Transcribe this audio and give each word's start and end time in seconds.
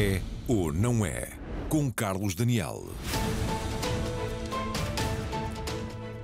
É 0.00 0.20
ou 0.46 0.72
não 0.72 1.04
é? 1.04 1.26
Com 1.68 1.90
Carlos 1.90 2.32
Daniel. 2.32 2.84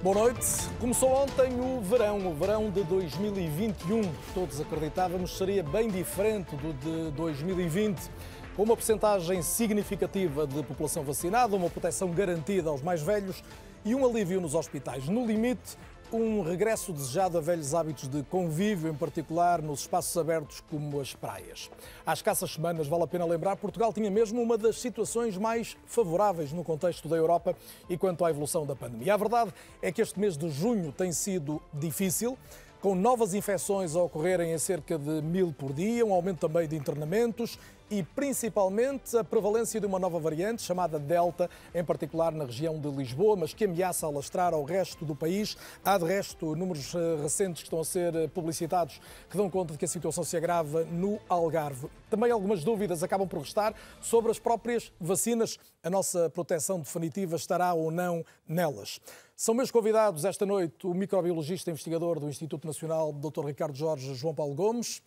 Boa 0.01 0.15
noite. 0.15 0.47
Começou 0.79 1.11
ontem 1.11 1.59
o 1.59 1.81
verão, 1.81 2.25
o 2.25 2.35
verão 2.35 2.71
de 2.71 2.85
2021. 2.85 4.03
Todos 4.33 4.61
acreditávamos 4.61 5.37
seria 5.37 5.65
bem 5.65 5.89
diferente 5.89 6.55
do 6.55 6.73
de 6.73 7.11
2020. 7.17 8.01
Com 8.55 8.63
uma 8.63 8.77
porcentagem 8.77 9.43
significativa 9.43 10.47
de 10.47 10.63
população 10.63 11.03
vacinada, 11.03 11.57
uma 11.57 11.69
proteção 11.69 12.13
garantida 12.13 12.71
aos 12.71 12.81
mais 12.81 13.03
velhos 13.03 13.43
e 13.85 13.93
um 13.93 14.07
alívio 14.07 14.41
nos 14.41 14.55
hospitais. 14.55 15.09
No 15.09 15.27
limite, 15.27 15.77
um 16.15 16.43
regresso 16.43 16.93
desejado 16.93 17.37
a 17.39 17.41
velhos 17.41 17.75
hábitos 17.75 18.09
de 18.09 18.23
convívio, 18.23 18.89
em 18.89 18.95
particular 18.95 19.61
nos 19.61 19.81
espaços 19.81 20.17
abertos 20.17 20.61
como 20.71 21.01
as 21.01 21.13
praias. 21.13 21.69
Há 22.07 22.13
escassas 22.13 22.53
semanas, 22.53 22.87
vale 22.87 23.03
a 23.03 23.07
pena 23.07 23.25
lembrar, 23.25 23.57
Portugal 23.57 23.93
tinha 23.93 24.11
mesmo 24.11 24.41
uma 24.41 24.57
das 24.57 24.81
situações 24.81 25.37
mais 25.37 25.77
favoráveis 25.87 26.53
no 26.53 26.63
contexto 26.63 27.09
da 27.09 27.17
Europa 27.17 27.57
e 27.89 27.99
quanto 27.99 28.25
à 28.25 28.31
evolução 28.31 28.65
da 28.65 28.77
pandemia. 28.77 29.15
A 29.15 29.17
verdade 29.17 29.53
é 29.83 29.91
que 29.91 30.01
este 30.01 30.21
mês 30.21 30.37
de 30.37 30.49
junho 30.51 30.93
tem 30.93 31.13
sido 31.13 31.61
difícil 31.73 32.39
com 32.81 32.95
novas 32.95 33.33
infecções 33.33 33.97
a 33.97 34.03
ocorrerem 34.03 34.53
em 34.53 34.59
cerca 34.59 34.99
de 34.99 35.23
mil 35.23 35.53
por 35.53 35.73
dia, 35.73 36.05
um 36.05 36.13
aumento 36.13 36.47
também 36.47 36.69
de 36.69 36.77
internamentos 36.77 37.59
e 37.91 38.03
principalmente 38.03 39.17
a 39.17 39.23
prevalência 39.23 39.81
de 39.81 39.87
uma 39.87 39.99
nova 39.99 40.19
variante 40.19 40.63
chamada 40.63 40.99
Delta, 40.99 41.51
em 41.75 41.85
particular 41.85 42.33
na 42.33 42.45
região 42.45 42.79
de 42.79 42.89
Lisboa, 42.89 43.37
mas 43.37 43.53
que 43.53 43.65
ameaça 43.65 44.07
alastrar 44.07 44.55
ao 44.55 44.65
resto 44.65 45.05
do 45.05 45.15
país. 45.15 45.57
Há 45.85 45.99
de 45.99 46.05
resto 46.05 46.57
números 46.57 46.95
eh, 46.95 47.23
recentes 47.23 47.63
que 47.63 47.67
estão 47.67 47.81
a 47.81 47.85
ser 47.85 48.15
eh, 48.15 48.29
publicitados 48.29 49.01
que 49.29 49.37
dão 49.37 49.51
conta 49.51 49.73
de 49.73 49.79
que 49.79 49.85
a 49.85 49.89
situação 49.89 50.25
se 50.25 50.37
agrava 50.37 50.85
no 50.85 51.19
Algarve. 51.29 51.89
Também 52.09 52.31
algumas 52.31 52.65
dúvidas 52.65 53.03
acabam 53.03 53.29
por 53.29 53.41
restar 53.41 53.75
sobre 54.01 54.31
as 54.31 54.39
próprias 54.39 54.93
vacinas. 55.01 55.59
A 55.83 55.91
nossa 55.91 56.31
proteção 56.31 56.81
definitiva 56.81 57.37
estará 57.37 57.75
ou 57.75 57.91
não 57.91 58.25
nelas. 58.49 59.01
São 59.37 59.55
meus 59.55 59.71
convidados 59.71 60.25
esta 60.25 60.47
noite 60.47 60.87
o 60.87 60.95
microbiologista 60.95 61.71
investigador 61.71 62.21
do 62.21 62.29
Instituto 62.29 62.67
Nacional, 62.67 63.13
Dr. 63.13 63.47
Ricardo 63.47 63.77
Jorge 63.77 64.15
João 64.15 64.35
Paulo 64.35 64.55
Gomes, 64.55 65.03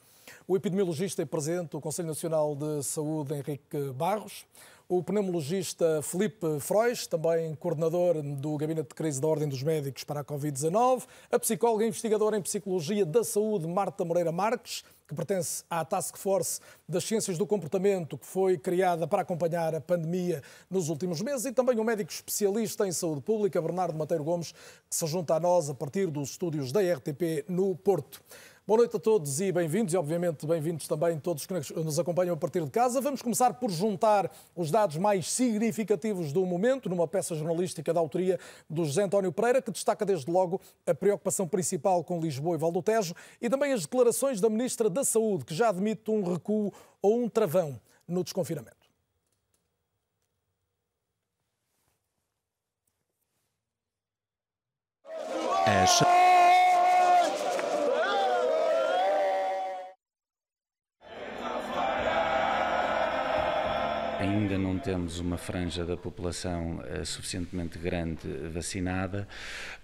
o 0.48 0.56
epidemiologista 0.56 1.22
e 1.22 1.26
presidente 1.26 1.72
do 1.72 1.82
Conselho 1.82 2.08
Nacional 2.08 2.56
de 2.56 2.84
Saúde, 2.84 3.34
Henrique 3.34 3.92
Barros, 3.96 4.46
o 4.90 5.04
pneumologista 5.04 6.02
Felipe 6.02 6.62
Frois, 6.62 7.06
também 7.06 7.54
coordenador 7.56 8.22
do 8.22 8.56
Gabinete 8.56 8.88
de 8.88 8.96
Crise 8.96 9.20
da 9.20 9.28
Ordem 9.28 9.48
dos 9.48 9.62
Médicos 9.62 10.06
para 10.06 10.22
a 10.22 10.24
Covid-19, 10.24 11.04
a 11.30 11.38
psicóloga 11.38 11.84
e 11.84 11.90
investigadora 11.90 12.38
em 12.38 12.42
Psicologia 12.42 13.06
da 13.06 13.22
Saúde, 13.22 13.68
Marta 13.68 14.06
Moreira 14.06 14.32
Marques, 14.32 14.86
que 15.06 15.14
pertence 15.14 15.64
à 15.70 15.84
Task 15.84 16.18
Force 16.18 16.62
das 16.88 17.04
Ciências 17.04 17.38
do 17.38 17.46
Comportamento, 17.46 18.18
que 18.18 18.26
foi 18.26 18.58
criada 18.58 19.06
para 19.06 19.24
acompanhar 19.24 19.76
a 19.76 19.82
pandemia 19.82 20.42
nos 20.70 20.88
últimos 20.88 21.22
meses, 21.22 21.46
e 21.46 21.52
também 21.52 21.78
o 21.80 21.84
médico 21.84 22.12
especialista 22.12 22.88
em 22.88 22.92
saúde 22.94 23.22
pública, 23.22 23.62
Bernardo 23.62 23.98
Mateiro 23.98 24.24
Gomes, 24.24 24.54
que 24.54 24.96
se 24.96 25.06
junta 25.08 25.36
a 25.36 25.40
nós 25.40 25.70
a 25.70 25.74
partir 25.74 26.08
dos 26.08 26.32
estúdios 26.32 26.72
da 26.72 26.80
RTP 26.80 27.44
no 27.50 27.76
Porto. 27.76 28.22
Boa 28.68 28.80
noite 28.80 28.98
a 28.98 29.00
todos 29.00 29.40
e 29.40 29.50
bem-vindos, 29.50 29.94
e 29.94 29.98
obviamente 29.98 30.46
bem-vindos 30.46 30.90
também 30.90 31.18
todos 31.18 31.46
que 31.46 31.54
nos 31.74 31.98
acompanham 32.00 32.34
a 32.34 32.38
partir 32.38 32.62
de 32.66 32.70
casa. 32.70 33.00
Vamos 33.00 33.22
começar 33.22 33.54
por 33.54 33.72
juntar 33.72 34.30
os 34.54 34.70
dados 34.70 34.98
mais 34.98 35.32
significativos 35.32 36.34
do 36.34 36.46
momento, 36.46 36.90
numa 36.90 37.08
peça 37.08 37.34
jornalística 37.34 37.94
da 37.94 38.02
autoria 38.02 38.38
do 38.70 38.84
José 38.84 39.04
António 39.04 39.32
Pereira, 39.32 39.62
que 39.62 39.72
destaca 39.72 40.06
desde 40.06 40.30
logo 40.30 40.60
a 40.86 40.94
preocupação 40.94 41.48
principal 41.48 42.04
com 42.04 42.20
Lisboa 42.20 42.58
e 42.58 42.60
Val 42.60 42.70
do 42.70 42.84
Tejo 42.84 43.16
e 43.42 43.50
também 43.50 43.72
as 43.72 43.84
declarações 43.84 44.42
da 44.42 44.50
Ministra 44.50 44.90
da 44.90 45.06
Saúde, 45.06 45.46
que 45.46 45.56
já 45.56 45.70
admite 45.70 46.12
um 46.12 46.22
recuo 46.22 46.74
ou 47.02 47.24
um 47.24 47.30
travão 47.30 47.80
no 48.06 48.22
desconfinamento. 48.22 48.76
É. 55.66 56.27
Ainda 64.20 64.58
não 64.58 64.80
temos 64.80 65.20
uma 65.20 65.38
franja 65.38 65.86
da 65.86 65.96
população 65.96 66.80
uh, 66.80 67.06
suficientemente 67.06 67.78
grande 67.78 68.28
vacinada 68.52 69.28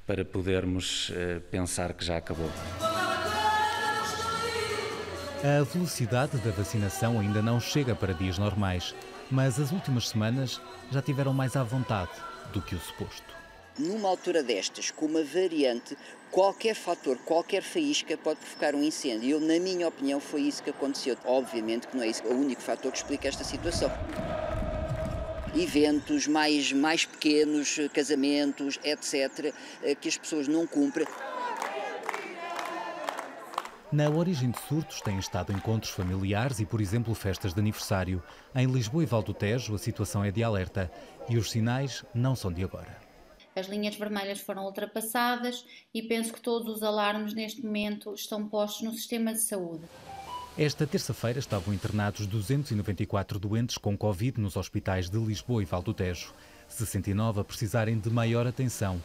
para 0.07 0.25
podermos 0.25 1.09
uh, 1.09 1.39
pensar 1.51 1.93
que 1.93 2.03
já 2.03 2.17
acabou. 2.17 2.49
A 5.43 5.63
velocidade 5.63 6.37
da 6.37 6.51
vacinação 6.51 7.19
ainda 7.19 7.41
não 7.41 7.59
chega 7.59 7.93
para 7.93 8.13
dias 8.13 8.37
normais, 8.37 8.95
mas 9.29 9.59
as 9.59 9.71
últimas 9.71 10.09
semanas 10.09 10.59
já 10.91 11.01
tiveram 11.01 11.33
mais 11.33 11.55
à 11.55 11.63
vontade 11.63 12.11
do 12.51 12.61
que 12.61 12.75
o 12.75 12.79
suposto 12.79 13.42
numa 13.77 14.07
altura 14.07 14.43
destas, 14.43 14.91
com 14.91 15.05
uma 15.05 15.23
variante, 15.23 15.97
qualquer 16.31 16.75
fator, 16.75 17.17
qualquer 17.19 17.61
faísca 17.61 18.17
pode 18.17 18.39
provocar 18.39 18.75
um 18.75 18.83
incêndio. 18.83 19.29
Eu, 19.29 19.39
na 19.39 19.59
minha 19.59 19.87
opinião, 19.87 20.19
foi 20.19 20.41
isso 20.41 20.63
que 20.63 20.69
aconteceu. 20.69 21.17
Obviamente 21.25 21.87
que 21.87 21.95
não 21.95 22.03
é 22.03 22.07
isso 22.07 22.23
o 22.23 22.33
único 22.33 22.61
fator 22.61 22.91
que 22.91 22.97
explica 22.97 23.27
esta 23.27 23.43
situação. 23.43 23.91
Eventos 25.55 26.27
mais, 26.27 26.71
mais 26.71 27.05
pequenos, 27.05 27.79
casamentos, 27.93 28.79
etc., 28.83 29.53
eh, 29.83 29.93
que 29.93 30.09
as 30.09 30.17
pessoas 30.17 30.47
não 30.47 30.65
cumprem. 30.65 31.05
Na 33.91 34.09
origem 34.09 34.49
de 34.49 34.59
surtos 34.61 35.01
têm 35.01 35.19
estado 35.19 35.53
encontros 35.53 35.91
familiares 35.91 36.59
e, 36.59 36.65
por 36.65 36.81
exemplo, 36.81 37.13
festas 37.13 37.53
de 37.53 37.59
aniversário. 37.59 38.23
Em 38.55 38.65
Lisboa 38.65 39.03
e 39.03 39.05
Val 39.05 39.21
do 39.21 39.35
Tejo, 39.35 39.75
a 39.75 39.77
situação 39.77 40.23
é 40.25 40.31
de 40.31 40.43
alerta 40.43 40.91
e 41.29 41.37
os 41.37 41.51
sinais 41.51 42.03
não 42.15 42.35
são 42.35 42.51
de 42.51 42.63
agora 42.63 43.02
as 43.55 43.67
linhas 43.67 43.95
vermelhas 43.95 44.39
foram 44.39 44.65
ultrapassadas 44.65 45.65
e 45.93 46.01
penso 46.01 46.33
que 46.33 46.41
todos 46.41 46.77
os 46.77 46.83
alarmes 46.83 47.33
neste 47.33 47.63
momento 47.63 48.13
estão 48.13 48.47
postos 48.47 48.81
no 48.83 48.93
sistema 48.93 49.33
de 49.33 49.39
saúde. 49.39 49.83
Esta 50.57 50.85
terça-feira 50.85 51.39
estavam 51.39 51.73
internados 51.73 52.27
294 52.27 53.39
doentes 53.39 53.77
com 53.77 53.97
Covid 53.97 54.39
nos 54.39 54.55
hospitais 54.55 55.09
de 55.09 55.17
Lisboa 55.17 55.63
e 55.63 55.65
Val 55.65 55.81
do 55.81 55.93
Tejo, 55.93 56.33
69 56.67 57.41
a 57.41 57.43
precisarem 57.43 57.97
de 57.97 58.09
maior 58.09 58.45
atenção. 58.45 59.01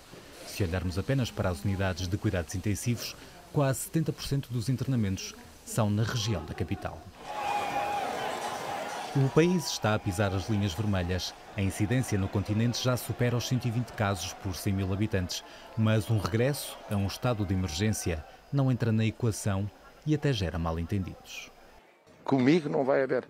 Se 0.47 0.63
olharmos 0.63 0.99
apenas 0.99 1.31
para 1.31 1.49
as 1.49 1.65
unidades 1.65 2.07
de 2.07 2.19
cuidados 2.19 2.55
intensivos, 2.55 3.17
quase 3.53 3.89
70% 3.89 4.49
dos 4.51 4.69
internamentos 4.69 5.35
são 5.65 5.89
na 5.89 6.03
região 6.03 6.45
da 6.45 6.55
capital. 6.55 7.01
O 9.17 9.29
país 9.31 9.71
está 9.71 9.95
a 9.95 9.99
pisar 9.99 10.35
as 10.35 10.51
linhas 10.51 10.75
vermelhas. 10.75 11.35
A 11.57 11.63
incidência 11.63 12.19
no 12.19 12.29
continente 12.29 12.83
já 12.83 12.95
supera 12.95 13.37
os 13.37 13.49
120 13.49 13.93
casos 13.95 14.35
por 14.35 14.55
100 14.55 14.73
mil 14.75 14.93
habitantes, 14.93 15.43
mas 15.79 16.11
um 16.11 16.19
regresso 16.19 16.79
a 16.91 16.95
um 16.95 17.07
estado 17.07 17.45
de 17.47 17.55
emergência 17.55 18.23
não 18.53 18.71
entra 18.71 18.93
na 18.93 19.07
equação 19.07 19.69
e 20.07 20.15
até 20.15 20.31
gera 20.31 20.59
mal-entendidos. 20.59 21.51
Comigo 22.23 22.69
não 22.69 22.85
vai 22.85 23.03
haver. 23.03 23.27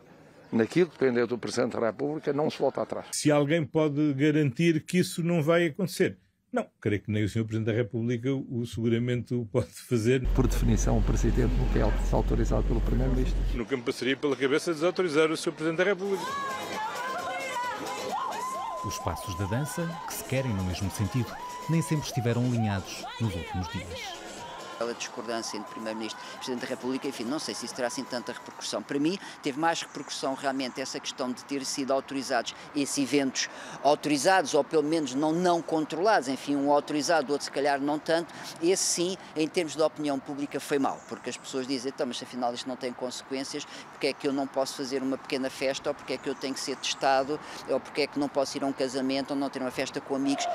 Naquilo 0.51 0.91
que 0.91 0.99
depende 0.99 1.25
do 1.27 1.39
Presidente 1.39 1.79
da 1.79 1.87
República, 1.87 2.33
não 2.33 2.51
se 2.51 2.59
volta 2.59 2.83
atrás. 2.83 3.07
Se 3.13 3.31
alguém 3.31 3.65
pode 3.65 4.15
garantir 4.15 4.85
que 4.85 4.99
isso 4.99 5.23
não 5.23 5.43
vai 5.43 5.67
acontecer, 5.67 6.19
não, 6.53 6.67
creio 6.81 7.03
que 7.03 7.11
nem 7.11 7.25
o 7.25 7.29
Sr. 7.29 7.45
Presidente 7.45 7.67
da 7.67 7.73
República 7.73 8.33
o 8.33 8.65
seguramente 8.67 9.35
o 9.35 9.45
pode 9.47 9.69
fazer. 9.69 10.27
Por 10.35 10.47
definição, 10.47 10.99
o 10.99 11.03
Presidente 11.03 11.53
não 11.55 11.69
quer 11.69 12.07
ser 12.07 12.15
autorizado 12.15 12.65
pelo 12.65 12.81
Primeiro-Ministro. 12.81 13.37
Nunca 13.55 13.77
me 13.77 13.83
passaria 13.83 14.17
pela 14.17 14.35
cabeça 14.35 14.73
desautorizar 14.73 15.31
o 15.31 15.37
Sr. 15.37 15.53
Presidente 15.53 15.79
da 15.79 15.85
República. 15.85 16.25
Os 18.87 18.99
passos 18.99 19.37
da 19.39 19.45
dança, 19.45 19.87
que 20.07 20.15
se 20.15 20.25
querem 20.25 20.55
no 20.55 20.65
mesmo 20.65 20.91
sentido, 20.91 21.31
nem 21.69 21.83
sempre 21.83 22.07
estiveram 22.07 22.45
alinhados 22.47 23.05
nos 23.21 23.35
últimos 23.35 23.69
dias 23.69 24.28
aquela 24.79 24.95
discordância 24.95 25.57
entre 25.57 25.73
Primeiro-Ministro 25.73 26.23
e 26.23 26.37
Presidente 26.37 26.61
da 26.61 26.69
República, 26.69 27.09
enfim, 27.09 27.25
não 27.25 27.41
sei 27.41 27.53
se 27.53 27.67
isso 27.67 27.75
terá 27.75 27.89
assim 27.89 28.05
tanta 28.05 28.33
repercussão. 28.33 28.81
Para 28.81 28.99
mim, 29.01 29.19
teve 29.43 29.59
mais 29.59 29.83
repercussão 29.83 30.35
realmente 30.35 30.81
essa 30.81 31.01
questão 31.01 31.33
de 31.33 31.43
ter 31.45 31.65
sido 31.65 31.93
autorizados 31.93 32.55
esses 32.77 32.97
eventos 32.97 33.49
autorizados, 33.83 34.55
ou 34.55 34.63
pelo 34.63 34.85
menos 34.85 35.15
não 35.15 35.33
não 35.33 35.61
controlados, 35.61 36.29
enfim, 36.29 36.55
um 36.55 36.73
autorizado, 36.73 37.33
outro 37.33 37.45
se 37.45 37.51
calhar 37.51 37.81
não 37.81 37.99
tanto, 37.99 38.33
esse 38.63 38.85
sim, 38.85 39.17
em 39.35 39.49
termos 39.49 39.75
de 39.75 39.83
opinião 39.83 40.19
pública, 40.19 40.61
foi 40.61 40.79
mau, 40.79 41.01
porque 41.09 41.29
as 41.29 41.37
pessoas 41.37 41.67
dizem, 41.67 41.93
então, 41.95 42.07
mas 42.07 42.23
afinal 42.23 42.55
isto 42.55 42.69
não 42.69 42.77
tem 42.77 42.93
consequências, 42.93 43.67
porque 43.91 44.09
é 44.09 44.13
que 44.13 44.29
eu 44.29 44.33
não 44.33 44.47
posso 44.47 44.77
fazer 44.77 45.03
uma 45.03 45.19
pequena 45.19 45.51
festa, 45.51 45.91
ou 45.91 45.95
porque 45.95 46.13
é 46.13 46.17
que 46.19 46.29
eu 46.29 46.35
tenho 46.35 46.55
que 46.55 46.61
ser 46.61 46.77
testado, 46.77 47.41
ou 47.69 47.81
porque 47.81 48.03
é 48.03 48.07
que 48.07 48.19
não 48.19 48.29
posso 48.29 48.57
ir 48.57 48.63
a 48.63 48.67
um 48.67 48.73
casamento, 48.73 49.33
ou 49.33 49.37
não 49.37 49.51
ter 49.51 49.61
uma 49.61 49.73
festa 49.73 50.01
com 50.01 50.15
amigos. 50.15 50.47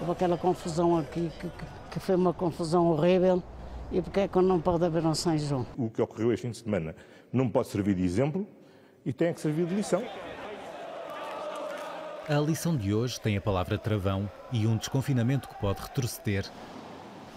Houve 0.00 0.12
aquela 0.12 0.38
confusão 0.38 0.96
aqui, 0.96 1.30
que, 1.38 1.50
que 1.90 2.00
foi 2.00 2.14
uma 2.14 2.32
confusão 2.32 2.86
horrível. 2.86 3.42
E 3.92 4.00
porque 4.00 4.20
é 4.20 4.28
que 4.28 4.40
não 4.40 4.60
pode 4.60 4.84
haver 4.84 5.04
um 5.04 5.14
São 5.14 5.36
João? 5.36 5.66
O 5.76 5.90
que 5.90 6.00
ocorreu 6.00 6.32
este 6.32 6.46
fim 6.46 6.50
de 6.52 6.58
semana 6.58 6.96
não 7.30 7.48
pode 7.48 7.68
servir 7.68 7.94
de 7.94 8.02
exemplo 8.02 8.46
e 9.04 9.12
tem 9.12 9.34
que 9.34 9.40
servir 9.40 9.66
de 9.66 9.74
lição. 9.74 10.02
A 12.28 12.38
lição 12.38 12.76
de 12.76 12.94
hoje 12.94 13.20
tem 13.20 13.36
a 13.36 13.40
palavra 13.40 13.76
travão 13.76 14.30
e 14.52 14.66
um 14.66 14.76
desconfinamento 14.76 15.48
que 15.48 15.60
pode 15.60 15.82
retroceder. 15.82 16.48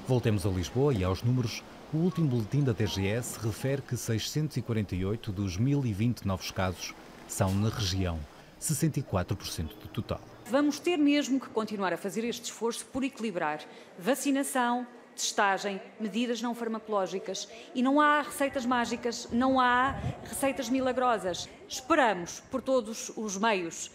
Voltemos 0.08 0.46
a 0.46 0.50
Lisboa 0.50 0.94
e 0.94 1.04
aos 1.04 1.24
números. 1.24 1.64
O 1.94 1.98
último 1.98 2.28
boletim 2.28 2.64
da 2.64 2.72
DGS 2.72 3.40
refere 3.40 3.82
que 3.82 3.98
648 3.98 5.32
dos 5.32 5.58
1020 5.58 6.26
novos 6.26 6.52
casos 6.52 6.94
são 7.28 7.54
na 7.54 7.70
região, 7.70 8.20
64% 8.62 9.68
do 9.82 9.88
total. 9.88 10.33
Vamos 10.46 10.78
ter 10.78 10.98
mesmo 10.98 11.40
que 11.40 11.50
continuar 11.50 11.94
a 11.94 11.98
fazer 11.98 12.24
este 12.26 12.46
esforço 12.46 12.86
por 12.88 13.04
equilibrar 13.04 13.62
vacinação, 13.98 14.86
testagem, 15.14 15.82
medidas 16.00 16.42
não 16.42 16.54
farmacológicas. 16.54 17.48
E 17.74 17.82
não 17.82 18.02
há 18.02 18.22
receitas 18.22 18.66
mágicas, 18.66 19.28
não 19.32 19.60
há 19.60 19.96
receitas 20.24 20.70
milagrosas. 20.70 21.48
Esperamos, 21.68 22.42
por 22.52 22.62
todos 22.62 23.12
os 23.16 23.38
meios, 23.38 23.90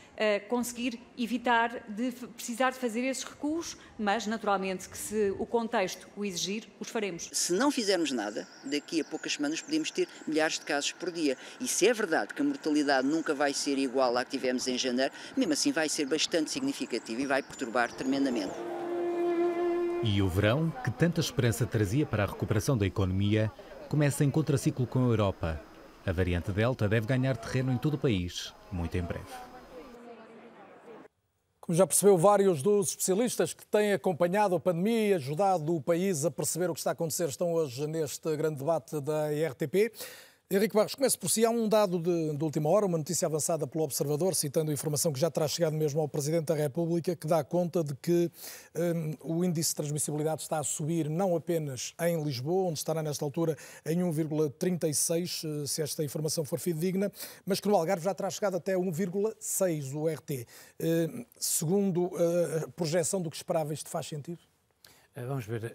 conseguir 0.49 1.01
evitar 1.17 1.85
de 1.89 2.11
precisar 2.35 2.71
de 2.71 2.77
fazer 2.77 3.03
esses 3.03 3.23
recuos, 3.23 3.77
mas 3.97 4.27
naturalmente 4.27 4.89
que 4.89 4.99
se 4.99 5.33
o 5.39 5.47
contexto 5.47 6.09
o 6.17 6.25
exigir, 6.25 6.69
os 6.81 6.89
faremos. 6.89 7.31
Se 7.33 7.53
não 7.53 7.71
fizermos 7.71 8.11
nada, 8.11 8.49
daqui 8.65 9.01
a 9.01 9.05
poucas 9.05 9.35
semanas 9.35 9.63
podemos 9.63 9.93
ter 9.93 10.09
milhares 10.27 10.59
de 10.59 10.65
casos 10.65 10.91
por 10.91 11.13
dia. 11.13 11.39
E 11.61 11.69
se 11.69 11.87
é 11.87 11.93
verdade 11.93 12.35
que 12.35 12.43
a 12.43 12.45
mortalidade 12.45 13.07
nunca 13.07 13.33
vai 13.33 13.53
ser 13.53 13.79
igual 13.79 14.17
à 14.17 14.25
que 14.25 14.33
tivemos 14.33 14.67
em 14.67 14.77
janeiro, 14.77 15.15
mesmo 15.37 15.53
assim 15.53 15.71
vai 15.71 15.89
ser 15.89 16.07
bastante 16.07 16.51
significativa 16.51 17.23
e 17.23 17.27
vai 17.27 17.41
perturbar 17.41 17.93
tremendamente. 17.93 18.55
E 20.03 20.23
o 20.23 20.29
verão, 20.29 20.73
que 20.85 20.93
tanta 20.93 21.21
esperança 21.21 21.67
trazia 21.67 22.07
para 22.07 22.23
a 22.23 22.27
recuperação 22.27 22.79
da 22.79 22.87
economia, 22.87 23.51
começa 23.89 24.25
em 24.25 24.31
contraciclo 24.31 24.87
com 24.87 25.01
a 25.01 25.09
Europa. 25.09 25.61
A 26.07 26.13
variante 26.13 26.53
Delta 26.53 26.89
deve 26.89 27.07
ganhar 27.07 27.37
terreno 27.37 27.73
em 27.73 27.77
todo 27.77 27.95
o 27.95 27.99
país, 27.99 28.55
muito 28.71 28.97
em 28.97 29.03
breve. 29.03 29.27
Como 31.61 31.77
já 31.77 31.87
percebeu, 31.87 32.17
vários 32.17 32.63
dos 32.63 32.91
especialistas 32.91 33.53
que 33.53 33.67
têm 33.67 33.93
acompanhado 33.93 34.55
a 34.55 34.61
pandemia 34.61 35.09
e 35.09 35.15
ajudado 35.15 35.75
o 35.75 35.83
país 35.83 36.25
a 36.25 36.31
perceber 36.31 36.71
o 36.71 36.75
que 36.75 36.81
está 36.81 36.91
a 36.91 36.93
acontecer 36.93 37.29
estão 37.29 37.53
hoje 37.53 37.87
neste 37.87 38.37
grande 38.37 38.57
debate 38.59 39.01
da 39.01 39.27
RTP. 39.51 39.93
Henrique 40.51 40.75
Barros, 40.75 40.95
começo 40.95 41.19
por 41.19 41.29
si. 41.29 41.45
Há 41.45 41.51
um 41.51 41.69
dado 41.69 41.99
de, 41.99 42.35
de, 42.35 42.43
última 42.43 42.71
hora, 42.71 42.87
uma 42.87 42.97
notícia 42.97 43.27
avançada 43.27 43.67
pelo 43.67 43.85
Observador, 43.85 44.35
citando 44.35 44.73
informação 44.73 45.13
que 45.13 45.21
já 45.21 45.31
terá 45.31 45.47
chegado 45.47 45.75
mesmo 45.75 46.01
ao 46.01 46.09
Presidente 46.09 46.47
da 46.47 46.55
República, 46.55 47.15
que 47.15 47.27
dá 47.27 47.45
conta 47.45 47.85
de 47.85 47.95
que 47.97 48.31
um, 48.75 49.35
o 49.37 49.45
índice 49.45 49.73
de 49.73 49.77
transmissibilidade 49.77 50.41
está 50.41 50.59
a 50.59 50.63
subir 50.63 51.11
não 51.11 51.37
apenas 51.37 51.93
em 52.01 52.25
Lisboa, 52.25 52.71
onde 52.71 52.79
estará 52.79 53.03
nesta 53.03 53.23
altura 53.27 53.59
em 53.85 53.99
1,36, 53.99 55.45
eh, 55.45 55.67
se 55.67 55.83
esta 55.83 56.03
informação 56.03 56.47
for 56.47 56.59
fidedigna, 56.59 57.13
mas 57.45 57.61
que 57.61 57.69
no 57.69 57.77
Algarve 57.77 58.05
já 58.05 58.15
terá 58.15 58.31
chegado 58.31 58.57
até 58.57 58.75
1,6 58.75 59.95
o 59.95 60.09
RT. 60.09 60.47
Uh, 60.81 61.27
segundo 61.39 62.11
eh, 62.15 62.65
a 62.65 62.69
projeção 62.69 63.21
do 63.21 63.29
que 63.29 63.37
esperava, 63.37 63.75
isto 63.75 63.91
faz 63.91 64.07
sentido? 64.07 64.39
Vamos 65.15 65.45
ver, 65.45 65.75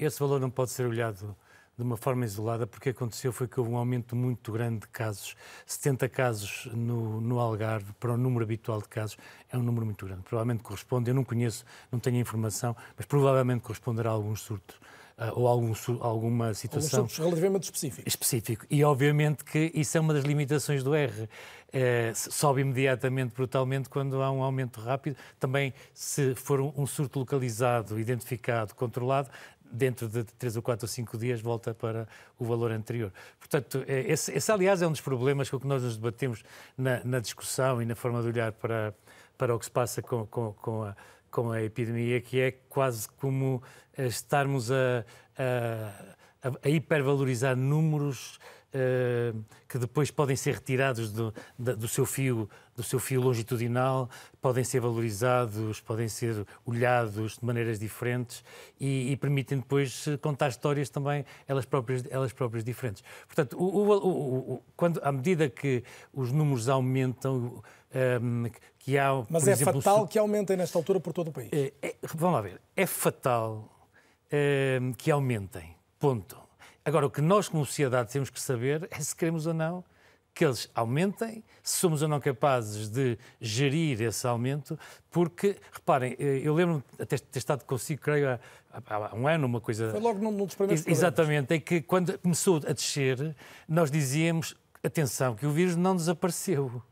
esse 0.00 0.18
valor 0.20 0.40
não 0.40 0.48
pode 0.48 0.70
ser 0.70 0.86
olhado 0.86 1.36
de 1.76 1.82
uma 1.82 1.96
forma 1.96 2.24
isolada, 2.24 2.66
porque 2.66 2.88
aconteceu 2.88 3.32
foi 3.32 3.46
que 3.46 3.60
houve 3.60 3.72
um 3.72 3.76
aumento 3.76 4.16
muito 4.16 4.50
grande 4.50 4.80
de 4.80 4.88
casos. 4.88 5.36
70 5.66 6.08
casos 6.08 6.68
no, 6.72 7.20
no 7.20 7.38
Algarve, 7.38 7.92
para 8.00 8.12
o 8.12 8.16
número 8.16 8.44
habitual 8.44 8.80
de 8.80 8.88
casos, 8.88 9.18
é 9.50 9.58
um 9.58 9.62
número 9.62 9.84
muito 9.84 10.06
grande. 10.06 10.22
Provavelmente 10.22 10.62
corresponde, 10.62 11.10
eu 11.10 11.14
não 11.14 11.24
conheço, 11.24 11.64
não 11.92 11.98
tenho 11.98 12.16
informação, 12.16 12.74
mas 12.96 13.04
provavelmente 13.04 13.60
corresponderá 13.60 14.10
a 14.10 14.12
algum 14.14 14.34
surto 14.34 14.80
uh, 15.18 15.38
ou 15.38 15.46
algum, 15.46 15.72
alguma 16.00 16.54
situação. 16.54 17.00
Alguns 17.00 17.18
relativamente 17.18 17.64
específicos. 17.64 18.04
Específico. 18.06 18.66
E 18.70 18.84
obviamente 18.84 19.44
que 19.44 19.70
isso 19.74 19.96
é 19.96 20.00
uma 20.00 20.14
das 20.14 20.24
limitações 20.24 20.82
do 20.82 20.94
R. 20.94 21.28
É, 21.72 22.12
sobe 22.14 22.62
imediatamente, 22.62 23.34
brutalmente, 23.34 23.88
quando 23.90 24.22
há 24.22 24.30
um 24.30 24.42
aumento 24.42 24.80
rápido. 24.80 25.16
Também, 25.38 25.74
se 25.92 26.34
for 26.34 26.60
um 26.60 26.86
surto 26.86 27.18
localizado, 27.18 27.98
identificado, 27.98 28.74
controlado, 28.74 29.28
dentro 29.70 30.08
de 30.08 30.24
3 30.24 30.56
ou 30.56 30.62
4 30.62 30.84
ou 30.84 30.88
5 30.88 31.18
dias 31.18 31.40
volta 31.40 31.74
para 31.74 32.08
o 32.38 32.44
valor 32.44 32.70
anterior. 32.70 33.12
Portanto, 33.38 33.84
é, 33.86 34.00
esse, 34.10 34.32
esse 34.32 34.50
aliás 34.50 34.82
é 34.82 34.86
um 34.86 34.92
dos 34.92 35.00
problemas 35.00 35.50
com 35.50 35.58
que 35.58 35.66
nós 35.66 35.82
nos 35.82 35.96
debatemos 35.96 36.42
na, 36.76 37.02
na, 37.04 37.20
discussão 37.20 37.80
e 37.80 37.84
na 37.84 37.94
forma 37.94 38.22
de 38.22 38.28
olhar 38.28 38.52
para, 38.52 38.94
para 39.36 39.54
o 39.54 39.58
que 39.58 39.64
se 39.64 39.70
passa 39.70 40.02
com, 40.02 40.26
com, 40.26 40.52
com, 40.54 40.84
a, 40.84 40.96
com 41.30 41.50
a 41.52 41.62
epidemia, 41.62 42.20
que 42.20 42.40
é 42.40 42.50
quase 42.68 43.08
como 43.08 43.62
eh, 43.96 44.06
estarmos 44.06 44.70
a, 44.70 45.04
a, 45.38 46.50
a 46.64 46.68
hipervalorizar 46.68 47.56
números 47.56 48.38
eh, 48.78 49.32
que 49.66 49.78
depois 49.78 50.10
podem 50.10 50.36
ser 50.36 50.54
retirados 50.54 51.10
do, 51.10 51.32
do, 51.58 51.88
seu 51.88 52.04
fio, 52.04 52.46
do 52.76 52.82
seu 52.82 52.98
fio 52.98 53.22
longitudinal, 53.22 54.10
podem 54.38 54.62
ser 54.62 54.80
valorizados, 54.80 55.80
podem 55.80 56.08
ser 56.08 56.46
olhados 56.66 57.38
de 57.38 57.44
maneiras 57.44 57.78
diferentes 57.78 58.44
e, 58.78 59.12
e 59.12 59.16
permitem 59.16 59.58
depois 59.58 60.04
contar 60.20 60.48
histórias 60.48 60.90
também 60.90 61.24
elas 61.48 61.64
próprias, 61.64 62.04
elas 62.10 62.34
próprias 62.34 62.62
diferentes. 62.62 63.02
Portanto, 63.26 63.56
o, 63.58 63.64
o, 63.64 64.54
o, 64.54 64.62
quando, 64.76 65.00
à 65.02 65.10
medida 65.10 65.48
que 65.48 65.82
os 66.12 66.30
números 66.30 66.68
aumentam, 66.68 67.34
um, 67.34 68.44
ehm, 68.44 68.52
que 68.78 68.98
há, 68.98 69.24
Mas 69.30 69.48
é 69.48 69.52
exemplo, 69.52 69.80
fatal 69.80 70.06
que 70.06 70.18
aumentem 70.18 70.54
nesta 70.54 70.78
altura 70.78 71.00
por 71.00 71.14
todo 71.14 71.28
o 71.28 71.32
país. 71.32 71.48
É, 71.50 71.72
é, 71.80 71.94
vamos 72.14 72.34
lá 72.34 72.42
ver. 72.42 72.60
É 72.76 72.84
fatal 72.84 73.88
é, 74.30 74.78
que 74.98 75.10
aumentem. 75.10 75.74
Ponto. 75.98 76.45
Agora, 76.86 77.04
o 77.04 77.10
que 77.10 77.20
nós, 77.20 77.48
como 77.48 77.66
sociedade, 77.66 78.12
temos 78.12 78.30
que 78.30 78.40
saber 78.40 78.86
é 78.92 79.00
se 79.00 79.14
queremos 79.14 79.44
ou 79.44 79.52
não 79.52 79.84
que 80.32 80.44
eles 80.44 80.70
aumentem, 80.72 81.42
se 81.62 81.78
somos 81.78 82.00
ou 82.02 82.08
não 82.08 82.20
capazes 82.20 82.90
de 82.90 83.18
gerir 83.40 84.00
esse 84.02 84.24
aumento, 84.26 84.78
porque, 85.10 85.56
reparem, 85.72 86.14
eh, 86.18 86.42
eu 86.44 86.54
lembro 86.54 86.84
até 87.00 87.16
ter 87.16 87.38
estado 87.38 87.64
consigo, 87.64 88.02
creio, 88.02 88.28
há, 88.28 88.38
há 88.86 89.14
um 89.16 89.26
ano, 89.26 89.46
uma 89.46 89.62
coisa. 89.62 89.90
Foi 89.90 89.98
logo 89.98 90.20
num 90.20 90.44
dos 90.44 90.54
primeiros 90.54 90.86
Exatamente, 90.86 91.54
é 91.54 91.58
que 91.58 91.80
quando 91.80 92.16
começou 92.18 92.58
a 92.68 92.72
descer, 92.72 93.34
nós 93.66 93.90
dizíamos, 93.90 94.54
atenção, 94.84 95.34
que 95.34 95.46
o 95.46 95.50
vírus 95.50 95.74
não 95.74 95.96
desapareceu. 95.96 96.82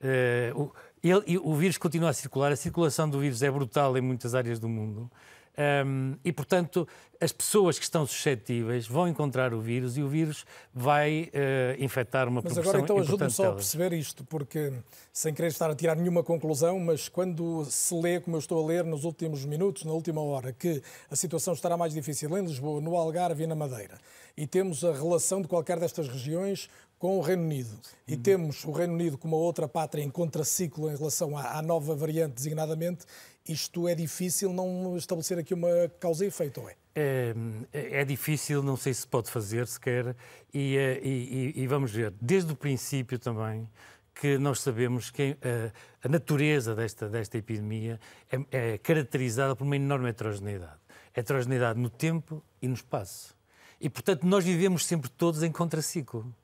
Uh, 0.00 0.62
o, 0.62 0.72
ele, 1.02 1.38
o 1.38 1.54
vírus 1.54 1.78
continua 1.78 2.10
a 2.10 2.12
circular, 2.12 2.52
a 2.52 2.56
circulação 2.56 3.08
do 3.08 3.18
vírus 3.18 3.42
é 3.42 3.50
brutal 3.50 3.96
em 3.96 4.02
muitas 4.02 4.34
áreas 4.34 4.60
do 4.60 4.68
mundo. 4.68 5.10
Um, 5.58 6.14
e, 6.24 6.32
portanto, 6.32 6.86
as 7.20 7.32
pessoas 7.32 7.78
que 7.78 7.84
estão 7.84 8.06
suscetíveis 8.06 8.86
vão 8.86 9.08
encontrar 9.08 9.52
o 9.52 9.60
vírus 9.60 9.96
e 9.96 10.02
o 10.02 10.08
vírus 10.08 10.46
vai 10.72 11.32
uh, 11.34 11.82
infectar 11.82 12.28
uma 12.28 12.40
mas 12.40 12.52
proporção 12.52 12.62
Mas 12.62 12.68
agora, 12.68 12.84
então, 12.84 12.98
ajude-me 12.98 13.30
só 13.30 13.50
a 13.50 13.54
perceber 13.54 13.92
isto, 13.92 14.24
porque, 14.24 14.72
sem 15.12 15.34
querer 15.34 15.48
estar 15.48 15.68
a 15.68 15.74
tirar 15.74 15.96
nenhuma 15.96 16.22
conclusão, 16.22 16.78
mas 16.78 17.08
quando 17.08 17.64
se 17.64 17.92
lê, 17.92 18.20
como 18.20 18.36
eu 18.36 18.38
estou 18.38 18.62
a 18.62 18.66
ler 18.68 18.84
nos 18.84 19.02
últimos 19.02 19.44
minutos, 19.44 19.82
na 19.82 19.90
última 19.90 20.22
hora, 20.22 20.52
que 20.52 20.80
a 21.10 21.16
situação 21.16 21.54
estará 21.54 21.76
mais 21.76 21.92
difícil 21.92 22.38
em 22.38 22.42
Lisboa, 22.42 22.80
no 22.80 22.96
Algarve 22.96 23.42
e 23.42 23.46
na 23.48 23.56
Madeira, 23.56 23.98
e 24.36 24.46
temos 24.46 24.84
a 24.84 24.92
relação 24.92 25.42
de 25.42 25.48
qualquer 25.48 25.80
destas 25.80 26.06
regiões 26.06 26.70
com 26.98 27.16
o 27.16 27.20
Reino 27.20 27.44
Unido 27.44 27.70
e 28.06 28.14
uhum. 28.14 28.22
temos 28.22 28.64
o 28.64 28.72
Reino 28.72 28.94
Unido 28.94 29.16
como 29.16 29.36
uma 29.36 29.44
outra 29.44 29.68
pátria 29.68 30.02
em 30.02 30.10
contraciclo 30.10 30.90
em 30.90 30.96
relação 30.96 31.36
à, 31.36 31.58
à, 31.58 31.62
nova 31.62 31.94
variante 31.94 32.34
designadamente, 32.34 33.06
isto 33.48 33.88
é 33.88 33.94
difícil 33.94 34.52
não 34.52 34.96
estabelecer 34.96 35.38
aqui 35.38 35.54
uma 35.54 35.68
causa 35.98 36.24
e 36.24 36.28
efeito, 36.28 36.60
ou 36.60 36.68
é? 36.68 36.76
É, 36.94 37.34
é 37.72 38.04
difícil, 38.04 38.62
não 38.62 38.76
sei 38.76 38.92
se 38.92 39.06
pode 39.06 39.30
fazer 39.30 39.66
sequer, 39.66 40.16
e, 40.52 40.76
eh, 40.76 41.00
e, 41.02 41.52
e, 41.56 41.62
e 41.62 41.66
vamos 41.66 41.92
ver, 41.92 42.12
desde 42.20 42.52
o 42.52 42.56
princípio 42.56 43.18
também, 43.18 43.68
que 44.14 44.36
nós 44.36 44.60
sabemos 44.60 45.10
que 45.10 45.36
a, 45.40 45.48
eh, 45.48 45.72
a 46.02 46.08
natureza 46.08 46.74
desta, 46.74 47.08
desta 47.08 47.38
epidemia 47.38 48.00
é, 48.30 48.72
é 48.72 48.78
caracterizada 48.78 49.54
por 49.54 49.64
uma 49.64 49.76
enorme 49.76 50.08
heterogeneidade. 50.08 50.80
Heterogeneidade 51.14 51.78
no 51.78 51.88
tempo 51.88 52.42
e 52.60 52.66
no 52.66 52.74
espaço. 52.74 53.36
E, 53.80 53.88
portanto, 53.88 54.24
nós 54.24 54.44
vivemos 54.44 54.84
sempre 54.84 55.08
todos 55.08 55.42
em 55.44 55.52
contraciclo. 55.52 56.34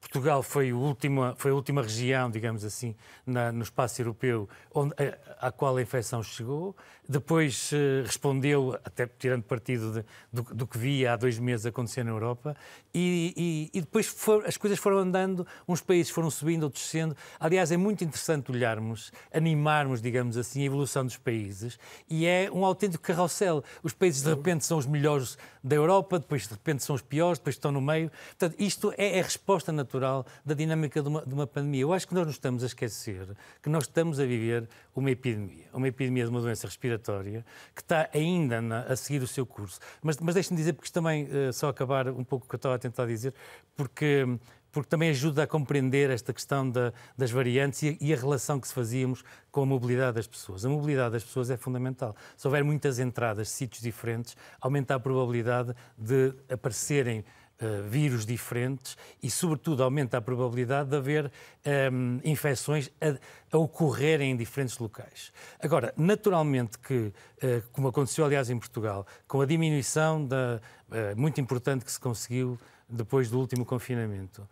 Portugal 0.00 0.42
foi, 0.42 0.72
última, 0.72 1.34
foi 1.36 1.50
a 1.50 1.54
última 1.54 1.82
região, 1.82 2.30
digamos 2.30 2.64
assim, 2.64 2.96
na, 3.26 3.52
no 3.52 3.62
espaço 3.62 4.00
europeu 4.00 4.48
onde, 4.74 4.94
a, 4.94 5.48
à 5.48 5.52
qual 5.52 5.76
a 5.76 5.82
infecção 5.82 6.22
chegou. 6.22 6.74
Depois 7.10 7.72
eh, 7.72 8.02
respondeu, 8.06 8.78
até 8.84 9.04
tirando 9.04 9.42
partido 9.42 9.92
de, 9.92 10.04
do, 10.32 10.54
do, 10.54 10.64
que 10.64 10.78
via 10.78 11.12
há 11.12 11.16
dois 11.16 11.40
meses 11.40 11.66
acontecer 11.66 12.04
na 12.04 12.12
Europa, 12.12 12.56
e, 12.94 13.68
e, 13.72 13.78
e 13.78 13.80
depois 13.80 14.06
for, 14.06 14.46
as 14.46 14.56
coisas 14.56 14.78
foram 14.78 14.98
andando, 14.98 15.44
uns 15.66 15.80
países 15.80 16.12
foram 16.12 16.30
subindo, 16.30 16.62
outros 16.62 16.84
descendo. 16.84 17.16
Aliás, 17.40 17.72
é 17.72 17.76
muito 17.76 18.04
interessante 18.04 18.52
olharmos, 18.52 19.10
animarmos, 19.34 20.00
digamos 20.00 20.36
assim, 20.36 20.62
a 20.62 20.66
evolução 20.66 21.04
dos 21.04 21.16
países, 21.16 21.80
e 22.08 22.26
é 22.26 22.48
um 22.52 22.64
autêntico 22.64 23.02
carrossel. 23.02 23.64
Os 23.82 23.92
países 23.92 24.22
de 24.22 24.30
repente 24.30 24.64
são 24.64 24.78
os 24.78 24.86
melhores 24.86 25.36
da 25.64 25.74
Europa, 25.74 26.16
depois 26.16 26.44
de 26.44 26.50
repente 26.50 26.84
são 26.84 26.94
os 26.94 27.02
piores, 27.02 27.40
depois 27.40 27.56
estão 27.56 27.72
no 27.72 27.80
meio. 27.80 28.08
Portanto, 28.38 28.54
isto 28.56 28.94
é 28.96 29.18
a 29.18 29.22
resposta 29.24 29.72
natural 29.72 30.24
da 30.46 30.54
dinâmica 30.54 31.02
de 31.02 31.08
uma, 31.08 31.26
de 31.26 31.34
uma 31.34 31.46
pandemia. 31.48 31.82
Eu 31.82 31.92
acho 31.92 32.06
que 32.06 32.14
nós 32.14 32.24
não 32.24 32.30
estamos 32.30 32.62
a 32.62 32.66
esquecer 32.66 33.36
que 33.60 33.68
nós 33.68 33.82
estamos 33.82 34.20
a 34.20 34.24
viver 34.24 34.68
uma 34.94 35.10
epidemia, 35.10 35.66
uma 35.72 35.88
epidemia 35.88 36.22
de 36.22 36.30
uma 36.30 36.40
doença 36.40 36.68
respiratória 36.68 36.99
que 37.74 37.80
está 37.82 38.08
ainda 38.12 38.60
na, 38.60 38.82
a 38.82 38.96
seguir 38.96 39.22
o 39.22 39.26
seu 39.26 39.46
curso. 39.46 39.80
Mas, 40.02 40.16
mas 40.18 40.34
deixe-me 40.34 40.56
dizer, 40.56 40.72
porque 40.74 40.86
isto 40.86 40.94
também, 40.94 41.24
uh, 41.24 41.52
só 41.52 41.68
acabar 41.68 42.08
um 42.08 42.24
pouco 42.24 42.46
o 42.46 42.48
que 42.48 42.54
eu 42.54 42.58
estava 42.58 42.74
a 42.74 42.78
tentar 42.78 43.06
dizer, 43.06 43.34
porque 43.76 44.26
porque 44.72 44.88
também 44.88 45.10
ajuda 45.10 45.42
a 45.42 45.46
compreender 45.46 46.10
esta 46.10 46.32
questão 46.32 46.68
da, 46.68 46.92
das 47.16 47.30
variantes 47.30 47.82
e, 47.82 47.98
e, 48.00 48.12
a 48.12 48.16
relação 48.16 48.60
que 48.60 48.68
se 48.68 48.74
fazíamos 48.74 49.24
com 49.50 49.62
a 49.62 49.66
mobilidade 49.66 50.14
das 50.14 50.26
pessoas. 50.26 50.64
A 50.64 50.68
mobilidade 50.68 51.12
das 51.12 51.24
pessoas 51.24 51.50
é 51.50 51.56
fundamental. 51.56 52.14
Se 52.36 52.46
houver 52.46 52.62
muitas 52.62 52.98
entradas 52.98 53.48
sítios 53.48 53.82
diferentes, 53.82 54.36
aumenta 54.60 54.94
a 54.94 55.00
probabilidade 55.00 55.74
de 55.98 56.34
aparecerem 56.48 57.24
Uh, 57.60 57.86
vírus 57.86 58.24
diferentes 58.24 58.96
e, 59.22 59.30
sobretudo, 59.30 59.82
aumenta 59.82 60.16
a 60.16 60.20
probabilidade 60.22 60.88
de 60.88 60.96
haver 60.96 61.26
um, 61.26 61.30
ehm, 61.62 62.20
infecções 62.24 62.90
a, 62.98 63.54
a, 63.54 63.58
ocorrerem 63.58 64.30
em 64.30 64.36
diferentes 64.36 64.78
locais. 64.78 65.30
Agora, 65.62 65.92
naturalmente 65.94 66.78
que, 66.78 66.94
uh, 66.94 67.12
como 67.70 67.88
aconteceu, 67.88 68.24
aliás, 68.24 68.48
em 68.48 68.58
Portugal, 68.58 69.06
com 69.28 69.42
a 69.42 69.44
diminuição 69.46 70.24
da, 70.24 70.58
uh, 70.88 71.20
muito 71.20 71.38
importante 71.38 71.84
que 71.84 71.92
se 71.92 72.00
conseguiu 72.00 72.58
depois 72.88 73.28
do 73.28 73.38
último 73.38 73.66
confinamento, 73.66 74.48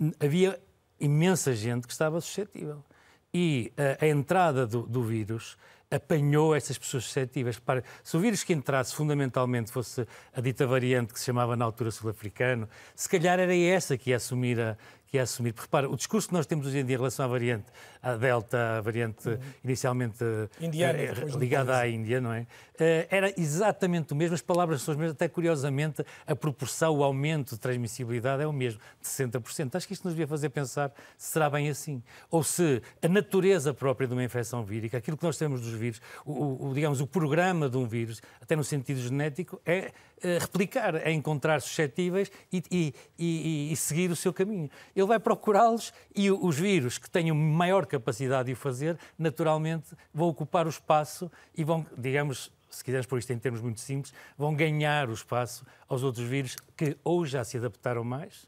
um, 0.00 0.10
havia 0.18 0.60
imensa 0.98 1.54
gente 1.54 1.86
que 1.86 1.92
estava 1.92 2.20
suscetível. 2.20 2.84
E 3.32 3.72
a 4.00 4.06
entrada 4.06 4.66
do, 4.66 4.82
do 4.82 5.04
vírus 5.04 5.56
apanhou 5.90 6.54
essas 6.54 6.76
pessoas 6.76 7.04
suscetíveis. 7.04 7.58
Para, 7.58 7.82
se 8.02 8.16
o 8.16 8.20
vírus 8.20 8.42
que 8.42 8.52
entrasse 8.52 8.94
fundamentalmente 8.94 9.70
fosse 9.70 10.06
a 10.34 10.40
dita 10.40 10.66
variante 10.66 11.12
que 11.12 11.18
se 11.18 11.26
chamava 11.26 11.56
na 11.56 11.64
altura 11.64 11.90
sul-africano, 11.90 12.68
se 12.94 13.08
calhar 13.08 13.38
era 13.38 13.56
essa 13.56 13.96
que 13.96 14.10
ia 14.10 14.16
assumir 14.16 14.60
a, 14.60 14.76
que 15.06 15.18
é 15.18 15.20
assumir. 15.20 15.52
Porque, 15.52 15.66
repara, 15.66 15.88
o 15.88 15.96
discurso 15.96 16.28
que 16.28 16.34
nós 16.34 16.46
temos 16.46 16.66
hoje 16.66 16.78
em 16.78 16.84
dia 16.84 16.94
em 16.94 16.98
relação 16.98 17.24
à 17.24 17.28
variante, 17.28 17.66
à 18.02 18.16
Delta, 18.16 18.78
a 18.78 18.80
variante 18.80 19.28
uhum. 19.28 19.38
inicialmente 19.64 20.24
Indiana, 20.60 20.98
eh, 20.98 21.12
ligada 21.38 21.76
à 21.76 21.88
Índia, 21.88 22.20
não 22.20 22.32
é? 22.32 22.46
Eh, 22.78 23.06
era 23.10 23.32
exatamente 23.40 24.12
o 24.12 24.16
mesmo, 24.16 24.34
as 24.34 24.42
palavras 24.42 24.82
são 24.82 24.92
as 24.92 24.98
mesmas, 24.98 25.14
até 25.14 25.28
curiosamente 25.28 26.04
a 26.26 26.36
proporção, 26.36 26.96
o 26.96 27.04
aumento 27.04 27.54
de 27.54 27.60
transmissibilidade 27.60 28.42
é 28.42 28.46
o 28.46 28.52
mesmo, 28.52 28.80
de 29.00 29.08
60%. 29.08 29.74
Acho 29.74 29.86
que 29.86 29.94
isto 29.94 30.04
nos 30.04 30.14
devia 30.14 30.26
fazer 30.26 30.50
pensar 30.50 30.92
se 31.16 31.32
será 31.32 31.48
bem 31.48 31.68
assim. 31.68 32.02
Ou 32.30 32.42
se 32.42 32.82
a 33.02 33.08
natureza 33.08 33.72
própria 33.72 34.06
de 34.06 34.12
uma 34.12 34.24
infecção 34.24 34.64
vírica, 34.64 34.98
aquilo 34.98 35.16
que 35.16 35.24
nós 35.24 35.36
temos 35.36 35.60
dos 35.60 35.72
vírus, 35.72 36.00
o, 36.24 36.68
o 36.68 36.74
digamos, 36.74 37.00
o 37.00 37.06
programa 37.06 37.68
de 37.68 37.76
um 37.76 37.86
vírus, 37.86 38.20
até 38.40 38.54
no 38.54 38.64
sentido 38.64 39.00
genético, 39.00 39.60
é 39.64 39.76
eh, 39.76 39.92
replicar, 40.40 40.94
é 40.94 41.12
encontrar 41.12 41.60
suscetíveis 41.60 42.30
e, 42.52 42.62
e, 42.70 42.94
e, 43.18 43.72
e 43.72 43.76
seguir 43.76 44.10
o 44.10 44.16
seu 44.16 44.32
caminho. 44.32 44.70
Ele 44.94 45.06
vai 45.06 45.18
procurá-los 45.18 45.92
e 46.14 46.30
os 46.30 46.58
vírus 46.58 46.98
que 46.98 47.08
tenham 47.08 47.36
maior 47.36 47.86
capacidade 47.86 48.46
de 48.46 48.52
o 48.52 48.56
fazer, 48.56 48.98
naturalmente 49.18 49.94
vão 50.12 50.28
ocupar 50.28 50.66
o 50.66 50.70
espaço 50.70 51.30
e 51.56 51.62
vão, 51.62 51.86
digamos, 51.96 52.50
se 52.70 52.84
quisermos 52.84 53.06
pôr 53.06 53.18
isto 53.18 53.32
em 53.32 53.38
termos 53.38 53.60
muito 53.60 53.80
simples, 53.80 54.12
vão 54.36 54.54
ganhar 54.54 55.08
o 55.08 55.12
espaço 55.12 55.64
aos 55.88 56.02
outros 56.02 56.26
vírus 56.26 56.56
que 56.76 56.96
ou 57.04 57.24
já 57.24 57.44
se 57.44 57.56
adaptaram 57.56 58.04
mais, 58.04 58.46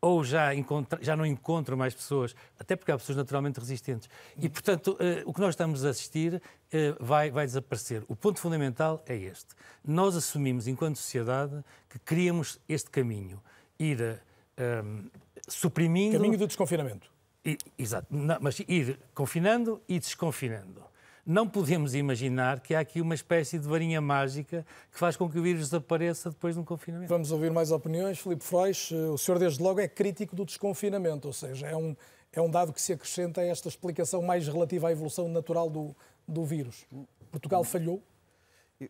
ou 0.00 0.22
já, 0.22 0.54
encontra, 0.54 0.98
já 1.02 1.16
não 1.16 1.24
encontram 1.24 1.76
mais 1.76 1.94
pessoas, 1.94 2.34
até 2.58 2.76
porque 2.76 2.92
há 2.92 2.98
pessoas 2.98 3.16
naturalmente 3.16 3.58
resistentes. 3.58 4.08
E, 4.38 4.48
portanto, 4.48 4.92
uh, 4.92 5.28
o 5.28 5.32
que 5.32 5.40
nós 5.40 5.50
estamos 5.50 5.84
a 5.84 5.90
assistir 5.90 6.34
uh, 6.34 7.04
vai, 7.04 7.30
vai 7.30 7.46
desaparecer. 7.46 8.04
O 8.08 8.14
ponto 8.14 8.40
fundamental 8.40 9.02
é 9.06 9.16
este. 9.16 9.54
Nós 9.84 10.16
assumimos, 10.16 10.66
enquanto 10.66 10.96
sociedade, 10.96 11.64
que 11.88 11.98
queríamos 11.98 12.60
este 12.68 12.90
caminho, 12.90 13.42
ir 13.78 14.00
um, 14.00 14.62
ehm, 14.62 15.10
suprimindo... 15.48 16.16
Caminho 16.16 16.38
do 16.38 16.46
desconfinamento. 16.46 17.10
I, 17.44 17.56
exato, 17.78 18.08
não, 18.10 18.38
mas 18.40 18.58
ir 18.60 18.98
confinando 19.14 19.80
e 19.88 20.00
desconfinando 20.00 20.82
não 21.26 21.48
podemos 21.48 21.94
imaginar 21.94 22.60
que 22.60 22.72
há 22.72 22.80
aqui 22.80 23.00
uma 23.00 23.14
espécie 23.14 23.58
de 23.58 23.66
varinha 23.66 24.00
mágica 24.00 24.64
que 24.92 24.98
faz 24.98 25.16
com 25.16 25.28
que 25.28 25.36
o 25.36 25.42
vírus 25.42 25.62
desapareça 25.62 26.30
depois 26.30 26.54
de 26.54 26.60
um 26.60 26.64
confinamento. 26.64 27.08
Vamos 27.08 27.32
ouvir 27.32 27.50
mais 27.50 27.72
opiniões. 27.72 28.20
Filipe 28.20 28.44
Frois, 28.44 28.90
eh, 28.92 28.94
o 28.94 29.18
senhor 29.18 29.38
desde 29.38 29.60
logo 29.60 29.80
é 29.80 29.88
crítico 29.88 30.36
do 30.36 30.44
desconfinamento, 30.44 31.26
ou 31.26 31.34
seja, 31.34 31.66
é 31.66 31.76
um, 31.76 31.96
é 32.32 32.40
um 32.40 32.48
dado 32.48 32.72
que 32.72 32.80
se 32.80 32.92
acrescenta 32.92 33.40
a 33.40 33.44
esta 33.44 33.68
explicação 33.68 34.22
mais 34.22 34.46
relativa 34.46 34.88
à 34.88 34.92
evolução 34.92 35.28
natural 35.28 35.68
do, 35.68 35.96
do 36.28 36.44
vírus. 36.44 36.86
Portugal 37.32 37.64
falhou? 37.64 38.00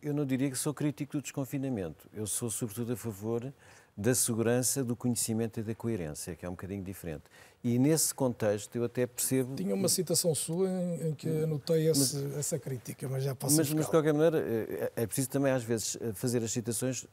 Eu 0.03 0.13
não 0.13 0.27
diria 0.27 0.51
que 0.51 0.59
sou 0.59 0.75
crítico 0.75 1.13
do 1.13 1.23
desconfinamento. 1.23 2.07
Eu 2.13 2.27
sou, 2.27 2.51
sobretudo, 2.51 2.93
a 2.93 2.97
favor 2.97 3.51
da 3.97 4.15
segurança, 4.15 4.85
do 4.85 4.95
conhecimento 4.95 5.59
e 5.61 5.63
da 5.63 5.75
coerência, 5.75 6.35
que 6.35 6.45
é 6.45 6.49
um 6.49 6.53
bocadinho 6.53 6.83
diferente. 6.83 7.25
E 7.67 7.81
nesse 7.81 8.15
contexto 8.15 8.77
eu 8.77 8.85
até 8.85 9.09
percebo. 9.09 9.57
Tinha 9.57 9.75
uma 9.75 9.89
citação 9.89 10.33
sua 10.37 10.69
em, 10.69 11.09
em 11.09 11.15
que 11.15 11.29
anotei 11.43 11.89
esse, 11.89 12.17
mas, 12.17 12.37
essa 12.37 12.59
crítica, 12.61 13.09
mas 13.09 13.25
já 13.25 13.35
posso 13.35 13.57
mas, 13.57 13.73
mas 13.73 13.87
de 13.87 13.91
qualquer 13.91 14.15
maneira 14.15 14.39
é, 14.39 14.93
é 14.95 15.05
preciso 15.05 15.31
também 15.31 15.51
às 15.51 15.65
vezes 15.65 15.99
fazer 16.15 16.45
as 16.45 16.53
citações 16.53 17.05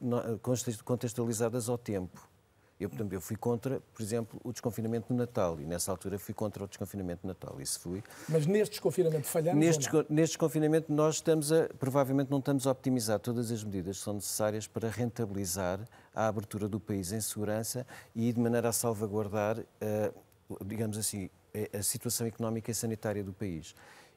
contextualizadas 0.84 1.68
ao 1.68 1.76
tempo. 1.76 2.30
Eu, 2.78 2.88
portanto, 2.88 3.12
eu 3.12 3.20
fui 3.20 3.36
contra, 3.36 3.80
por 3.92 4.02
exemplo, 4.02 4.40
o 4.44 4.52
desconfinamento 4.52 5.12
no 5.12 5.18
Natal 5.18 5.60
e 5.60 5.64
nessa 5.64 5.90
altura 5.90 6.18
fui 6.18 6.34
contra 6.34 6.62
o 6.62 6.68
desconfinamento 6.68 7.20
no 7.24 7.28
Natal. 7.28 7.60
Isso 7.60 7.80
fui. 7.80 8.02
Mas 8.28 8.46
neste 8.46 8.72
desconfinamento 8.72 9.26
falhamos 9.26 9.58
neste, 9.58 9.88
neste 10.08 10.32
desconfinamento 10.32 10.92
nós 10.92 11.16
estamos 11.16 11.52
a, 11.52 11.68
provavelmente 11.78 12.30
não 12.30 12.38
estamos 12.38 12.66
a 12.66 12.70
optimizar 12.70 13.18
todas 13.18 13.50
as 13.50 13.64
medidas 13.64 13.98
que 13.98 14.04
são 14.04 14.14
necessárias 14.14 14.66
para 14.66 14.88
rentabilizar 14.88 15.80
a 16.14 16.28
abertura 16.28 16.68
do 16.68 16.78
país 16.78 17.10
em 17.12 17.20
segurança 17.20 17.86
e 18.14 18.32
de 18.32 18.40
maneira 18.40 18.68
a 18.68 18.72
salvaguardar, 18.72 19.58
uh, 19.58 20.23
digamos 20.64 20.98
assim, 20.98 21.30
a 21.72 21.82
situação 21.82 22.26
económica 22.26 22.70
e 22.70 22.74
sanitária 22.74 23.22
do 23.22 23.32
país. 23.32 23.74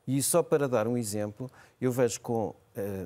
E 0.08 0.24
só 0.24 0.42
para 0.42 0.70
dar 0.70 0.88
um 0.88 0.98
exemplo, 0.98 1.52
eu 1.82 1.92
vejo 1.92 2.22
com 2.22 2.48
uh, 2.48 2.56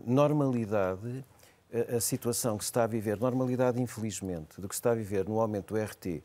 normalidade 0.06 1.26
a, 1.74 1.98
a, 1.98 2.02
situação 2.02 2.58
que 2.58 2.64
se 2.64 2.70
está 2.70 2.84
a 2.84 2.88
viver, 2.88 3.20
normalidade 3.20 3.82
infelizmente, 3.82 4.62
do 4.62 4.70
que 4.70 4.76
se 4.76 4.80
está 4.80 4.92
a 4.92 4.96
viver 4.96 5.28
no 5.28 5.40
aumento 5.40 5.74
do 5.74 5.82
RT, 5.82 6.24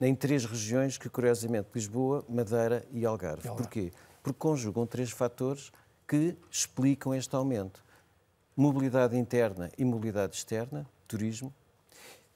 em 0.00 0.14
três 0.14 0.44
regiões 0.44 0.98
que, 0.98 1.08
curiosamente, 1.08 1.68
Lisboa, 1.74 2.22
Madeira 2.28 2.84
e 2.90 3.06
Algarve. 3.06 3.48
Algarve. 3.48 3.62
Porquê? 3.62 3.92
Porque 4.22 4.38
conjugam 4.38 4.86
três 4.86 5.10
fatores 5.10 5.72
que 6.06 6.36
explicam 6.50 7.14
este 7.14 7.34
aumento. 7.34 7.82
Mobilidade 8.54 9.16
interna 9.16 9.70
e 9.78 9.84
mobilidade 9.84 10.36
externa, 10.36 10.86
turismo, 11.08 11.52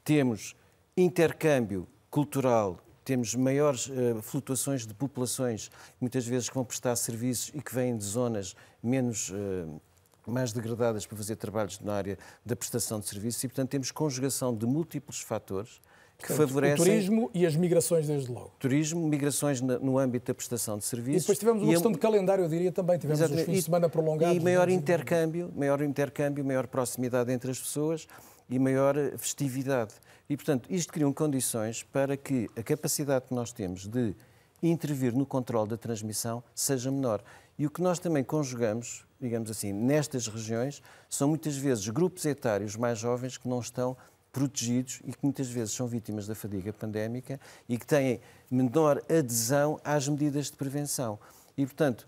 temos 0.02 0.56
intercâmbio 0.96 1.86
cultural, 2.10 2.78
temos 3.08 3.34
maiores 3.34 3.86
uh, 3.86 4.20
flutuações 4.20 4.86
de 4.86 4.92
populações, 4.92 5.70
muitas 5.98 6.26
vezes 6.26 6.50
que 6.50 6.54
vão 6.54 6.62
prestar 6.62 6.94
serviços 6.94 7.50
e 7.54 7.62
que 7.62 7.74
vêm 7.74 7.96
de 7.96 8.04
zonas 8.04 8.54
menos 8.82 9.30
uh, 9.30 9.80
mais 10.26 10.52
degradadas 10.52 11.06
para 11.06 11.16
fazer 11.16 11.36
trabalhos 11.36 11.80
na 11.80 11.94
área 11.94 12.18
da 12.44 12.54
prestação 12.54 13.00
de 13.00 13.08
serviços 13.08 13.42
e, 13.42 13.48
portanto, 13.48 13.70
temos 13.70 13.90
conjugação 13.90 14.54
de 14.54 14.66
múltiplos 14.66 15.22
fatores 15.22 15.80
que 16.18 16.26
Portanto, 16.26 16.48
favorecem... 16.48 16.74
O 16.74 16.84
turismo 16.84 17.30
e 17.32 17.46
as 17.46 17.56
migrações, 17.56 18.06
desde 18.06 18.30
logo. 18.30 18.52
Turismo, 18.58 19.08
migrações 19.08 19.62
no 19.62 19.98
âmbito 19.98 20.26
da 20.26 20.34
prestação 20.34 20.76
de 20.76 20.84
serviços. 20.84 21.22
E 21.22 21.24
depois 21.24 21.38
tivemos 21.38 21.62
uma 21.62 21.72
questão 21.72 21.90
a... 21.90 21.94
de 21.94 22.00
calendário, 22.00 22.44
eu 22.44 22.48
diria 22.48 22.70
também. 22.70 22.98
Tivemos 22.98 23.20
Exatamente. 23.20 23.44
os 23.44 23.46
fins 23.46 23.58
de 23.60 23.64
semana 23.64 23.88
prolongados. 23.88 24.36
E 24.36 24.40
maior 24.40 24.68
intercâmbio, 24.68 25.50
maior 25.56 25.80
intercâmbio, 25.80 26.44
maior 26.44 26.66
proximidade 26.66 27.32
entre 27.32 27.50
as 27.50 27.58
pessoas 27.58 28.06
e 28.48 28.58
maior 28.58 28.94
festividade. 29.16 29.94
E, 30.28 30.36
portanto, 30.36 30.66
isto 30.70 30.92
criam 30.92 31.12
condições 31.12 31.82
para 31.82 32.16
que 32.16 32.48
a 32.56 32.62
capacidade 32.62 33.26
que 33.26 33.34
nós 33.34 33.52
temos 33.52 33.86
de 33.86 34.14
intervir 34.62 35.14
no 35.14 35.24
controle 35.24 35.68
da 35.68 35.76
transmissão 35.76 36.42
seja 36.54 36.90
menor. 36.90 37.22
E 37.58 37.66
o 37.66 37.70
que 37.70 37.82
nós 37.82 37.98
também 37.98 38.22
conjugamos, 38.22 39.04
digamos 39.20 39.50
assim, 39.50 39.72
nestas 39.72 40.26
regiões, 40.26 40.82
são 41.08 41.28
muitas 41.28 41.56
vezes 41.56 41.88
grupos 41.88 42.24
etários 42.24 42.76
mais 42.76 42.98
jovens 42.98 43.36
que 43.36 43.48
não 43.48 43.60
estão 43.60 43.96
protegidos 44.32 45.00
e 45.04 45.12
que 45.12 45.18
muitas 45.22 45.48
vezes 45.48 45.74
são 45.74 45.86
vítimas 45.86 46.26
da 46.26 46.34
fadiga 46.34 46.72
pandémica 46.72 47.40
e 47.68 47.78
que 47.78 47.86
têm 47.86 48.20
menor 48.50 49.02
adesão 49.08 49.80
às 49.82 50.06
medidas 50.08 50.46
de 50.46 50.56
prevenção. 50.56 51.18
E, 51.56 51.64
portanto, 51.64 52.06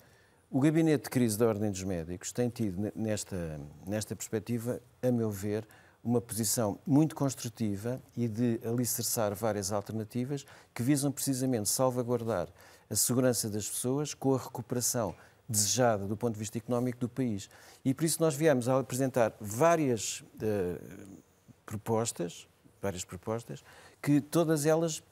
o 0.50 0.60
Gabinete 0.60 1.04
de 1.04 1.10
Crise 1.10 1.38
da 1.38 1.46
Ordem 1.46 1.70
dos 1.70 1.82
Médicos 1.82 2.32
tem 2.32 2.48
tido, 2.48 2.92
nesta, 2.94 3.60
nesta 3.86 4.14
perspectiva, 4.14 4.80
a 5.02 5.10
meu 5.10 5.30
ver, 5.30 5.66
uma 6.02 6.20
posição 6.20 6.78
muito 6.86 7.14
construtiva 7.14 8.00
e 8.16 8.26
de 8.26 8.60
alicerçar 8.64 9.34
várias 9.34 9.70
alternativas 9.70 10.46
que 10.74 10.82
visam 10.82 11.12
precisamente 11.12 11.68
salvaguardar 11.68 12.48
a 12.88 12.96
segurança 12.96 13.48
das 13.48 13.68
pessoas 13.68 14.14
com 14.14 14.34
a 14.34 14.38
recuperação 14.38 15.14
desejada 15.48 16.06
do 16.06 16.16
ponto 16.16 16.34
de 16.34 16.38
vista 16.38 16.58
económico 16.58 16.98
do 16.98 17.08
país. 17.08 17.50
E 17.84 17.92
por 17.92 18.04
isso 18.04 18.22
nós 18.22 18.34
viemos 18.34 18.68
a 18.68 18.78
apresentar 18.78 19.34
várias 19.40 20.20
uh, 20.20 21.18
propostas, 21.66 22.48
várias 22.80 23.04
propostas, 23.04 23.62
que 24.00 24.20
todas 24.20 24.64
elas 24.64 25.02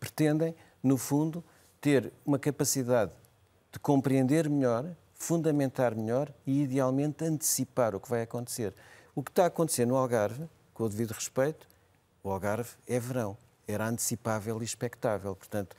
pretendem, 0.00 0.54
no 0.82 0.96
fundo, 0.96 1.44
ter 1.80 2.12
uma 2.24 2.38
capacidade 2.38 3.12
de 3.70 3.78
compreender 3.78 4.48
melhor, 4.48 4.90
fundamentar 5.14 5.94
melhor 5.94 6.32
e, 6.46 6.62
idealmente, 6.62 7.24
antecipar 7.24 7.94
o 7.94 8.00
que 8.00 8.08
vai 8.08 8.22
acontecer. 8.22 8.74
O 9.18 9.22
que 9.24 9.32
está 9.32 9.42
a 9.42 9.46
acontecer 9.46 9.84
no 9.84 9.96
Algarve, 9.96 10.48
com 10.72 10.84
o 10.84 10.88
devido 10.88 11.10
respeito, 11.10 11.66
o 12.22 12.30
Algarve 12.30 12.70
é 12.86 13.00
verão, 13.00 13.36
era 13.66 13.88
antecipável 13.88 14.62
e 14.62 14.64
expectável. 14.64 15.34
Portanto, 15.34 15.74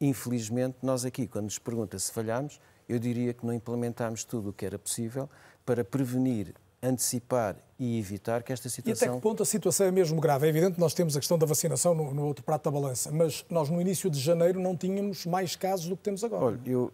infelizmente, 0.00 0.76
nós 0.84 1.04
aqui, 1.04 1.26
quando 1.26 1.46
nos 1.46 1.58
pergunta 1.58 1.98
se 1.98 2.12
falhámos, 2.12 2.60
eu 2.88 3.00
diria 3.00 3.34
que 3.34 3.44
não 3.44 3.52
implementámos 3.52 4.22
tudo 4.22 4.50
o 4.50 4.52
que 4.52 4.64
era 4.64 4.78
possível 4.78 5.28
para 5.64 5.82
prevenir 5.82 6.54
antecipar 6.80 7.56
e 7.76 7.98
evitar 7.98 8.44
que 8.44 8.52
esta 8.52 8.68
situação... 8.68 9.08
E 9.08 9.10
até 9.10 9.16
que 9.16 9.20
ponto 9.20 9.42
a 9.42 9.46
situação 9.46 9.88
é 9.88 9.90
mesmo 9.90 10.20
grave? 10.20 10.46
É 10.46 10.50
evidente 10.50 10.74
que 10.74 10.80
nós 10.80 10.94
temos 10.94 11.16
a 11.16 11.18
questão 11.18 11.36
da 11.36 11.44
vacinação 11.44 11.92
no, 11.92 12.14
no 12.14 12.24
outro 12.24 12.44
prato 12.44 12.70
da 12.70 12.70
balança, 12.70 13.10
mas 13.10 13.44
nós 13.50 13.68
no 13.68 13.80
início 13.80 14.08
de 14.08 14.20
janeiro 14.20 14.60
não 14.60 14.76
tínhamos 14.76 15.26
mais 15.26 15.56
casos 15.56 15.88
do 15.88 15.96
que 15.96 16.04
temos 16.04 16.22
agora. 16.22 16.44
Olha, 16.44 16.60
eu, 16.64 16.92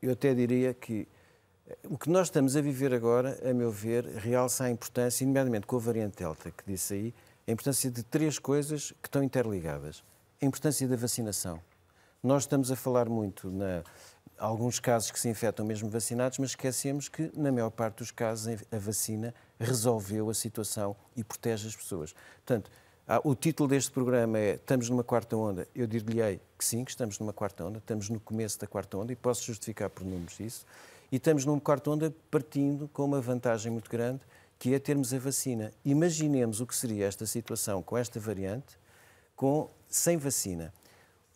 eu 0.00 0.12
até 0.12 0.32
diria 0.36 0.72
que 0.72 1.08
o 1.84 1.96
que 1.96 2.10
nós 2.10 2.28
estamos 2.28 2.56
a 2.56 2.60
viver 2.60 2.92
agora, 2.92 3.38
a 3.48 3.54
meu 3.54 3.70
ver, 3.70 4.04
realça 4.04 4.64
a 4.64 4.70
importância, 4.70 5.26
nomeadamente 5.26 5.66
com 5.66 5.76
a 5.76 5.80
variante 5.80 6.18
Delta, 6.18 6.50
que 6.50 6.64
disse 6.66 6.94
aí, 6.94 7.14
a 7.46 7.52
importância 7.52 7.90
de 7.90 8.02
três 8.02 8.38
coisas 8.38 8.92
que 9.02 9.08
estão 9.08 9.22
interligadas. 9.22 10.02
A 10.40 10.44
importância 10.44 10.86
da 10.88 10.96
vacinação. 10.96 11.60
Nós 12.22 12.44
estamos 12.44 12.70
a 12.70 12.76
falar 12.76 13.08
muito 13.08 13.50
na 13.50 13.82
alguns 14.38 14.80
casos 14.80 15.12
que 15.12 15.20
se 15.20 15.28
infectam 15.28 15.64
mesmo 15.64 15.88
vacinados, 15.88 16.38
mas 16.38 16.50
esquecemos 16.50 17.08
que, 17.08 17.30
na 17.36 17.52
maior 17.52 17.70
parte 17.70 17.98
dos 17.98 18.10
casos, 18.10 18.60
a 18.72 18.78
vacina 18.78 19.32
resolveu 19.58 20.28
a 20.28 20.34
situação 20.34 20.96
e 21.16 21.22
protege 21.22 21.68
as 21.68 21.76
pessoas. 21.76 22.12
Portanto, 22.44 22.68
o 23.22 23.36
título 23.36 23.68
deste 23.68 23.92
programa 23.92 24.38
é 24.38 24.54
Estamos 24.54 24.88
numa 24.88 25.04
quarta 25.04 25.36
onda. 25.36 25.68
Eu 25.74 25.86
dir-lhe-ei 25.86 26.40
que 26.58 26.64
sim, 26.64 26.84
que 26.84 26.90
estamos 26.90 27.20
numa 27.20 27.32
quarta 27.32 27.64
onda, 27.64 27.78
estamos 27.78 28.08
no 28.08 28.18
começo 28.18 28.58
da 28.58 28.66
quarta 28.66 28.96
onda 28.98 29.12
e 29.12 29.16
posso 29.16 29.44
justificar 29.44 29.88
por 29.88 30.04
números 30.04 30.40
isso. 30.40 30.66
E 31.12 31.16
estamos 31.16 31.44
numa 31.44 31.60
quarta 31.60 31.90
onda 31.90 32.10
partindo 32.30 32.88
com 32.88 33.04
uma 33.04 33.20
vantagem 33.20 33.70
muito 33.70 33.90
grande, 33.90 34.22
que 34.58 34.72
é 34.74 34.78
termos 34.78 35.12
a 35.12 35.18
vacina. 35.18 35.70
Imaginemos 35.84 36.62
o 36.62 36.66
que 36.66 36.74
seria 36.74 37.04
esta 37.04 37.26
situação 37.26 37.82
com 37.82 37.98
esta 37.98 38.18
variante, 38.18 38.78
com 39.36 39.68
sem 39.90 40.16
vacina. 40.16 40.72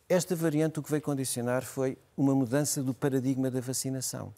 Esta 0.09 0.35
variante 0.35 0.79
o 0.79 0.83
que 0.83 0.91
veio 0.91 1.03
condicionar 1.03 1.63
foi 1.63 1.99
uma 2.17 2.35
mudança 2.35 2.83
do 2.83 2.95
paradigma 2.95 3.51
da 3.51 3.61
vacinação. 3.61 4.33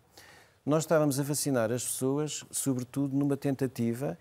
Nós 0.67 0.83
estávamos 0.83 1.21
a 1.21 1.23
vacinar 1.23 1.71
as 1.71 1.85
pessoas, 1.85 2.45
sobretudo 2.51 3.17
numa 3.17 3.37
tentativa, 3.37 4.19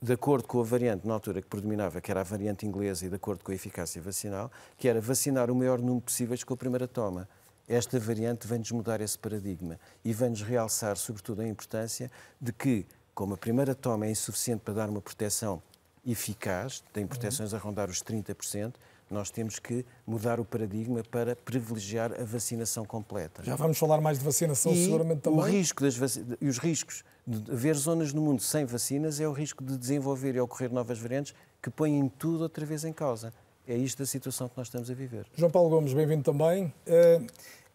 de 0.00 0.12
acordo 0.12 0.46
com 0.46 0.60
a 0.60 0.64
variante 0.64 1.08
na 1.08 1.14
altura 1.14 1.42
que 1.42 1.48
predominava, 1.48 2.00
que 2.00 2.12
era 2.12 2.20
a 2.20 2.24
variante 2.24 2.64
inglesa, 2.64 3.04
e 3.04 3.08
de 3.08 3.16
acordo 3.16 3.42
com 3.42 3.50
a 3.50 3.54
eficácia 3.56 4.00
vacinal, 4.00 4.48
que 4.78 4.86
era 4.86 5.00
vacinar 5.00 5.50
o 5.50 5.56
maior 5.56 5.80
número 5.80 6.02
possível 6.02 6.38
com 6.46 6.54
a 6.54 6.56
primeira 6.56 6.86
toma. 6.86 7.28
Esta 7.68 7.98
variante 7.98 8.46
vem-nos 8.46 8.70
mudar 8.72 9.00
esse 9.00 9.18
paradigma 9.18 9.78
e 10.04 10.12
vem-nos 10.12 10.42
realçar, 10.42 10.96
sobretudo, 10.96 11.42
a 11.42 11.48
importância 11.48 12.10
de 12.40 12.52
que, 12.52 12.86
como 13.14 13.34
a 13.34 13.36
primeira 13.36 13.74
toma 13.74 14.06
é 14.06 14.10
insuficiente 14.10 14.62
para 14.64 14.74
dar 14.74 14.88
uma 14.88 15.00
proteção 15.00 15.62
eficaz, 16.04 16.82
tem 16.92 17.06
proteções 17.06 17.54
a 17.54 17.58
rondar 17.58 17.88
os 17.88 18.02
30%, 18.02 18.74
nós 19.08 19.30
temos 19.30 19.58
que 19.58 19.84
mudar 20.06 20.40
o 20.40 20.44
paradigma 20.44 21.02
para 21.04 21.36
privilegiar 21.36 22.12
a 22.18 22.24
vacinação 22.24 22.84
completa. 22.84 23.44
Já 23.44 23.54
vamos 23.54 23.78
falar 23.78 24.00
mais 24.00 24.18
de 24.18 24.24
vacinação, 24.24 24.72
e 24.72 24.84
seguramente 24.84 25.20
também. 25.20 25.38
O 25.38 25.42
risco 25.42 25.82
das 25.82 25.96
vac... 25.96 26.10
E 26.40 26.48
os 26.48 26.58
riscos 26.58 27.04
de 27.26 27.52
haver 27.52 27.76
zonas 27.76 28.12
no 28.12 28.22
mundo 28.22 28.42
sem 28.42 28.64
vacinas 28.64 29.20
é 29.20 29.28
o 29.28 29.32
risco 29.32 29.62
de 29.62 29.76
desenvolver 29.76 30.34
e 30.34 30.40
ocorrer 30.40 30.72
novas 30.72 30.98
variantes 30.98 31.34
que 31.60 31.70
põem 31.70 32.08
tudo 32.18 32.42
outra 32.42 32.64
vez 32.66 32.84
em 32.84 32.92
causa. 32.92 33.32
É 33.66 33.76
isto 33.76 34.02
a 34.02 34.06
situação 34.06 34.48
que 34.48 34.56
nós 34.56 34.66
estamos 34.66 34.90
a 34.90 34.94
viver. 34.94 35.24
João 35.36 35.50
Paulo 35.50 35.70
Gomes, 35.70 35.94
bem-vindo 35.94 36.24
também. 36.24 36.72
Eh, 36.84 37.20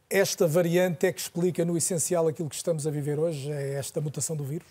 esta 0.09 0.45
variante 0.45 1.05
é 1.05 1.13
que 1.13 1.19
explica 1.19 1.63
no 1.63 1.77
essencial 1.77 2.27
aquilo 2.27 2.49
que 2.49 2.55
estamos 2.55 2.85
a 2.85 2.91
viver 2.91 3.17
hoje, 3.17 3.49
é 3.49 3.75
esta 3.75 4.01
mutação 4.01 4.35
do 4.35 4.43
vírus? 4.43 4.67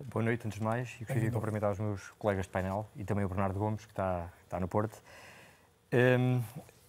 Boa 0.00 0.24
noite, 0.24 0.46
antes 0.46 0.60
de 0.60 0.64
mais, 0.64 0.94
e 0.96 1.04
gostaria 1.04 1.28
de 1.28 1.34
cumprimentar 1.34 1.72
os 1.72 1.78
meus 1.80 2.08
colegas 2.20 2.46
de 2.46 2.52
painel 2.52 2.86
e 2.94 3.02
também 3.02 3.24
o 3.24 3.28
Bernardo 3.28 3.58
Gomes, 3.58 3.84
que 3.84 3.90
está, 3.90 4.32
está 4.44 4.60
no 4.60 4.68
Porto. 4.68 5.02
Um, 5.92 6.40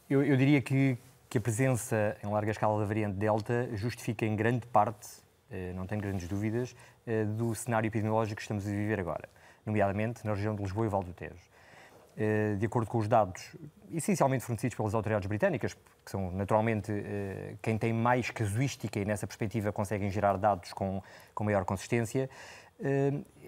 eu, 0.08 0.24
eu, 0.24 0.38
diria 0.38 0.62
que, 0.62 0.96
que, 1.28 1.40
a 1.40 1.42
presença 1.42 2.16
em 2.24 2.28
larga 2.28 2.52
escala 2.52 2.80
da 2.80 2.86
variante 2.86 3.16
Delta 3.16 3.68
justifica 3.74 4.28
em 4.28 4.36
grande 4.36 4.68
parte, 4.68 5.08
uh, 5.50 5.74
não 5.76 5.88
tenho 5.88 6.02
grandes 6.02 6.28
dúvidas, 6.28 6.76
uh, 7.08 7.26
do 7.34 7.56
cenário 7.56 7.88
epidemiológico 7.88 8.36
que 8.36 8.44
estamos 8.44 8.68
a 8.68 8.70
viver 8.70 9.00
agora, 9.00 9.28
nomeadamente 9.66 10.24
na 10.24 10.36
região 10.36 10.56
de 10.56 10.62
Lisboa 10.62 10.86
e 10.86 10.90
Val 10.90 11.02
do 11.02 11.14
Tejo. 11.14 11.49
Uh, 12.20 12.58
de 12.58 12.66
acordo 12.66 12.90
com 12.90 12.98
os 12.98 13.08
dados 13.08 13.56
essencialmente 13.92 14.44
fornecidos 14.44 14.76
pelas 14.76 14.94
autoridades 14.94 15.28
britânicas, 15.28 15.74
que 15.74 16.12
são 16.12 16.30
naturalmente 16.32 16.92
quem 17.62 17.78
tem 17.78 17.92
mais 17.92 18.30
casuística 18.30 19.00
e 19.00 19.06
nessa 19.06 19.26
perspectiva 19.26 19.72
conseguem 19.72 20.12
gerar 20.12 20.38
dados 20.38 20.74
com, 20.74 21.02
com 21.34 21.44
maior 21.44 21.66
consistência, 21.66 22.30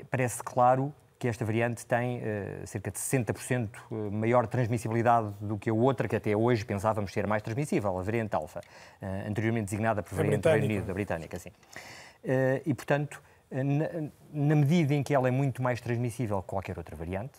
parece 0.10 0.42
claro 0.42 0.92
que 1.22 1.28
esta 1.28 1.46
variante 1.46 1.86
tem 1.86 2.18
uh, 2.18 2.66
cerca 2.66 2.90
de 2.90 2.98
60% 2.98 3.70
eh, 3.76 3.96
maior 4.10 4.48
transmissibilidade 4.48 5.32
do 5.40 5.56
que 5.56 5.70
a 5.70 5.74
outra, 5.74 6.08
que 6.08 6.16
até 6.16 6.36
hoje 6.36 6.66
pensávamos 6.66 7.14
ser 7.14 7.28
mais 7.28 7.44
transmissível, 7.44 7.96
a 7.96 8.02
variante 8.02 8.36
alfa, 8.36 8.60
uh, 8.60 9.30
anteriormente 9.30 9.66
designada 9.66 10.02
por 10.02 10.16
variante 10.16 10.42
do 10.42 10.50
Reino 10.50 10.66
Unido, 10.66 10.88
da 10.88 10.94
britânica. 10.96 11.38
Sim. 11.38 11.50
Uh, 11.50 12.64
e, 12.66 12.74
portanto, 12.74 13.22
na, 13.52 14.10
na, 14.34 14.56
medida 14.56 14.96
em 14.96 15.04
que 15.04 15.14
ela 15.14 15.28
é 15.28 15.32
muito 15.32 15.62
mais 15.62 15.80
transmissível 15.80 16.42
que 16.42 16.48
qualquer 16.48 16.76
outra 16.76 16.96
variante, 16.96 17.38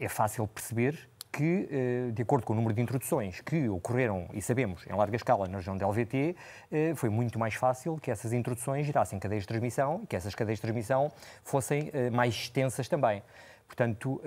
é 0.00 0.08
fácil 0.08 0.48
perceber 0.48 1.10
que, 1.30 1.68
eh, 1.70 2.10
de 2.12 2.22
acordo 2.22 2.44
com 2.44 2.52
o 2.52 2.56
número 2.56 2.74
de 2.74 2.80
introduções 2.80 3.40
que 3.40 3.68
ocorreram, 3.68 4.28
e 4.32 4.42
sabemos, 4.42 4.84
em 4.86 4.92
larga 4.92 5.14
escala 5.14 5.46
na 5.46 5.58
região 5.58 5.76
da 5.76 5.86
LVT, 5.86 6.34
eh, 6.72 6.92
foi 6.96 7.08
muito 7.08 7.38
mais 7.38 7.54
fácil 7.54 7.98
que 7.98 8.10
essas 8.10 8.32
introduções 8.32 8.86
gerassem 8.86 9.18
cadeias 9.18 9.44
de 9.44 9.48
transmissão 9.48 10.00
e 10.02 10.06
que 10.06 10.16
essas 10.16 10.34
cadeias 10.34 10.58
de 10.58 10.62
transmissão 10.62 11.12
fossem 11.44 11.90
eh, 11.92 12.10
mais 12.10 12.34
extensas 12.34 12.88
também. 12.88 13.22
Portanto, 13.66 14.20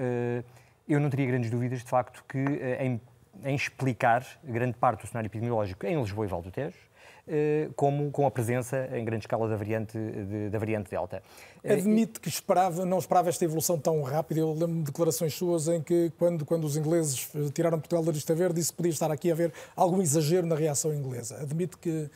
eu 0.87 1.01
não 1.01 1.09
teria 1.09 1.25
grandes 1.25 1.51
dúvidas, 1.51 1.79
de 1.79 1.89
facto, 1.89 2.23
que 2.29 2.39
em, 2.79 3.01
em 3.43 3.53
explicar 3.53 4.25
grande 4.41 4.77
parte 4.77 5.01
do 5.01 5.07
cenário 5.07 5.27
epidemiológico 5.27 5.85
em 5.85 5.99
Lisboa 5.99 6.25
e 6.25 6.29
Val 6.29 6.41
do 6.41 6.49
Tejo, 6.49 6.77
como 7.75 8.11
com 8.11 8.25
a 8.25 8.31
presença 8.31 8.89
em 8.93 9.05
grande 9.05 9.23
escala 9.23 9.47
da 9.47 9.55
variante, 9.55 9.97
de, 9.97 10.49
da 10.49 10.59
variante 10.59 10.89
Delta. 10.89 11.23
Eh, 11.63 11.73
Admite 11.73 12.19
que 12.19 12.27
esperava, 12.27 12.85
não 12.85 12.97
esperava 12.97 13.29
esta 13.29 13.45
evolução 13.45 13.77
tão 13.77 14.01
rápida. 14.01 14.41
Eu 14.41 14.53
lembro 14.53 14.75
de 14.79 14.83
declarações 14.83 15.33
suas 15.33 15.67
em 15.67 15.81
que, 15.81 16.11
quando, 16.17 16.45
quando 16.45 16.65
os 16.65 16.75
ingleses 16.75 17.29
eh, 17.33 17.49
tiraram 17.53 17.79
Portugal 17.79 18.03
da 18.03 18.11
lista 18.11 18.35
verde, 18.35 18.55
disse 18.55 18.71
que 18.71 18.77
podia 18.77 18.91
estar 18.91 19.09
aqui 19.09 19.29
a 19.29 19.33
haver 19.33 19.53
algum 19.75 20.01
exagero 20.01 20.45
na 20.45 20.55
reação 20.55 20.93
inglesa. 20.93 21.37
Admite 21.41 21.77
que 21.77 22.09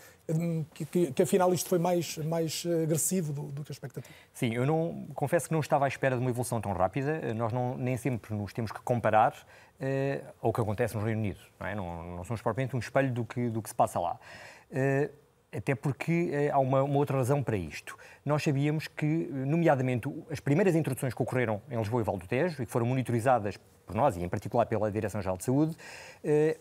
que, 0.73 0.85
que, 0.85 1.11
que, 1.13 1.23
afinal 1.23 1.53
isto 1.53 1.69
foi 1.69 1.79
mais, 1.79 2.17
mais 2.17 2.65
agressivo 2.83 3.31
do, 3.31 3.43
do 3.43 3.63
que 3.63 3.71
a 3.71 3.73
expectativa. 3.73 4.13
Sim, 4.33 4.53
eu 4.53 4.65
não, 4.65 5.07
confesso 5.15 5.47
que 5.47 5.53
não 5.53 5.61
estava 5.61 5.85
à 5.85 5.87
espera 5.87 6.17
de 6.17 6.21
uma 6.21 6.29
evolução 6.29 6.59
tão 6.59 6.73
rápida. 6.73 7.33
Nós 7.33 7.53
não, 7.53 7.77
nem 7.77 7.95
sempre 7.95 8.35
nos 8.35 8.51
temos 8.51 8.71
que 8.71 8.81
comparar 8.81 9.31
uh, 9.31 10.27
ao 10.41 10.51
que 10.51 10.59
acontece 10.59 10.97
no 10.97 11.03
Reino 11.03 11.21
Unido. 11.21 11.39
Não, 11.57 11.67
é? 11.67 11.75
não, 11.75 12.17
não 12.17 12.23
somos 12.25 12.41
propriamente 12.41 12.75
um 12.75 12.79
espelho 12.79 13.11
do 13.11 13.23
que, 13.23 13.49
do 13.49 13.61
que 13.61 13.69
se 13.69 13.75
passa 13.75 13.99
lá. 13.99 14.19
Eh, 14.71 15.09
até 15.55 15.73
porque 15.73 16.29
eh, 16.31 16.51
há 16.51 16.59
uma, 16.59 16.83
uma, 16.83 16.97
outra 16.97 17.17
razão 17.17 17.41
para 17.41 17.55
isto. 17.55 17.97
Nós 18.25 18.43
sabíamos 18.43 18.87
que, 18.87 19.05
nomeadamente, 19.05 20.09
as 20.29 20.39
primeiras 20.39 20.75
introduções 20.75 21.13
que 21.13 21.21
ocorreram 21.21 21.61
em 21.71 21.77
Lisboa 21.77 22.01
e 22.01 22.05
Val 22.05 22.17
do 22.17 22.27
Tejo, 22.27 22.61
e 22.61 22.65
que 22.65 22.71
foram 22.71 22.85
monitorizadas 22.85 23.57
por 23.85 23.95
nós, 23.95 24.17
e 24.17 24.23
em 24.23 24.29
particular 24.29 24.65
pela 24.65 24.91
Direção-Geral 24.91 25.37
de 25.37 25.45
Saúde, 25.45 25.75
eh, 26.23 26.57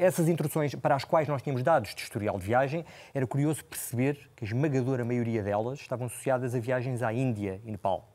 essas 0.00 0.28
introduções 0.28 0.74
para 0.74 0.94
as 0.94 1.04
quais 1.04 1.28
nós 1.28 1.42
tínhamos 1.42 1.62
dados 1.62 1.94
de 1.94 2.02
historial 2.02 2.38
de 2.38 2.44
viagem, 2.44 2.84
era 3.14 3.26
curioso 3.26 3.64
perceber 3.64 4.30
que 4.34 4.44
a 4.44 4.46
esmagadora 4.46 5.04
maioria 5.04 5.42
delas 5.42 5.78
estavam 5.80 6.06
associadas 6.06 6.54
a 6.54 6.58
viagens 6.58 7.02
à 7.02 7.12
Índia 7.12 7.60
e 7.64 7.70
Nepal, 7.70 8.08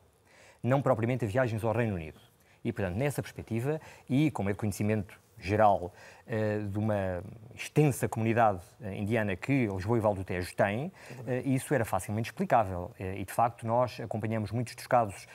não 0.62 0.82
propriamente 0.82 1.24
a 1.24 1.28
viagens 1.28 1.62
ao 1.64 1.72
Reino 1.72 1.94
Unido. 1.94 2.20
E, 2.64 2.72
portanto, 2.72 2.96
nessa 2.96 3.22
perspectiva, 3.22 3.80
e 4.10 4.30
como 4.30 4.50
é 4.50 4.52
de 4.52 4.58
conhecimento 4.58 5.18
geral 5.38 5.92
eh, 6.28 6.58
de 6.68 6.76
uma 6.76 7.22
extensa 7.54 8.08
comunidade 8.08 8.58
eh, 8.82 8.96
indiana 8.96 9.36
que 9.36 9.68
Lisboa 9.68 9.96
e 9.96 10.00
Val 10.00 10.12
do 10.12 10.24
Tejo 10.24 10.52
têm, 10.56 10.90
eh, 11.24 11.42
isso 11.44 11.72
era 11.72 11.84
facilmente 11.84 12.30
explicável. 12.30 12.90
E, 12.98 13.24
de 13.24 13.32
facto, 13.32 13.64
nós 13.64 14.00
acompanhamos 14.00 14.50
muitos 14.50 14.74
dos 14.74 14.88
casos 14.88 15.26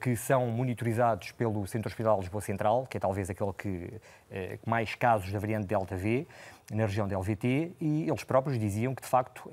que 0.00 0.16
são 0.16 0.46
monitorizados 0.46 1.32
pelo 1.32 1.66
Centro 1.66 1.88
Hospitalar 1.88 2.18
Lisboa 2.18 2.40
Central, 2.40 2.86
que 2.88 2.96
é 2.96 3.00
talvez 3.00 3.28
aquele 3.28 3.52
que, 3.52 4.00
mais 4.66 4.94
casos 4.94 5.30
da 5.30 5.38
variante 5.38 5.66
Delta 5.66 5.96
vê, 5.96 6.26
na 6.70 6.86
região 6.86 7.06
da 7.06 7.18
LVT, 7.18 7.72
e 7.80 8.08
eles 8.08 8.24
próprios 8.24 8.58
diziam 8.58 8.94
que, 8.94 9.02
de 9.02 9.08
facto, 9.08 9.50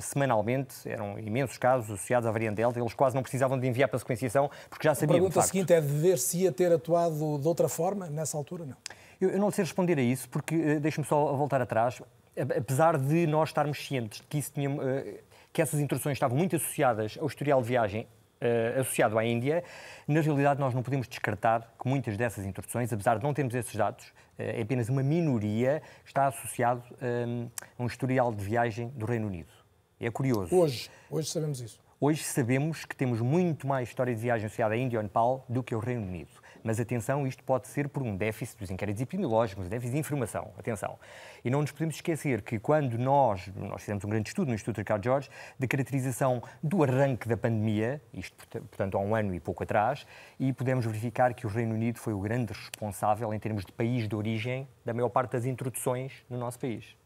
semanalmente 0.00 0.88
eram 0.88 1.18
imensos 1.18 1.58
casos 1.58 1.90
associados 1.90 2.26
à 2.28 2.32
variante 2.32 2.56
Delta, 2.56 2.80
eles 2.80 2.94
quase 2.94 3.14
não 3.14 3.22
precisavam 3.22 3.58
de 3.58 3.66
enviar 3.66 3.88
para 3.88 3.96
a 3.96 4.00
sequenciação, 4.00 4.50
porque 4.70 4.86
já 4.86 4.94
sabiam, 4.94 5.16
A 5.16 5.20
pergunta 5.20 5.42
seguinte 5.42 5.72
é 5.72 5.80
de 5.80 5.86
ver 5.86 6.18
se 6.18 6.38
ia 6.38 6.52
ter 6.52 6.72
atuado 6.72 7.38
de 7.38 7.48
outra 7.48 7.68
forma 7.68 8.08
nessa 8.08 8.36
altura, 8.36 8.64
não? 8.64 8.76
Eu, 9.22 9.30
eu 9.30 9.38
não 9.38 9.52
sei 9.52 9.62
responder 9.62 9.96
a 10.00 10.02
isso, 10.02 10.28
porque 10.28 10.56
uh, 10.56 10.80
deixe-me 10.80 11.06
só 11.06 11.32
voltar 11.36 11.62
atrás. 11.62 12.02
Apesar 12.36 12.98
de 12.98 13.24
nós 13.28 13.50
estarmos 13.50 13.78
cientes 13.78 14.20
de 14.20 14.26
que, 14.26 14.38
isso 14.38 14.50
tinha, 14.52 14.68
uh, 14.68 15.18
que 15.52 15.62
essas 15.62 15.78
introduções 15.78 16.16
estavam 16.16 16.36
muito 16.36 16.56
associadas 16.56 17.16
ao 17.20 17.28
historial 17.28 17.62
de 17.62 17.68
viagem 17.68 18.08
uh, 18.40 18.80
associado 18.80 19.16
à 19.16 19.24
Índia, 19.24 19.62
na 20.08 20.20
realidade 20.20 20.58
nós 20.58 20.74
não 20.74 20.82
podemos 20.82 21.06
descartar 21.06 21.72
que 21.80 21.88
muitas 21.88 22.16
dessas 22.16 22.44
introduções, 22.44 22.92
apesar 22.92 23.18
de 23.18 23.22
não 23.22 23.32
termos 23.32 23.54
esses 23.54 23.76
dados, 23.76 24.12
é 24.36 24.60
apenas 24.60 24.88
uma 24.88 25.04
minoria, 25.04 25.80
está 26.04 26.26
associado 26.26 26.82
um, 27.00 27.48
a 27.78 27.82
um 27.82 27.86
historial 27.86 28.34
de 28.34 28.42
viagem 28.42 28.88
do 28.88 29.06
Reino 29.06 29.28
Unido. 29.28 29.52
É 30.00 30.10
curioso. 30.10 30.52
Hoje, 30.56 30.90
hoje 31.08 31.28
sabemos 31.30 31.60
isso. 31.60 31.80
Hoje 32.00 32.24
sabemos 32.24 32.84
que 32.84 32.96
temos 32.96 33.20
muito 33.20 33.68
mais 33.68 33.88
história 33.88 34.12
de 34.12 34.20
viagem 34.20 34.46
associada 34.46 34.74
à 34.74 34.76
Índia 34.76 34.98
ou 34.98 35.02
Nepal 35.04 35.44
do 35.48 35.62
que 35.62 35.74
ao 35.74 35.80
Reino 35.80 36.02
Unido 36.02 36.41
Mas 36.64 36.78
atenção, 36.78 37.26
isto 37.26 37.42
pode 37.42 37.66
ser 37.66 37.88
por 37.88 38.02
um 38.02 38.16
déficit 38.16 38.58
dos 38.58 38.70
inquéritos 38.70 39.02
epidemiológicos, 39.02 39.66
um 39.66 39.68
déficit 39.68 39.94
de 39.94 39.98
informação. 39.98 40.52
Atenção. 40.58 40.98
E 41.44 41.50
não 41.50 41.60
nos 41.60 41.72
podemos 41.72 41.96
esquecer 41.96 42.42
que 42.42 42.58
quando 42.58 42.96
nós, 42.98 43.50
nós 43.56 43.80
fizemos 43.80 44.04
um 44.04 44.08
grande 44.08 44.28
estudo 44.28 44.48
no 44.48 44.54
Instituto 44.54 44.78
Ricardo 44.78 45.04
Jorge, 45.04 45.28
de 45.58 45.66
caracterização 45.66 46.42
do 46.62 46.84
arranque 46.84 47.28
da 47.28 47.36
pandemia, 47.36 48.00
isto 48.14 48.36
portanto 48.46 48.96
há 48.96 49.00
um 49.00 49.14
ano 49.14 49.34
e 49.34 49.40
pouco 49.40 49.62
atrás, 49.62 50.06
e 50.38 50.52
podemos 50.52 50.86
verificar 50.86 51.34
que 51.34 51.46
o 51.46 51.50
Reino 51.50 51.74
Unido 51.74 51.98
foi 51.98 52.12
o 52.12 52.20
grande 52.20 52.52
responsável 52.52 53.34
em 53.34 53.38
termos 53.38 53.64
de 53.64 53.72
país 53.72 54.06
de 54.06 54.14
origem 54.14 54.68
da 54.84 54.94
maior 54.94 55.08
parte 55.08 55.32
das 55.32 55.44
introduções 55.44 56.24
no 56.30 56.38
nosso 56.38 56.58
país. 56.58 57.01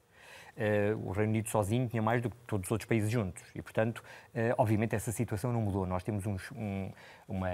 Uh, 0.56 1.08
o 1.08 1.12
Reino 1.12 1.32
Unido 1.32 1.50
sozinho 1.50 1.86
tinha 1.86 2.00
mais 2.00 2.22
do 2.22 2.30
que 2.30 2.36
todos 2.46 2.66
os 2.66 2.72
outros 2.72 2.88
países 2.88 3.10
juntos. 3.10 3.42
E, 3.54 3.60
portanto, 3.60 3.98
uh, 3.98 4.54
obviamente, 4.56 4.96
essa 4.96 5.12
situação 5.12 5.52
não 5.52 5.60
mudou. 5.60 5.84
Nós 5.84 6.02
temos 6.02 6.24
um, 6.24 6.36
um, 6.56 6.90
uma, 7.28 7.50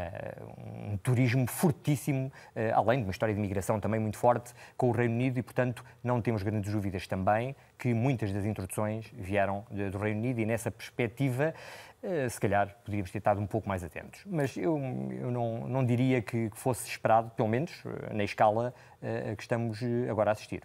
um 0.88 0.96
turismo 0.98 1.44
fortíssimo, 1.48 2.28
uh, 2.54 2.60
além 2.74 3.00
de 3.00 3.04
uma 3.04 3.10
história 3.10 3.34
de 3.34 3.40
migração 3.40 3.80
também 3.80 3.98
muito 3.98 4.16
forte 4.16 4.54
com 4.76 4.88
o 4.88 4.92
Reino 4.92 5.14
Unido, 5.14 5.38
e, 5.38 5.42
portanto, 5.42 5.84
não 6.02 6.22
temos 6.22 6.44
grandes 6.44 6.72
dúvidas 6.72 7.08
também 7.08 7.56
que 7.76 7.92
muitas 7.92 8.32
das 8.32 8.44
introduções 8.44 9.10
vieram 9.12 9.66
do 9.68 9.98
Reino 9.98 10.20
Unido, 10.20 10.40
e 10.40 10.46
nessa 10.46 10.70
perspectiva. 10.70 11.52
se 12.30 12.40
calhar 12.40 12.76
poderíamos 12.84 13.10
ter 13.10 13.18
estado 13.18 13.40
um 13.40 13.46
pouco 13.46 13.68
mais 13.68 13.82
atentos. 13.82 14.22
Mas 14.26 14.56
eu, 14.56 14.78
eu 15.10 15.30
não, 15.32 15.66
não 15.66 15.84
diria 15.84 16.22
que 16.22 16.48
fosse 16.54 16.88
esperado, 16.88 17.30
pelo 17.30 17.48
menos 17.48 17.82
na 18.12 18.22
escala 18.22 18.72
que 19.36 19.42
estamos 19.42 19.80
agora 20.08 20.30
a 20.30 20.32
assistir. 20.32 20.62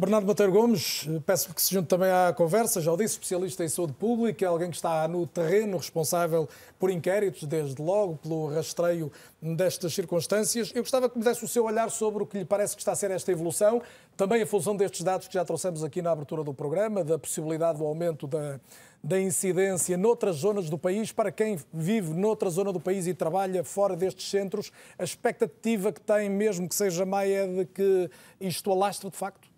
Bernardo 0.00 0.26
Monteiro 0.26 0.50
Gomes, 0.50 1.06
peço 1.26 1.54
que 1.54 1.60
se 1.60 1.74
junte 1.74 1.88
também 1.88 2.10
à 2.10 2.32
conversa, 2.32 2.80
já 2.80 2.90
o 2.90 2.96
disse, 2.96 3.16
especialista 3.16 3.62
em 3.62 3.68
saúde 3.68 3.92
pública, 3.92 4.48
alguém 4.48 4.70
que 4.70 4.76
está 4.76 5.06
no 5.06 5.26
terreno, 5.26 5.76
responsável 5.76 6.48
por 6.78 6.90
inquéritos, 6.90 7.44
desde 7.44 7.82
logo, 7.82 8.16
pelo 8.16 8.46
rastreio 8.46 9.12
destas 9.42 9.92
circunstâncias. 9.92 10.72
Eu 10.74 10.82
gostava 10.82 11.06
que 11.10 11.18
me 11.18 11.22
desse 11.22 11.44
o 11.44 11.48
seu 11.48 11.66
olhar 11.66 11.90
sobre 11.90 12.22
o 12.22 12.26
que 12.26 12.38
lhe 12.38 12.46
parece 12.46 12.74
que 12.74 12.80
está 12.80 12.92
a 12.92 12.96
ser 12.96 13.10
esta 13.10 13.30
evolução, 13.30 13.82
também 14.16 14.40
a 14.40 14.46
função 14.46 14.74
destes 14.74 15.02
dados 15.02 15.28
que 15.28 15.34
já 15.34 15.44
trouxemos 15.44 15.84
aqui 15.84 16.00
na 16.00 16.12
abertura 16.12 16.42
do 16.42 16.54
programa, 16.54 17.04
da 17.04 17.18
possibilidade 17.18 17.76
do 17.76 17.84
aumento 17.84 18.26
da, 18.26 18.58
da 19.04 19.20
incidência 19.20 19.98
noutras 19.98 20.36
zonas 20.36 20.70
do 20.70 20.78
país, 20.78 21.12
para 21.12 21.30
quem 21.30 21.58
vive 21.74 22.14
noutra 22.14 22.48
zona 22.48 22.72
do 22.72 22.80
país 22.80 23.06
e 23.06 23.12
trabalha 23.12 23.62
fora 23.62 23.94
destes 23.94 24.30
centros, 24.30 24.72
a 24.98 25.04
expectativa 25.04 25.92
que 25.92 26.00
tem, 26.00 26.30
mesmo 26.30 26.66
que 26.66 26.74
seja 26.74 27.04
má, 27.04 27.26
é 27.26 27.46
de 27.46 27.66
que 27.66 28.10
isto 28.40 28.72
alastre 28.72 29.10
de 29.10 29.16
facto? 29.18 29.49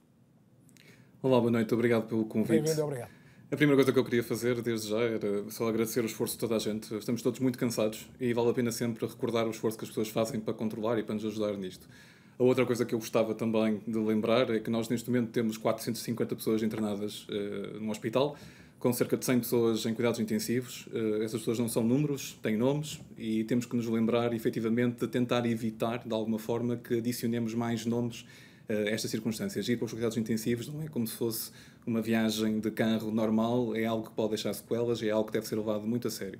Olá, 1.25 1.39
boa 1.39 1.53
noite, 1.53 1.73
obrigado 1.73 2.09
pelo 2.09 2.25
convite. 2.25 2.63
Bem-vindo, 2.63 2.83
obrigado. 2.83 3.09
A 3.49 3.55
primeira 3.55 3.77
coisa 3.77 3.93
que 3.93 3.99
eu 4.01 4.05
queria 4.05 4.25
fazer 4.25 4.61
desde 4.61 4.89
já 4.89 4.99
era 4.99 5.49
só 5.51 5.69
agradecer 5.69 6.01
o 6.01 6.07
esforço 6.07 6.35
de 6.35 6.41
toda 6.41 6.57
a 6.57 6.59
gente. 6.59 6.93
Estamos 6.97 7.23
todos 7.23 7.39
muito 7.39 7.57
cansados 7.57 8.11
e 8.21 8.33
vale 8.33 8.51
a 8.51 8.53
pena 8.53 8.73
sempre 8.73 9.07
recordar 9.07 9.47
o 9.47 9.53
esforço 9.53 9.79
que 9.79 9.85
as 9.85 9.89
pessoas 9.89 10.09
fazem 10.09 10.41
para 10.41 10.53
controlar 10.53 10.99
e 10.99 11.05
para 11.05 11.15
nos 11.15 11.25
ajudar 11.25 11.57
nisto. 11.57 11.89
A 12.37 12.43
outra 12.43 12.67
coisa 12.67 12.85
que 12.85 12.93
eu 12.93 12.99
gostava 12.99 13.37
também 13.37 13.81
de 13.87 13.97
lembrar 13.99 14.51
é 14.51 14.59
que 14.59 14.69
nós 14.69 14.89
neste 14.89 15.09
momento 15.09 15.31
temos 15.31 15.57
450 15.57 16.35
pessoas 16.35 16.61
internadas 16.61 17.25
uh, 17.29 17.79
no 17.79 17.93
hospital, 17.93 18.37
com 18.81 18.93
cerca 18.93 19.17
de 19.17 19.25
100 19.25 19.39
pessoas 19.39 19.87
em 19.87 19.95
cuidados 19.95 20.19
intensivos. 20.19 20.89
Uh, 20.89 21.23
essas 21.23 21.39
pessoas 21.39 21.61
não 21.61 21.69
são 21.69 21.85
números, 21.85 22.37
têm 22.43 22.57
nomes 22.57 23.01
e 23.17 23.45
temos 23.45 23.65
que 23.65 23.77
nos 23.77 23.87
lembrar 23.87 24.35
efetivamente 24.35 24.99
de 24.99 25.07
tentar 25.07 25.47
evitar, 25.47 26.03
de 26.05 26.13
alguma 26.13 26.41
forma, 26.41 26.77
que 26.77 26.99
adicionemos 26.99 27.55
mais 27.55 27.87
nomes 27.87 28.25
estas 28.69 29.11
circunstâncias. 29.11 29.69
Ir 29.69 29.77
para 29.77 29.87
os 29.87 29.93
cuidados 29.93 30.17
intensivos 30.17 30.69
não 30.69 30.83
é 30.83 30.89
como 30.89 31.07
se 31.07 31.17
fosse 31.17 31.51
uma 31.87 32.01
viagem 32.01 32.61
de 32.61 32.71
carro 32.71 33.11
normal, 33.11 33.75
é 33.75 33.85
algo 33.85 34.09
que 34.09 34.15
pode 34.15 34.31
deixar 34.31 34.55
sequelas, 34.55 35.03
é 35.03 35.11
algo 35.11 35.27
que 35.27 35.33
deve 35.33 35.47
ser 35.47 35.57
levado 35.57 35.87
muito 35.87 36.09
a 36.09 36.11
sério. 36.11 36.39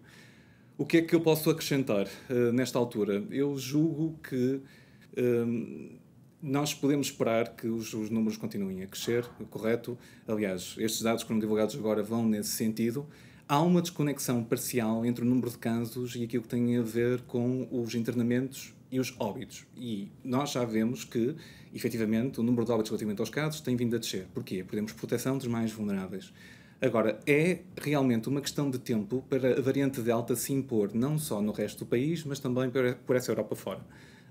O 0.79 0.87
que 0.87 0.99
é 0.99 1.03
que 1.03 1.15
eu 1.15 1.21
posso 1.21 1.51
acrescentar 1.51 2.07
uh, 2.07 2.53
nesta 2.53 2.79
altura? 2.79 3.23
Eu 3.31 3.57
julgo 3.59 4.19
que 4.23 4.61
uh, 5.17 5.99
nós 6.43 6.75
podemos 6.75 7.09
esperar 7.09 7.55
que 7.55 7.69
os, 7.69 7.93
os, 7.95 8.11
números 8.11 8.37
continuem 8.37 8.83
a 8.83 8.87
crescer, 8.87 9.25
correto? 9.51 9.99
Aliás, 10.27 10.75
estes 10.79 11.03
dados 11.03 11.23
que 11.23 11.29
foram 11.29 11.39
divulgados 11.39 11.77
agora 11.77 12.03
vão 12.03 12.27
nesse 12.27 12.51
sentido. 12.51 13.07
Há 13.49 13.61
uma 13.61 13.83
desconexão 13.83 14.43
parcial 14.43 15.05
entre 15.05 15.25
o 15.25 15.29
número 15.29 15.51
de 15.51 15.59
casos 15.59 16.17
e 16.17 16.25
aquilo 16.25 16.43
que 16.43 16.49
tem 16.49 16.77
a 16.77 16.83
ver 16.83 17.21
com 17.23 17.69
os 17.71 17.95
internamentos 17.95 18.75
e 18.91 18.99
os 18.99 19.15
óbitos. 19.19 19.67
E 19.77 20.11
nós 20.25 20.53
já 20.53 20.65
vemos 20.65 21.05
que 21.05 21.37
efetivamente, 21.75 22.41
o 22.41 22.43
número 22.43 22.65
de 22.65 22.73
óbitos 22.73 22.91
relativamente 22.91 23.21
aos 23.21 23.31
casos 23.31 23.61
tem 23.61 23.77
vindo 23.77 23.97
a 23.97 23.99
descer. 23.99 24.27
Porquê? 24.35 24.63
Porque 24.63 24.77
temos 24.77 24.93
proteção 24.93 25.39
dos 25.39 25.47
mais 25.47 25.73
vulneráveis. 25.73 26.33
Agora, 26.83 27.21
é 27.27 27.61
realmente 27.81 28.29
uma 28.29 28.41
questão 28.41 28.69
de 28.69 28.77
tempo 28.77 29.25
para 29.31 29.57
a 29.59 29.63
variante 29.63 30.01
Delta 30.01 30.35
se 30.35 30.53
impor, 30.53 30.91
não 30.93 31.17
só 31.17 31.41
no 31.41 31.53
resto 31.53 31.85
do 31.85 31.87
país, 31.87 32.25
mas 32.25 32.41
também 32.41 32.71
por 33.07 33.15
essa 33.15 33.31
Europa 33.31 33.55
fora. 33.55 33.81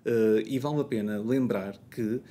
Uh, 0.06 0.42
e 0.46 0.60
vale 0.60 0.82
a 0.82 0.84
pena 0.84 1.18
lembrar 1.18 1.78
que 1.90 2.02
uh, 2.02 2.22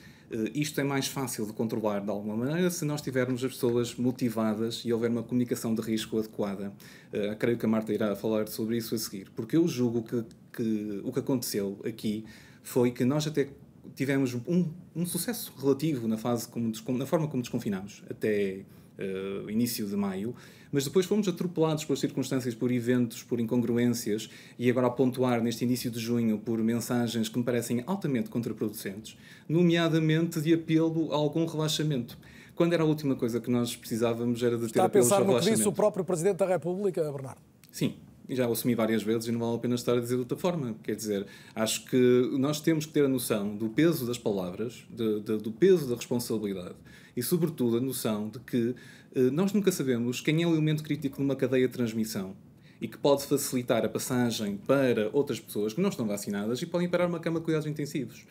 isto 0.52 0.78
é 0.78 0.84
mais 0.84 1.06
fácil 1.06 1.46
de 1.46 1.54
controlar 1.54 2.00
de 2.00 2.10
alguma 2.10 2.36
maneira 2.36 2.68
se 2.68 2.84
nós 2.84 3.00
tivermos 3.00 3.42
as 3.42 3.52
pessoas 3.52 3.94
motivadas 3.94 4.82
e 4.84 4.92
houver 4.92 5.08
uma 5.08 5.22
comunicação 5.22 5.74
de 5.74 5.80
risco 5.80 6.18
adequada. 6.18 6.70
Uh, 7.14 7.34
creio 7.38 7.56
que 7.56 7.64
a 7.64 7.68
Marta 7.68 7.90
irá 7.90 8.14
falar 8.14 8.46
sobre 8.48 8.76
isso 8.76 8.94
a 8.94 8.98
seguir, 8.98 9.30
porque 9.34 9.56
eu 9.56 9.66
julgo 9.66 10.02
que, 10.02 10.22
que 10.52 11.00
o 11.02 11.10
que 11.12 11.20
aconteceu 11.20 11.80
aqui 11.82 12.26
foi 12.62 12.90
que 12.90 13.06
nós 13.06 13.26
até 13.26 13.48
tivemos 13.94 14.34
um, 14.46 14.68
um 14.94 15.06
sucesso 15.06 15.52
relativo 15.58 16.08
na, 16.08 16.16
fase 16.16 16.48
como, 16.48 16.72
na 16.98 17.06
forma 17.06 17.28
como 17.28 17.42
desconfinamos, 17.42 18.02
até 18.08 18.64
uh, 18.98 19.50
início 19.50 19.86
de 19.86 19.96
maio, 19.96 20.34
mas 20.72 20.84
depois 20.84 21.06
fomos 21.06 21.26
atropelados 21.26 21.84
pelas 21.84 22.00
circunstâncias, 22.00 22.54
por 22.54 22.70
eventos, 22.70 23.22
por 23.22 23.40
incongruências, 23.40 24.30
e 24.58 24.70
agora 24.70 24.86
a 24.86 24.90
pontuar 24.90 25.42
neste 25.42 25.64
início 25.64 25.90
de 25.90 25.98
junho 25.98 26.38
por 26.38 26.58
mensagens 26.62 27.28
que 27.28 27.38
me 27.38 27.44
parecem 27.44 27.82
altamente 27.86 28.30
contraproducentes, 28.30 29.16
nomeadamente 29.48 30.40
de 30.40 30.54
apelo 30.54 31.12
a 31.12 31.16
algum 31.16 31.44
relaxamento. 31.44 32.16
Quando 32.54 32.74
era 32.74 32.82
a 32.82 32.86
última 32.86 33.16
coisa 33.16 33.40
que 33.40 33.50
nós 33.50 33.74
precisávamos 33.74 34.42
era 34.42 34.56
de 34.58 34.66
Está 34.66 34.82
ter 34.82 34.86
a 34.86 34.88
pensar 34.88 35.24
no 35.24 35.40
que 35.40 35.50
disse 35.50 35.66
o 35.66 35.72
próprio 35.72 36.04
Presidente 36.04 36.36
da 36.36 36.46
República, 36.46 37.02
Bernardo? 37.10 37.40
Sim, 37.72 37.96
já 38.30 38.46
assumi 38.46 38.74
várias 38.74 39.02
vezes 39.02 39.28
e 39.28 39.32
não 39.32 39.40
vale 39.40 39.56
a 39.56 39.58
pena 39.58 39.74
estar 39.74 39.96
a 39.96 40.00
dizer 40.00 40.14
de 40.14 40.20
outra 40.20 40.36
forma. 40.36 40.74
Quer 40.82 40.94
dizer, 40.94 41.26
acho 41.54 41.84
que 41.84 42.30
nós 42.38 42.60
temos 42.60 42.86
que 42.86 42.92
ter 42.92 43.04
a 43.04 43.08
noção 43.08 43.56
do 43.56 43.68
peso 43.68 44.06
das 44.06 44.18
palavras, 44.18 44.84
de, 44.90 45.20
de, 45.20 45.38
do 45.38 45.52
peso 45.52 45.88
da 45.88 45.96
responsabilidade 45.96 46.76
e, 47.16 47.22
sobretudo, 47.22 47.76
a 47.76 47.80
noção 47.80 48.28
de 48.28 48.38
que 48.40 48.74
eh, 49.14 49.30
nós 49.30 49.52
nunca 49.52 49.72
sabemos 49.72 50.20
quem 50.20 50.42
é 50.42 50.46
o 50.46 50.52
elemento 50.52 50.82
crítico 50.82 51.20
numa 51.20 51.34
cadeia 51.34 51.66
de 51.66 51.72
transmissão 51.72 52.34
e 52.80 52.88
que 52.88 52.96
pode 52.96 53.24
facilitar 53.24 53.84
a 53.84 53.88
passagem 53.88 54.56
para 54.56 55.10
outras 55.12 55.38
pessoas 55.38 55.72
que 55.72 55.80
não 55.80 55.90
estão 55.90 56.06
vacinadas 56.06 56.62
e 56.62 56.66
podem 56.66 56.88
parar 56.88 57.06
uma 57.06 57.20
cama 57.20 57.38
de 57.38 57.44
cuidados 57.44 57.66
intensivos. 57.66 58.24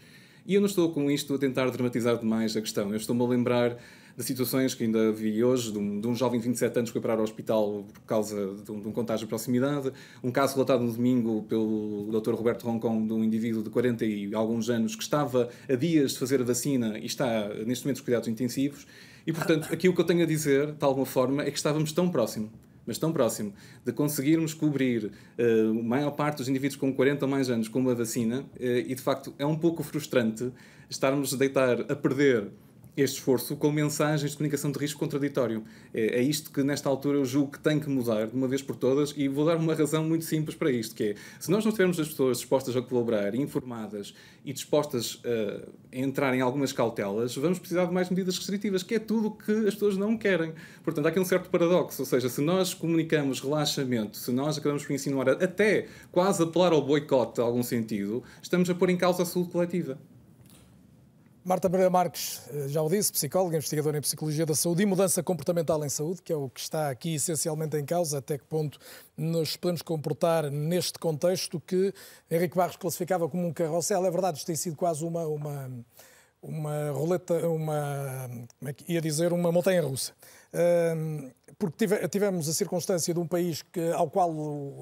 E 0.46 0.56
eu 0.56 0.62
não 0.62 0.68
estou 0.68 0.92
com 0.92 1.12
isto 1.12 1.34
a 1.36 1.38
tentar 1.38 1.70
dramatizar 1.70 2.18
demais 2.18 2.58
a 2.58 2.62
questão. 2.62 2.90
Eu 2.90 2.98
estou-me 2.98 3.22
a 3.22 3.28
lembrar 3.28 3.78
de 4.20 4.26
situações 4.26 4.76
que 4.76 4.84
ainda 4.84 5.14
vi 5.14 5.42
hoje, 5.42 5.72
de 5.72 5.78
um, 5.78 6.02
de 6.02 6.06
um, 6.06 6.14
jovem 6.14 6.42
de 6.42 6.46
27 6.46 6.78
anos 6.78 6.90
que 6.90 6.94
foi 6.94 7.02
parar 7.02 7.20
ao 7.20 7.24
hospital 7.24 7.86
por 7.94 8.02
causa 8.02 8.54
de 8.54 8.70
um, 8.70 8.82
de 8.82 8.88
um, 8.90 8.92
contágio 8.92 9.26
de 9.26 9.30
proximidade, 9.30 9.94
um 10.22 10.30
caso 10.30 10.56
relatado 10.56 10.84
no 10.84 10.92
domingo 10.92 11.44
pelo 11.44 12.10
Dr. 12.12 12.34
Roberto 12.34 12.64
Roncon, 12.64 13.08
de 13.08 13.14
um 13.14 13.24
indivíduo 13.24 13.64
de 13.64 13.70
40 13.70 14.06
e 14.06 14.36
alguns 14.36 14.70
anos 14.70 14.94
que 14.94 15.04
estava 15.04 15.48
a 15.70 15.74
dias 15.74 16.12
de 16.12 16.20
fazer 16.20 16.42
a 16.42 16.44
vacina 16.44 17.00
e 17.00 17.06
está 17.06 17.48
neste 17.66 17.86
momento 17.86 18.00
nos 18.00 18.02
cuidados 18.02 18.28
intensivos. 18.28 18.86
E, 19.26 19.32
portanto, 19.32 19.70
aqui 19.72 19.88
o 19.88 19.96
que 19.96 20.02
eu 20.02 20.06
tenho 20.06 20.24
a 20.24 20.26
dizer, 20.26 20.74
de 20.74 20.84
alguma 20.84 21.06
forma, 21.06 21.42
é 21.42 21.50
que 21.50 21.58
estávamos 21.58 21.94
tão 21.94 22.10
próximo 22.10 22.52
mas 22.86 22.98
tão 22.98 23.14
próximo, 23.14 23.54
de 23.86 23.94
conseguirmos 23.94 24.56
cobrir 24.56 25.06
uh, 25.06 25.70
a 25.70 25.84
maior 25.84 26.10
parte 26.10 26.38
dos 26.38 26.50
indivíduos 26.50 26.76
com 26.76 26.92
40 26.92 27.24
ou 27.24 27.30
mais 27.30 27.48
anos 27.48 27.68
com 27.68 27.78
uma 27.78 27.94
vacina, 27.94 28.42
uh, 28.42 28.64
e 28.64 28.96
de 28.96 29.02
facto 29.02 29.32
é 29.38 29.46
um 29.46 29.56
pouco 29.56 29.84
frustrante 29.84 30.52
estarmos 30.90 31.32
a 31.32 31.38
deitar 31.38 31.82
a 31.82 31.96
perder 31.96 32.50
este 33.02 33.18
esforço 33.18 33.56
com 33.56 33.72
mensagens 33.72 34.32
de 34.32 34.38
comunicação 34.38 34.72
de 34.72 34.80
risco 34.80 35.00
contraditório. 35.00 35.64
É, 35.94 36.20
é, 36.20 36.22
isto 36.22 36.52
que, 36.52 36.64
nesta 36.64 36.90
altura, 36.90 37.18
eu 37.18 37.26
julgo 37.26 37.52
que 37.52 37.60
tem 37.60 37.80
que 37.80 37.90
mudar 37.90 38.28
de 38.28 38.36
uma 38.36 38.48
vez 38.48 38.62
por 38.62 38.76
todas 38.76 39.14
e 39.16 39.28
vou 39.28 39.46
dar 39.46 39.58
uma 39.58 39.74
razão 39.74 40.04
muito 40.04 40.26
simples 40.26 40.56
para 40.56 40.72
isto, 40.72 40.96
que 40.96 41.04
é, 41.04 41.16
se 41.40 41.50
nós 41.52 41.64
não 41.66 41.72
tivermos 41.72 42.00
as 42.00 42.10
pessoas 42.10 42.38
dispostas 42.38 42.76
a 42.76 42.82
colaborar, 42.82 43.36
informadas 43.36 44.14
e 44.46 44.54
dispostas 44.54 45.22
a 45.26 45.98
entrar 45.98 46.34
em 46.34 46.42
algumas 46.42 46.72
cautelas, 46.72 47.36
vamos 47.36 47.60
precisar 47.60 47.86
de 47.86 47.94
mais 47.94 48.10
medidas 48.10 48.38
restritivas, 48.38 48.84
que 48.84 48.96
é 48.96 49.00
tudo 49.00 49.28
o 49.28 49.32
que 49.32 49.52
as 49.68 49.74
pessoas 49.74 49.98
não 49.98 50.18
querem. 50.18 50.54
Portanto, 50.84 51.06
há 51.06 51.10
aqui 51.10 51.20
um 51.20 51.26
certo 51.26 51.50
paradoxo, 51.50 52.02
ou 52.02 52.06
seja, 52.06 52.30
se 52.30 52.42
nós 52.42 52.74
comunicamos 52.74 53.40
relaxamento, 53.42 54.18
se 54.18 54.32
nós 54.32 54.58
acabamos 54.58 54.86
por 54.86 54.94
insinuar 54.94 55.30
até 55.30 55.88
quase 56.12 56.42
apelar 56.44 56.72
ao 56.72 56.82
boicote, 56.82 57.40
em 57.40 57.44
algum 57.44 57.64
sentido, 57.64 58.24
estamos 58.42 58.70
a 58.70 58.76
pôr 58.76 58.90
em 58.90 58.98
causa 58.98 59.24
a 59.24 59.26
saúde 59.26 59.50
coletiva. 59.50 59.98
Marta 61.50 61.68
Pereira 61.68 61.90
Marques, 61.90 62.44
eh, 62.54 62.68
já 62.68 62.80
o 62.80 62.88
disse, 62.88 63.12
psicóloga, 63.12 63.58
investigadora 63.58 63.98
em 63.98 64.02
Psicologia 64.02 64.46
da 64.46 64.54
Saúde 64.54 64.84
e 64.84 64.86
Mudança 64.86 65.24
Comportamental 65.24 65.84
em 65.84 65.90
Saúde, 65.90 66.22
que 66.22 66.32
é 66.32 66.36
o 66.36 66.48
que 66.48 66.60
está 66.60 66.92
aqui 66.92 67.16
essencialmente 67.16 67.76
em 67.76 67.84
causa, 67.84 68.20
até 68.20 68.38
que 68.38 68.44
ponto 68.44 68.78
nos 69.18 69.58
podemos 69.58 69.82
comportar 69.82 70.52
neste 70.52 71.00
contexto 71.00 71.60
que 71.60 71.92
Henrique 72.30 72.56
Barros 72.56 72.76
classificava 72.76 73.28
como 73.28 73.48
um 73.48 73.52
carrossel. 73.52 74.06
É 74.06 74.12
verdade, 74.12 74.38
isto 74.38 74.46
tem 74.46 74.56
sido 74.56 74.76
quase 74.76 75.04
uma, 75.04 75.26
uma, 75.26 75.72
uma 76.42 76.92
roleta, 76.92 77.48
uma, 77.48 78.30
como 78.60 78.70
é 78.70 78.74
que 78.74 78.92
ia 78.92 79.02
dizer, 79.02 79.34
uma 79.34 79.52
montanha 79.52 79.82
russa. 79.82 80.14
Porque 81.58 82.08
tivemos 82.08 82.48
a 82.48 82.54
circunstância 82.54 83.14
de 83.14 83.20
um 83.20 83.28
país 83.28 83.62
que, 83.62 83.92
ao 83.92 84.10
qual, 84.10 84.32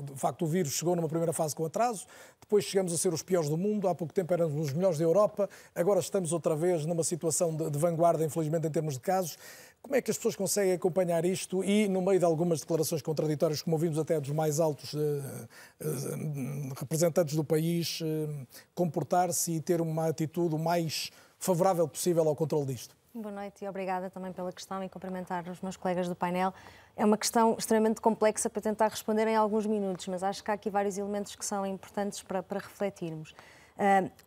de 0.03 0.15
facto, 0.15 0.45
o 0.45 0.47
vírus 0.47 0.73
chegou 0.73 0.95
numa 0.95 1.09
primeira 1.09 1.33
fase 1.33 1.55
com 1.55 1.65
atraso, 1.65 2.05
depois 2.39 2.65
chegamos 2.65 2.93
a 2.93 2.97
ser 2.97 3.11
os 3.11 3.23
piores 3.23 3.49
do 3.49 3.57
mundo, 3.57 3.87
há 3.87 3.95
pouco 3.95 4.13
tempo 4.13 4.31
éramos 4.31 4.67
os 4.67 4.73
melhores 4.73 4.99
da 4.99 5.03
Europa, 5.03 5.49
agora 5.73 5.99
estamos 5.99 6.31
outra 6.31 6.55
vez 6.55 6.85
numa 6.85 7.03
situação 7.03 7.55
de, 7.55 7.71
de 7.71 7.79
vanguarda, 7.79 8.23
infelizmente, 8.23 8.67
em 8.67 8.69
termos 8.69 8.93
de 8.93 8.99
casos. 8.99 9.37
Como 9.81 9.95
é 9.95 10.01
que 10.01 10.11
as 10.11 10.17
pessoas 10.17 10.35
conseguem 10.35 10.73
acompanhar 10.73 11.25
isto 11.25 11.63
e, 11.63 11.87
no 11.87 12.01
meio 12.01 12.19
de 12.19 12.25
algumas 12.25 12.59
declarações 12.59 13.01
contraditórias, 13.01 13.61
como 13.61 13.75
ouvimos 13.75 13.97
até 13.97 14.19
dos 14.19 14.31
mais 14.31 14.59
altos 14.59 14.93
uh, 14.93 14.97
uh, 14.97 16.73
representantes 16.77 17.35
do 17.35 17.43
país, 17.43 18.01
uh, 18.01 18.47
comportar-se 18.75 19.53
e 19.53 19.59
ter 19.59 19.81
uma 19.81 20.07
atitude 20.07 20.57
mais 20.57 21.09
favorável 21.39 21.87
possível 21.87 22.27
ao 22.27 22.35
controle 22.35 22.65
disto? 22.65 22.95
Boa 23.13 23.33
noite 23.33 23.65
e 23.65 23.67
obrigada 23.67 24.09
também 24.11 24.31
pela 24.31 24.51
questão 24.51 24.83
e 24.83 24.89
cumprimentar 24.89 25.47
os 25.49 25.59
meus 25.61 25.75
colegas 25.75 26.07
do 26.07 26.15
painel. 26.15 26.53
É 26.95 27.03
uma 27.03 27.17
questão 27.17 27.55
extremamente 27.57 27.99
complexa 27.99 28.47
para 28.49 28.61
tentar 28.61 28.89
responder 28.89 29.27
em 29.27 29.35
alguns 29.35 29.65
minutos, 29.65 30.07
mas 30.07 30.21
acho 30.21 30.43
que 30.43 30.51
há 30.51 30.53
aqui 30.53 30.69
vários 30.69 30.97
elementos 30.97 31.35
que 31.35 31.43
são 31.43 31.65
importantes 31.65 32.21
para, 32.21 32.43
para 32.43 32.59
refletirmos. 32.59 33.33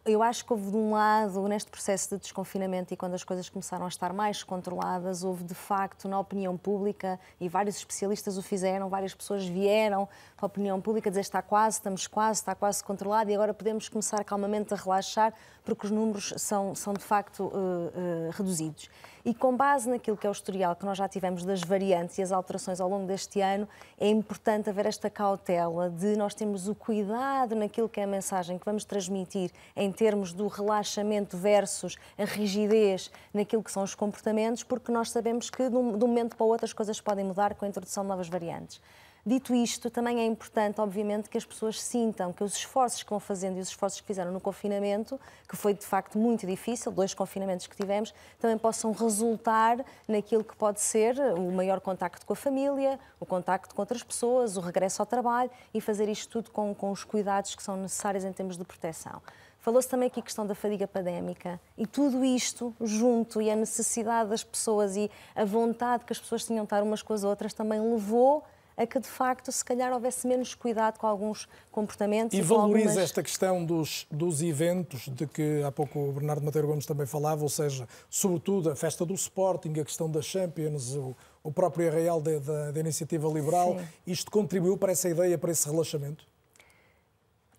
Eu 0.05 0.23
acho 0.23 0.45
que 0.45 0.53
houve, 0.53 0.71
de 0.71 0.77
um 0.77 0.93
lado, 0.93 1.49
neste 1.49 1.71
processo 1.71 2.11
de 2.11 2.23
desconfinamento 2.23 2.95
e 2.95 2.97
quando 2.97 3.15
as 3.15 3.25
coisas 3.25 3.49
começaram 3.49 3.85
a 3.85 3.89
estar 3.89 4.13
mais 4.13 4.45
controladas, 4.45 5.25
houve, 5.25 5.43
de 5.43 5.55
facto, 5.55 6.09
na 6.09 6.21
opinião 6.21 6.57
pública, 6.57 7.19
e 7.41 7.49
vários 7.49 7.77
especialistas 7.77 8.39
o 8.39 8.43
fizeram, 8.43 8.89
várias 8.89 9.13
pessoas 9.13 9.45
vieram 9.45 10.09
para 10.37 10.45
a 10.45 10.49
opinião 10.49 10.81
pública 10.81 11.11
dizer 11.11 11.23
está 11.23 11.43
quase, 11.43 11.79
estamos 11.79 12.07
quase, 12.07 12.41
está 12.41 12.55
quase 12.55 12.83
controlado 12.85 13.31
e 13.31 13.35
agora 13.35 13.53
podemos 13.53 13.89
começar 13.89 14.23
calmamente 14.23 14.73
a 14.73 14.77
relaxar 14.77 15.35
porque 15.65 15.87
os 15.87 15.91
números 15.91 16.33
são, 16.37 16.75
são 16.75 16.93
de 16.95 17.03
facto, 17.03 17.45
uh, 17.45 17.49
uh, 17.49 18.31
reduzidos. 18.33 18.89
E 19.25 19.35
com 19.35 19.57
base 19.57 19.89
naquilo 19.89 20.17
que 20.17 20.27
é 20.27 20.31
o 20.31 20.33
historial 20.33 20.75
que 20.75 20.85
nós 20.85 20.97
já 20.97 21.09
tivemos 21.09 21.45
das 21.45 21.63
variantes 21.63 22.19
e 22.19 22.23
as 22.23 22.33
alterações 22.33 22.81
ao 22.81 22.89
longo 22.89 23.07
deste 23.07 23.41
ano, 23.41 23.69
é 23.99 24.09
importante 24.09 24.71
haver 24.71 24.87
esta 24.87 25.11
cautela 25.11 25.91
de 25.91 26.17
nós 26.17 26.35
termos 26.35 26.69
o 26.69 26.75
cuidado 26.75 27.55
naquilo 27.55 27.89
que 27.89 28.01
é 28.01 28.05
a 28.05 28.07
mensagem 28.07 28.59
que 28.59 28.65
vamos 28.65 28.85
transmitir 28.85 29.51
em 29.77 29.93
termos 29.93 30.33
do 30.33 30.47
relaxamento 30.47 31.37
versus 31.37 31.97
a 32.19 32.25
rigidez 32.25 33.11
naquilo 33.33 33.63
que 33.63 33.71
são 33.71 33.83
os 33.83 33.95
comportamentos, 33.95 34.63
porque 34.63 34.91
nós 34.91 35.11
sabemos 35.11 35.51
que 35.51 35.69
de 35.69 35.77
um 35.77 35.97
momento 35.99 36.37
para 36.37 36.45
o 36.45 36.49
outro 36.49 36.65
as 36.65 36.73
coisas 36.73 37.01
podem 37.01 37.25
mudar 37.25 37.55
com 37.55 37.65
a 37.65 37.69
introdução 37.69 38.03
de 38.03 38.09
novas 38.09 38.29
variantes. 38.29 38.81
Dito 39.25 39.55
isto, 39.55 39.91
também 39.91 40.19
é 40.19 40.25
importante, 40.25 40.81
obviamente, 40.81 41.29
que 41.29 41.37
as 41.37 41.45
pessoas 41.45 41.81
sintam 41.81 42.33
que 42.33 42.43
os 42.43 42.55
esforços 42.55 43.03
que 43.03 43.11
vão 43.11 43.21
fazendo 43.21 43.59
e 43.59 43.61
os 43.61 43.69
esforços 43.69 44.01
que 44.01 44.07
fizeram 44.07 44.33
no 44.33 44.41
confinamento, 44.41 45.21
que 45.47 45.57
foi 45.57 45.75
de 45.75 45.85
facto 45.85 46.19
muito 46.19 46.47
difícil, 46.47 46.91
dois 46.91 47.13
confinamentos 47.13 47.67
que 47.67 47.77
tivemos, 47.77 48.15
também 48.39 48.57
possam 48.57 48.93
resultar 48.93 49.85
naquilo 50.09 50.43
que 50.43 50.57
pode 50.57 50.81
ser 50.81 51.19
o 51.37 51.53
maior 51.53 51.81
contacto 51.81 52.25
com 52.25 52.33
a 52.33 52.37
família, 52.37 52.99
o 53.19 53.27
contacto 53.27 53.75
com 53.75 53.83
outras 53.83 54.03
pessoas, 54.03 54.57
o 54.57 54.61
regresso 54.61 55.03
ao 55.03 55.07
trabalho 55.07 55.51
e 55.75 55.81
fazer 55.81 56.09
isto 56.09 56.31
tudo 56.31 56.51
com, 56.51 56.75
com 56.75 56.91
os 56.91 57.05
cuidados 57.05 57.55
que 57.55 57.63
são 57.63 57.77
necessários 57.77 58.25
em 58.25 58.33
termos 58.33 58.57
de 58.57 58.65
proteção. 58.65 59.21
Falou-se 59.59 59.89
também 59.89 60.07
aqui 60.07 60.21
a 60.21 60.23
questão 60.23 60.47
da 60.47 60.55
fadiga 60.55 60.89
pandémica 60.89 61.61
e 61.77 61.87
tudo 61.87 62.25
isto 62.25 62.75
junto 62.81 63.43
e 63.43 63.51
a 63.51 63.57
necessidade 63.57 64.31
das 64.31 64.43
pessoas 64.43 64.97
e 64.97 65.11
a 65.37 65.45
vontade 65.45 66.07
que 66.07 66.13
as 66.15 66.19
pessoas 66.19 66.47
tinham 66.47 66.65
de 66.65 66.67
estar 66.67 66.83
umas 66.83 67.03
com 67.03 67.13
as 67.13 67.23
outras 67.23 67.53
também 67.53 67.79
levou 67.79 68.43
a 68.81 68.87
que 68.87 68.99
de 68.99 69.07
facto 69.07 69.53
se 69.53 69.63
calhar 69.63 69.93
houvesse 69.93 70.27
menos 70.27 70.55
cuidado 70.55 70.99
com 70.99 71.07
alguns 71.07 71.47
comportamentos. 71.71 72.33
E, 72.37 72.41
e 72.41 72.43
valoriza 72.43 72.89
algumas... 72.89 73.05
esta 73.05 73.23
questão 73.23 73.63
dos, 73.63 74.07
dos 74.11 74.41
eventos, 74.41 75.07
de 75.09 75.27
que 75.27 75.63
há 75.63 75.71
pouco 75.71 75.99
o 75.99 76.13
Bernardo 76.13 76.43
Mateiro 76.43 76.67
Gomes 76.67 76.87
também 76.87 77.07
falava, 77.07 77.43
ou 77.43 77.49
seja, 77.51 77.87
sobretudo 78.09 78.71
a 78.71 78.77
festa 78.77 79.05
do 79.05 79.13
Sporting, 79.13 79.79
a 79.79 79.85
questão 79.85 80.11
das 80.11 80.25
Champions, 80.25 80.95
o, 80.95 81.15
o 81.43 81.53
próprio 81.53 81.89
arraial 81.89 82.23
da, 82.23 82.71
da, 82.73 82.81
Iniciativa 82.81 83.29
Liberal, 83.29 83.79
Sim. 83.79 83.85
isto 84.07 84.31
contribuiu 84.31 84.79
para 84.79 84.93
essa 84.93 85.11
ideia, 85.11 85.37
para 85.37 85.51
esse 85.51 85.69
relaxamento? 85.69 86.30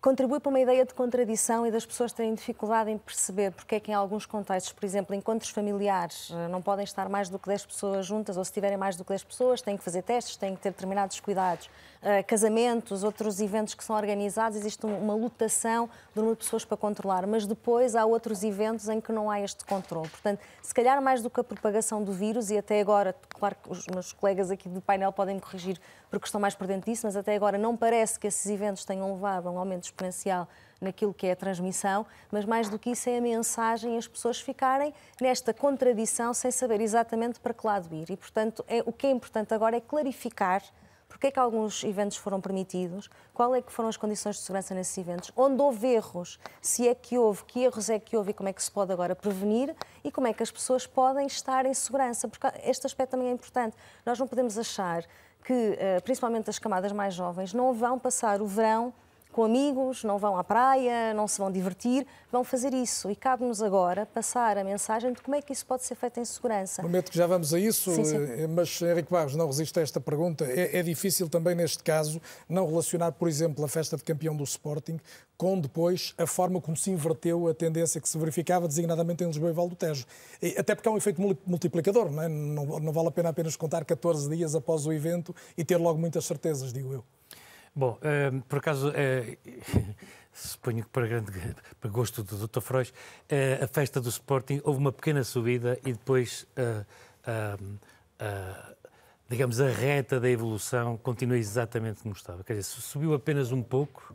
Contribui 0.02 0.40
para 0.40 0.50
uma 0.50 0.58
ideia 0.58 0.84
de 0.84 0.92
contradição 0.92 1.64
e 1.64 1.70
das 1.70 1.86
pessoas 1.86 2.12
terem 2.12 2.34
dificuldade 2.34 2.90
em 2.90 2.98
perceber 2.98 3.52
porque 3.52 3.76
é 3.76 3.80
que 3.80 3.92
em 3.92 3.94
alguns 3.94 4.26
contextos, 4.26 4.72
por 4.72 4.84
exemplo, 4.84 5.14
encontros 5.14 5.50
familiares, 5.50 6.28
eh, 6.32 6.48
não 6.48 6.60
podem 6.60 6.82
estar 6.82 7.08
mais 7.08 7.28
do 7.28 7.38
que 7.38 7.46
10 7.46 7.66
pessoas 7.66 8.04
juntas 8.04 8.36
ou 8.36 8.44
se 8.44 8.52
tiverem 8.52 8.76
mais 8.76 8.96
do 8.96 9.04
que 9.04 9.10
10 9.10 9.22
pessoas, 9.22 9.62
têm 9.62 9.76
que 9.76 9.84
fazer 9.84 10.02
testes, 10.02 10.36
têm 10.36 10.56
que 10.56 10.60
ter 10.60 10.70
determinados 10.70 11.20
cuidados. 11.20 11.70
Uh, 12.02 12.26
casamentos, 12.26 13.04
outros 13.04 13.40
eventos 13.40 13.74
que 13.74 13.84
são 13.84 13.94
organizados, 13.94 14.58
existe 14.58 14.84
uma 14.84 15.14
lotação 15.14 15.88
de 16.12 16.16
número 16.16 16.34
de 16.34 16.42
pessoas 16.42 16.64
para 16.64 16.76
controlar, 16.76 17.28
mas 17.28 17.46
depois 17.46 17.94
há 17.94 18.04
outros 18.04 18.42
eventos 18.42 18.88
em 18.88 19.00
que 19.00 19.12
não 19.12 19.30
há 19.30 19.40
este 19.40 19.64
controle. 19.64 20.08
Portanto, 20.08 20.40
se 20.60 20.74
calhar 20.74 21.00
mais 21.00 21.22
do 21.22 21.30
que 21.30 21.38
a 21.38 21.44
propagação 21.44 22.02
do 22.02 22.12
vírus, 22.12 22.50
e 22.50 22.58
até 22.58 22.80
agora, 22.80 23.14
claro 23.30 23.54
que 23.62 23.70
os 23.70 23.86
meus 23.86 24.12
colegas 24.12 24.50
aqui 24.50 24.68
do 24.68 24.80
painel 24.80 25.12
podem 25.12 25.36
me 25.36 25.40
corrigir 25.40 25.80
porque 26.10 26.26
estão 26.26 26.40
mais 26.40 26.56
por 26.56 26.66
dentro 26.66 26.90
disso, 26.90 27.06
mas 27.06 27.16
até 27.16 27.36
agora 27.36 27.56
não 27.56 27.76
parece 27.76 28.18
que 28.18 28.26
esses 28.26 28.44
eventos 28.50 28.84
tenham 28.84 29.14
levado 29.14 29.48
a 29.48 29.52
um 29.52 29.58
aumento 29.58 29.84
exponencial 29.84 30.48
naquilo 30.80 31.14
que 31.14 31.28
é 31.28 31.32
a 31.32 31.36
transmissão, 31.36 32.04
mas 32.30 32.44
mais 32.44 32.68
do 32.68 32.78
que 32.78 32.90
isso 32.90 33.08
é 33.08 33.18
a 33.18 33.20
mensagem, 33.20 33.96
as 33.96 34.08
pessoas 34.08 34.40
ficarem 34.40 34.92
nesta 35.20 35.54
contradição 35.54 36.34
sem 36.34 36.50
saber 36.50 36.80
exatamente 36.80 37.38
para 37.38 37.54
que 37.54 37.64
lado 37.64 37.94
ir. 37.94 38.10
E, 38.10 38.16
portanto, 38.16 38.64
é, 38.66 38.82
o 38.84 38.92
que 38.92 39.06
é 39.06 39.10
importante 39.10 39.54
agora 39.54 39.76
é 39.76 39.80
clarificar 39.80 40.62
porque 41.12 41.26
é 41.26 41.30
que 41.30 41.38
alguns 41.38 41.84
eventos 41.84 42.16
foram 42.16 42.40
permitidos, 42.40 43.10
qual 43.34 43.54
é 43.54 43.60
que 43.60 43.70
foram 43.70 43.88
as 43.90 43.98
condições 43.98 44.36
de 44.36 44.42
segurança 44.42 44.74
nesses 44.74 44.96
eventos, 44.96 45.30
onde 45.36 45.60
houve 45.60 45.86
erros, 45.86 46.40
se 46.60 46.88
é 46.88 46.94
que 46.94 47.18
houve, 47.18 47.44
que 47.44 47.60
erros 47.60 47.90
é 47.90 47.98
que 47.98 48.16
houve 48.16 48.30
e 48.30 48.34
como 48.34 48.48
é 48.48 48.52
que 48.52 48.62
se 48.62 48.70
pode 48.70 48.92
agora 48.92 49.14
prevenir? 49.14 49.76
E 50.02 50.10
como 50.10 50.26
é 50.26 50.32
que 50.32 50.42
as 50.42 50.50
pessoas 50.50 50.86
podem 50.86 51.26
estar 51.26 51.66
em 51.66 51.74
segurança, 51.74 52.26
porque 52.28 52.46
este 52.64 52.86
aspecto 52.86 53.10
também 53.10 53.28
é 53.28 53.30
importante. 53.30 53.76
Nós 54.06 54.18
não 54.18 54.26
podemos 54.26 54.56
achar 54.56 55.04
que, 55.44 55.76
eh, 55.78 56.00
principalmente 56.00 56.48
as 56.48 56.58
camadas 56.58 56.92
mais 56.92 57.12
jovens, 57.12 57.52
não 57.52 57.74
vão 57.74 57.98
passar 57.98 58.40
o 58.40 58.46
verão 58.46 58.92
com 59.32 59.44
amigos, 59.44 60.04
não 60.04 60.18
vão 60.18 60.36
à 60.36 60.44
praia, 60.44 61.12
não 61.14 61.26
se 61.26 61.38
vão 61.38 61.50
divertir, 61.50 62.06
vão 62.30 62.44
fazer 62.44 62.72
isso. 62.74 63.10
E 63.10 63.16
cabe-nos 63.16 63.62
agora 63.62 64.06
passar 64.06 64.58
a 64.58 64.62
mensagem 64.62 65.12
de 65.12 65.22
como 65.22 65.34
é 65.34 65.42
que 65.42 65.52
isso 65.52 65.66
pode 65.66 65.84
ser 65.84 65.94
feito 65.94 66.20
em 66.20 66.24
segurança. 66.24 66.82
Prometo 66.82 67.10
que 67.10 67.16
já 67.16 67.26
vamos 67.26 67.52
a 67.54 67.58
isso, 67.58 67.94
sim, 67.94 68.04
sim. 68.04 68.16
Eh, 68.16 68.46
mas 68.46 68.80
Henrique 68.80 69.10
Barros 69.10 69.34
não 69.34 69.46
resiste 69.46 69.78
a 69.78 69.82
esta 69.82 70.00
pergunta. 70.00 70.44
É, 70.44 70.78
é, 70.78 70.82
difícil 70.82 71.28
também, 71.28 71.54
neste 71.54 71.82
caso, 71.82 72.20
não 72.48 72.66
relacionar, 72.66 73.12
por 73.12 73.28
exemplo, 73.28 73.64
a 73.64 73.68
festa 73.68 73.96
de 73.96 74.04
campeão 74.04 74.36
do 74.36 74.44
Sporting 74.44 75.00
com 75.36 75.58
depois 75.58 76.14
a 76.18 76.26
forma 76.26 76.60
como 76.60 76.76
se 76.76 76.90
inverteu 76.90 77.48
a 77.48 77.54
tendência 77.54 78.00
que 78.00 78.08
se 78.08 78.16
verificava 78.16 78.68
designadamente 78.68 79.24
em 79.24 79.26
Lisboa 79.26 79.50
e 79.50 79.52
Val 79.52 79.68
do 79.68 79.74
Tejo. 79.74 80.06
Até 80.56 80.74
porque 80.74 80.88
é 80.88 80.92
um 80.92 80.96
efeito 80.96 81.20
multiplicador, 81.44 82.12
não, 82.12 82.22
é? 82.22 82.28
não, 82.28 82.78
não 82.78 82.92
vale 82.92 83.08
a 83.08 83.10
pena 83.10 83.30
apenas 83.30 83.56
contar 83.56 83.84
14 83.84 84.30
dias 84.30 84.54
após 84.54 84.86
o 84.86 84.92
evento 84.92 85.34
e 85.56 85.64
ter 85.64 85.78
logo 85.78 85.98
muitas 85.98 86.24
certezas, 86.26 86.72
digo 86.72 86.92
eu. 86.92 87.04
Bom, 87.74 87.98
uh, 87.98 88.42
por 88.42 88.58
acaso, 88.58 88.90
uh, 88.90 88.92
suponho 90.32 90.84
que 90.84 90.90
para, 90.90 91.06
grande, 91.06 91.32
para 91.80 91.90
gosto 91.90 92.22
do 92.22 92.46
Dr. 92.46 92.60
Frois, 92.60 92.90
uh, 92.90 93.64
a 93.64 93.66
festa 93.66 94.00
do 94.00 94.10
Sporting 94.10 94.60
houve 94.62 94.78
uma 94.78 94.92
pequena 94.92 95.24
subida 95.24 95.78
e 95.84 95.92
depois, 95.92 96.46
digamos, 99.28 99.60
a 99.60 99.68
reta 99.68 100.20
da 100.20 100.28
evolução 100.28 100.98
continua 100.98 101.38
exatamente 101.38 102.02
como 102.02 102.14
estava. 102.14 102.44
Quer 102.44 102.54
dizer, 102.54 102.64
subiu 102.64 103.14
apenas 103.14 103.52
um 103.52 103.62
pouco 103.62 104.14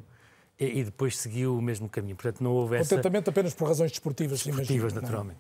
e, 0.59 0.83
depois 0.83 1.17
seguiu 1.17 1.57
o 1.57 1.61
mesmo 1.61 1.89
caminho. 1.89 2.15
Portanto, 2.15 2.43
não 2.43 2.51
houve 2.51 2.77
essa... 2.77 2.95
Contentamento 2.95 3.29
apenas 3.29 3.53
por 3.55 3.67
razões 3.67 3.91
desportivas, 3.91 4.43
Desportivas, 4.43 4.91
imagino, 4.93 4.99
é? 4.99 5.01
naturalmente. 5.01 5.39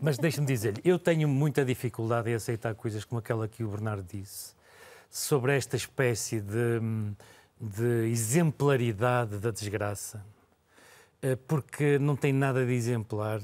mas 0.00 0.16
deixe-me 0.16 0.46
dizer-lhe, 0.46 0.80
eu 0.84 0.98
tenho 0.98 1.28
muita 1.28 1.64
dificuldade 1.64 2.30
em 2.30 2.34
aceitar 2.34 2.74
coisas 2.74 3.04
como 3.04 3.18
aquela 3.18 3.46
que 3.46 3.62
o 3.62 3.68
Bernardo 3.68 4.06
disse 4.10 4.57
sobre 5.10 5.56
esta 5.56 5.76
espécie 5.76 6.40
de, 6.40 6.80
de 7.60 8.10
exemplaridade 8.10 9.38
da 9.38 9.50
desgraça, 9.50 10.24
eh, 11.22 11.36
porque 11.36 11.98
não 11.98 12.16
tem 12.16 12.32
nada 12.32 12.64
de 12.64 12.72
exemplar. 12.72 13.40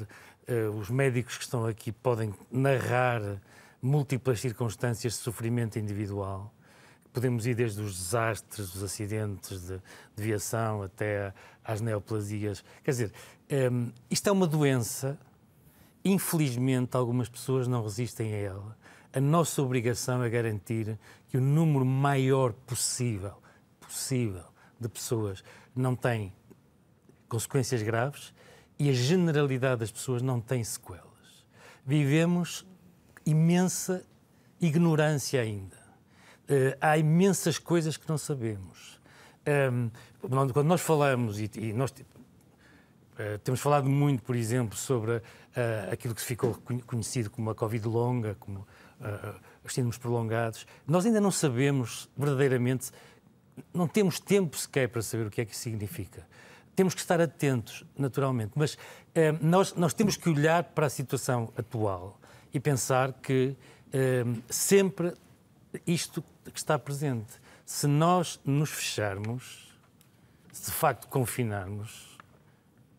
Eh, 0.47 0.69
os 0.69 0.91
médicos 0.91 1.37
que 1.37 1.45
estão 1.45 1.67
aqui 1.67 1.91
podem 1.91 2.35
narrar 2.51 3.21
múltiplas 3.81 4.41
circunstâncias 4.41 5.15
de 5.15 5.19
sofrimento 5.21 5.79
individual. 5.79 6.53
Podemos 7.13 7.47
ir 7.47 7.55
desde 7.55 7.81
os 7.81 7.97
desastres, 7.97 8.71
dos 8.71 8.83
acidentes 8.83 9.61
de, 9.63 9.81
de 10.17 10.23
viação 10.23 10.83
até 10.83 11.33
às 11.65 11.81
neoplasias. 11.81 12.65
Quer 12.83 12.91
dizer, 12.91 13.13
eh, 13.49 13.71
isto 14.11 14.29
é 14.29 14.33
uma 14.33 14.47
doença. 14.47 15.19
Infelizmente, 16.05 16.97
algumas 16.97 17.31
pessoas 17.31 17.67
não 17.67 17.83
resistem 17.83 18.35
a 18.35 18.37
ela 18.37 18.84
a 19.15 19.21
nossa 19.21 19.63
obrigação 19.63 20.23
é 20.25 20.29
garantir 20.29 20.99
que 21.29 21.39
o 21.39 21.41
número 21.41 21.85
maior 21.85 22.53
possível, 22.53 23.35
possível 23.81 24.45
de 24.81 24.89
pessoas 24.89 25.45
não 25.75 25.95
tem 25.95 26.33
consequências 27.29 27.81
graves 27.83 28.35
e 28.79 28.91
a 28.91 28.93
generalidade 28.93 29.81
das 29.81 29.93
pessoas 29.93 30.21
não 30.21 30.41
tem 30.41 30.65
sequelas. 30.65 31.05
Vivemos 31.87 32.67
imensa 33.25 34.05
ignorância 34.61 35.41
ainda. 35.41 35.77
Uh, 36.45 36.77
há 36.81 36.99
imensas 36.99 37.59
coisas 37.59 37.97
que 37.97 38.09
não 38.09 38.19
sabemos. 38.19 39.01
Um, 39.73 39.91
quando 40.53 40.67
nós 40.67 40.81
falamos, 40.81 41.39
e, 41.39 41.51
e 41.57 41.73
nós 41.73 41.93
Uh, 43.15 43.39
temos 43.45 43.61
falado 43.61 43.89
muito, 43.89 44.25
por 44.25 44.35
exemplo, 44.35 44.77
sobre 44.77 45.13
uh, 45.13 45.23
aquilo 45.93 46.17
que 46.17 46.21
ficou 46.21 46.59
conhecido 46.85 47.31
como 47.31 47.49
a 47.49 47.55
Covid 47.55 47.87
longa, 47.87 48.35
como 48.41 48.67
uh, 49.05 49.41
os 49.63 49.73
síndromes 49.73 49.99
prolongados. 49.99 50.67
Nós 50.87 51.07
ainda 51.07 51.21
não 51.21 51.31
sabemos 51.31 52.09
verdadeiramente, 52.17 52.91
não 53.73 53.87
temos 53.87 54.19
tempo 54.19 54.57
sequer 54.57 54.89
para 54.89 55.03
saber 55.03 55.27
o 55.27 55.31
que 55.31 55.41
é 55.41 55.45
que 55.45 55.53
isso 55.53 55.63
significa. 55.63 56.27
Temos 56.75 56.95
que 56.95 57.01
estar 57.01 57.21
atentos, 57.21 57.85
naturalmente, 57.97 58.53
mas 58.57 58.77
nós, 59.41 59.75
nós 59.75 59.95
temos 59.95 60.17
que 60.17 60.29
olhar 60.29 60.65
para 60.65 60.87
a 60.87 60.91
situação 60.91 61.53
atual 61.57 62.19
e 62.53 62.59
pensar 62.59 63.13
que 63.13 63.55
sempre 64.51 65.15
isto 65.87 66.21
que 66.53 66.59
está 66.59 66.77
presente. 66.77 67.41
Se 67.65 67.87
nós 67.87 68.41
nos 68.45 68.71
fecharmos, 68.71 69.73
se 70.53 70.71
de 70.71 70.77
facto 70.77 71.07
confinarmos, 71.07 72.19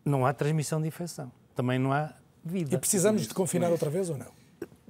não 0.05 0.25
há 0.25 0.33
transmissão 0.33 0.81
de 0.81 0.87
infecção. 0.87 1.29
Também 1.53 1.77
não 1.77 1.91
há 1.91 2.13
vida. 2.43 2.75
E 2.75 2.77
precisamos 2.77 3.27
de 3.27 3.33
confinar 3.33 3.71
outra 3.71 3.89
vez 3.89 4.09
ou 4.09 4.17
não? 4.17 4.31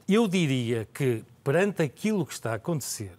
Eu 0.07 0.27
diria 0.27 0.87
que, 0.93 1.23
perante 1.43 1.81
aquilo 1.81 2.25
que 2.25 2.33
está 2.33 2.51
a 2.51 2.55
acontecer, 2.55 3.11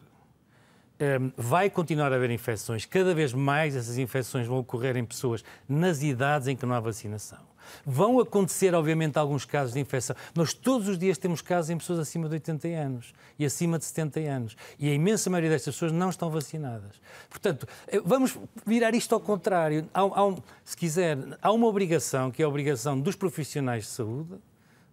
um, 1.00 1.32
vai 1.36 1.68
continuar 1.68 2.12
a 2.12 2.16
haver 2.16 2.30
infecções. 2.30 2.86
Cada 2.86 3.14
vez 3.14 3.32
mais 3.32 3.74
essas 3.74 3.98
infecções 3.98 4.46
vão 4.46 4.58
ocorrer 4.58 4.96
em 4.96 5.04
pessoas 5.04 5.44
nas 5.68 6.02
idades 6.02 6.48
em 6.48 6.56
que 6.56 6.64
não 6.64 6.74
há 6.74 6.80
vacinação. 6.80 7.40
Vão 7.84 8.20
acontecer, 8.20 8.72
obviamente, 8.74 9.18
alguns 9.18 9.44
casos 9.44 9.74
de 9.74 9.80
infecção. 9.80 10.14
Nós 10.34 10.54
todos 10.54 10.86
os 10.86 10.96
dias 10.96 11.18
temos 11.18 11.42
casos 11.42 11.70
em 11.70 11.76
pessoas 11.76 11.98
acima 11.98 12.28
de 12.28 12.34
80 12.34 12.68
anos 12.68 13.12
e 13.36 13.44
acima 13.44 13.78
de 13.78 13.84
70 13.84 14.20
anos. 14.20 14.56
E 14.78 14.88
a 14.88 14.94
imensa 14.94 15.28
maioria 15.28 15.50
destas 15.50 15.74
pessoas 15.74 15.90
não 15.90 16.08
estão 16.08 16.30
vacinadas. 16.30 17.00
Portanto, 17.28 17.66
eh, 17.88 18.00
vamos 18.04 18.38
virar 18.64 18.94
isto 18.94 19.12
ao 19.12 19.20
contrário. 19.20 19.88
Há, 19.92 20.00
há 20.00 20.24
um, 20.24 20.36
se 20.64 20.76
quiser, 20.76 21.18
há 21.42 21.50
uma 21.50 21.66
obrigação, 21.66 22.30
que 22.30 22.42
é 22.42 22.44
a 22.44 22.48
obrigação 22.48 23.00
dos 23.00 23.16
profissionais 23.16 23.84
de 23.84 23.90
saúde, 23.90 24.36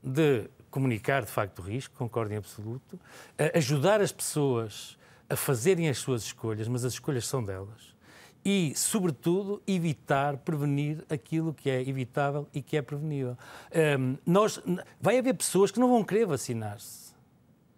de 0.04 0.50
comunicar 0.74 1.24
de 1.24 1.30
facto 1.30 1.60
o 1.60 1.62
risco, 1.62 1.96
concordo 1.96 2.34
em 2.34 2.38
absoluto, 2.38 3.00
ajudar 3.54 4.02
as 4.02 4.12
pessoas 4.12 4.98
a 5.30 5.36
fazerem 5.36 5.88
as 5.88 6.00
suas 6.00 6.24
escolhas, 6.24 6.68
mas 6.68 6.84
as 6.84 6.94
escolhas 6.94 7.28
são 7.28 7.44
delas 7.46 7.94
e, 8.44 8.74
sobretudo, 8.76 9.62
evitar, 9.68 10.38
prevenir 10.38 11.06
aquilo 11.10 11.54
que 11.54 11.70
é 11.70 11.80
evitável 11.88 12.48
e 12.52 12.62
que 12.62 12.76
é 12.76 12.82
prevenível. 12.82 13.38
Um, 14.00 14.18
nós, 14.26 14.60
vai 15.00 15.18
haver 15.18 15.36
pessoas 15.36 15.72
que 15.72 15.80
não 15.80 15.88
vão 15.88 16.04
querer 16.04 16.26
vacinar-se. 16.26 17.14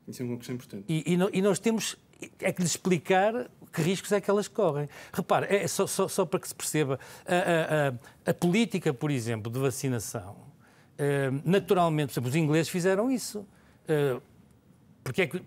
Isso 0.08 0.22
é 0.22 0.26
uma 0.26 0.38
questão 0.38 0.56
importante. 0.56 0.86
E, 0.88 1.04
e, 1.14 1.38
e, 1.38 1.42
nós 1.42 1.60
temos 1.60 1.98
é 2.40 2.52
que 2.52 2.62
lhes 2.62 2.72
explicar 2.72 3.50
que 3.72 3.82
riscos 3.82 4.12
é 4.12 4.22
que 4.22 4.30
elas 4.30 4.48
correm. 4.48 4.88
Repare, 5.12 5.54
é 5.54 5.68
só, 5.68 5.86
só, 5.86 6.08
só 6.08 6.26
para 6.26 6.40
que 6.40 6.48
se 6.48 6.56
perceba, 6.56 7.00
a, 7.28 8.30
a, 8.30 8.32
a, 8.32 8.34
política, 8.34 8.94
por 8.94 9.12
exemplo, 9.12 9.52
de 9.52 9.60
vacinação, 9.60 10.38
naturalmente, 11.44 12.08
por 12.08 12.14
exemplo, 12.14 12.30
os 12.30 12.36
ingleses 12.36 12.70
fizeram 12.70 13.12
isso. 13.12 13.40
Uh, 13.88 14.22
porque 15.04 15.22
é 15.22 15.28
que 15.28 15.38
uh, 15.38 15.44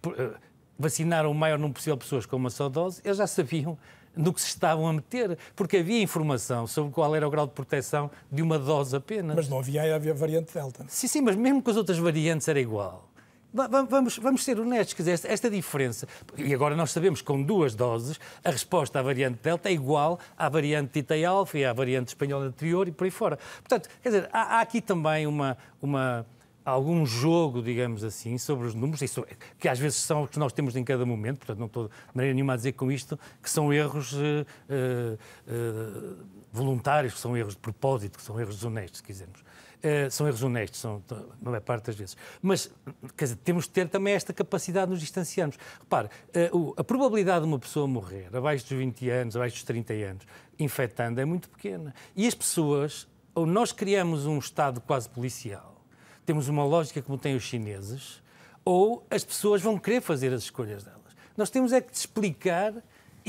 vacinaram 0.78 1.30
o 1.30 1.34
maior 1.34 1.58
número 1.58 1.74
possível 1.74 1.96
de 1.96 2.04
pessoas 2.04 2.24
com 2.24 2.36
uma 2.36 2.50
só 2.50 2.68
dose, 2.68 3.00
eles 3.04 3.18
já 3.18 3.26
sabiam 3.26 3.76
no 4.16 4.32
que 4.32 4.40
se 4.40 4.48
estavam 4.48 4.86
a 4.88 4.92
meter, 4.92 5.38
porque 5.54 5.78
havia 5.78 6.00
informação 6.02 6.66
sobre 6.66 6.92
qual 6.92 7.14
era 7.14 7.26
o 7.26 7.30
grau 7.30 7.46
de 7.46 7.52
proteção 7.52 8.10
de 8.30 8.42
uma 8.42 8.58
dose 8.58 8.96
apenas. 8.96 9.36
Mas 9.36 9.48
não 9.48 9.58
havia, 9.58 9.94
havia 9.94 10.14
variante 10.14 10.52
Delta. 10.52 10.84
Sim, 10.88 11.08
sim, 11.08 11.20
mas 11.20 11.36
mesmo 11.36 11.62
com 11.62 11.70
as 11.70 11.76
outras 11.76 11.98
variantes 11.98 12.46
era 12.48 12.60
igual. 12.60 13.08
Vamos, 13.52 14.18
vamos 14.18 14.44
ser 14.44 14.60
honestos, 14.60 14.92
quer 14.92 15.02
dizer, 15.04 15.30
esta, 15.30 15.48
diferença, 15.48 16.06
e 16.36 16.52
agora 16.52 16.76
nós 16.76 16.90
sabemos 16.90 17.22
que 17.22 17.26
com 17.26 17.42
duas 17.42 17.74
doses, 17.74 18.20
a 18.44 18.50
resposta 18.50 18.98
à 18.98 19.02
variante 19.02 19.38
Delta 19.42 19.70
é 19.70 19.72
igual 19.72 20.20
à 20.36 20.50
variante 20.50 20.92
Tita-alfa 20.92 21.58
e 21.58 21.64
à 21.64 21.72
variante 21.72 22.08
espanhola 22.08 22.44
anterior 22.44 22.86
e 22.86 22.92
por 22.92 23.04
aí 23.04 23.10
fora. 23.10 23.38
Portanto, 23.60 23.88
quer 24.02 24.10
dizer, 24.10 24.28
há, 24.34 24.58
há 24.58 24.60
aqui 24.60 24.82
também 24.82 25.26
uma, 25.26 25.56
uma, 25.80 26.26
algum 26.62 27.06
jogo, 27.06 27.62
digamos 27.62 28.04
assim, 28.04 28.36
sobre 28.36 28.66
os 28.66 28.74
números, 28.74 29.00
isso, 29.00 29.24
que 29.58 29.66
às 29.66 29.78
vezes 29.78 29.96
são 29.98 30.24
os 30.24 30.30
que 30.30 30.38
nós 30.38 30.52
temos 30.52 30.76
em 30.76 30.84
cada 30.84 31.06
momento, 31.06 31.38
portanto 31.38 31.58
não 31.58 31.66
estou 31.66 31.88
de 31.88 31.94
maneira 32.12 32.34
nenhuma 32.34 32.52
a 32.52 32.56
dizer 32.56 32.72
com 32.72 32.92
isto 32.92 33.18
que 33.42 33.48
são 33.48 33.72
erros 33.72 34.12
uh, 34.12 34.46
uh, 34.68 36.16
voluntários, 36.52 37.14
que 37.14 37.20
são 37.20 37.34
erros 37.34 37.54
de 37.54 37.60
propósito, 37.60 38.18
que 38.18 38.24
são 38.24 38.38
erros 38.38 38.56
desonestos, 38.56 38.98
se 38.98 39.02
quisermos. 39.02 39.42
Uh, 39.78 40.10
são 40.10 40.26
erros 40.26 40.42
honestos, 40.42 40.80
são 40.80 41.02
a 41.10 41.44
maior 41.44 41.60
parte 41.60 41.86
das 41.86 41.94
vezes. 41.94 42.16
Mas, 42.42 42.68
quer 43.16 43.26
dizer, 43.26 43.36
temos 43.36 43.64
de 43.64 43.70
ter 43.70 43.88
também 43.88 44.12
esta 44.12 44.32
capacidade 44.32 44.86
de 44.86 44.92
nos 44.92 45.00
distanciarmos. 45.00 45.56
Repare, 45.78 46.08
uh, 46.52 46.74
a 46.76 46.82
probabilidade 46.82 47.42
de 47.42 47.46
uma 47.46 47.58
pessoa 47.58 47.86
morrer 47.86 48.28
abaixo 48.32 48.64
dos 48.64 48.76
20 48.76 49.08
anos, 49.08 49.36
abaixo 49.36 49.54
dos 49.54 49.62
30 49.62 49.92
anos, 49.92 50.26
infectando, 50.58 51.20
é 51.20 51.24
muito 51.24 51.48
pequena. 51.48 51.94
E 52.16 52.26
as 52.26 52.34
pessoas, 52.34 53.06
ou 53.34 53.46
nós 53.46 53.70
criamos 53.70 54.26
um 54.26 54.38
estado 54.38 54.80
quase 54.80 55.08
policial, 55.08 55.80
temos 56.26 56.48
uma 56.48 56.64
lógica 56.64 57.00
como 57.00 57.16
têm 57.16 57.36
os 57.36 57.44
chineses, 57.44 58.20
ou 58.64 59.06
as 59.10 59.24
pessoas 59.24 59.62
vão 59.62 59.78
querer 59.78 60.02
fazer 60.02 60.32
as 60.32 60.42
escolhas 60.42 60.84
delas. 60.84 60.98
Nós 61.36 61.50
temos 61.50 61.72
é 61.72 61.80
que 61.80 61.94
explicar 61.94 62.74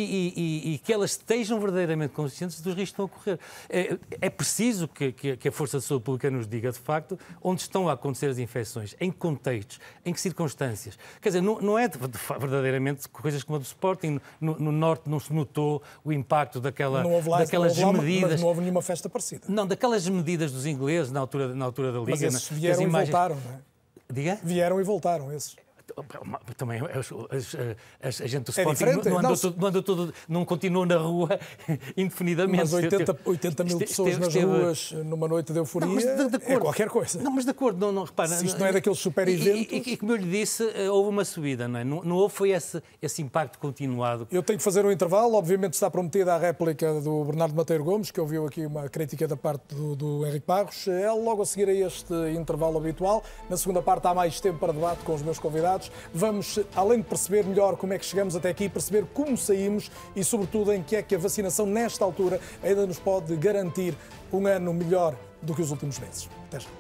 e, 0.02 0.34
e, 0.36 0.74
e, 0.74 0.78
que 0.80 0.94
elas 0.94 1.12
estejam 1.12 1.60
verdadeiramente 1.60 2.14
conscientes 2.14 2.62
dos 2.62 2.76
riscos 2.76 2.90
que 2.90 3.02
estão 3.02 3.06
a 3.06 3.08
ocorrer. 3.08 3.40
É, 3.70 3.98
é 4.22 4.30
preciso 4.30 4.88
que, 4.88 5.12
que, 5.12 5.38
que, 5.38 5.48
a 5.48 5.52
Força 5.52 5.80
de 5.80 5.84
Saúde 5.86 6.04
Pública 6.04 6.30
nos 6.30 6.48
diga, 6.48 6.72
de 6.72 6.80
facto, 6.80 7.18
onde 7.42 7.62
estão 7.62 7.90
a 7.90 7.94
acontecer 7.94 8.28
as 8.28 8.38
infecções, 8.38 8.96
em 9.00 9.12
que 9.12 9.18
contextos, 9.18 9.80
em 10.06 10.14
que 10.14 10.20
circunstâncias. 10.20 10.98
Quer 11.22 11.30
dizer, 11.30 11.42
não, 11.42 11.60
não 11.60 11.78
é 11.78 11.88
de, 11.88 11.98
de, 11.98 12.18
verdadeiramente 12.40 13.08
coisas 13.10 13.44
como 13.44 13.58
a 13.58 13.60
do 13.60 13.66
Sporting. 13.66 14.20
No, 14.40 14.58
no, 14.60 14.72
Norte 14.72 15.10
não 15.10 15.20
se 15.20 15.34
notou 15.34 15.82
o 16.04 16.12
impacto 16.12 16.60
daquela, 16.60 17.04
não 17.04 17.14
houve 17.14 17.30
lá, 17.30 17.40
daquelas 17.40 17.78
não 17.78 17.88
houve 17.88 17.98
lá, 17.98 18.04
medidas. 18.04 18.32
Mas 18.32 18.42
não 18.42 18.48
houve 18.48 18.62
nenhuma 18.62 18.82
festa 18.82 19.10
parecida. 19.10 19.44
Não, 19.48 19.68
daquelas 19.68 20.08
medidas 20.08 20.52
dos 20.52 20.66
ingleses 20.66 21.12
na 21.12 21.20
altura, 21.20 21.54
na 21.54 21.66
altura 21.66 21.92
da 21.92 22.00
Liga. 22.00 22.12
Mas 22.12 22.22
esses 22.22 22.50
vieram 22.50 22.82
imagens... 22.82 23.10
e 23.10 23.12
voltaram, 23.12 23.36
não 23.36 23.54
é? 23.54 23.60
Diga? 24.12 24.40
Vieram 24.44 24.82
e 24.82 24.84
voltaram, 24.84 25.32
esses. 25.32 25.56
Também 26.58 26.82
a, 26.82 28.10
gente 28.28 28.44
do 28.46 28.52
Sporting 28.52 28.84
é 28.84 28.96
não, 28.96 29.18
andou, 29.18 29.22
não. 29.22 29.54
não 29.58 29.68
andou 29.68 29.84
todo, 29.84 30.14
não 30.28 30.46
continuou 30.46 30.86
na 30.86 30.98
rua 30.98 31.40
indefinidamente. 31.96 32.60
Mas 32.60 32.74
80, 32.74 33.20
80 33.26 33.64
mil 33.64 33.80
pessoas 33.80 34.18
nas 34.18 34.36
ruas 34.36 34.92
numa 34.92 35.28
noite 35.28 35.54
de 35.54 35.60
euforia 35.60 35.88
não, 35.88 36.30
de, 36.30 36.38
de 36.38 36.52
é 36.52 36.58
qualquer 36.58 36.90
coisa. 36.90 37.22
Não, 37.22 37.32
mas 37.32 37.46
de 37.46 37.52
acordo, 37.52 37.80
não, 37.80 37.92
não 37.92 38.04
repara. 38.04 38.30
Se 38.30 38.46
isto 38.46 38.60
não 38.60 38.68
é 38.68 38.74
daqueles 38.74 39.00
super 39.00 39.28
eventos. 39.28 39.72
E, 39.72 39.90
e, 39.90 39.94
e, 39.94 39.98
como 39.98 40.12
eu 40.12 40.16
lhe 40.16 40.30
disse, 40.30 40.70
eh, 40.76 40.90
houve 40.90 41.10
uma 41.10 41.26
subida, 41.26 41.68
não 41.68 41.80
é? 41.80 41.84
Não, 41.84 42.04
não 42.04 42.16
houve 42.16 42.36
foi 42.36 42.52
esse, 42.52 42.82
esse 43.02 43.22
impacto 43.22 43.58
continuado. 43.60 44.28
Eu 44.32 44.44
tenho 44.44 44.58
que 44.58 44.64
fazer 44.64 44.86
um 44.86 44.92
intervalo, 44.92 45.36
obviamente 45.36 45.74
está 45.74 45.90
prometida 45.90 46.36
a 46.36 46.38
réplica 46.38 47.02
do 47.02 47.24
Bernardo 47.26 47.56
Mateiro 47.56 47.84
Gomes, 47.84 48.12
que 48.12 48.20
ouviu 48.20 48.46
aqui 48.46 48.66
uma 48.66 48.90
crítica 48.90 49.28
da 49.28 49.38
parte 49.38 49.74
do, 49.74 49.96
do 49.96 50.26
Henrique 50.26 50.46
Barros. 50.46 50.88
É 50.88 51.12
logo 51.12 51.42
a 51.42 51.46
seguir 51.46 51.70
a 51.70 51.74
este 51.74 52.14
intervalo 52.36 52.78
habitual. 52.78 53.24
Na 53.50 53.58
segunda 53.58 53.82
parte 53.82 54.08
há 54.08 54.14
mais 54.14 54.40
tempo 54.40 54.60
para 54.60 54.74
debate 54.74 55.04
com 55.04 55.14
os 55.14 55.22
meus 55.22 55.40
convidados. 55.40 55.79
Vamos 56.14 56.60
além 56.76 57.00
de 57.00 57.06
perceber 57.06 57.46
melhor 57.46 57.76
como 57.78 57.94
é 57.94 58.00
que 58.00 58.06
chegamos 58.06 58.36
até 58.36 58.50
aqui, 58.50 58.68
perceber 58.68 59.06
como 59.14 59.38
saímos 59.38 59.92
e, 60.16 60.24
sobretudo, 60.24 60.74
em 60.74 60.82
que 60.84 60.96
é 60.96 61.02
que 61.02 61.16
a 61.16 61.18
vacinação, 61.18 61.66
nesta 61.66 62.04
altura, 62.04 62.40
ainda 62.64 62.86
nos 62.86 63.00
pode 63.00 63.36
garantir 63.36 63.96
um 64.32 64.46
ano 64.48 64.74
melhor 64.74 65.16
do 65.42 65.54
que 65.56 65.62
os 65.62 65.72
últimos 65.72 66.00
meses. 66.00 66.30
Até 66.48 66.60
já. 66.60 66.79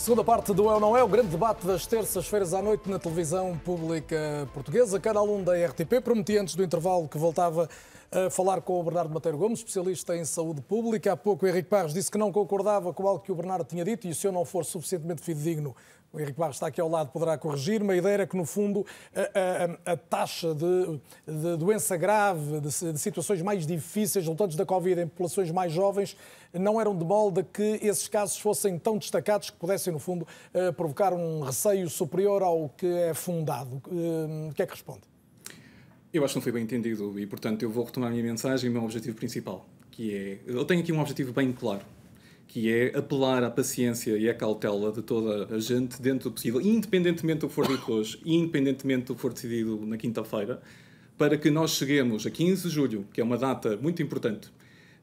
Segunda 0.00 0.24
parte 0.24 0.54
do 0.54 0.70
É 0.70 0.72
ou 0.72 0.80
Não 0.80 0.96
É, 0.96 1.04
o 1.04 1.06
grande 1.06 1.28
debate 1.28 1.66
das 1.66 1.84
terças-feiras 1.86 2.54
à 2.54 2.62
noite 2.62 2.88
na 2.88 2.98
televisão 2.98 3.60
pública 3.62 4.48
portuguesa, 4.54 4.98
canal 4.98 5.28
1 5.28 5.44
da 5.44 5.52
RTP. 5.66 6.00
Prometi 6.02 6.38
antes 6.38 6.54
do 6.54 6.64
intervalo 6.64 7.06
que 7.06 7.18
voltava 7.18 7.68
a 8.10 8.30
falar 8.30 8.62
com 8.62 8.80
o 8.80 8.82
Bernardo 8.82 9.12
Mateiro 9.12 9.36
Gomes, 9.36 9.58
especialista 9.58 10.16
em 10.16 10.24
saúde 10.24 10.62
pública. 10.62 11.12
Há 11.12 11.16
pouco 11.18 11.44
o 11.44 11.48
Henrique 11.48 11.68
Barros 11.68 11.92
disse 11.92 12.10
que 12.10 12.16
não 12.16 12.32
concordava 12.32 12.94
com 12.94 13.06
algo 13.06 13.22
que 13.22 13.30
o 13.30 13.34
Bernardo 13.34 13.66
tinha 13.66 13.84
dito 13.84 14.08
e 14.08 14.14
se 14.14 14.26
eu 14.26 14.32
não 14.32 14.42
for 14.42 14.64
suficientemente 14.64 15.20
fidedigno, 15.20 15.76
o 16.12 16.18
Henrique 16.18 16.38
Barros 16.38 16.56
está 16.56 16.66
aqui 16.66 16.80
ao 16.80 16.88
lado, 16.88 17.10
poderá 17.10 17.38
corrigir-me. 17.38 17.92
A 17.92 17.96
ideia 17.96 18.14
era 18.14 18.26
que, 18.26 18.36
no 18.36 18.44
fundo, 18.44 18.84
a, 19.14 19.88
a, 19.90 19.92
a 19.92 19.96
taxa 19.96 20.54
de, 20.54 21.00
de, 21.26 21.56
doença 21.56 21.96
grave, 21.96 22.60
de, 22.60 22.92
de, 22.92 22.98
situações 22.98 23.40
mais 23.42 23.66
difíceis 23.66 24.24
resultantes 24.24 24.56
da 24.56 24.66
Covid 24.66 25.00
em 25.00 25.06
populações 25.06 25.50
mais 25.50 25.72
jovens, 25.72 26.16
não 26.52 26.80
eram 26.80 26.96
de 26.96 27.04
molde 27.04 27.44
que 27.52 27.78
esses 27.80 28.08
casos 28.08 28.38
fossem 28.38 28.78
tão 28.78 28.98
destacados 28.98 29.50
que 29.50 29.56
pudessem, 29.56 29.92
no 29.92 30.00
fundo, 30.00 30.26
eh, 30.52 30.72
provocar 30.72 31.12
um 31.12 31.40
receio 31.40 31.88
superior 31.88 32.42
ao 32.42 32.68
que 32.70 32.86
é 32.86 33.14
fundado. 33.14 33.80
Eh, 33.88 34.50
o 34.50 34.54
que 34.54 34.62
é 34.62 34.66
que 34.66 34.72
responde? 34.72 35.02
Eu 36.12 36.24
acho 36.24 36.34
que 36.34 36.38
não 36.38 36.42
foi 36.42 36.50
bem 36.50 36.64
entendido 36.64 37.20
e, 37.20 37.26
portanto, 37.26 37.62
eu 37.62 37.70
vou 37.70 37.84
retomar 37.84 38.08
a 38.08 38.12
minha 38.12 38.24
mensagem 38.24 38.66
e 38.66 38.70
o 38.70 38.72
meu 38.72 38.82
objetivo 38.82 39.14
principal, 39.14 39.64
que 39.92 40.12
é... 40.12 40.38
Eu 40.44 40.64
tenho 40.64 40.80
aqui 40.80 40.92
um 40.92 41.00
objetivo 41.00 41.32
bem 41.32 41.52
claro, 41.52 41.84
que 42.50 42.68
é 42.68 42.98
apelar 42.98 43.44
à 43.44 43.50
paciência 43.50 44.18
e 44.18 44.28
à 44.28 44.34
cautela 44.34 44.90
de 44.90 45.02
toda 45.02 45.54
a 45.54 45.60
gente 45.60 46.02
dentro 46.02 46.28
do 46.30 46.34
possível, 46.34 46.60
independentemente 46.60 47.38
do 47.38 47.48
que 47.48 47.54
for 47.54 47.64
dito 47.64 47.92
hoje, 47.92 48.20
independentemente 48.26 49.04
do 49.04 49.14
que 49.14 49.20
for 49.20 49.32
decidido 49.32 49.86
na 49.86 49.96
quinta-feira, 49.96 50.60
para 51.16 51.38
que 51.38 51.48
nós 51.48 51.70
cheguemos 51.70 52.26
a 52.26 52.30
15 52.30 52.64
de 52.64 52.68
julho, 52.68 53.06
que 53.12 53.20
é 53.20 53.24
uma 53.24 53.38
data 53.38 53.76
muito 53.76 54.02
importante, 54.02 54.50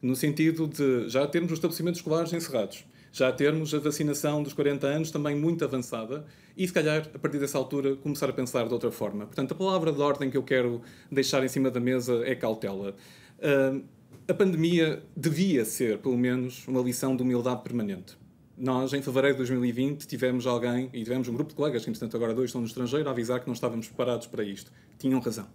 no 0.02 0.14
sentido 0.14 0.68
de 0.68 1.08
já 1.08 1.26
termos 1.26 1.54
os 1.54 1.58
estabelecimentos 1.60 2.00
escolares 2.00 2.34
encerrados, 2.34 2.84
Já 3.14 3.32
termos 3.32 3.74
a 3.74 3.80
vacinação 3.80 4.44
dos 4.44 4.52
40 4.52 4.86
anos 4.86 5.10
também 5.10 5.34
muito 5.34 5.64
avançada 5.64 6.26
e, 6.58 6.68
se 6.68 6.74
calhar, 6.74 7.10
a 7.16 7.18
partir 7.18 7.40
dessa 7.40 7.58
altura, 7.58 7.96
começar 7.96 8.30
a 8.30 8.34
pensar 8.34 8.68
de 8.68 8.74
outra 8.74 8.92
forma. 8.92 9.26
Portanto, 9.26 9.54
a 9.54 9.56
palavra 9.56 9.94
de 9.94 10.02
ordem 10.02 10.30
que 10.30 10.36
eu 10.36 10.44
quero 10.44 10.82
deixar 11.10 11.42
em 11.46 11.48
cima 11.48 11.72
da 11.72 11.80
mesa 11.80 12.24
é 12.26 12.36
cautela. 12.36 12.94
Uh, 13.40 13.82
a 14.30 14.34
pandemia 14.34 15.02
devia 15.16 15.64
ser, 15.64 16.00
pelo 16.00 16.18
menos, 16.18 16.68
uma 16.68 16.82
lição 16.82 17.16
de 17.16 17.24
humildade 17.24 17.62
permanente. 17.64 18.18
Nós, 18.58 18.92
em 18.92 19.02
fevereiro 19.02 19.36
de 19.36 19.40
2020, 19.40 20.06
tivemos 20.06 20.46
alguém, 20.46 20.90
e 20.92 21.04
tivemos 21.04 21.28
um 21.30 21.34
grupo 21.34 21.52
de 21.52 21.56
colegas, 21.56 21.84
que, 21.84 21.90
entretanto, 21.90 22.18
agora 22.18 22.34
dois 22.34 22.50
estão 22.50 22.60
no 22.60 22.68
estrangeiro, 22.68 23.08
a 23.08 23.12
avisar 23.12 23.40
que 23.40 23.48
não 23.48 23.54
estávamos 23.54 23.88
preparados 23.88 24.28
para 24.28 24.44
isto. 24.44 24.72
Tinham 24.98 25.20
razão. 25.20 25.48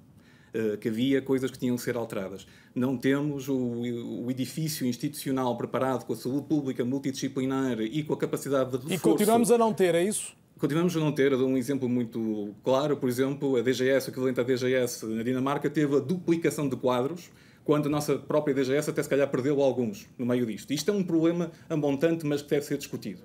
Uh, 0.55 0.77
que 0.77 0.89
havia 0.89 1.23
coisas 1.23 1.51
que 1.51 1.59
tinham 1.59 1.77
que 1.77 1.83
ser 1.83 1.97
alteradas. 1.97 2.47
Não 2.75 2.97
temos 2.97 3.49
o, 3.49 3.57
o, 3.57 4.31
edifício 4.31 4.87
institucional 4.87 5.57
preparado 5.57 6.05
com 6.05 6.13
a 6.13 6.17
saúde 6.17 6.47
pública 6.47 6.85
multidisciplinar 6.85 7.81
e 7.81 8.03
com 8.03 8.13
a 8.13 8.19
capacidade 8.19 8.71
de 8.71 8.77
reforço. 8.77 8.95
E 8.95 8.99
continuamos 8.99 9.51
a 9.51 9.57
não 9.57 9.73
ter, 9.73 9.95
é 9.95 10.05
isso? 10.05 10.35
Continuamos 10.59 10.95
a 10.95 11.01
não 11.01 11.11
ter. 11.11 11.31
Dou 11.31 11.49
um 11.49 11.57
exemplo 11.57 11.89
muito 11.89 12.55
claro. 12.63 12.99
Por 12.99 13.09
exemplo, 13.09 13.57
a 13.57 13.63
DGS, 13.63 14.09
o 14.09 14.11
equivalente 14.11 14.41
à 14.41 14.43
DGS 14.43 15.07
na 15.07 15.23
Dinamarca, 15.23 15.71
teve 15.71 15.97
a 15.97 16.01
duplicação 16.01 16.69
de 16.69 16.77
quadros 16.77 17.31
quando 17.65 17.87
a 17.87 17.89
nossa 17.89 18.17
própria 18.17 18.55
DGS 18.55 18.91
até 18.91 19.03
se 19.03 19.09
calhar 19.09 19.29
perdeu 19.29 19.61
alguns 19.61 20.09
no 20.19 20.27
meio 20.27 20.45
disto. 20.47 20.73
Isto 20.73 20.91
é 20.91 20.95
um 20.95 21.03
problema 21.03 21.51
amontante, 21.69 22.27
mas 22.27 22.43
que 22.43 22.51
deve 22.51 22.65
ser 22.65 22.79
discutido. 22.79 23.23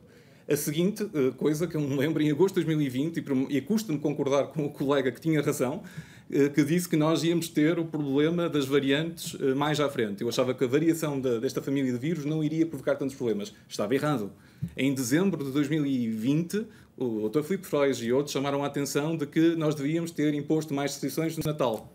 A 0.49 0.55
seguinte 0.55 1.03
uh, 1.03 1.33
coisa 1.33 1.67
que 1.67 1.75
eu 1.75 1.81
me 1.81 1.97
lembro, 1.97 2.23
em 2.23 2.31
agosto 2.31 2.55
de 2.55 2.65
2020, 2.65 3.21
e, 3.49 3.59
custa-me 3.59 3.99
concordar 3.99 4.47
com 4.47 4.65
o 4.65 4.69
colega 4.69 5.11
que 5.11 5.19
tinha 5.19 5.41
razão, 5.41 5.83
uh, 6.31 6.49
que 6.51 6.63
disse 6.63 6.87
que 6.87 6.95
nós 6.95 7.21
íamos 7.21 7.49
ter 7.49 7.77
o 7.77 7.83
problema 7.83 8.47
das 8.47 8.65
variantes 8.65 9.33
uh, 9.33 9.53
mais 9.57 9.77
à 9.81 9.89
frente. 9.89 10.21
Eu 10.21 10.29
achava 10.29 10.53
que 10.53 10.63
a 10.63 10.67
variação 10.67 11.19
desta 11.19 11.61
família 11.61 11.91
de 11.91 11.97
vírus 11.97 12.23
não 12.23 12.41
iria 12.41 12.65
provocar 12.65 12.95
tantos 12.95 13.13
problemas. 13.13 13.53
Estava 13.67 13.93
errado. 13.93 14.31
Em 14.77 14.93
dezembro 14.93 15.43
de 15.43 15.51
2020, 15.51 16.65
o 16.95 17.27
Dr. 17.27 17.43
Filipe 17.43 17.67
Freud 17.67 18.05
e 18.05 18.13
outros 18.13 18.31
chamaram 18.31 18.63
a 18.63 18.67
atenção 18.67 19.17
de 19.17 19.27
que 19.27 19.53
nós 19.57 19.75
devíamos 19.75 20.11
ter 20.11 20.33
imposto 20.33 20.73
mais 20.73 20.91
restrições 20.91 21.35
no 21.35 21.43
Natal. 21.43 21.93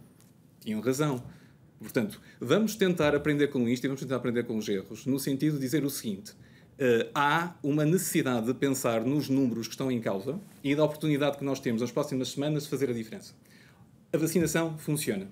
Tinham 0.60 0.80
razão. 0.82 1.22
Portanto, 1.82 2.20
vamos 2.40 2.74
tentar 2.76 3.14
aprender 3.14 3.48
com 3.48 3.68
isto 3.68 3.84
e 3.84 3.88
vamos 3.88 4.00
tentar 4.00 4.16
aprender 4.16 4.44
com 4.44 4.56
os 4.56 4.68
erros, 4.68 5.04
no 5.04 5.18
sentido 5.18 5.54
de 5.54 5.60
dizer 5.60 5.84
o 5.84 5.90
seguinte: 5.90 6.32
uh, 6.32 7.10
há 7.14 7.54
uma 7.62 7.84
necessidade 7.84 8.46
de 8.46 8.54
pensar 8.54 9.04
nos 9.04 9.28
números 9.28 9.66
que 9.66 9.74
estão 9.74 9.90
em 9.90 10.00
causa 10.00 10.40
e 10.62 10.74
da 10.74 10.84
oportunidade 10.84 11.38
que 11.38 11.44
nós 11.44 11.60
temos 11.60 11.82
nas 11.82 11.90
próximas 11.90 12.28
semanas 12.28 12.64
de 12.64 12.70
fazer 12.70 12.88
a 12.88 12.92
diferença. 12.92 13.34
A 14.12 14.16
vacinação 14.16 14.78
funciona. 14.78 15.28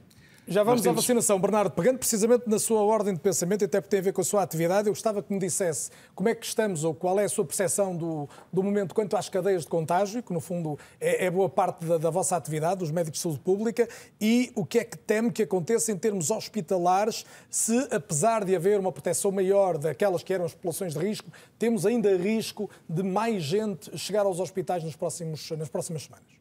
Já 0.51 0.64
vamos 0.64 0.82
temos... 0.82 0.98
à 0.98 1.01
vacinação. 1.01 1.38
Bernardo, 1.38 1.70
pegando 1.70 1.98
precisamente 1.98 2.42
na 2.48 2.59
sua 2.59 2.82
ordem 2.82 3.14
de 3.14 3.20
pensamento, 3.20 3.64
até 3.64 3.80
porque 3.80 3.90
tem 3.90 4.01
a 4.01 4.03
ver 4.03 4.12
com 4.12 4.20
a 4.20 4.24
sua 4.24 4.42
atividade, 4.42 4.88
eu 4.88 4.92
gostava 4.92 5.22
que 5.22 5.32
me 5.32 5.38
dissesse 5.38 5.92
como 6.12 6.28
é 6.28 6.34
que 6.34 6.44
estamos 6.44 6.82
ou 6.82 6.92
qual 6.92 7.20
é 7.20 7.24
a 7.24 7.28
sua 7.28 7.44
percepção 7.44 7.96
do, 7.96 8.28
do 8.53 8.61
momento 8.61 8.92
quanto 8.92 9.16
às 9.16 9.28
cadeias 9.28 9.62
de 9.62 9.68
contágio, 9.68 10.20
que 10.24 10.32
no 10.32 10.40
fundo 10.40 10.76
é, 11.01 11.26
é 11.26 11.30
boa 11.30 11.48
parte 11.48 11.84
da, 11.84 11.98
da, 11.98 12.11
vossa 12.11 12.34
atividade, 12.34 12.80
dos 12.80 12.90
médicos 12.90 13.18
de 13.18 13.22
saúde 13.22 13.38
pública, 13.38 13.88
e 14.20 14.51
o 14.57 14.66
que 14.66 14.80
é 14.80 14.84
que 14.84 14.98
teme 14.98 15.30
que 15.30 15.44
aconteça 15.44 15.92
em 15.92 15.96
termos 15.96 16.32
hospitalares, 16.32 17.24
se 17.48 17.86
apesar 17.88 18.44
de 18.44 18.57
haver 18.57 18.80
uma 18.80 18.90
proteção 18.90 19.30
maior 19.30 19.78
daquelas 19.78 20.24
que 20.24 20.34
eram 20.34 20.46
as 20.46 20.53
populações 20.53 20.94
de 20.94 20.98
risco, 20.98 21.30
temos 21.61 21.86
ainda 21.86 22.16
risco 22.16 22.68
de 22.88 23.05
mais 23.05 23.44
gente 23.44 23.96
chegar 23.96 24.26
aos 24.26 24.40
hospitais 24.40 24.82
nos 24.82 24.96
próximos, 24.96 25.48
nas 25.53 25.68
próximas 25.68 26.03
semanas. 26.03 26.39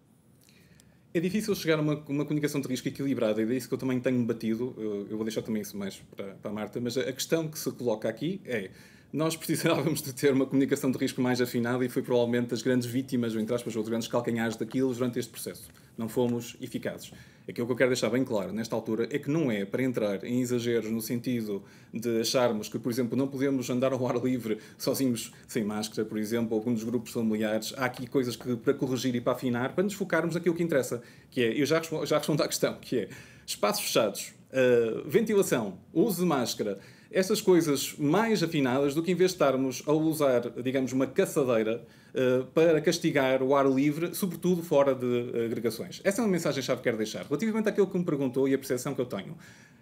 É 1.11 1.19
difícil 1.19 1.55
chegar 1.55 1.79
a 1.79 1.81
uma, 1.81 1.95
uma 2.07 2.23
comunicação 2.23 2.61
de 2.61 2.67
risco 2.67 2.87
equilibrada, 2.87 3.41
e 3.41 3.51
é 3.51 3.55
isso 3.55 3.67
que 3.67 3.73
eu 3.73 3.79
também 3.79 3.99
tenho 3.99 4.23
batido. 4.23 4.75
Eu, 4.77 5.07
eu 5.09 5.17
vou 5.17 5.23
deixar 5.23 5.41
também 5.41 5.61
isso 5.61 5.75
mais 5.75 5.97
para, 6.15 6.35
para 6.35 6.51
a 6.51 6.53
Marta, 6.53 6.79
mas 6.79 6.97
a, 6.97 7.01
a 7.01 7.13
questão 7.13 7.47
que 7.47 7.57
se 7.57 7.71
coloca 7.71 8.07
aqui 8.07 8.39
é 8.45 8.69
nós 9.11 9.35
precisávamos 9.35 10.03
de 10.03 10.13
ter 10.13 10.31
uma 10.31 10.45
comunicação 10.45 10.91
de 10.91 10.97
risco 10.97 11.19
mais 11.19 11.41
afinada 11.41 11.83
e 11.83 11.89
foi 11.89 12.03
provavelmente 12.03 12.53
as 12.53 12.61
grandes 12.61 12.87
vítimas, 12.87 13.33
ou 13.33 13.41
entre 13.41 13.55
aspas, 13.55 13.75
ou 13.75 13.81
os 13.81 13.89
grandes 13.89 14.07
calcanhares 14.07 14.55
daquilo 14.55 14.93
durante 14.93 15.17
este 15.17 15.31
processo. 15.31 15.67
Não 15.97 16.07
fomos 16.07 16.55
eficazes. 16.61 17.11
Aquilo 17.47 17.65
que 17.65 17.73
eu 17.73 17.75
quero 17.75 17.89
deixar 17.89 18.11
bem 18.11 18.23
claro 18.23 18.53
nesta 18.53 18.75
altura 18.75 19.07
é 19.09 19.17
que 19.17 19.29
não 19.29 19.51
é 19.51 19.65
para 19.65 19.81
entrar 19.81 20.23
em 20.23 20.39
exageros 20.41 20.91
no 20.91 21.01
sentido 21.01 21.63
de 21.91 22.21
acharmos 22.21 22.69
que, 22.69 22.77
por 22.77 22.91
exemplo, 22.91 23.17
não 23.17 23.27
podemos 23.27 23.67
andar 23.71 23.91
ao 23.91 24.07
ar 24.07 24.23
livre 24.23 24.59
sozinhos 24.77 25.33
sem 25.47 25.63
máscara, 25.63 26.07
por 26.07 26.19
exemplo, 26.19 26.55
algum 26.55 26.71
dos 26.71 26.83
grupos 26.83 27.11
familiares. 27.11 27.73
Há 27.75 27.85
aqui 27.85 28.05
coisas 28.05 28.35
que, 28.35 28.55
para 28.57 28.75
corrigir 28.75 29.15
e 29.15 29.21
para 29.21 29.33
afinar, 29.33 29.73
para 29.73 29.83
nos 29.83 29.95
focarmos 29.95 30.35
naquilo 30.35 30.53
que 30.53 30.61
interessa, 30.61 31.01
que 31.31 31.41
é, 31.41 31.59
eu 31.59 31.65
já 31.65 31.79
respondo, 31.79 32.05
já 32.05 32.19
respondo 32.19 32.43
à 32.43 32.47
questão, 32.47 32.77
que 32.79 32.99
é 32.99 33.09
espaços 33.47 33.83
fechados, 33.83 34.33
uh, 34.51 35.09
ventilação, 35.09 35.79
uso 35.91 36.21
de 36.21 36.27
máscara, 36.27 36.77
essas 37.11 37.41
coisas 37.41 37.95
mais 37.97 38.43
afinadas 38.43 38.93
do 38.93 39.01
que 39.01 39.11
em 39.11 39.15
vez 39.15 39.31
de 39.31 39.35
estarmos 39.35 39.83
a 39.85 39.91
usar, 39.93 40.49
digamos, 40.61 40.93
uma 40.93 41.07
caçadeira 41.07 41.83
uh, 42.13 42.45
para 42.47 42.79
castigar 42.81 43.41
o 43.41 43.55
ar 43.55 43.67
livre, 43.67 44.13
sobretudo 44.13 44.61
fora 44.61 44.93
de 44.93 45.45
agregações. 45.45 46.01
Essa 46.03 46.21
é 46.21 46.23
uma 46.23 46.31
mensagem-chave 46.31 46.79
que 46.79 46.83
quero 46.83 46.97
deixar. 46.97 47.25
Relativamente 47.25 47.69
àquilo 47.69 47.87
que 47.87 47.97
me 47.97 48.05
perguntou 48.05 48.47
e 48.47 48.53
a 48.53 48.57
percepção 48.57 48.93
que 48.93 49.01
eu 49.01 49.05
tenho. 49.05 49.35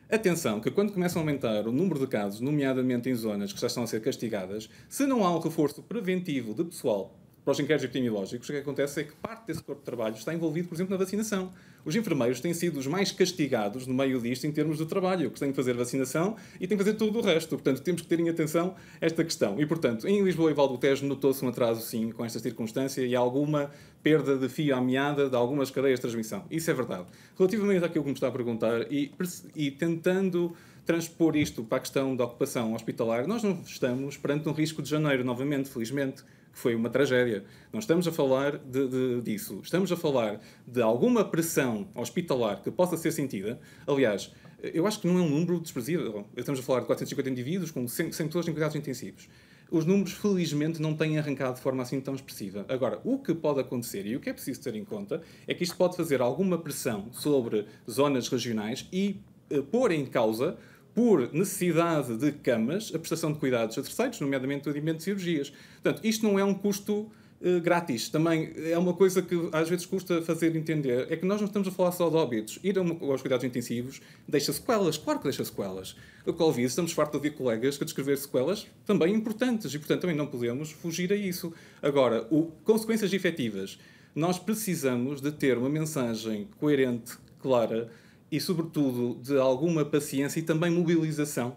Atenção, 0.10 0.62
que 0.62 0.72
quando 0.72 0.94
começa 0.94 1.20
a 1.20 1.22
aumentar 1.22 1.68
o 1.68 1.72
número 1.72 2.00
de 2.00 2.08
casos, 2.08 2.40
nomeadamente 2.40 3.10
em 3.10 3.16
zonas 3.16 3.52
que 3.52 3.60
já 3.60 3.68
estão 3.68 3.84
a 3.84 3.88
ser 3.88 4.02
castigadas, 4.02 4.70
se 4.88 5.06
não 5.06 5.26
há 5.26 5.36
um 5.36 5.40
reforço 5.40 5.84
preventivo 5.84 6.54
de 6.54 6.64
pessoal 6.64 7.14
para 7.48 7.54
os 7.54 7.60
inquéritos 7.62 7.86
epidemiológicos, 7.86 8.50
o 8.50 8.52
que 8.52 8.58
acontece 8.58 9.00
é 9.00 9.04
que 9.06 9.14
parte 9.14 9.48
desse 9.48 9.64
corpo 9.64 9.80
de 9.80 9.86
trabalho 9.86 10.16
está 10.16 10.34
envolvido, 10.34 10.68
por 10.68 10.76
exemplo, 10.76 10.92
na 10.92 10.98
vacinação. 10.98 11.54
Os 11.86 11.96
enfermeiros 11.96 12.42
têm 12.42 12.54
sido 12.54 12.78
os 12.78 12.86
mais 12.88 13.10
castigados 13.10 13.88
no 13.88 13.94
meio 13.94 14.20
disto 14.20 14.46
em 14.46 14.52
termos 14.52 14.78
de 14.78 14.86
trabalho, 14.86 15.32
que 15.32 15.40
têm 15.40 15.52
que 15.52 15.56
fazer 15.56 15.72
vacinação 15.72 16.36
e 16.60 16.68
têm 16.68 16.78
que 16.78 16.84
fazer 16.84 16.98
tudo 16.98 17.20
o 17.20 17.22
resto. 17.22 17.52
Portanto, 17.52 17.82
temos 17.82 18.02
que 18.02 18.08
ter 18.10 18.20
em 18.20 18.28
atenção 18.28 18.76
esta 19.00 19.24
questão. 19.24 19.62
E, 19.62 19.66
portanto, 19.66 20.06
em 20.10 20.22
Lisboa 20.22 20.52
e 20.52 20.54
Val 20.54 20.78
Tejo 20.78 21.06
notou-se 21.06 21.46
um 21.46 21.48
atraso, 21.48 21.80
sim, 21.84 22.12
com 22.12 22.26
esta 22.26 22.38
circunstância 22.38 23.02
e 23.02 23.16
alguma 23.16 23.72
perda 24.04 24.38
de 24.38 24.50
fio 24.50 24.76
à 24.76 24.82
meada 24.82 25.30
de 25.30 25.36
algumas 25.38 25.72
cadeias 25.72 26.00
de 26.00 26.02
transmissão. 26.02 26.44
Isso 26.52 26.70
é 26.70 26.74
verdade. 26.74 27.06
Relativamente 27.38 27.86
àquilo 27.86 28.04
que 28.04 28.10
me 28.10 28.16
está 28.16 28.28
a 28.28 28.32
perguntar 28.32 28.92
e, 28.92 29.10
e 29.56 29.72
tentando 29.72 30.54
transpor 30.86 31.38
isto 31.38 31.64
para 31.64 31.78
a 31.78 31.80
questão 31.80 32.14
da 32.14 32.26
ocupação 32.26 32.74
hospitalar, 32.74 33.26
nós 33.26 33.42
não 33.42 33.62
estamos 33.66 34.18
perante 34.18 34.50
um 34.50 34.52
risco 34.52 34.82
de 34.82 34.90
janeiro, 34.90 35.24
novamente, 35.24 35.70
felizmente 35.70 36.26
foi 36.58 36.76
uma 36.76 36.90
tragédia. 36.90 37.44
Não 37.72 37.80
estamos 37.80 38.08
a 38.08 38.12
falar 38.12 38.58
de, 38.58 38.88
de, 38.88 39.22
disso. 39.22 39.60
Estamos 39.64 39.92
a 39.92 39.96
falar 39.96 40.42
de 40.66 40.82
alguma 40.82 41.24
pressão 41.24 41.88
hospitalar 41.94 42.64
que 42.64 42.72
possa 42.72 42.98
ser 42.98 43.12
sentida. 43.12 43.60
Aliás, 43.86 44.34
eu 44.62 44.88
acho 44.88 45.00
que 45.00 45.08
não 45.08 45.20
é 45.20 45.22
um 45.22 45.30
número 45.30 45.60
desprezível. 45.60 46.26
Estamos 46.36 46.60
a 46.60 46.64
falar 46.64 46.80
de 46.80 46.88
450 46.88 47.30
indivíduos 47.30 47.70
com 47.70 47.88
100, 47.88 48.12
100 48.12 48.28
pessoas 48.28 48.48
em 48.48 48.52
cuidados 48.52 48.76
intensivos. 48.76 49.30
Os 49.70 49.86
números, 49.86 50.14
felizmente, 50.14 50.82
não 50.82 50.96
têm 50.96 51.20
arrancado 51.20 51.56
de 51.56 51.62
forma 51.62 51.84
assim 51.84 52.02
tão 52.02 52.16
expressiva. 52.16 52.66
Agora, 52.70 53.00
o 53.04 53.20
que 53.20 53.36
pode 53.36 53.60
acontecer 53.60 54.06
e 54.08 54.16
o 54.16 54.20
que 54.20 54.30
é 54.30 54.34
preciso 54.34 54.62
ter 54.62 54.74
em 54.76 54.84
conta 54.84 55.22
é 55.46 55.54
que 55.54 55.64
isto 55.64 55.76
pode 55.76 55.96
fazer 55.96 56.22
alguma 56.22 56.58
pressão 56.58 57.10
sobre 57.12 57.66
zonas 57.90 58.30
regionais 58.30 58.88
e 58.92 59.22
uh, 59.52 59.62
pôr 59.64 59.92
em 59.92 60.06
causa 60.06 60.58
por 60.98 61.32
necessidade 61.32 62.18
de 62.18 62.32
camas, 62.32 62.92
a 62.92 62.98
prestação 62.98 63.32
de 63.32 63.38
cuidados 63.38 63.78
a 63.78 63.84
terceiros, 63.84 64.20
nomeadamente 64.20 64.68
o 64.68 64.72
atendimento 64.72 64.98
de 64.98 65.04
cirurgias. 65.04 65.54
Portanto, 65.80 66.04
isto 66.04 66.26
não 66.26 66.40
é 66.40 66.44
um 66.44 66.56
custo 66.56 67.02
uh, 67.40 67.62
grátis. 67.62 68.10
Também 68.10 68.52
é 68.56 68.76
uma 68.80 68.96
coisa 68.96 69.22
que 69.22 69.36
às 69.52 69.70
vezes 69.70 69.86
custa 69.86 70.24
fazer 70.24 70.56
entender. 70.56 71.06
É 71.12 71.16
que 71.16 71.24
nós 71.24 71.40
não 71.40 71.46
estamos 71.46 71.68
a 71.68 71.72
falar 71.72 71.92
só 71.92 72.10
de 72.10 72.16
óbitos. 72.16 72.58
Ir 72.64 72.80
aos 72.80 73.22
cuidados 73.22 73.46
intensivos 73.46 74.02
deixa 74.28 74.52
sequelas. 74.52 74.98
Claro 74.98 75.20
que 75.20 75.26
deixa 75.26 75.46
sequelas. 75.46 75.96
O 76.26 76.34
Covid, 76.34 76.66
estamos 76.66 76.94
fartos 76.94 77.22
de 77.22 77.30
colegas 77.30 77.78
que 77.78 77.86
descrever 77.86 78.18
sequelas 78.18 78.66
também 78.84 79.14
importantes 79.14 79.72
e, 79.76 79.78
portanto, 79.78 80.02
também 80.02 80.16
não 80.16 80.26
podemos 80.26 80.72
fugir 80.72 81.14
a 81.14 81.16
isso. 81.16 81.54
Agora, 81.80 82.26
o, 82.32 82.46
consequências 82.64 83.14
efetivas. 83.14 83.78
Nós 84.16 84.40
precisamos 84.40 85.22
de 85.22 85.32
ter 85.32 85.60
uma 85.60 85.70
mensagem 85.70 86.48
coerente, 86.60 87.20
clara, 87.40 87.88
e, 88.32 88.40
sobretudo, 88.40 89.20
de 89.22 89.38
alguma 89.38 89.86
paciência 89.86 90.40
e 90.40 90.44
também 90.44 90.72
mobilização 90.72 91.56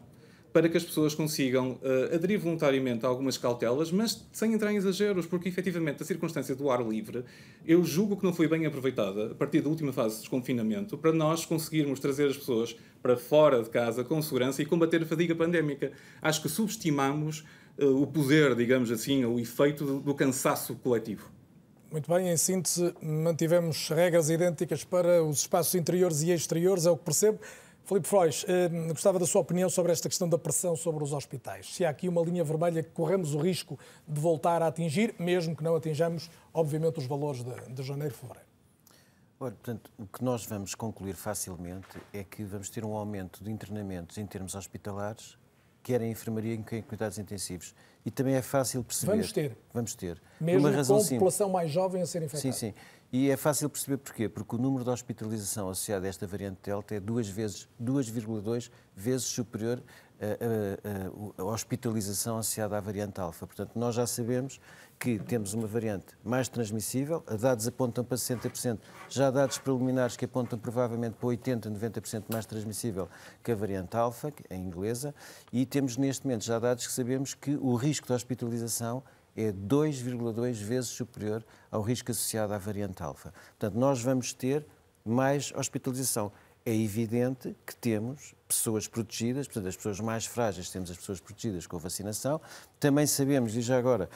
para 0.52 0.68
que 0.68 0.76
as 0.76 0.84
pessoas 0.84 1.14
consigam 1.14 1.78
uh, 1.82 2.14
aderir 2.14 2.38
voluntariamente 2.38 3.06
a 3.06 3.08
algumas 3.08 3.38
cautelas, 3.38 3.92
mas 3.92 4.26
sem 4.32 4.52
entrar 4.52 4.72
em 4.72 4.76
exageros, 4.76 5.26
porque 5.26 5.48
efetivamente 5.48 6.02
a 6.02 6.06
circunstância 6.06 6.54
do 6.54 6.70
ar 6.70 6.84
livre, 6.86 7.24
eu 7.64 7.84
julgo 7.84 8.16
que 8.16 8.24
não 8.24 8.32
foi 8.32 8.48
bem 8.48 8.66
aproveitada 8.66 9.30
a 9.30 9.34
partir 9.34 9.60
da 9.60 9.68
última 9.68 9.92
fase 9.92 10.16
de 10.16 10.20
desconfinamento 10.22 10.98
para 10.98 11.12
nós 11.12 11.44
conseguirmos 11.46 12.00
trazer 12.00 12.28
as 12.28 12.36
pessoas 12.36 12.76
para 13.02 13.16
fora 13.16 13.62
de 13.62 13.70
casa 13.70 14.02
com 14.02 14.20
segurança 14.20 14.60
e 14.60 14.66
combater 14.66 15.02
a 15.02 15.06
fadiga 15.06 15.34
pandémica. 15.34 15.92
Acho 16.20 16.42
que 16.42 16.48
subestimamos 16.48 17.44
uh, 17.78 18.02
o 18.02 18.06
poder, 18.06 18.54
digamos 18.56 18.90
assim, 18.90 19.24
o 19.24 19.38
efeito 19.38 19.84
do, 19.84 20.00
do 20.00 20.14
cansaço 20.14 20.74
coletivo. 20.76 21.39
Muito 21.90 22.08
bem, 22.08 22.28
em 22.28 22.36
síntese, 22.36 22.94
mantivemos 23.02 23.88
regras 23.88 24.30
idênticas 24.30 24.84
para 24.84 25.24
os 25.24 25.40
espaços 25.40 25.74
interiores 25.74 26.22
e 26.22 26.30
exteriores, 26.30 26.86
é 26.86 26.90
o 26.90 26.96
que 26.96 27.02
percebo. 27.02 27.40
Filipe 27.84 28.06
Frois, 28.06 28.44
eh, 28.46 28.68
gostava 28.92 29.18
da 29.18 29.26
sua 29.26 29.40
opinião 29.40 29.68
sobre 29.68 29.90
esta 29.90 30.08
questão 30.08 30.28
da 30.28 30.38
pressão 30.38 30.76
sobre 30.76 31.02
os 31.02 31.12
hospitais. 31.12 31.74
Se 31.74 31.84
há 31.84 31.90
aqui 31.90 32.08
uma 32.08 32.22
linha 32.22 32.44
vermelha 32.44 32.80
que 32.80 32.90
corremos 32.90 33.34
o 33.34 33.40
risco 33.40 33.76
de 34.06 34.20
voltar 34.20 34.62
a 34.62 34.68
atingir, 34.68 35.16
mesmo 35.18 35.56
que 35.56 35.64
não 35.64 35.74
atinjamos, 35.74 36.30
obviamente, 36.54 37.00
os 37.00 37.06
valores 37.06 37.42
de, 37.42 37.72
de 37.72 37.82
janeiro 37.82 38.14
e 38.14 38.16
fevereiro. 38.16 38.48
Portanto, 39.36 39.90
o 39.98 40.06
que 40.06 40.22
nós 40.22 40.46
vamos 40.46 40.76
concluir 40.76 41.16
facilmente 41.16 41.88
é 42.12 42.22
que 42.22 42.44
vamos 42.44 42.70
ter 42.70 42.84
um 42.84 42.94
aumento 42.94 43.42
de 43.42 43.50
internamentos 43.50 44.16
em 44.16 44.26
termos 44.26 44.54
hospitalares 44.54 45.39
quer 45.82 46.00
em 46.02 46.10
enfermaria, 46.10 46.56
quer 46.58 46.78
em 46.78 46.82
cuidados 46.82 47.18
intensivos. 47.18 47.74
E 48.04 48.10
também 48.10 48.34
é 48.34 48.42
fácil 48.42 48.82
perceber. 48.82 49.12
Vamos 49.12 49.32
ter. 49.32 49.56
Vamos 49.74 49.94
ter. 49.94 50.22
Mesmo 50.40 50.60
Uma 50.60 50.70
razão 50.70 50.96
com 50.96 51.02
a 51.02 51.08
população 51.08 51.46
simples. 51.46 51.52
mais 51.52 51.70
jovem 51.70 52.02
a 52.02 52.06
ser 52.06 52.22
infectada. 52.22 52.40
Sim, 52.40 52.52
sim. 52.52 52.74
E 53.12 53.28
é 53.28 53.36
fácil 53.36 53.68
perceber 53.68 53.98
porquê. 53.98 54.28
Porque 54.28 54.56
o 54.56 54.58
número 54.58 54.84
de 54.84 54.90
hospitalização 54.90 55.68
associado 55.68 56.06
a 56.06 56.08
esta 56.08 56.26
variante 56.26 56.58
Delta 56.62 56.94
é 56.94 57.00
2,2 57.00 58.70
vezes 58.96 59.26
superior 59.26 59.82
a, 60.20 61.40
a, 61.40 61.42
a, 61.42 61.44
hospitalização 61.44 62.38
associada 62.38 62.76
à 62.76 62.80
variante 62.80 63.20
alfa. 63.20 63.46
Portanto, 63.46 63.72
nós 63.74 63.94
já 63.94 64.06
sabemos 64.06 64.60
que 65.00 65.18
temos 65.18 65.54
uma 65.54 65.66
variante 65.66 66.08
mais 66.22 66.46
transmissível, 66.46 67.24
dados 67.40 67.66
apontam 67.66 68.04
para 68.04 68.18
60%, 68.18 68.78
já 69.08 69.28
há 69.28 69.30
dados 69.30 69.56
preliminares 69.56 70.14
que 70.14 70.26
apontam 70.26 70.58
provavelmente 70.58 71.14
para 71.14 71.26
80%, 71.30 71.72
90% 71.72 72.24
mais 72.30 72.44
transmissível 72.44 73.08
que 73.42 73.50
a 73.50 73.54
variante 73.54 73.96
alfa, 73.96 74.30
a 74.50 74.54
inglesa, 74.54 75.14
e 75.50 75.64
temos 75.64 75.96
neste 75.96 76.26
momento 76.26 76.44
já 76.44 76.58
dados 76.58 76.86
que 76.86 76.92
sabemos 76.92 77.32
que 77.32 77.56
o 77.56 77.74
risco 77.76 78.06
de 78.06 78.12
hospitalização 78.12 79.02
é 79.34 79.50
2,2 79.50 80.62
vezes 80.62 80.90
superior 80.90 81.42
ao 81.70 81.80
risco 81.80 82.10
associado 82.10 82.52
à 82.52 82.58
variante 82.58 83.02
alfa. 83.02 83.32
Portanto, 83.58 83.78
nós 83.78 84.02
vamos 84.02 84.34
ter 84.34 84.66
mais 85.02 85.50
hospitalização. 85.56 86.30
É 86.66 86.74
evidente 86.76 87.56
que 87.64 87.74
temos 87.74 88.34
pessoas 88.46 88.86
protegidas, 88.86 89.46
portanto, 89.46 89.68
as 89.68 89.76
pessoas 89.76 89.98
mais 89.98 90.26
frágeis 90.26 90.68
temos 90.68 90.90
as 90.90 90.98
pessoas 90.98 91.18
protegidas 91.18 91.66
com 91.66 91.76
a 91.76 91.80
vacinação. 91.80 92.38
Também 92.78 93.06
sabemos, 93.06 93.56
e 93.56 93.62
já 93.62 93.78
agora, 93.78 94.10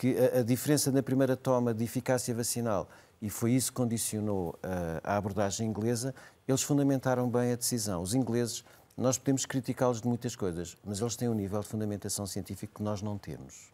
que 0.00 0.16
a, 0.16 0.38
a 0.38 0.42
diferença 0.42 0.90
na 0.90 1.02
primeira 1.02 1.36
toma 1.36 1.74
de 1.74 1.84
eficácia 1.84 2.34
vacinal, 2.34 2.88
e 3.20 3.28
foi 3.28 3.52
isso 3.52 3.70
que 3.70 3.76
condicionou 3.76 4.58
a, 4.62 5.12
a 5.12 5.16
abordagem 5.18 5.68
inglesa, 5.68 6.14
eles 6.48 6.62
fundamentaram 6.62 7.28
bem 7.28 7.52
a 7.52 7.54
decisão. 7.54 8.00
Os 8.00 8.14
ingleses, 8.14 8.64
nós 8.96 9.18
podemos 9.18 9.46
criticá-los 9.46 10.00
de 10.00 10.08
muitas 10.08 10.36
coisas, 10.36 10.76
mas 10.84 11.00
eles 11.00 11.16
têm 11.16 11.28
um 11.28 11.34
nível 11.34 11.60
de 11.60 11.66
fundamentação 11.66 12.26
científica 12.26 12.72
que 12.76 12.82
nós 12.82 13.00
não 13.00 13.16
temos. 13.16 13.70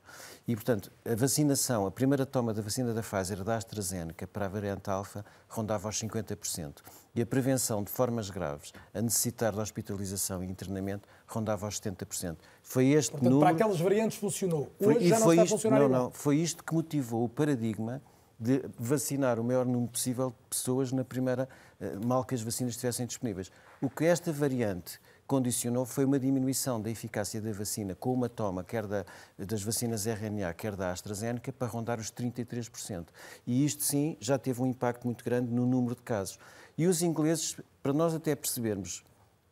E, 0.47 0.55
portanto, 0.55 0.93
a 1.05 1.15
vacinação, 1.15 1.87
a 1.87 1.91
primeira 1.91 2.25
toma 2.25 2.55
da 2.55 2.63
vacina 2.63 2.95
da 2.95 3.03
Pfizer 3.03 3.43
da 3.43 3.57
AstraZeneca 3.57 4.27
para 4.27 4.47
a 4.47 4.49
variante 4.49 4.89
alfa 4.89 5.25
rondava 5.49 5.89
aos 5.89 6.01
50%. 6.01 6.77
E 7.15 7.23
a 7.23 7.27
prevenção 7.27 7.83
de 7.83 7.91
formas 7.91 8.31
graves 8.31 8.73
a 8.95 9.01
necessitar 9.01 9.53
de 9.53 9.59
hospitalização 9.59 10.45
e 10.45 10.47
internamento 10.47 11.09
rondava 11.27 11.67
aos 11.67 11.81
70%. 11.81 12.37
Foi 12.63 12.89
este 12.89 13.11
portanto, 13.11 13.31
número... 13.31 13.47
para 13.47 13.57
aquelas 13.57 13.81
variantes 13.81 14.19
funcionou. 14.19 14.71
Hoje 14.79 14.99
foi, 14.99 15.09
já 15.09 15.19
não 15.19 15.31
está 15.33 15.43
isto, 15.43 15.55
a 15.55 15.57
funcionar 15.57 15.81
Não, 15.81 15.89
não. 15.89 16.11
Foi 16.11 16.37
isto 16.37 16.63
que 16.63 16.75
motivou 16.75 17.25
o 17.25 17.29
paradigma 17.29 18.01
de 18.39 18.63
vacinar 18.79 19.41
o 19.41 19.45
maior 19.45 19.65
número 19.65 19.91
possível 19.91 20.31
de 20.31 20.37
pessoas 20.51 20.93
na 20.93 21.05
primeira, 21.05 21.49
eh, 21.81 21.97
mal 22.05 22.25
que 22.25 22.35
as 22.35 22.43
vacinas 22.43 22.75
estivessem 22.75 23.07
disponíveis. 23.07 23.51
O 23.81 23.89
que 23.89 24.05
esta 24.05 24.33
variante 24.33 25.01
condicionou 25.27 25.85
foi 25.85 26.05
uma 26.05 26.19
diminuição 26.19 26.81
da 26.81 26.91
eficácia 26.91 27.41
da 27.41 27.53
vacina 27.53 27.95
com 27.95 28.13
uma 28.13 28.29
toma, 28.29 28.63
quer 28.63 28.87
da, 28.87 29.05
das 29.39 29.63
vacinas 29.63 30.07
RNA, 30.07 30.53
quer 30.55 30.77
da 30.77 30.93
AstraZeneca, 30.93 31.53
para 31.53 31.67
rondar 31.67 31.99
os 31.99 32.11
33%. 32.11 33.07
E 33.47 33.65
isto 33.65 33.83
sim 33.83 34.17
já 34.21 34.39
teve 34.39 34.63
um 34.63 34.67
impacto 34.67 35.05
muito 35.05 35.25
grande 35.25 35.53
no 35.53 35.67
número 35.67 35.95
de 35.97 36.03
casos. 36.03 36.39
E 36.79 36.87
os 36.87 37.03
ingleses, 37.03 37.57
para 37.83 37.93
nós 37.93 38.15
até 38.15 38.35
percebermos 38.35 39.05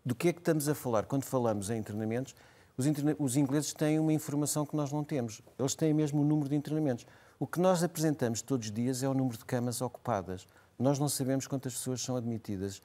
do 0.05 0.15
que 0.15 0.29
é 0.29 0.33
que 0.33 0.41
estamos 0.41 0.69
a 0.69 0.75
falar 0.75 1.07
quando 1.07 1.25
falamos 1.25 1.71
em 1.71 1.79
internamentos, 1.79 2.35
os, 2.77 2.87
os 3.19 3.37
ingleses 3.37 3.73
têm 3.73 3.99
uma 3.99 4.13
informação 4.13 4.67
que 4.67 4.77
nós 4.77 4.93
não 4.93 5.03
temos. 5.03 5.41
Eles 5.59 5.75
têm 5.75 5.95
mesmo 5.95 6.21
o 6.21 6.25
número 6.25 6.49
de 6.49 6.57
internamentos. 6.57 7.07
O 7.39 7.47
que 7.47 7.61
nós 7.61 7.83
apresentamos 7.83 8.41
todos 8.41 8.69
os 8.69 8.73
dias 8.73 9.03
é 9.03 9.09
o 9.09 9.15
número 9.15 9.37
de 9.37 9.45
camas 9.45 9.83
ocupadas. 9.83 10.47
Nós 10.79 10.99
não 10.99 11.09
sabemos 11.09 11.47
quantas 11.47 11.75
pessoas 11.75 12.01
são 12.01 12.17
admitidas 12.17 12.81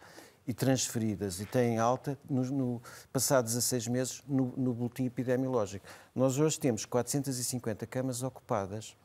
e 0.48 0.54
transferidas 0.54 1.40
e 1.40 1.46
têm 1.46 1.78
alta 1.78 2.18
no, 2.28 2.44
no 2.46 2.82
passados 3.14 3.54
16 3.54 3.88
meses 3.88 4.24
no, 4.28 4.52
no 4.58 4.74
boletim 4.74 5.06
epidemiológico. 5.06 5.86
Nós 6.16 6.40
hoje 6.40 6.60
temos 6.60 6.86
450 6.86 7.86
camas 7.86 8.24
ocupadas, 8.24 8.98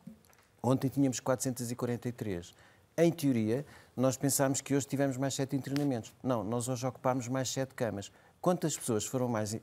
ontem 0.62 0.88
tínhamos 0.88 1.20
443. 1.20 2.54
Em 2.96 3.12
teoria, 3.12 3.66
nós 3.94 4.16
pensámos 4.16 4.62
que 4.62 4.74
hoje 4.74 4.86
tivemos 4.86 5.18
mais 5.18 5.34
sete 5.34 5.54
internamentos. 5.54 6.14
Não, 6.22 6.42
nós 6.42 6.68
hoje 6.68 6.86
ocupámos 6.86 7.28
mais 7.28 7.50
sete 7.50 7.74
camas. 7.74 8.10
Quantas 8.40 8.78
pessoas 8.78 9.04
foram 9.04 9.28
mais, 9.28 9.54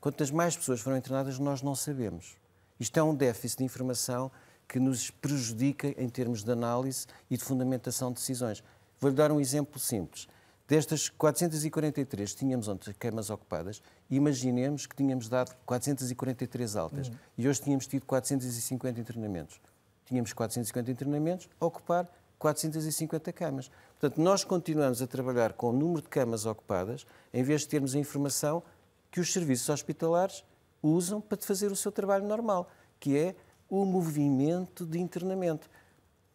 quantas 0.00 0.30
mais 0.30 0.56
pessoas 0.56 0.80
foram 0.80 0.98
internadas, 0.98 1.38
nós 1.38 1.62
não 1.62 1.74
sabemos. 1.74 2.36
Isto 2.78 2.98
é 2.98 3.02
um 3.02 3.14
déficit 3.14 3.58
de 3.58 3.64
informação 3.64 4.30
que 4.68 4.80
nos 4.80 5.10
prejudica 5.10 5.88
em 6.00 6.08
termos 6.08 6.42
de 6.42 6.50
análise 6.50 7.06
e 7.30 7.36
de 7.36 7.44
fundamentação 7.44 8.10
de 8.10 8.16
decisões. 8.16 8.62
Vou-lhe 9.00 9.16
dar 9.16 9.30
um 9.30 9.40
exemplo 9.40 9.78
simples. 9.78 10.28
Destas 10.66 11.10
443 11.10 12.34
tínhamos 12.34 12.68
ontem 12.68 12.94
camas 12.98 13.28
ocupadas, 13.28 13.82
imaginemos 14.10 14.86
que 14.86 14.96
tínhamos 14.96 15.28
dado 15.28 15.54
443 15.66 16.76
altas 16.76 17.08
uhum. 17.08 17.14
e 17.36 17.46
hoje 17.46 17.60
tínhamos 17.60 17.86
tido 17.86 18.06
450 18.06 18.98
internamentos. 18.98 19.60
Tínhamos 20.06 20.32
450 20.32 20.90
internamentos 20.90 21.48
a 21.60 21.66
ocupar 21.66 22.08
450 22.38 23.32
camas. 23.32 23.70
Portanto, 23.98 24.20
nós 24.20 24.42
continuamos 24.42 25.02
a 25.02 25.06
trabalhar 25.06 25.52
com 25.52 25.68
o 25.68 25.72
número 25.72 26.02
de 26.02 26.08
camas 26.08 26.46
ocupadas, 26.46 27.06
em 27.32 27.42
vez 27.42 27.62
de 27.62 27.68
termos 27.68 27.94
a 27.94 27.98
informação 27.98 28.62
que 29.10 29.20
os 29.20 29.32
serviços 29.32 29.68
hospitalares 29.68 30.44
usam 30.82 31.20
para 31.20 31.38
fazer 31.40 31.70
o 31.72 31.76
seu 31.76 31.92
trabalho 31.92 32.26
normal, 32.26 32.70
que 32.98 33.16
é 33.16 33.34
o 33.80 33.84
movimento 33.84 34.84
de 34.86 34.98
internamento. 34.98 35.68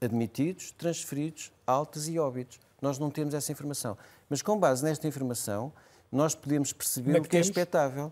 Admitidos, 0.01 0.71
transferidos, 0.71 1.51
altas 1.65 2.07
e 2.07 2.17
óbitos. 2.17 2.59
Nós 2.81 2.97
não 2.97 3.09
temos 3.09 3.33
essa 3.33 3.51
informação. 3.51 3.97
Mas 4.29 4.41
com 4.41 4.57
base 4.57 4.83
nesta 4.83 5.07
informação, 5.07 5.73
nós 6.11 6.33
podemos 6.33 6.71
perceber 6.71 7.17
é 7.17 7.19
o 7.19 7.23
que 7.23 7.37
é 7.37 7.39
expectável. 7.39 8.11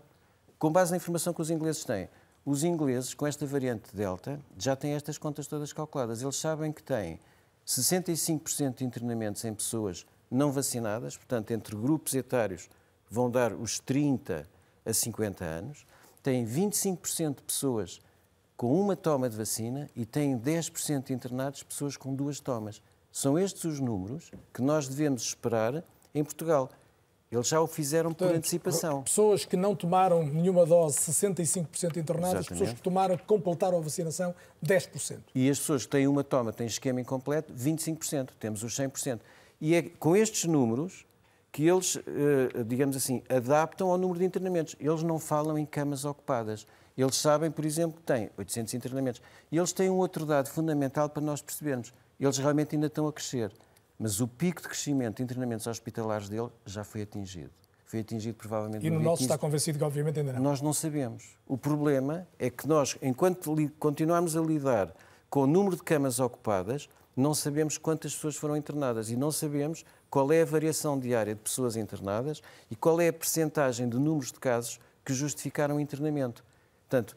Com 0.58 0.70
base 0.70 0.90
na 0.90 0.96
informação 0.96 1.32
que 1.32 1.40
os 1.40 1.50
ingleses 1.50 1.84
têm. 1.84 2.08
Os 2.44 2.64
ingleses, 2.64 3.14
com 3.14 3.26
esta 3.26 3.46
variante 3.46 3.94
Delta, 3.94 4.40
já 4.56 4.74
têm 4.74 4.92
estas 4.92 5.18
contas 5.18 5.46
todas 5.46 5.72
calculadas. 5.72 6.22
Eles 6.22 6.36
sabem 6.36 6.72
que 6.72 6.82
têm 6.82 7.20
65% 7.66 8.76
de 8.76 8.84
internamentos 8.84 9.44
em 9.44 9.54
pessoas 9.54 10.06
não 10.30 10.50
vacinadas, 10.50 11.16
portanto, 11.16 11.50
entre 11.50 11.76
grupos 11.76 12.14
etários 12.14 12.68
vão 13.10 13.30
dar 13.30 13.52
os 13.52 13.78
30 13.80 14.46
a 14.84 14.92
50 14.92 15.44
anos, 15.44 15.86
têm 16.22 16.46
25% 16.46 17.36
de 17.36 17.42
pessoas 17.42 18.00
com 18.58 18.74
uma 18.78 18.96
toma 18.96 19.30
de 19.30 19.36
vacina 19.36 19.88
e 19.94 20.04
têm 20.04 20.36
10% 20.36 21.04
de 21.04 21.12
internados 21.12 21.62
pessoas 21.62 21.96
com 21.96 22.12
duas 22.12 22.40
tomas. 22.40 22.82
São 23.12 23.38
estes 23.38 23.64
os 23.64 23.78
números 23.78 24.32
que 24.52 24.60
nós 24.60 24.88
devemos 24.88 25.22
esperar 25.22 25.84
em 26.12 26.24
Portugal. 26.24 26.68
Eles 27.30 27.46
já 27.46 27.60
o 27.60 27.68
fizeram 27.68 28.10
Portanto, 28.10 28.30
por 28.30 28.36
antecipação. 28.36 29.02
Pessoas 29.04 29.44
que 29.44 29.56
não 29.56 29.76
tomaram 29.76 30.24
nenhuma 30.24 30.66
dose, 30.66 30.98
65% 30.98 31.98
internadas, 31.98 32.40
Exatamente. 32.40 32.48
pessoas 32.48 32.72
que 32.72 32.82
tomaram, 32.82 33.16
que 33.16 33.24
completaram 33.24 33.78
a 33.78 33.80
vacinação, 33.80 34.34
10%. 34.64 35.18
E 35.36 35.48
as 35.48 35.60
pessoas 35.60 35.84
que 35.84 35.90
têm 35.92 36.08
uma 36.08 36.24
toma, 36.24 36.52
têm 36.52 36.66
esquema 36.66 37.00
incompleto, 37.00 37.52
25%. 37.54 38.30
Temos 38.40 38.64
os 38.64 38.76
100%. 38.76 39.20
E 39.60 39.76
é 39.76 39.82
com 39.82 40.16
estes 40.16 40.46
números 40.46 41.06
que 41.52 41.64
eles, 41.64 41.96
eh, 41.96 42.64
digamos 42.64 42.96
assim, 42.96 43.22
adaptam 43.28 43.90
ao 43.90 43.98
número 43.98 44.18
de 44.18 44.24
internamentos. 44.24 44.74
Eles 44.80 45.04
não 45.04 45.18
falam 45.20 45.56
em 45.56 45.64
camas 45.64 46.04
ocupadas. 46.04 46.66
Eles 46.98 47.14
sabem, 47.14 47.48
por 47.48 47.64
exemplo, 47.64 47.96
que 47.98 48.02
têm 48.02 48.28
800 48.36 48.74
internamentos. 48.74 49.22
E 49.52 49.56
eles 49.56 49.72
têm 49.72 49.88
um 49.88 49.98
outro 49.98 50.26
dado 50.26 50.48
fundamental 50.48 51.08
para 51.08 51.22
nós 51.22 51.40
percebermos. 51.40 51.94
Eles 52.18 52.36
realmente 52.38 52.74
ainda 52.74 52.88
estão 52.88 53.06
a 53.06 53.12
crescer. 53.12 53.52
Mas 53.96 54.20
o 54.20 54.26
pico 54.26 54.60
de 54.60 54.66
crescimento 54.66 55.18
de 55.18 55.22
internamentos 55.22 55.68
hospitalares 55.68 56.28
dele 56.28 56.48
já 56.66 56.82
foi 56.82 57.02
atingido. 57.02 57.50
Foi 57.84 58.00
atingido 58.00 58.36
provavelmente 58.36 58.84
E 58.84 58.90
no 58.90 59.00
nosso 59.00 59.22
está 59.22 59.38
convencido 59.38 59.78
que 59.78 59.84
obviamente 59.84 60.18
ainda 60.18 60.32
não. 60.32 60.42
Nós 60.42 60.60
não 60.60 60.72
sabemos. 60.72 61.36
O 61.46 61.56
problema 61.56 62.26
é 62.36 62.50
que 62.50 62.66
nós, 62.66 62.98
enquanto 63.00 63.54
continuarmos 63.78 64.36
a 64.36 64.40
lidar 64.40 64.92
com 65.30 65.42
o 65.42 65.46
número 65.46 65.76
de 65.76 65.82
camas 65.84 66.18
ocupadas, 66.18 66.88
não 67.16 67.32
sabemos 67.32 67.78
quantas 67.78 68.12
pessoas 68.12 68.36
foram 68.36 68.56
internadas 68.56 69.08
e 69.08 69.16
não 69.16 69.30
sabemos 69.30 69.84
qual 70.10 70.32
é 70.32 70.42
a 70.42 70.44
variação 70.44 70.98
diária 70.98 71.34
de 71.34 71.40
pessoas 71.40 71.76
internadas 71.76 72.42
e 72.70 72.76
qual 72.76 73.00
é 73.00 73.08
a 73.08 73.12
percentagem 73.12 73.88
de 73.88 73.98
números 73.98 74.32
de 74.32 74.40
casos 74.40 74.80
que 75.04 75.14
justificaram 75.14 75.76
o 75.76 75.80
internamento. 75.80 76.44
Portanto, 76.88 77.14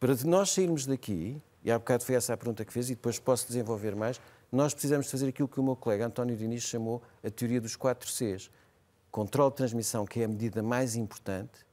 para 0.00 0.14
nós 0.24 0.50
sairmos 0.50 0.84
daqui, 0.86 1.40
e 1.64 1.70
há 1.70 1.78
bocado 1.78 2.04
foi 2.04 2.16
essa 2.16 2.34
a 2.34 2.36
pergunta 2.36 2.64
que 2.64 2.72
fez 2.72 2.90
e 2.90 2.96
depois 2.96 3.20
posso 3.20 3.46
desenvolver 3.46 3.94
mais, 3.94 4.20
nós 4.50 4.74
precisamos 4.74 5.08
fazer 5.08 5.28
aquilo 5.28 5.46
que 5.46 5.60
o 5.60 5.62
meu 5.62 5.76
colega 5.76 6.06
António 6.06 6.36
Diniz 6.36 6.64
chamou 6.64 7.00
a 7.22 7.30
teoria 7.30 7.60
dos 7.60 7.76
4 7.76 8.10
Cs. 8.10 8.50
Controle 9.10 9.50
de 9.50 9.56
transmissão, 9.56 10.04
que 10.04 10.20
é 10.20 10.24
a 10.24 10.28
medida 10.28 10.62
mais 10.62 10.96
importante, 10.96 11.64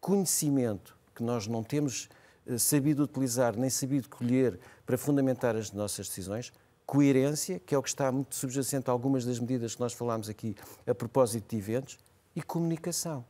conhecimento, 0.00 0.96
que 1.14 1.22
nós 1.22 1.46
não 1.46 1.62
temos 1.62 2.08
eh, 2.46 2.58
sabido 2.58 3.04
utilizar 3.04 3.56
nem 3.56 3.70
sabido 3.70 4.08
colher 4.08 4.58
para 4.84 4.98
fundamentar 4.98 5.54
as 5.54 5.70
nossas 5.70 6.08
decisões, 6.08 6.52
coerência, 6.84 7.60
que 7.60 7.74
é 7.74 7.78
o 7.78 7.82
que 7.82 7.90
está 7.90 8.10
muito 8.10 8.34
subjacente 8.34 8.88
a 8.88 8.92
algumas 8.92 9.24
das 9.24 9.38
medidas 9.38 9.74
que 9.74 9.80
nós 9.80 9.92
falámos 9.92 10.28
aqui 10.28 10.56
a 10.86 10.94
propósito 10.94 11.50
de 11.50 11.56
eventos, 11.56 11.98
e 12.34 12.42
comunicação. 12.42 13.24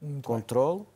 Muito 0.00 0.26
Controlo, 0.26 0.80
bem. 0.80 0.86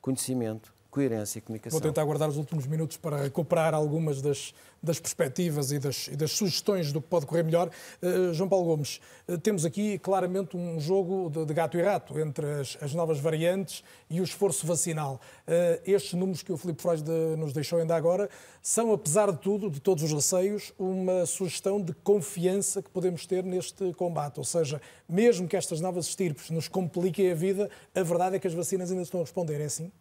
conhecimento, 0.00 0.72
coerência 0.90 1.38
e 1.38 1.42
comunicação. 1.42 1.78
Vou 1.78 1.86
tentar 1.86 2.04
guardar 2.04 2.28
os 2.28 2.36
últimos 2.36 2.66
minutos 2.66 2.96
para 2.96 3.22
recuperar 3.22 3.74
algumas 3.74 4.22
das, 4.22 4.54
das 4.82 4.98
perspectivas 4.98 5.70
e 5.70 5.78
das, 5.78 6.08
e 6.08 6.16
das, 6.16 6.32
sugestões 6.32 6.92
do 6.92 7.02
que 7.02 7.08
pode 7.08 7.26
correr 7.26 7.42
melhor. 7.42 7.70
Uh, 8.02 8.32
João 8.32 8.48
Paulo 8.48 8.64
Gomes, 8.64 9.00
uh, 9.28 9.36
temos 9.38 9.64
aqui 9.64 9.98
claramente 9.98 10.56
um 10.56 10.80
jogo 10.80 11.30
de, 11.30 11.44
de 11.44 11.54
gato 11.54 11.76
e 11.76 11.82
rato 11.82 12.18
entre 12.18 12.46
as, 12.60 12.78
as, 12.80 12.94
novas 12.94 13.20
variantes 13.20 13.84
e 14.08 14.20
o 14.20 14.24
esforço 14.24 14.66
vacinal. 14.66 15.20
Uh, 15.46 15.80
estes 15.84 16.14
números 16.14 16.42
que 16.42 16.52
o 16.52 16.56
Filipe 16.56 16.80
Freud 16.80 17.04
nos 17.36 17.52
deixou 17.52 17.78
ainda 17.78 17.94
agora 17.94 18.30
são, 18.62 18.92
apesar 18.92 19.30
de 19.30 19.38
tudo, 19.38 19.70
de 19.70 19.80
todos 19.80 20.02
os 20.02 20.12
receios, 20.12 20.72
uma 20.78 21.26
sugestão 21.26 21.80
de 21.80 21.92
confiança 21.92 22.82
que 22.82 22.90
podemos 22.90 23.26
ter 23.26 23.44
neste 23.44 23.92
combate. 23.92 24.38
Ou 24.38 24.44
seja, 24.44 24.80
mesmo 25.08 25.46
que 25.46 25.56
estas 25.56 25.80
novas 25.80 26.06
estirpes 26.06 26.50
nos 26.50 26.66
compliquem 26.66 27.30
a 27.30 27.34
vida, 27.34 27.70
a 27.94 28.02
verdade 28.02 28.36
é 28.36 28.38
que 28.38 28.46
as 28.46 28.54
vacinas 28.54 28.90
ainda 28.90 29.02
estão 29.02 29.20
a 29.20 29.22
responder. 29.22 29.60
É 29.60 29.64
assim? 29.64 29.92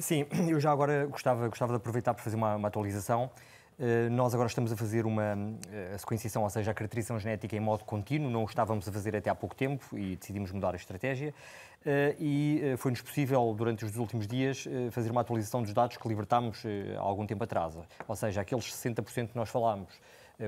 Sim, 0.00 0.26
eu 0.48 0.60
já 0.60 0.70
agora 0.70 1.06
gostava, 1.06 1.48
gostava 1.48 1.72
de 1.72 1.76
aproveitar 1.76 2.14
para 2.14 2.22
fazer 2.22 2.36
uma, 2.36 2.56
uma 2.56 2.68
atualização. 2.68 3.30
Uh, 3.78 4.10
nós 4.10 4.34
agora 4.34 4.48
estamos 4.48 4.72
a 4.72 4.76
fazer 4.76 5.06
uma 5.06 5.36
uh, 5.36 5.94
a 5.94 5.98
sequenciação, 5.98 6.42
ou 6.42 6.50
seja, 6.50 6.72
a 6.72 6.74
caracterização 6.74 7.18
genética 7.18 7.54
em 7.54 7.60
modo 7.60 7.84
contínuo, 7.84 8.28
não 8.28 8.42
o 8.42 8.46
estávamos 8.46 8.88
a 8.88 8.92
fazer 8.92 9.14
até 9.14 9.30
há 9.30 9.36
pouco 9.36 9.54
tempo 9.54 9.96
e 9.96 10.16
decidimos 10.16 10.50
mudar 10.50 10.72
a 10.72 10.76
estratégia. 10.76 11.32
Uh, 11.86 12.16
e 12.18 12.74
foi-nos 12.76 13.00
possível, 13.00 13.54
durante 13.56 13.84
os 13.84 13.96
últimos 13.96 14.26
dias, 14.26 14.66
fazer 14.90 15.10
uma 15.10 15.20
atualização 15.20 15.62
dos 15.62 15.72
dados 15.72 15.96
que 15.96 16.08
libertámos 16.08 16.64
há 16.96 17.00
algum 17.00 17.24
tempo 17.24 17.44
atrás. 17.44 17.76
Ou 18.08 18.16
seja, 18.16 18.40
aqueles 18.40 18.64
60% 18.64 19.28
que 19.28 19.36
nós 19.36 19.48
falámos 19.48 19.94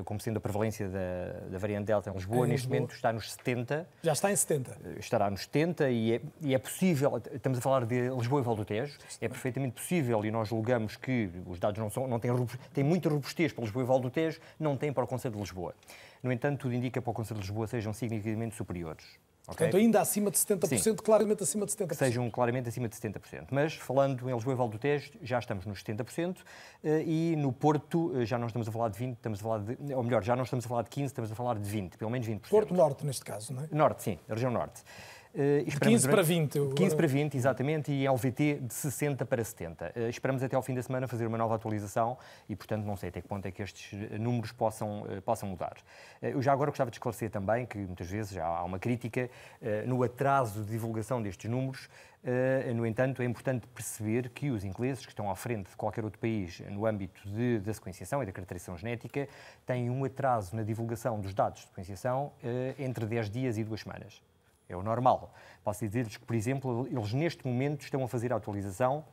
como 0.04 0.20
sendo 0.20 0.36
a 0.36 0.40
prevalência 0.40 0.88
da, 0.88 1.48
da 1.50 1.58
variante 1.58 1.86
Delta 1.86 2.10
em 2.10 2.12
Lisboa, 2.12 2.46
em 2.46 2.50
neste 2.50 2.64
Lisboa. 2.64 2.80
momento 2.80 2.94
está 2.94 3.12
nos 3.12 3.32
70. 3.32 3.88
Já 4.02 4.12
está 4.12 4.30
em 4.30 4.36
70. 4.36 4.70
Eh, 4.70 4.98
estará 5.00 5.28
nos 5.28 5.42
70 5.42 5.90
e 5.90 6.14
é, 6.14 6.20
e 6.40 6.54
é 6.54 6.58
possível, 6.58 7.20
estamos 7.32 7.58
a 7.58 7.60
falar 7.60 7.84
de 7.84 8.08
Lisboa 8.10 8.40
e 8.40 8.44
Val 8.44 8.54
do 8.54 8.64
Tejo, 8.64 8.96
é 9.20 9.28
perfeitamente 9.28 9.74
possível 9.74 10.24
e 10.24 10.30
nós 10.30 10.48
julgamos 10.48 10.96
que 10.96 11.30
os 11.46 11.58
dados 11.58 11.78
não, 11.78 11.90
são, 11.90 12.06
não 12.06 12.20
têm, 12.20 12.30
têm 12.72 12.84
muita 12.84 13.08
robustez 13.08 13.52
para 13.52 13.64
Lisboa 13.64 13.82
e 13.84 13.86
Val 13.86 13.98
do 13.98 14.10
Tejo, 14.10 14.40
não 14.58 14.76
têm 14.76 14.92
para 14.92 15.04
o 15.04 15.06
Conselho 15.06 15.34
de 15.34 15.40
Lisboa. 15.40 15.74
No 16.22 16.30
entanto, 16.30 16.60
tudo 16.60 16.74
indica 16.74 17.00
que 17.00 17.04
para 17.04 17.10
o 17.10 17.14
Conselho 17.14 17.40
de 17.40 17.46
Lisboa 17.46 17.66
sejam 17.66 17.92
significativamente 17.92 18.54
superiores. 18.54 19.04
Okay? 19.50 19.66
Portanto, 19.66 19.76
ainda 19.76 20.00
acima 20.00 20.30
de 20.30 20.38
70%, 20.38 20.78
Sim. 20.78 20.94
claramente 20.94 21.42
acima 21.42 21.66
de 21.66 21.72
70%. 21.72 21.88
Que 21.88 21.94
sejam 21.96 22.30
claramente 22.30 22.68
acima 22.68 22.88
de 22.88 22.96
70%. 22.96 23.48
Mas, 23.50 23.74
falando 23.74 24.28
em 24.28 24.32
Lisboa 24.32 24.54
e 24.54 24.56
Val 24.56 24.68
do 24.68 24.78
Tejo, 24.78 25.10
já 25.22 25.38
estamos 25.38 25.66
nos 25.66 25.82
70% 25.82 26.36
eh, 26.84 27.02
e 27.04 27.36
no 27.36 27.52
Porto 27.52 28.12
eh, 28.16 28.24
já 28.24 28.38
não 28.38 28.46
estamos 28.46 28.68
a 28.68 28.72
falar 28.72 28.88
de 28.88 28.98
20, 28.98 29.16
estamos 29.16 29.40
a 29.40 29.42
falar 29.42 29.58
de, 29.58 29.94
ou 29.94 30.02
melhor, 30.02 30.22
já 30.22 30.36
não 30.36 30.44
estamos 30.44 30.64
a 30.64 30.68
falar 30.68 30.82
de 30.82 30.90
15, 30.90 31.06
estamos 31.06 31.32
a 31.32 31.34
falar 31.34 31.58
de 31.58 31.68
20, 31.68 31.96
pelo 31.96 32.10
menos 32.10 32.26
20%. 32.28 32.48
Porto 32.48 32.74
Norte, 32.74 33.04
neste 33.04 33.24
caso, 33.24 33.52
não 33.52 33.64
é? 33.64 33.68
Norte, 33.72 34.02
sim, 34.02 34.18
a 34.28 34.34
região 34.34 34.50
Norte. 34.50 34.82
Uh, 35.32 35.64
15 35.80 36.08
para 36.08 36.22
20. 36.22 36.58
15 36.74 36.96
para 36.96 37.06
20, 37.06 37.36
exatamente, 37.36 37.92
e 37.92 38.08
LVT 38.08 38.60
de 38.62 38.74
60 38.74 39.24
para 39.24 39.44
70. 39.44 39.92
Uh, 39.94 40.08
esperamos 40.08 40.42
até 40.42 40.56
ao 40.56 40.62
fim 40.62 40.74
da 40.74 40.82
semana 40.82 41.06
fazer 41.06 41.26
uma 41.26 41.38
nova 41.38 41.54
atualização 41.54 42.18
e, 42.48 42.56
portanto, 42.56 42.84
não 42.84 42.96
sei 42.96 43.10
até 43.10 43.20
que 43.20 43.28
ponto 43.28 43.46
é 43.46 43.50
que 43.52 43.62
estes 43.62 43.92
números 44.18 44.50
possam, 44.50 45.02
uh, 45.02 45.22
possam 45.22 45.48
mudar. 45.48 45.76
eu 46.20 46.42
já 46.42 46.52
agora 46.52 46.70
gostava 46.70 46.90
de 46.90 46.96
esclarecer 46.96 47.30
também 47.30 47.64
que, 47.64 47.78
muitas 47.78 48.10
vezes, 48.10 48.32
já 48.32 48.44
há 48.44 48.64
uma 48.64 48.78
crítica 48.78 49.30
no 49.86 50.02
atraso 50.02 50.62
de 50.62 50.70
divulgação 50.70 51.22
destes 51.22 51.50
números. 51.50 51.88
no 52.74 52.86
entanto, 52.86 53.22
é 53.22 53.24
importante 53.24 53.66
perceber 53.68 54.30
que 54.30 54.50
os 54.50 54.64
ingleses, 54.64 55.04
que 55.04 55.12
estão 55.12 55.30
à 55.30 55.36
frente 55.36 55.70
de 55.70 55.76
qualquer 55.76 56.04
outro 56.04 56.18
país 56.18 56.60
no 56.70 56.86
âmbito 56.86 57.28
de, 57.28 57.58
da 57.60 57.72
sequenciação 57.72 58.22
e 58.22 58.26
da 58.26 58.32
caracterização 58.32 58.76
genética, 58.76 59.28
têm 59.66 59.90
um 59.90 60.04
atraso 60.04 60.56
na 60.56 60.62
divulgação 60.62 61.20
dos 61.20 61.34
dados 61.34 61.62
de 61.62 61.68
sequenciação 61.68 62.32
entre 62.78 63.06
10 63.06 63.30
dias 63.30 63.58
e 63.58 63.64
2 63.64 63.80
semanas. 63.80 64.29
É 64.70 64.76
o 64.76 64.82
normal. 64.82 65.34
Posso 65.64 65.84
dizer-lhes 65.84 66.16
que, 66.16 66.24
por 66.24 66.36
exemplo, 66.36 66.86
eles 66.90 67.12
neste 67.12 67.46
momento 67.46 67.82
estão 67.82 68.02
a 68.04 68.08
fazer 68.08 68.32
a 68.32 68.36
atualização 68.36 69.04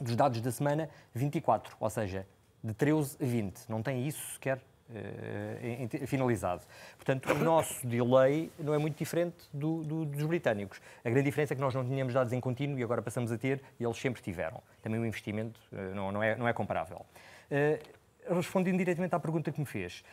dos 0.00 0.16
dados 0.16 0.40
da 0.40 0.50
semana 0.50 0.88
24, 1.14 1.76
ou 1.78 1.90
seja, 1.90 2.26
de 2.62 2.72
13 2.72 3.16
a 3.20 3.24
20. 3.24 3.68
Não 3.68 3.82
tem 3.82 4.06
isso 4.06 4.34
sequer 4.34 4.58
uh, 4.58 6.06
finalizado. 6.06 6.62
Portanto, 6.96 7.30
o 7.30 7.38
nosso 7.38 7.86
delay 7.86 8.50
não 8.58 8.72
é 8.72 8.78
muito 8.78 8.96
diferente 8.96 9.36
do, 9.52 9.84
do, 9.84 10.04
dos 10.04 10.24
britânicos. 10.24 10.80
A 11.04 11.10
grande 11.10 11.26
diferença 11.26 11.54
é 11.54 11.56
que 11.56 11.60
nós 11.60 11.74
não 11.74 11.84
tínhamos 11.84 12.14
dados 12.14 12.32
em 12.32 12.40
contínuo 12.40 12.78
e 12.78 12.82
agora 12.82 13.02
passamos 13.02 13.30
a 13.30 13.38
ter 13.38 13.62
e 13.78 13.84
eles 13.84 13.96
sempre 13.96 14.22
tiveram. 14.22 14.62
Também 14.82 14.98
o 15.00 15.04
investimento 15.06 15.60
uh, 15.72 15.94
não, 15.94 16.12
não, 16.12 16.22
é, 16.22 16.36
não 16.36 16.48
é 16.48 16.52
comparável. 16.52 17.04
Uh, 17.50 18.34
respondendo 18.34 18.78
diretamente 18.78 19.14
à 19.14 19.20
pergunta 19.20 19.50
que 19.50 19.60
me 19.60 19.66
fez, 19.66 20.04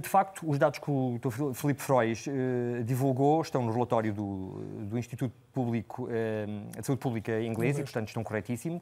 de 0.00 0.08
facto, 0.08 0.48
os 0.48 0.58
dados 0.58 0.78
que 0.78 0.90
o 0.90 1.18
Dr. 1.18 1.52
Filipe 1.54 1.82
Frois 1.82 2.26
uh, 2.26 2.82
divulgou 2.82 3.42
estão 3.42 3.62
no 3.62 3.70
relatório 3.70 4.10
do, 4.12 4.62
do 4.88 4.98
Instituto 4.98 5.34
Público, 5.52 6.04
uh, 6.04 6.80
de 6.80 6.86
Saúde 6.86 7.00
Pública 7.00 7.42
inglês 7.42 7.78
e, 7.78 7.82
portanto, 7.82 8.08
estão 8.08 8.24
corretíssimo. 8.24 8.76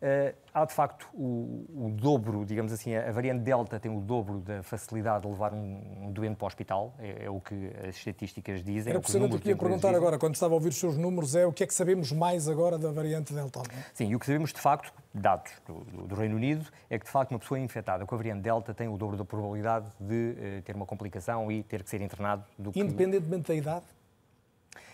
Uh, 0.00 0.34
há, 0.62 0.64
de 0.64 0.72
facto, 0.72 1.08
o, 1.14 1.64
o, 1.74 1.90
dobro, 1.90 2.44
digamos 2.44 2.72
assim, 2.72 2.94
a 2.94 3.10
variante 3.10 3.42
Delta 3.42 3.78
tem 3.78 3.94
o 3.94 4.00
dobro 4.00 4.40
da 4.40 4.62
facilidade 4.62 5.22
de 5.22 5.28
levar 5.28 5.52
um, 5.52 6.06
um 6.06 6.12
doente 6.12 6.36
para 6.36 6.44
o 6.44 6.46
hospital, 6.46 6.94
é, 6.98 7.24
é, 7.24 7.30
o 7.30 7.40
que 7.40 7.70
as 7.86 7.96
estatísticas 7.96 8.62
dizem. 8.62 8.90
Era 8.90 9.00
precisamente 9.00 9.36
o 9.36 9.40
que 9.40 9.48
ia 9.48 9.56
perguntar 9.56 9.88
dizem. 9.88 9.96
agora, 9.96 10.18
quando 10.18 10.34
estava 10.34 10.54
a 10.54 10.56
ouvir 10.56 10.68
os 10.68 10.76
seus 10.76 10.96
números, 10.96 11.34
é 11.34 11.46
o 11.46 11.52
que 11.52 11.64
é 11.64 11.66
que 11.66 11.74
sabemos 11.74 12.12
mais 12.12 12.48
agora 12.48 12.78
da 12.78 12.90
variante 12.90 13.32
Delta? 13.32 13.60
É? 13.60 13.84
Sim, 13.94 14.08
e 14.08 14.16
o 14.16 14.18
que 14.18 14.26
sabemos, 14.26 14.52
de 14.52 14.60
facto, 14.60 14.92
dados 15.12 15.50
do, 15.66 16.06
do, 16.06 16.14
Reino 16.14 16.36
Unido, 16.36 16.66
é 16.90 16.98
que, 16.98 17.04
de 17.04 17.10
facto, 17.10 17.32
uma 17.32 17.38
pessoa 17.38 17.58
infectada 17.58 18.04
com 18.04 18.14
a 18.14 18.18
variante 18.18 18.42
Delta 18.42 18.74
tem 18.74 18.88
o 18.88 18.96
dobro 18.96 19.16
da 19.16 19.24
probabilidade 19.24 19.86
de 20.00 20.14
uh, 20.58 20.62
ter 20.62 20.74
uma 20.74 20.86
complicação 20.86 21.50
e 21.50 21.62
ter 21.62 21.82
que 21.82 21.90
ser 21.90 22.00
internado 22.00 22.44
do 22.58 22.72
que... 22.72 22.80
Independentemente 22.80 23.48
da 23.48 23.54
idade? 23.54 23.84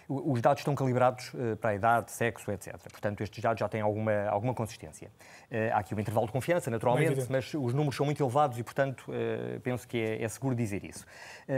Os 0.09 0.41
dados 0.41 0.61
estão 0.61 0.75
calibrados 0.75 1.33
uh, 1.35 1.57
para 1.57 1.71
a 1.71 1.75
idade, 1.75 2.11
sexo, 2.11 2.51
etc. 2.51 2.75
Portanto, 2.91 3.23
estes 3.23 3.43
dados 3.43 3.61
já 3.61 3.69
têm 3.69 3.81
alguma, 3.81 4.27
alguma 4.29 4.55
consistência. 4.55 5.11
Uh, 5.51 5.73
há 5.73 5.79
aqui 5.79 5.95
um 5.95 6.01
intervalo 6.01 6.27
de 6.27 6.33
confiança, 6.33 6.71
naturalmente, 6.71 7.27
mas 7.31 7.55
os 7.55 7.73
números 7.73 7.97
são 7.97 8.05
muito 8.05 8.23
elevados 8.23 8.59
e, 8.59 8.63
portanto, 8.63 9.05
uh, 9.09 9.61
penso 9.61 9.87
que 9.87 9.99
é, 9.99 10.23
é, 10.23 10.29
seguro 10.29 10.55
dizer 10.55 10.85
isso. 10.85 11.07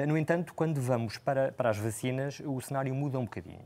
no 0.07 0.17
entanto, 0.17 0.53
quando 0.55 0.81
vamos 0.81 1.19
para, 1.19 1.53
para 1.53 1.71
as 1.71 1.79
vacinas, 1.79 2.41
o 2.45 2.61
cenário 2.61 2.95
muda 2.95 3.19
um 3.19 3.25
bocadinho. 3.25 3.65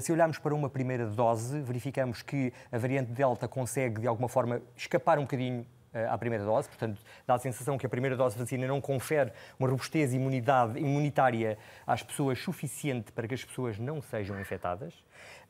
se 0.00 0.12
olharmos 0.12 0.38
para 0.38 0.54
uma 0.54 0.68
primeira 0.68 1.06
dose, 1.06 1.60
verificamos 1.60 2.22
que 2.22 2.52
a 2.70 2.78
variante 2.78 3.12
Delta 3.12 3.48
consegue, 3.48 4.00
de 4.00 4.06
alguma 4.06 4.28
forma, 4.28 4.60
escapar 4.76 5.18
um 5.18 5.22
bocadinho 5.22 5.42
eh, 5.62 5.81
à 6.08 6.16
primeira 6.16 6.44
dose, 6.44 6.68
portanto, 6.68 7.00
dá 7.26 7.34
a 7.34 7.38
sensação 7.38 7.76
que 7.76 7.86
a 7.86 7.88
primeira 7.88 8.16
dose 8.16 8.34
de 8.34 8.42
vacina 8.42 8.66
não 8.66 8.80
confere 8.80 9.32
uma 9.58 9.68
robustez 9.68 10.14
imunidade, 10.14 10.78
imunitária 10.78 11.58
às 11.86 12.02
pessoas 12.02 12.38
suficiente 12.38 13.12
para 13.12 13.28
que 13.28 13.34
as 13.34 13.44
pessoas 13.44 13.78
não 13.78 14.00
sejam 14.00 14.40
infectadas. 14.40 14.94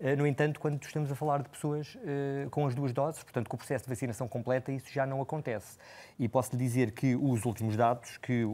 Eh, 0.01 0.16
no 0.16 0.26
entanto, 0.26 0.59
quando 0.59 0.82
estamos 0.82 1.11
a 1.12 1.14
falar 1.14 1.43
de 1.43 1.49
pessoas 1.49 1.95
uh, 1.95 2.51
com 2.51 2.66
as 2.66 2.74
duas 2.74 2.93
doses, 2.93 3.22
portanto, 3.22 3.49
com 3.49 3.55
o 3.55 3.59
processo 3.59 3.84
de 3.84 3.88
vacinação 3.88 4.26
completa, 4.26 4.72
isso 4.72 4.93
já 4.93 5.07
não 5.07 5.20
acontece. 5.20 5.78
E 6.18 6.28
posso 6.28 6.53
lhe 6.53 6.59
dizer 6.59 6.90
que 6.90 7.14
os 7.14 7.45
últimos 7.45 7.76
dados 7.76 8.16
que 8.18 8.45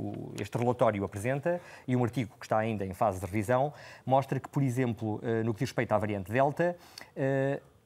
este 0.40 0.56
relatório 0.58 1.02
apresenta, 1.04 1.60
e 1.86 1.96
um 1.96 2.04
artigo 2.04 2.36
que 2.38 2.44
está 2.44 2.58
ainda 2.58 2.84
em 2.84 2.92
fase 2.92 3.18
de 3.18 3.24
revisão, 3.24 3.72
mostra 4.04 4.38
que, 4.38 4.48
por 4.48 4.62
exemplo, 4.62 5.20
no 5.44 5.54
que 5.54 5.60
diz 5.60 5.70
respeito 5.70 5.92
à 5.92 5.98
variante 5.98 6.30
Delta, 6.30 6.76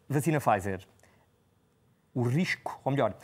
vacina 0.09 0.41
Pfizer, 0.41 0.81
o 2.15 2.23
risco, 2.23 2.81
ou 2.85 2.93
melhor, 2.93 3.15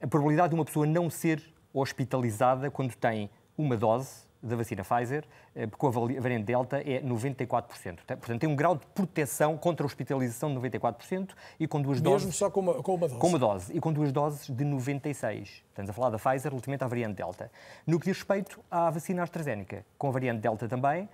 a 0.00 0.06
probabilidade 0.06 0.50
de 0.50 0.54
uma 0.54 0.64
pessoa 0.64 0.86
não 0.86 1.10
ser 1.10 1.42
hospitalizada 1.72 2.70
quando 2.70 2.94
tem 2.94 3.30
uma 3.56 3.76
dose 3.76 4.30
da 4.42 4.56
vacina 4.56 4.82
Pfizer, 4.82 5.24
eh, 5.54 5.66
com 5.66 5.86
a 5.86 5.90
variante 5.90 6.44
Delta, 6.44 6.78
é 6.78 7.02
94%. 7.02 7.98
Portanto, 8.06 8.40
tem 8.40 8.48
um 8.48 8.56
grau 8.56 8.74
de 8.74 8.86
proteção 8.86 9.56
contra 9.56 9.84
a 9.84 9.86
hospitalização 9.86 10.48
de 10.48 10.58
94% 10.58 11.34
e 11.58 11.66
com 11.66 11.80
duas 11.80 12.00
Mesmo 12.00 12.10
doses... 12.10 12.26
Mesmo 12.26 12.38
só 12.38 12.50
com 12.50 12.60
uma, 12.60 12.82
com 12.82 12.94
uma 12.94 13.06
dose? 13.06 13.20
Com 13.20 13.28
uma 13.28 13.38
dose. 13.38 13.76
E 13.76 13.80
com 13.80 13.92
duas 13.92 14.10
doses 14.12 14.46
de 14.48 14.64
96%. 14.64 15.62
Estamos 15.68 15.90
a 15.90 15.92
falar 15.92 16.10
da 16.10 16.18
Pfizer 16.18 16.50
relativamente 16.50 16.82
à 16.82 16.86
variante 16.86 17.16
Delta. 17.16 17.50
No 17.86 18.00
que 18.00 18.06
diz 18.06 18.16
respeito 18.16 18.60
à 18.70 18.90
vacina 18.90 19.22
AstraZeneca, 19.22 19.84
com 19.98 20.08
a 20.08 20.10
variante 20.10 20.40
Delta 20.40 20.66
também, 20.66 21.06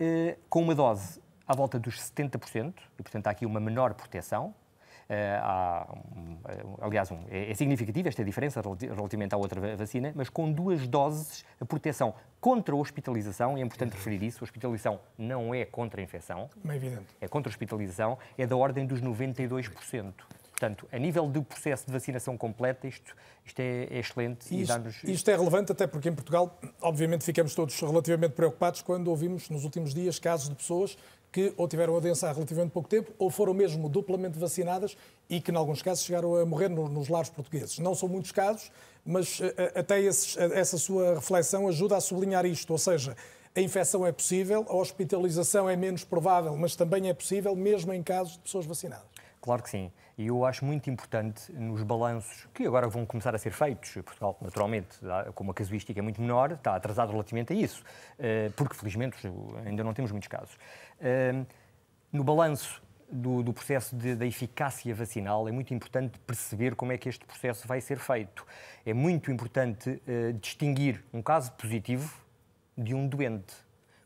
eh, 0.00 0.38
com 0.48 0.62
uma 0.62 0.74
dose 0.74 1.20
à 1.46 1.54
volta 1.54 1.78
dos 1.78 2.00
70%, 2.00 2.72
e 2.98 3.02
portanto 3.02 3.26
há 3.26 3.30
aqui 3.30 3.44
uma 3.44 3.60
menor 3.60 3.92
proteção, 3.92 4.54
há, 5.42 5.86
eh, 6.48 6.64
aliás, 6.80 7.10
um, 7.10 7.18
é, 7.30 7.50
é 7.50 7.54
significativa 7.54 8.08
esta 8.08 8.24
diferença 8.24 8.60
relativamente 8.60 9.34
à 9.34 9.36
outra 9.36 9.76
vacina, 9.76 10.12
mas 10.14 10.28
com 10.28 10.50
duas 10.50 10.86
doses 10.86 11.44
a 11.60 11.64
proteção 11.64 12.14
contra 12.40 12.74
a 12.74 12.78
hospitalização, 12.78 13.56
e 13.56 13.60
é 13.60 13.64
importante 13.64 13.92
referir 13.92 14.22
isso, 14.22 14.42
a 14.42 14.44
hospitalização 14.44 15.00
não 15.16 15.54
é 15.54 15.64
contra 15.64 16.00
a 16.00 16.04
infecção, 16.04 16.50
é, 16.68 16.76
evidente. 16.76 17.06
é 17.20 17.28
contra 17.28 17.48
a 17.48 17.52
hospitalização, 17.52 18.18
é 18.36 18.46
da 18.46 18.56
ordem 18.56 18.86
dos 18.86 19.00
92%. 19.00 20.12
Portanto, 20.50 20.86
a 20.92 20.98
nível 20.98 21.26
do 21.26 21.42
processo 21.42 21.86
de 21.86 21.92
vacinação 21.92 22.38
completa, 22.38 22.86
isto, 22.86 23.16
isto 23.44 23.58
é, 23.58 23.84
é 23.90 23.98
excelente 23.98 24.54
e, 24.54 24.62
isto, 24.62 25.10
isto 25.10 25.28
é 25.28 25.36
relevante 25.36 25.72
até 25.72 25.88
porque 25.88 26.08
em 26.08 26.14
Portugal, 26.14 26.56
obviamente, 26.80 27.24
ficamos 27.24 27.52
todos 27.52 27.78
relativamente 27.80 28.32
preocupados 28.32 28.80
quando 28.80 29.08
ouvimos 29.08 29.50
nos 29.50 29.64
últimos 29.64 29.92
dias 29.92 30.20
casos 30.20 30.48
de 30.48 30.54
pessoas 30.54 30.96
que 31.32 31.52
ou 31.56 31.66
tiveram 31.66 31.96
a 31.96 32.00
doença 32.00 32.28
há 32.28 32.32
relativamente 32.32 32.70
pouco 32.72 32.88
tempo 32.88 33.10
ou 33.18 33.30
foram 33.30 33.54
mesmo 33.54 33.88
duplamente 33.88 34.38
vacinadas 34.38 34.96
e 35.28 35.40
que, 35.40 35.50
em 35.50 35.56
alguns 35.56 35.80
casos, 35.80 36.04
chegaram 36.04 36.36
a 36.36 36.44
morrer 36.44 36.68
nos 36.68 37.08
lares 37.08 37.30
portugueses. 37.30 37.78
Não 37.78 37.94
são 37.94 38.06
muitos 38.06 38.30
casos, 38.30 38.70
mas 39.04 39.40
eh, 39.40 39.54
eh, 39.56 39.80
até 39.80 40.00
eh, 40.00 40.08
essa 40.52 40.76
sua 40.76 41.14
reflexão 41.14 41.66
ajuda 41.66 41.96
a 41.96 42.00
sublinhar 42.00 42.44
isto, 42.44 42.70
ou 42.70 42.78
seja, 42.78 43.16
a 43.54 43.60
infecção 43.60 44.06
é 44.06 44.12
possível, 44.12 44.64
a 44.68 44.76
hospitalização 44.76 45.68
é 45.68 45.76
menos 45.76 46.04
provável, 46.04 46.56
mas 46.56 46.76
também 46.76 47.08
é 47.08 47.14
possível, 47.14 47.56
mesmo 47.56 47.92
em 47.92 48.02
casos 48.02 48.34
de 48.34 48.40
pessoas 48.40 48.66
vacinadas. 48.66 49.11
Claro 49.42 49.60
que 49.60 49.70
sim. 49.70 49.90
E 50.16 50.28
eu 50.28 50.44
acho 50.44 50.64
muito 50.64 50.88
importante 50.88 51.52
nos 51.52 51.82
balanços 51.82 52.46
que 52.54 52.64
agora 52.64 52.86
vão 52.86 53.04
começar 53.04 53.34
a 53.34 53.38
ser 53.38 53.50
feitos, 53.50 53.92
Portugal, 54.04 54.38
naturalmente, 54.40 54.96
com 55.34 55.42
uma 55.42 55.52
casuística 55.52 56.00
muito 56.00 56.20
menor, 56.20 56.52
está 56.52 56.76
atrasado 56.76 57.10
relativamente 57.10 57.52
a 57.52 57.56
isso, 57.56 57.82
eh, 58.20 58.52
porque 58.56 58.76
felizmente 58.76 59.16
ainda 59.66 59.82
não 59.82 59.92
temos 59.92 60.12
muitos 60.12 60.28
casos. 60.28 60.56
Eh, 61.00 61.44
no 62.12 62.22
balanço 62.22 62.80
do, 63.10 63.42
do 63.42 63.52
processo 63.52 63.96
de, 63.96 64.14
da 64.14 64.24
eficácia 64.24 64.94
vacinal, 64.94 65.48
é 65.48 65.52
muito 65.52 65.74
importante 65.74 66.20
perceber 66.20 66.76
como 66.76 66.92
é 66.92 66.98
que 66.98 67.08
este 67.08 67.24
processo 67.24 67.66
vai 67.66 67.80
ser 67.80 67.98
feito. 67.98 68.46
É 68.86 68.94
muito 68.94 69.32
importante 69.32 69.90
uh, 69.90 70.32
distinguir 70.34 71.04
um 71.12 71.20
caso 71.20 71.50
positivo 71.52 72.14
de 72.78 72.94
um 72.94 73.08
doente. 73.08 73.54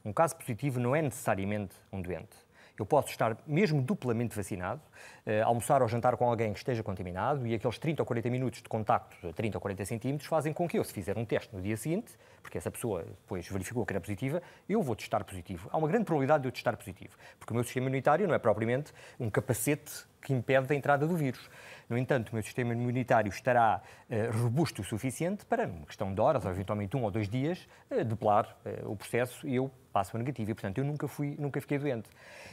Um 0.02 0.14
caso 0.14 0.34
positivo 0.34 0.80
não 0.80 0.96
é 0.96 1.02
necessariamente 1.02 1.74
um 1.92 2.00
doente. 2.00 2.45
Eu 2.78 2.84
posso 2.86 3.08
estar 3.08 3.36
mesmo 3.46 3.80
duplamente 3.80 4.36
vacinado, 4.36 4.80
uh, 5.26 5.44
almoçar 5.44 5.82
ou 5.82 5.88
jantar 5.88 6.16
com 6.16 6.28
alguém 6.28 6.52
que 6.52 6.58
esteja 6.58 6.82
contaminado 6.82 7.46
e 7.46 7.54
aqueles 7.54 7.78
30 7.78 8.02
ou 8.02 8.06
40 8.06 8.30
minutos 8.30 8.62
de 8.62 8.68
contacto, 8.68 9.32
30 9.32 9.56
ou 9.56 9.60
40 9.60 9.84
centímetros, 9.84 10.28
fazem 10.28 10.52
com 10.52 10.68
que 10.68 10.78
eu, 10.78 10.84
se 10.84 10.92
fizer 10.92 11.16
um 11.16 11.24
teste 11.24 11.54
no 11.54 11.62
dia 11.62 11.76
seguinte, 11.76 12.12
porque 12.42 12.58
essa 12.58 12.70
pessoa 12.70 13.02
depois 13.02 13.48
verificou 13.48 13.84
que 13.84 13.92
era 13.92 14.00
positiva, 14.00 14.42
eu 14.68 14.82
vou 14.82 14.94
testar 14.94 15.24
positivo. 15.24 15.68
Há 15.72 15.78
uma 15.78 15.88
grande 15.88 16.04
probabilidade 16.04 16.42
de 16.42 16.48
eu 16.48 16.52
testar 16.52 16.76
positivo, 16.76 17.16
porque 17.38 17.52
o 17.52 17.54
meu 17.54 17.64
sistema 17.64 17.86
imunitário 17.86 18.26
não 18.28 18.34
é 18.34 18.38
propriamente 18.38 18.92
um 19.18 19.28
capacete 19.30 20.06
que 20.26 20.32
impede 20.32 20.72
a 20.72 20.76
entrada 20.76 21.06
do 21.06 21.16
vírus. 21.16 21.48
No 21.88 21.96
entanto, 21.96 22.30
o 22.30 22.34
meu 22.34 22.42
sistema 22.42 22.72
imunitário 22.72 23.28
estará 23.28 23.80
uh, 24.10 24.42
robusto 24.42 24.82
o 24.82 24.84
suficiente 24.84 25.46
para, 25.46 25.68
numa 25.68 25.86
questão 25.86 26.12
de 26.12 26.20
horas, 26.20 26.44
ou 26.44 26.50
eventualmente 26.50 26.96
um 26.96 27.04
ou 27.04 27.10
dois 27.12 27.28
dias, 27.28 27.68
uh, 27.90 28.04
depelar 28.04 28.56
uh, 28.66 28.90
o 28.90 28.96
processo 28.96 29.46
e 29.46 29.54
eu 29.54 29.70
passo 29.96 30.14
a 30.14 30.18
negativa. 30.18 30.50
E, 30.50 30.54
portanto, 30.54 30.76
eu 30.76 30.84
nunca, 30.84 31.08
fui, 31.08 31.34
nunca 31.38 31.58
fiquei 31.58 31.78
doente. 31.78 32.10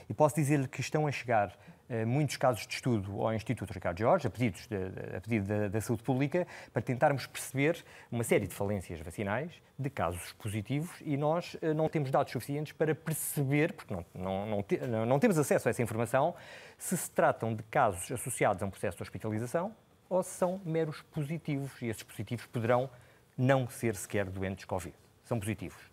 E 0.10 0.14
posso 0.14 0.36
dizer-lhe 0.36 0.66
que 0.66 0.80
estão 0.80 1.06
a 1.06 1.12
chegar 1.12 1.50
uh, 1.50 2.08
muitos 2.08 2.38
casos 2.38 2.66
de 2.66 2.74
estudo 2.74 3.22
ao 3.22 3.34
Instituto 3.34 3.74
Ricardo 3.74 4.00
Jorge, 4.00 4.28
a, 4.28 4.30
pedidos 4.30 4.66
de, 4.66 4.78
a 5.18 5.20
pedido 5.20 5.46
da, 5.46 5.68
da 5.68 5.82
Saúde 5.82 6.04
Pública, 6.04 6.48
para 6.72 6.82
tentarmos 6.82 7.28
perceber 7.28 7.84
uma 8.10 8.24
série 8.24 8.48
de 8.48 8.56
falências 8.56 9.02
vacinais, 9.02 9.52
de 9.78 9.90
casos 9.90 10.32
positivos, 10.34 10.90
e 11.02 11.18
nós 11.18 11.56
uh, 11.56 11.74
não 11.76 11.90
temos 11.90 12.10
dados 12.10 12.32
suficientes 12.32 12.72
para 12.72 12.96
perceber, 12.96 13.74
porque 13.74 13.94
não, 13.94 14.06
não, 14.16 14.66
não, 14.88 15.06
não 15.06 15.20
temos 15.20 15.38
acesso 15.38 15.68
a 15.68 15.72
essa 15.72 15.82
informação, 15.82 16.34
se 16.78 16.96
se 16.96 17.12
tratam 17.12 17.54
de 17.54 17.64
casos 17.64 18.10
associados 18.10 18.64
a 18.64 18.66
um 18.66 18.70
processo 18.70 18.96
de 18.96 19.04
hospitalização 19.04 19.76
ou 20.10 20.24
se 20.24 20.30
são 20.30 20.62
meros 20.64 21.02
positivos, 21.02 21.82
e 21.82 21.88
esses 21.88 22.04
positivos 22.04 22.46
poderão 22.46 22.90
não 23.38 23.68
ser 23.68 23.96
sequer 23.98 24.30
doentes 24.30 24.64
Covid. 24.64 24.96
São 25.26 25.38
positivos 25.40 25.93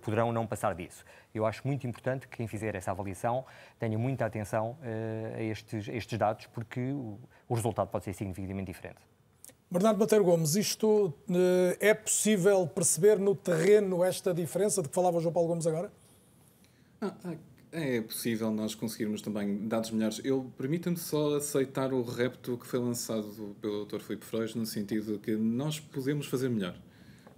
poderão 0.00 0.32
não 0.32 0.46
passar 0.46 0.74
disso. 0.74 1.04
Eu 1.34 1.44
acho 1.44 1.66
muito 1.66 1.86
importante 1.86 2.28
que 2.28 2.36
quem 2.36 2.46
fizer 2.46 2.74
essa 2.74 2.90
avaliação 2.92 3.44
tenha 3.78 3.98
muita 3.98 4.24
atenção 4.24 4.78
uh, 4.80 5.36
a, 5.36 5.42
estes, 5.42 5.88
a, 5.88 5.92
estes, 5.92 6.18
dados, 6.18 6.46
porque 6.46 6.80
o, 6.80 7.18
o, 7.48 7.54
resultado 7.54 7.88
pode 7.88 8.04
ser 8.04 8.12
significativamente 8.12 8.70
diferente. 8.70 9.00
Bernardo 9.70 9.98
Bateiro 9.98 10.24
Gomes, 10.24 10.54
isto 10.54 11.06
uh, 11.06 11.76
é 11.80 11.92
possível 11.92 12.66
perceber 12.66 13.18
no 13.18 13.34
terreno 13.34 14.04
esta 14.04 14.32
diferença 14.32 14.80
de 14.82 14.88
que 14.88 14.94
falava 14.94 15.16
o 15.16 15.20
João 15.20 15.32
Paulo 15.32 15.48
Gomes 15.48 15.66
agora? 15.66 15.92
Ah, 17.00 17.14
ah 17.24 17.34
é 17.74 18.00
possível 18.00 18.52
nós 18.52 18.72
conseguirmos 18.72 19.20
também 19.20 19.66
dados 19.66 19.90
melhores. 19.90 20.20
Eu 20.22 20.48
permita-me 20.56 20.96
só 20.96 21.36
aceitar 21.36 21.92
o 21.92 22.02
repto 22.02 22.56
que 22.56 22.66
foi 22.68 22.78
lançado 22.78 23.56
pelo 23.60 23.84
Dr. 23.84 23.98
Filipe 23.98 24.24
Freud, 24.24 24.56
no 24.56 24.64
sentido 24.64 25.14
de 25.14 25.18
que 25.18 25.34
nós 25.34 25.80
podemos 25.80 26.28
fazer 26.28 26.48
melhor. 26.48 26.76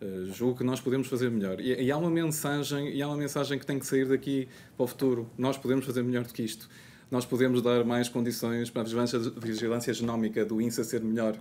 Uh, 0.01 0.31
julgo 0.33 0.59
que 0.59 0.65
nós 0.65 0.81
podemos 0.81 1.09
fazer 1.09 1.31
melhor. 1.31 1.59
E, 1.59 1.73
e, 1.85 1.91
há 1.91 1.97
uma 1.97 2.11
mensagem, 2.11 2.95
e 2.95 3.01
há 3.01 3.09
uma 3.09 3.17
mensagem 3.17 3.59
que 3.59 3.65
tem 3.65 3.79
que 3.79 3.87
sair 3.87 4.07
daqui 4.07 4.47
para 4.77 4.85
o 4.85 4.87
futuro. 4.87 5.31
Nós 5.39 5.57
podemos 5.57 5.87
fazer 5.87 6.03
melhor 6.03 6.25
do 6.25 6.35
que 6.35 6.43
isto. 6.43 6.69
Nós 7.11 7.25
podemos 7.25 7.63
dar 7.63 7.85
mais 7.85 8.09
condições 8.09 8.69
para 8.69 8.83
a 8.83 8.85
vigilância, 8.85 9.19
vigilância 9.19 9.95
genómica 9.95 10.45
do 10.45 10.61
INSA 10.61 10.85
ser 10.85 11.01
melhor 11.01 11.39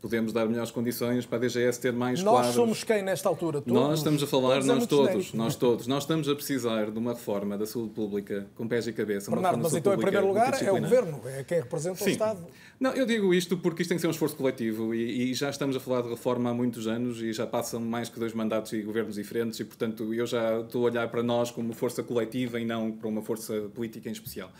podemos 0.00 0.32
dar 0.32 0.46
melhores 0.46 0.70
condições 0.70 1.26
para 1.26 1.38
a 1.38 1.40
DGS 1.40 1.80
ter 1.80 1.92
mais 1.92 2.22
nós 2.22 2.32
quadros. 2.32 2.56
Nós 2.56 2.64
somos 2.64 2.84
quem 2.84 3.02
nesta 3.02 3.28
altura? 3.28 3.60
Todos? 3.60 3.72
Nós 3.72 3.98
estamos 3.98 4.22
a 4.22 4.26
falar, 4.26 4.64
nós 4.64 4.86
todos, 4.86 5.32
nós 5.32 5.56
todos. 5.56 5.86
Nós 5.86 6.04
estamos 6.04 6.28
a 6.28 6.34
precisar 6.34 6.90
de 6.90 6.98
uma 6.98 7.12
reforma 7.12 7.58
da 7.58 7.66
saúde 7.66 7.90
pública 7.90 8.46
com 8.54 8.68
pés 8.68 8.86
e 8.86 8.92
cabeça. 8.92 9.30
Bernardo, 9.30 9.62
mas 9.62 9.74
então 9.74 9.92
em 9.92 9.98
primeiro 9.98 10.26
lugar 10.28 10.62
é 10.62 10.72
o 10.72 10.80
Governo, 10.80 11.20
é 11.26 11.44
quem 11.44 11.58
representa 11.60 11.96
Sim. 11.96 12.04
o 12.04 12.08
Estado. 12.08 12.46
Não, 12.78 12.92
eu 12.92 13.04
digo 13.04 13.34
isto 13.34 13.56
porque 13.56 13.82
isto 13.82 13.88
tem 13.88 13.96
que 13.96 14.02
ser 14.02 14.06
um 14.06 14.12
esforço 14.12 14.36
coletivo 14.36 14.94
e, 14.94 15.32
e, 15.32 15.34
já 15.34 15.50
estamos 15.50 15.74
a 15.74 15.80
falar 15.80 16.02
de 16.02 16.10
reforma 16.10 16.50
há 16.50 16.54
muitos 16.54 16.86
anos 16.86 17.20
e 17.20 17.32
já 17.32 17.46
passam 17.46 17.80
mais 17.80 18.08
que 18.08 18.20
dois 18.20 18.32
mandatos 18.32 18.72
e 18.72 18.82
governos 18.82 19.16
diferentes 19.16 19.58
e, 19.58 19.64
portanto, 19.64 20.14
eu 20.14 20.26
já 20.26 20.60
estou 20.60 20.86
a 20.86 20.90
olhar 20.90 21.08
para 21.08 21.22
nós 21.22 21.50
como 21.50 21.72
força 21.72 22.02
coletiva 22.02 22.60
e 22.60 22.64
não 22.64 22.92
para 22.92 23.08
uma 23.08 23.20
força 23.20 23.68
política 23.74 24.08
em 24.08 24.12
especial. 24.12 24.50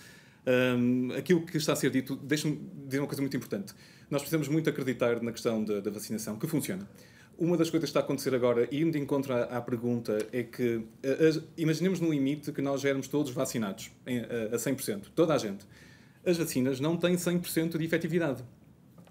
Um, 0.49 1.13
aquilo 1.13 1.45
que 1.45 1.59
está 1.59 1.75
a 1.75 1.77
ser 1.77 1.91
dito, 1.91 2.17
deixa-me 2.17 2.59
dizer 2.87 3.01
uma 3.01 3.07
coisa 3.07 3.21
muito 3.21 3.37
importante 3.37 3.75
nós 4.11 4.23
precisamos 4.23 4.49
muito 4.49 4.69
acreditar 4.71 5.23
na 5.23 5.33
questão 5.33 5.63
da, 5.63 5.81
da 5.81 5.91
vacinação, 5.91 6.37
que 6.37 6.47
funciona. 6.47 6.89
Uma 7.39 7.57
das 7.57 7.71
coisas 7.71 7.89
que 7.89 7.91
está 7.91 8.01
a 8.01 8.03
acontecer 8.03 8.35
agora, 8.35 8.67
indo 8.73 8.93
de 8.93 8.99
encontro 8.99 9.33
à, 9.33 9.43
à 9.43 9.61
pergunta, 9.61 10.19
é 10.33 10.43
que 10.43 10.83
as, 11.05 11.41
imaginemos 11.57 12.01
no 12.01 12.11
limite 12.11 12.51
que 12.51 12.61
nós 12.61 12.85
éramos 12.85 13.07
todos 13.07 13.31
vacinados 13.31 13.91
em, 14.07 14.21
a, 14.21 14.55
a 14.55 14.57
100%, 14.57 15.05
toda 15.15 15.35
a 15.35 15.39
gente. 15.39 15.65
As 16.27 16.37
vacinas 16.37 16.81
não 16.81 16.97
têm 16.97 17.15
100% 17.15 17.79
de 17.79 17.85
efetividade. 17.85 18.43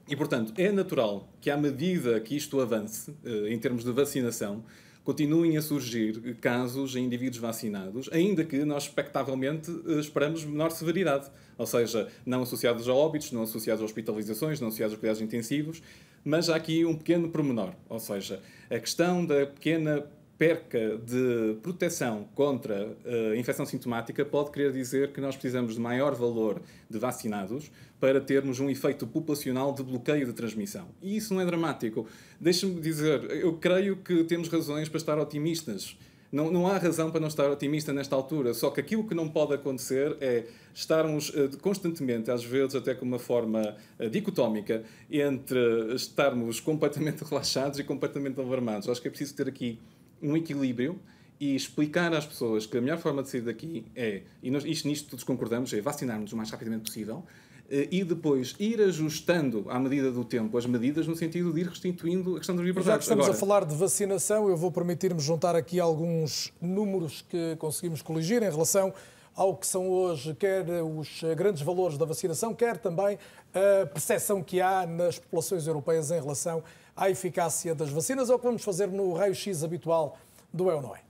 E, 0.09 0.15
portanto, 0.15 0.53
é 0.57 0.71
natural 0.71 1.29
que, 1.39 1.49
à 1.49 1.57
medida 1.57 2.19
que 2.19 2.35
isto 2.35 2.59
avance, 2.59 3.13
eh, 3.25 3.53
em 3.53 3.59
termos 3.59 3.83
de 3.83 3.91
vacinação, 3.91 4.63
continuem 5.08 5.55
a 5.55 5.62
surgir 5.62 6.36
casos 6.41 6.97
em 6.97 7.05
indivíduos 7.05 7.38
vacinados, 7.38 8.10
ainda 8.12 8.43
que 8.43 8.66
nós 8.66 8.84
expectavelmente 8.84 9.72
eh, 9.88 10.01
esperamos 10.01 10.43
menor 10.43 10.70
severidade, 10.70 11.32
ou 11.58 11.66
seja, 11.66 12.10
não 12.26 12.41
associados 12.41 12.89
a 12.89 12.93
óbitos, 12.93 13.32
não 13.32 13.43
associados 13.43 13.82
a 13.82 13.86
hospitalizações, 13.86 14.60
não 14.60 14.68
associados 14.68 14.97
a 14.97 14.99
cuidados 14.99 15.22
intensivos, 15.22 15.82
mas 16.26 16.49
há 16.49 16.58
aqui 16.58 16.84
um 16.84 16.93
pequeno 16.93 17.30
pormenor, 17.30 17.72
ou 17.88 18.01
seja, 18.01 18.41
a 18.70 18.78
questão 18.78 19.26
da 19.26 19.45
pequena 19.45 20.05
perca 20.38 20.97
de 20.97 21.57
proteção 21.63 22.27
contra 22.35 22.88
uh, 22.88 23.35
infecção 23.35 23.65
sintomática 23.65 24.23
pode 24.23 24.51
querer 24.51 24.71
dizer 24.71 25.11
que 25.11 25.19
nós 25.19 25.35
precisamos 25.35 25.73
de 25.73 25.79
maior 25.79 26.13
valor 26.13 26.61
de 26.89 26.99
vacinados 26.99 27.71
para 27.99 28.21
termos 28.21 28.59
um 28.59 28.69
efeito 28.69 29.07
populacional 29.07 29.73
de 29.73 29.81
bloqueio 29.81 30.27
de 30.27 30.33
transmissão. 30.33 30.88
E 31.01 31.17
isso 31.17 31.33
não 31.33 31.41
é 31.41 31.45
dramático. 31.45 32.05
Deixe-me 32.39 32.79
dizer, 32.79 33.23
eu 33.31 33.53
creio 33.53 33.97
que 33.97 34.23
temos 34.25 34.47
razões 34.47 34.88
para 34.88 34.97
estar 34.97 35.17
otimistas. 35.17 35.97
Não, 36.31 36.51
não 36.51 36.67
há 36.67 36.77
razão 36.77 37.09
para 37.09 37.21
não 37.21 37.29
estar 37.29 37.49
otimista 37.49 37.93
nesta 37.93 38.15
altura, 38.15 38.53
só 38.53 38.69
que 38.69 38.81
aquilo 38.81 39.07
que 39.07 39.15
não 39.15 39.29
pode 39.29 39.53
acontecer 39.53 40.17
é 40.19 40.45
estarmos 40.73 41.29
uh, 41.29 41.57
constantemente, 41.61 42.29
às 42.29 42.43
vezes 42.43 42.75
até 42.75 42.93
com 42.93 43.05
uma 43.05 43.17
forma 43.17 43.75
uh, 43.97 44.09
dicotómica, 44.09 44.83
entre 45.09 45.95
estarmos 45.95 46.59
completamente 46.59 47.23
relaxados 47.25 47.79
e 47.79 47.83
completamente 47.83 48.39
alarmados. 48.39 48.88
Acho 48.89 49.01
que 49.01 49.07
é 49.07 49.11
preciso 49.11 49.35
ter 49.35 49.47
aqui 49.47 49.79
um 50.22 50.36
equilíbrio 50.36 50.99
e 51.39 51.55
explicar 51.55 52.13
às 52.13 52.26
pessoas 52.26 52.65
que 52.65 52.78
a 52.78 52.82
melhor 52.82 52.97
forma 52.97 53.22
de 53.22 53.30
sair 53.30 53.41
daqui 53.41 53.86
é, 53.95 54.22
e 54.41 54.49
nós, 54.49 54.65
isto 54.65 54.88
nisto 54.88 55.09
todos 55.09 55.24
concordamos, 55.24 55.72
é 55.74 55.82
vacinarmos 55.82 56.34
o 56.34 56.38
mais 56.38 56.49
rapidamente 56.49 56.86
possível 56.86 57.24
eh, 57.70 57.88
e 57.91 58.03
depois 58.03 58.55
ir 58.59 58.82
ajustando 58.82 59.65
à 59.70 59.80
medida 59.80 60.11
do 60.11 60.24
tempo 60.24 60.57
as 60.57 60.65
medidas 60.65 61.05
no 61.05 61.15
sentido 61.15 61.53
de 61.53 61.61
ir 61.61 61.68
restituindo 61.68 62.36
a 62.36 62.38
questão 62.39 62.55
das 62.55 62.65
liberdades. 62.65 62.88
Já 62.88 62.97
que 62.97 63.03
estamos 63.03 63.26
Agora... 63.26 63.38
a 63.38 63.39
falar 63.39 63.65
de 63.65 63.76
vacinação, 63.76 64.49
eu 64.49 64.57
vou 64.57 64.72
permitir-me 64.72 65.20
juntar 65.20 65.55
aqui 65.55 65.80
alguns 65.80 66.51
números 66.61 67.24
que 67.30 67.55
conseguimos 67.57 68.01
coligir 68.01 68.41
em 68.41 68.49
relação 68.49 68.93
ao 69.36 69.55
que 69.55 69.68
são 69.68 69.88
hoje 69.88 70.34
quer 70.34 70.65
os 70.84 71.22
grandes 71.36 71.61
valores 71.61 71.95
da 71.95 72.05
vacinação, 72.05 72.55
quer 72.55 72.78
também 72.78 73.20
a 73.53 73.86
percepção 73.86 74.41
que 74.41 74.59
há 74.59 74.88
nas 74.88 75.20
populações 75.20 75.68
europeias 75.68 76.09
em 76.09 76.20
relação 76.20 76.63
à 76.97 77.09
eficácia 77.09 77.75
das 77.75 77.89
vacinas. 77.89 78.29
É 78.29 78.33
o 78.33 78.39
que 78.39 78.45
vamos 78.45 78.63
fazer 78.63 78.87
no 78.87 79.13
raio-x 79.13 79.63
habitual 79.63 80.17
do 80.51 80.65
ou 80.65 80.81
Não 80.81 80.95
É. 80.95 81.07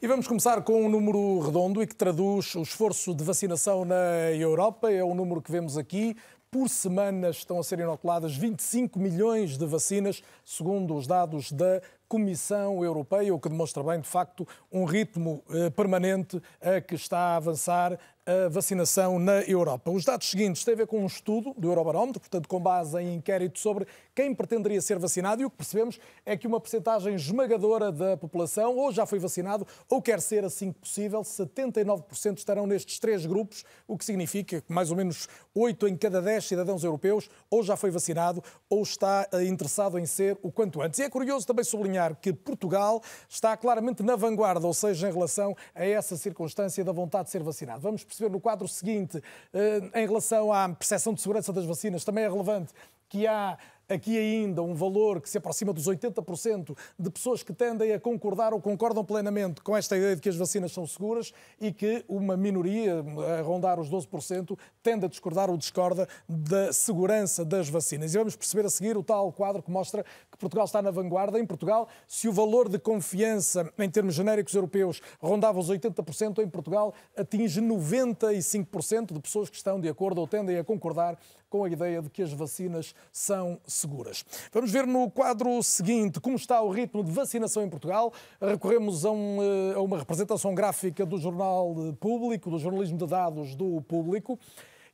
E 0.00 0.06
vamos 0.06 0.28
começar 0.28 0.62
com 0.62 0.84
um 0.84 0.88
número 0.88 1.40
redondo 1.40 1.82
e 1.82 1.86
que 1.86 1.94
traduz 1.94 2.54
o 2.54 2.62
esforço 2.62 3.12
de 3.12 3.24
vacinação 3.24 3.84
na 3.84 4.30
Europa. 4.30 4.92
É 4.92 5.02
o 5.02 5.12
número 5.12 5.42
que 5.42 5.50
vemos 5.50 5.76
aqui. 5.76 6.16
Por 6.50 6.68
semana 6.68 7.30
estão 7.30 7.58
a 7.58 7.64
ser 7.64 7.80
inoculadas 7.80 8.36
25 8.36 8.96
milhões 8.98 9.58
de 9.58 9.66
vacinas, 9.66 10.22
segundo 10.44 10.94
os 10.94 11.06
dados 11.06 11.50
da 11.50 11.82
Comissão 12.08 12.82
Europeia, 12.82 13.34
o 13.34 13.40
que 13.40 13.50
demonstra 13.50 13.82
bem, 13.82 14.00
de 14.00 14.08
facto, 14.08 14.48
um 14.72 14.84
ritmo 14.84 15.42
eh, 15.50 15.68
permanente 15.68 16.40
a 16.58 16.80
que 16.80 16.94
está 16.94 17.18
a 17.18 17.36
avançar 17.36 17.98
a 18.28 18.46
vacinação 18.50 19.18
na 19.18 19.40
Europa. 19.40 19.90
Os 19.90 20.04
dados 20.04 20.30
seguintes 20.30 20.62
têm 20.62 20.74
a 20.74 20.76
ver 20.76 20.86
com 20.86 21.00
um 21.00 21.06
estudo 21.06 21.54
do 21.56 21.68
Eurobarómetro, 21.68 22.20
portanto, 22.20 22.46
com 22.46 22.60
base 22.60 23.00
em 23.00 23.14
inquérito 23.14 23.58
sobre 23.58 23.86
quem 24.14 24.34
pretenderia 24.34 24.82
ser 24.82 24.98
vacinado, 24.98 25.40
e 25.40 25.46
o 25.46 25.50
que 25.50 25.56
percebemos 25.56 25.98
é 26.26 26.36
que 26.36 26.46
uma 26.46 26.60
percentagem 26.60 27.14
esmagadora 27.14 27.90
da 27.90 28.18
população 28.18 28.76
ou 28.76 28.92
já 28.92 29.06
foi 29.06 29.18
vacinado 29.18 29.66
ou 29.88 30.02
quer 30.02 30.20
ser 30.20 30.44
assim 30.44 30.72
que 30.72 30.80
possível. 30.80 31.22
79% 31.22 32.36
estarão 32.36 32.66
nestes 32.66 32.98
três 32.98 33.24
grupos, 33.24 33.64
o 33.86 33.96
que 33.96 34.04
significa 34.04 34.60
que 34.60 34.70
mais 34.70 34.90
ou 34.90 34.96
menos 34.96 35.26
8 35.54 35.88
em 35.88 35.96
cada 35.96 36.20
10 36.20 36.44
cidadãos 36.44 36.84
europeus 36.84 37.30
ou 37.48 37.62
já 37.62 37.76
foi 37.76 37.90
vacinado 37.90 38.44
ou 38.68 38.82
está 38.82 39.26
eh, 39.32 39.44
interessado 39.44 39.98
em 39.98 40.04
ser 40.04 40.36
o 40.42 40.52
quanto 40.52 40.82
antes. 40.82 40.98
E 40.98 41.04
é 41.04 41.08
curioso 41.08 41.46
também 41.46 41.64
sublinhar 41.64 42.14
que 42.14 42.34
Portugal 42.34 43.02
está 43.26 43.56
claramente 43.56 44.02
na 44.02 44.16
vanguarda, 44.16 44.66
ou 44.66 44.74
seja, 44.74 45.08
em 45.08 45.12
relação 45.12 45.56
a 45.74 45.86
essa 45.86 46.14
circunstância 46.14 46.84
da 46.84 46.92
vontade 46.92 47.24
de 47.24 47.30
ser 47.30 47.42
vacinado. 47.42 47.80
Vamos 47.80 48.04
perceber 48.04 48.17
no 48.20 48.40
quadro 48.40 48.66
seguinte, 48.66 49.22
eh, 49.52 49.90
em 49.94 50.06
relação 50.06 50.52
à 50.52 50.68
percepção 50.68 51.14
de 51.14 51.20
segurança 51.20 51.52
das 51.52 51.64
vacinas, 51.64 52.04
também 52.04 52.24
é 52.24 52.28
relevante 52.28 52.72
que 53.08 53.26
há 53.26 53.56
aqui 53.88 54.18
ainda 54.18 54.62
um 54.62 54.74
valor 54.74 55.20
que 55.20 55.28
se 55.28 55.38
aproxima 55.38 55.72
dos 55.72 55.86
80% 55.86 56.76
de 56.98 57.10
pessoas 57.10 57.42
que 57.42 57.52
tendem 57.52 57.92
a 57.92 58.00
concordar 58.00 58.52
ou 58.52 58.60
concordam 58.60 59.04
plenamente 59.04 59.62
com 59.62 59.76
esta 59.76 59.96
ideia 59.96 60.14
de 60.14 60.20
que 60.20 60.28
as 60.28 60.36
vacinas 60.36 60.72
são 60.72 60.86
seguras 60.86 61.32
e 61.60 61.72
que 61.72 62.04
uma 62.08 62.36
minoria, 62.36 63.04
a 63.38 63.42
rondar 63.42 63.80
os 63.80 63.90
12%, 63.90 64.58
tende 64.82 65.06
a 65.06 65.08
discordar 65.08 65.48
ou 65.48 65.56
discorda 65.56 66.06
da 66.28 66.72
segurança 66.72 67.44
das 67.44 67.68
vacinas. 67.68 68.14
E 68.14 68.18
vamos 68.18 68.36
perceber 68.36 68.66
a 68.66 68.70
seguir 68.70 68.96
o 68.96 69.02
tal 69.02 69.32
quadro 69.32 69.62
que 69.62 69.70
mostra 69.70 70.04
que 70.30 70.36
Portugal 70.36 70.66
está 70.66 70.82
na 70.82 70.90
vanguarda. 70.90 71.38
Em 71.38 71.46
Portugal, 71.46 71.88
se 72.06 72.28
o 72.28 72.32
valor 72.32 72.68
de 72.68 72.78
confiança 72.78 73.72
em 73.78 73.88
termos 73.88 74.14
genéricos 74.14 74.52
europeus 74.54 75.00
rondava 75.20 75.58
os 75.58 75.70
80%, 75.70 76.42
em 76.42 76.48
Portugal 76.48 76.92
atinge 77.16 77.60
95% 77.60 79.12
de 79.12 79.20
pessoas 79.20 79.48
que 79.48 79.56
estão 79.56 79.80
de 79.80 79.88
acordo 79.88 80.20
ou 80.20 80.26
tendem 80.26 80.58
a 80.58 80.64
concordar 80.64 81.18
com 81.48 81.64
a 81.64 81.68
ideia 81.68 82.02
de 82.02 82.10
que 82.10 82.22
as 82.22 82.32
vacinas 82.32 82.94
são 83.12 83.60
seguras. 83.66 84.24
Vamos 84.52 84.70
ver 84.70 84.86
no 84.86 85.10
quadro 85.10 85.62
seguinte 85.62 86.20
como 86.20 86.36
está 86.36 86.60
o 86.60 86.70
ritmo 86.70 87.02
de 87.02 87.10
vacinação 87.10 87.62
em 87.62 87.68
Portugal. 87.68 88.12
Recorremos 88.40 89.04
a, 89.04 89.10
um, 89.10 89.38
eh, 89.42 89.74
a 89.74 89.80
uma 89.80 89.98
representação 89.98 90.54
gráfica 90.54 91.06
do 91.06 91.18
Jornal 91.18 91.74
Público, 91.98 92.50
do 92.50 92.58
jornalismo 92.58 92.98
de 92.98 93.06
dados 93.06 93.54
do 93.54 93.80
Público. 93.82 94.38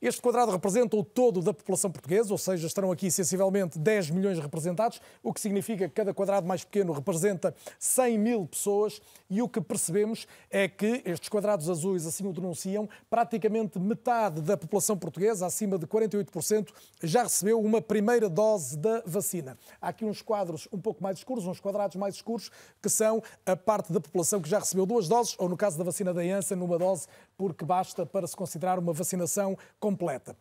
Este 0.04 0.20
quadrado 0.20 0.52
representa 0.52 0.98
o 0.98 1.02
todo 1.02 1.40
da 1.40 1.54
população 1.54 1.90
portuguesa, 1.90 2.30
ou 2.30 2.36
seja, 2.36 2.66
estarão 2.66 2.92
aqui 2.92 3.10
sensivelmente 3.10 3.78
10 3.78 4.10
milhões 4.10 4.38
representados, 4.38 5.00
o 5.22 5.32
que 5.32 5.40
significa 5.40 5.88
que 5.88 5.94
cada 5.94 6.12
quadrado 6.12 6.46
mais 6.46 6.62
pequeno 6.62 6.92
representa 6.92 7.54
100 7.78 8.18
mil 8.18 8.46
pessoas. 8.46 9.00
E 9.30 9.40
o 9.40 9.48
que 9.48 9.62
percebemos 9.62 10.28
é 10.50 10.68
que 10.68 11.00
estes 11.06 11.30
quadrados 11.30 11.70
azuis 11.70 12.04
assim 12.06 12.28
o 12.28 12.34
denunciam, 12.34 12.86
praticamente 13.08 13.78
metade 13.78 14.42
da 14.42 14.58
população 14.58 14.94
portuguesa, 14.94 15.46
acima 15.46 15.78
de 15.78 15.86
48%, 15.86 16.68
já 17.02 17.22
recebeu 17.22 17.58
uma 17.58 17.80
primeira 17.80 18.28
dose 18.28 18.76
da 18.76 19.02
vacina. 19.06 19.56
Há 19.80 19.88
aqui 19.88 20.04
uns 20.04 20.20
quadros 20.20 20.68
um 20.70 20.78
pouco 20.78 21.02
mais 21.02 21.16
escuros, 21.16 21.46
uns 21.46 21.60
quadrados 21.60 21.96
mais 21.96 22.16
escuros, 22.16 22.50
que 22.82 22.90
são 22.90 23.22
a 23.46 23.56
parte 23.56 23.90
da 23.90 24.00
população 24.02 24.38
que 24.42 24.50
já 24.50 24.58
recebeu 24.58 24.84
duas 24.84 25.08
doses, 25.08 25.34
ou 25.38 25.48
no 25.48 25.56
caso 25.56 25.78
da 25.78 25.84
vacina 25.84 26.12
da 26.12 26.22
Janssen, 26.22 26.58
numa 26.58 26.76
dose, 26.76 27.06
porque 27.36 27.64
basta 27.64 28.06
para 28.06 28.26
se 28.26 28.36
considerar 28.36 28.78
uma 28.78 28.92
vacinação 28.92 29.56
completa. 29.78 30.36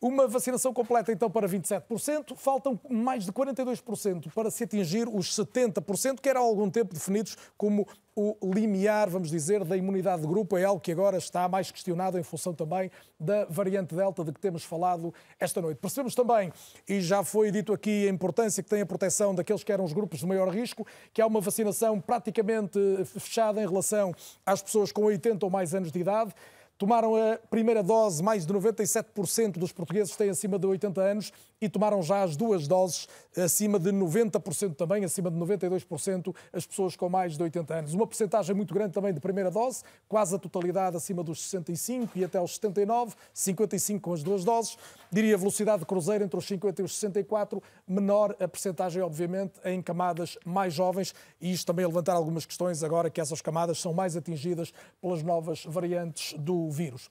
Uma 0.00 0.28
vacinação 0.28 0.74
completa, 0.74 1.10
então, 1.10 1.30
para 1.30 1.48
27%, 1.48 2.36
faltam 2.36 2.78
mais 2.88 3.24
de 3.24 3.32
42% 3.32 4.30
para 4.34 4.50
se 4.50 4.64
atingir 4.64 5.08
os 5.08 5.34
70%, 5.34 6.20
que 6.20 6.28
era 6.28 6.38
há 6.38 6.42
algum 6.42 6.68
tempo 6.68 6.92
definidos 6.92 7.36
como 7.56 7.86
o 8.14 8.36
limiar, 8.54 9.10
vamos 9.10 9.30
dizer, 9.30 9.62
da 9.62 9.76
imunidade 9.76 10.22
de 10.22 10.28
grupo. 10.28 10.56
É 10.56 10.64
algo 10.64 10.80
que 10.80 10.90
agora 10.90 11.18
está 11.18 11.46
mais 11.48 11.70
questionado 11.70 12.18
em 12.18 12.22
função 12.22 12.54
também 12.54 12.90
da 13.20 13.44
variante 13.44 13.94
Delta 13.94 14.24
de 14.24 14.32
que 14.32 14.40
temos 14.40 14.64
falado 14.64 15.12
esta 15.38 15.60
noite. 15.60 15.78
Percebemos 15.78 16.14
também, 16.14 16.50
e 16.88 17.00
já 17.00 17.22
foi 17.22 17.50
dito 17.50 17.74
aqui, 17.74 18.06
a 18.06 18.10
importância 18.10 18.62
que 18.62 18.70
tem 18.70 18.80
a 18.80 18.86
proteção 18.86 19.34
daqueles 19.34 19.62
que 19.62 19.70
eram 19.70 19.84
os 19.84 19.92
grupos 19.92 20.20
de 20.20 20.26
maior 20.26 20.48
risco, 20.48 20.86
que 21.12 21.20
há 21.20 21.26
uma 21.26 21.40
vacinação 21.40 22.00
praticamente 22.00 22.78
fechada 23.04 23.62
em 23.62 23.66
relação 23.66 24.14
às 24.44 24.62
pessoas 24.62 24.92
com 24.92 25.02
80 25.02 25.44
ou 25.44 25.50
mais 25.50 25.74
anos 25.74 25.92
de 25.92 25.98
idade. 25.98 26.34
Tomaram 26.78 27.16
a 27.16 27.38
primeira 27.48 27.82
dose, 27.82 28.22
mais 28.22 28.44
de 28.44 28.52
97% 28.52 29.52
dos 29.52 29.72
portugueses 29.72 30.14
têm 30.14 30.28
acima 30.28 30.58
de 30.58 30.66
80 30.66 31.00
anos 31.00 31.32
e 31.58 31.70
tomaram 31.70 32.02
já 32.02 32.22
as 32.22 32.36
duas 32.36 32.68
doses, 32.68 33.08
acima 33.34 33.78
de 33.78 33.90
90% 33.90 34.74
também, 34.74 35.02
acima 35.02 35.30
de 35.30 35.38
92% 35.38 36.34
as 36.52 36.66
pessoas 36.66 36.94
com 36.94 37.08
mais 37.08 37.34
de 37.34 37.42
80 37.42 37.74
anos. 37.74 37.94
Uma 37.94 38.06
porcentagem 38.06 38.54
muito 38.54 38.74
grande 38.74 38.92
também 38.92 39.14
de 39.14 39.20
primeira 39.20 39.50
dose, 39.50 39.82
quase 40.06 40.34
a 40.34 40.38
totalidade 40.38 40.98
acima 40.98 41.24
dos 41.24 41.42
65 41.44 42.18
e 42.18 42.24
até 42.24 42.38
os 42.38 42.56
79, 42.56 43.14
55 43.32 44.00
com 44.02 44.12
as 44.12 44.22
duas 44.22 44.44
doses. 44.44 44.76
Diria 45.10 45.38
velocidade 45.38 45.80
de 45.80 45.86
cruzeiro 45.86 46.24
entre 46.24 46.38
os 46.38 46.46
50 46.46 46.82
e 46.82 46.84
os 46.84 46.94
64, 46.94 47.62
menor 47.88 48.36
a 48.38 48.46
porcentagem, 48.46 49.00
obviamente, 49.00 49.54
em 49.64 49.80
camadas 49.80 50.36
mais 50.44 50.74
jovens, 50.74 51.14
e 51.40 51.52
isto 51.52 51.66
também 51.66 51.86
a 51.86 51.88
levantar 51.88 52.12
algumas 52.12 52.44
questões 52.44 52.82
agora 52.82 53.08
que 53.08 53.20
essas 53.20 53.40
camadas 53.40 53.78
são 53.78 53.94
mais 53.94 54.14
atingidas 54.14 54.74
pelas 55.00 55.22
novas 55.22 55.64
variantes 55.64 56.34
do 56.38 56.65
vírus. 56.70 57.10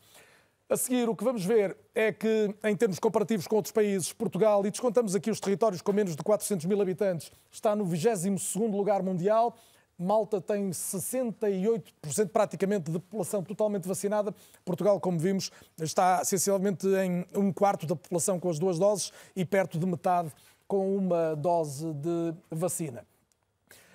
A 0.68 0.76
seguir, 0.76 1.08
o 1.08 1.16
que 1.16 1.24
vamos 1.24 1.46
ver 1.46 1.78
é 1.94 2.12
que, 2.12 2.54
em 2.64 2.76
termos 2.76 2.98
comparativos 2.98 3.46
com 3.46 3.56
outros 3.56 3.72
países, 3.72 4.12
Portugal, 4.12 4.66
e 4.66 4.72
descontamos 4.72 5.14
aqui 5.14 5.30
os 5.30 5.40
territórios 5.40 5.80
com 5.80 5.94
menos 5.94 6.16
de 6.16 6.24
400 6.24 6.66
mil 6.66 6.82
habitantes, 6.82 7.32
está 7.52 7.76
no 7.76 7.86
22º 7.86 8.76
lugar 8.76 9.04
mundial. 9.04 9.56
Malta 9.98 10.42
tem 10.42 10.72
68% 10.72 11.84
praticamente 12.34 12.92
de 12.92 13.00
população 13.00 13.44
totalmente 13.44 13.88
vacinada. 13.88 14.34
Portugal, 14.66 15.00
como 15.00 15.20
vimos, 15.20 15.52
está 15.80 16.20
essencialmente 16.24 16.88
em 16.88 17.26
um 17.36 17.54
quarto 17.54 17.86
da 17.86 17.96
população 17.96 18.40
com 18.40 18.50
as 18.50 18.58
duas 18.58 18.80
doses 18.80 19.14
e 19.36 19.46
perto 19.46 19.78
de 19.78 19.86
metade 19.86 20.34
com 20.68 20.98
uma 20.98 21.36
dose 21.36 21.94
de 21.94 22.34
vacina. 22.50 23.06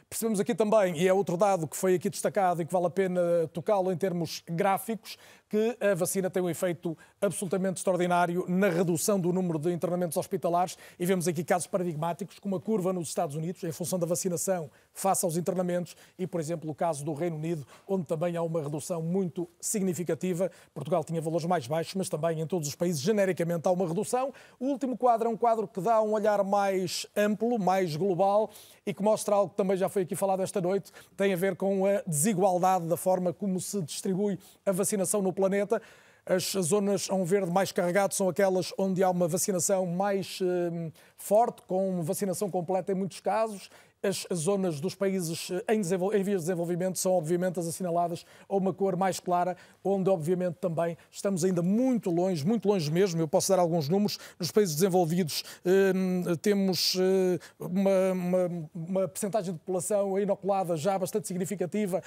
Percebemos 0.09 0.41
aqui 0.41 0.57
também, 0.57 0.97
e 0.97 1.07
é 1.07 1.13
outro 1.13 1.37
dado 1.37 1.69
que 1.69 1.77
foi 1.77 1.95
aqui 1.95 2.11
destacado 2.11 2.61
e 2.61 2.67
que 2.67 2.73
vale 2.73 2.87
a 2.87 2.91
pena 2.91 3.21
tocá-lo 3.53 3.93
em 3.93 3.97
termos 3.97 4.43
gráficos, 4.49 5.17
que 5.51 5.77
a 5.81 5.97
vacina 5.97 6.31
tem 6.31 6.41
um 6.41 6.49
efeito 6.49 6.97
absolutamente 7.21 7.79
extraordinário 7.79 8.45
na 8.49 8.69
redução 8.69 9.19
do 9.19 9.33
número 9.33 9.59
de 9.59 9.73
internamentos 9.73 10.17
hospitalares 10.17 10.79
e 10.97 11.05
vemos 11.05 11.27
aqui 11.27 11.43
casos 11.43 11.67
paradigmáticos, 11.67 12.39
como 12.39 12.55
a 12.55 12.61
curva 12.61 12.93
nos 12.93 13.09
Estados 13.09 13.35
Unidos, 13.35 13.65
em 13.65 13.73
função 13.73 13.99
da 13.99 14.07
vacinação 14.07 14.71
face 14.95 15.25
aos 15.25 15.37
internamentos 15.37 15.97
e, 16.17 16.25
por 16.25 16.41
exemplo, 16.41 16.71
o 16.71 16.75
caso 16.75 17.05
do 17.05 17.13
Reino 17.13 17.35
Unido, 17.35 17.67
onde 17.89 18.07
também 18.07 18.37
há 18.37 18.43
uma 18.43 18.63
redução 18.63 19.03
muito 19.03 19.49
significativa. 19.61 20.53
Portugal 20.73 21.03
tinha 21.03 21.21
valores 21.21 21.47
mais 21.47 21.67
baixos, 21.67 21.97
mas 21.97 22.09
também 22.09 22.41
em 22.41 22.47
todos 22.47 22.69
os 22.69 22.77
países, 22.77 23.01
genericamente, 23.01 23.67
há 23.67 23.73
uma 23.73 23.89
redução. 23.89 24.33
O 24.61 24.67
último 24.67 24.97
quadro 24.97 25.27
é 25.29 25.31
um 25.33 25.37
quadro 25.37 25.67
que 25.67 25.81
dá 25.81 26.01
um 26.01 26.13
olhar 26.13 26.45
mais 26.45 27.09
amplo, 27.17 27.59
mais 27.59 27.97
global 27.97 28.51
e 28.87 28.95
que 28.95 29.03
mostra 29.03 29.35
algo 29.35 29.51
que 29.51 29.57
também 29.57 29.77
já 29.77 29.89
foi 29.89 30.03
aqui 30.03 30.15
falado 30.15 30.43
esta 30.43 30.61
noite, 30.61 30.93
tem 31.17 31.33
a 31.33 31.37
ver 31.37 31.57
com 31.57 31.87
a 31.87 32.03
desigualdade 32.07 32.87
da 32.87 32.97
forma 32.97 33.33
como 33.33 33.59
se 33.59 33.83
distribui 33.83 34.39
a 34.65 34.71
vacinação 34.71 35.21
no 35.21 35.33
planeta. 35.41 35.81
As 36.27 36.53
zonas 36.53 37.09
a 37.11 37.15
um 37.15 37.25
verde 37.25 37.51
mais 37.51 37.73
carregado 37.73 38.15
são 38.15 38.29
aquelas 38.29 38.73
onde 38.79 39.03
há 39.03 39.09
uma 39.09 39.27
vacinação 39.27 39.87
mais 39.87 40.39
eh, 40.43 40.93
forte, 41.17 41.63
com 41.63 42.03
vacinação 42.03 42.51
completa 42.51 42.93
em 42.93 42.95
muitos 42.95 43.21
casos, 43.21 43.71
as 44.03 44.27
zonas 44.35 44.81
dos 44.81 44.95
países 44.95 45.51
eh, 45.51 45.75
em, 45.75 45.81
em, 45.81 46.23
vias 46.23 46.43
de 46.43 46.47
desenvolvimento 46.47 46.99
são, 46.99 47.13
obviamente, 47.13 47.61
as 47.61 47.67
assinaladas 47.67 48.25
a 48.49 48.57
uma 48.57 48.73
cor 48.73 48.97
mais 48.97 49.21
clara, 49.21 49.57
onde, 49.85 50.09
obviamente, 50.09 50.55
também 50.55 50.97
estamos 51.11 51.45
ainda 51.45 51.63
muito 51.63 52.11
longe, 52.11 52.47
muito 52.47 52.67
longe 52.67 52.91
mesmo. 52.91 53.21
Eu 53.21 53.29
posso 53.29 53.51
dar 53.51 53.59
alguns 53.59 53.89
números. 53.89 54.19
Nos 54.39 54.51
países 54.51 54.75
desenvolvidos 54.75 55.45
eh, 55.65 55.93
temos 56.41 56.97
eh, 56.99 57.39
uma, 57.59 58.13
uma, 58.13 58.71
uma 58.75 59.09
percentagem 59.09 59.53
de 59.53 59.61
população 59.61 60.19
inoculada 60.19 60.77
já 60.77 60.99
bastante 60.99 61.27
significativa, 61.29 62.03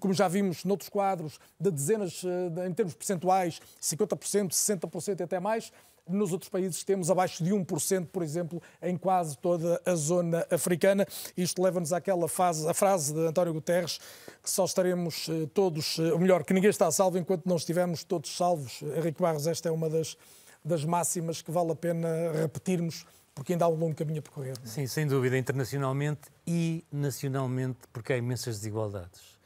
como 0.00 0.12
já 0.12 0.28
vimos 0.28 0.64
noutros 0.64 0.88
quadros, 0.88 1.38
de 1.58 1.70
dezenas, 1.70 2.22
eh, 2.24 2.66
em 2.66 2.72
termos 2.72 2.94
percentuais, 2.94 3.60
50%, 3.80 4.50
60% 4.50 5.20
e 5.20 5.22
até 5.22 5.40
mais. 5.40 5.72
Nos 6.08 6.32
outros 6.32 6.48
países 6.48 6.82
temos 6.84 7.10
abaixo 7.10 7.42
de 7.44 7.50
1%, 7.50 8.06
por 8.06 8.22
exemplo, 8.22 8.62
em 8.82 8.96
quase 8.96 9.36
toda 9.38 9.80
a 9.84 9.94
zona 9.94 10.46
africana. 10.50 11.06
Isto 11.36 11.62
leva-nos 11.62 11.92
àquela 11.92 12.28
fase, 12.28 12.68
a 12.68 12.74
frase 12.74 13.12
de 13.12 13.26
António 13.26 13.52
Guterres, 13.52 13.98
que 14.42 14.50
só 14.50 14.64
estaremos 14.64 15.28
eh, 15.28 15.46
todos, 15.52 15.98
eh, 15.98 16.12
ou 16.12 16.18
melhor, 16.18 16.44
que 16.44 16.54
ninguém 16.54 16.70
está 16.70 16.90
salvo 16.90 17.18
enquanto 17.18 17.46
não 17.46 17.56
estivermos 17.56 18.04
todos 18.04 18.36
salvos. 18.36 18.82
Henrique 18.82 19.20
Barros, 19.20 19.46
esta 19.46 19.68
é 19.68 19.72
uma 19.72 19.88
das, 19.90 20.16
das 20.64 20.84
máximas 20.84 21.42
que 21.42 21.50
vale 21.50 21.72
a 21.72 21.76
pena 21.76 22.08
repetirmos 22.32 23.04
porque 23.38 23.52
ainda 23.52 23.66
há 23.66 23.68
um 23.68 23.76
longo 23.76 23.94
caminho 23.94 24.18
a 24.18 24.22
percorrer. 24.22 24.54
É? 24.64 24.66
Sim, 24.66 24.88
sem 24.88 25.06
dúvida, 25.06 25.38
internacionalmente 25.38 26.22
e 26.44 26.84
nacionalmente, 26.90 27.78
porque 27.92 28.12
há 28.12 28.16
imensas 28.16 28.56
desigualdades. 28.56 29.38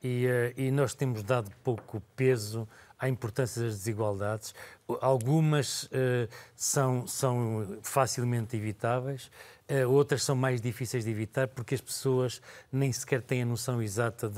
E, 0.00 0.24
uh, 0.24 0.54
e, 0.56 0.70
nós 0.70 0.94
temos 0.94 1.24
dado 1.24 1.50
pouco 1.64 2.00
peso 2.14 2.66
à 3.00 3.08
importância 3.08 3.62
das 3.62 3.78
desigualdades. 3.78 4.54
Algumas 5.00 5.84
uh, 5.84 6.28
são, 6.54 7.06
são 7.06 7.78
facilmente 7.82 8.56
evitáveis, 8.56 9.30
uh, 9.70 9.90
outras 9.90 10.22
são 10.22 10.36
mais 10.36 10.60
difíceis 10.60 11.04
de 11.04 11.10
evitar 11.10 11.48
porque 11.48 11.74
as 11.74 11.80
pessoas 11.80 12.42
nem 12.70 12.92
sequer 12.92 13.22
têm 13.22 13.42
a 13.42 13.46
noção 13.46 13.82
exata 13.82 14.28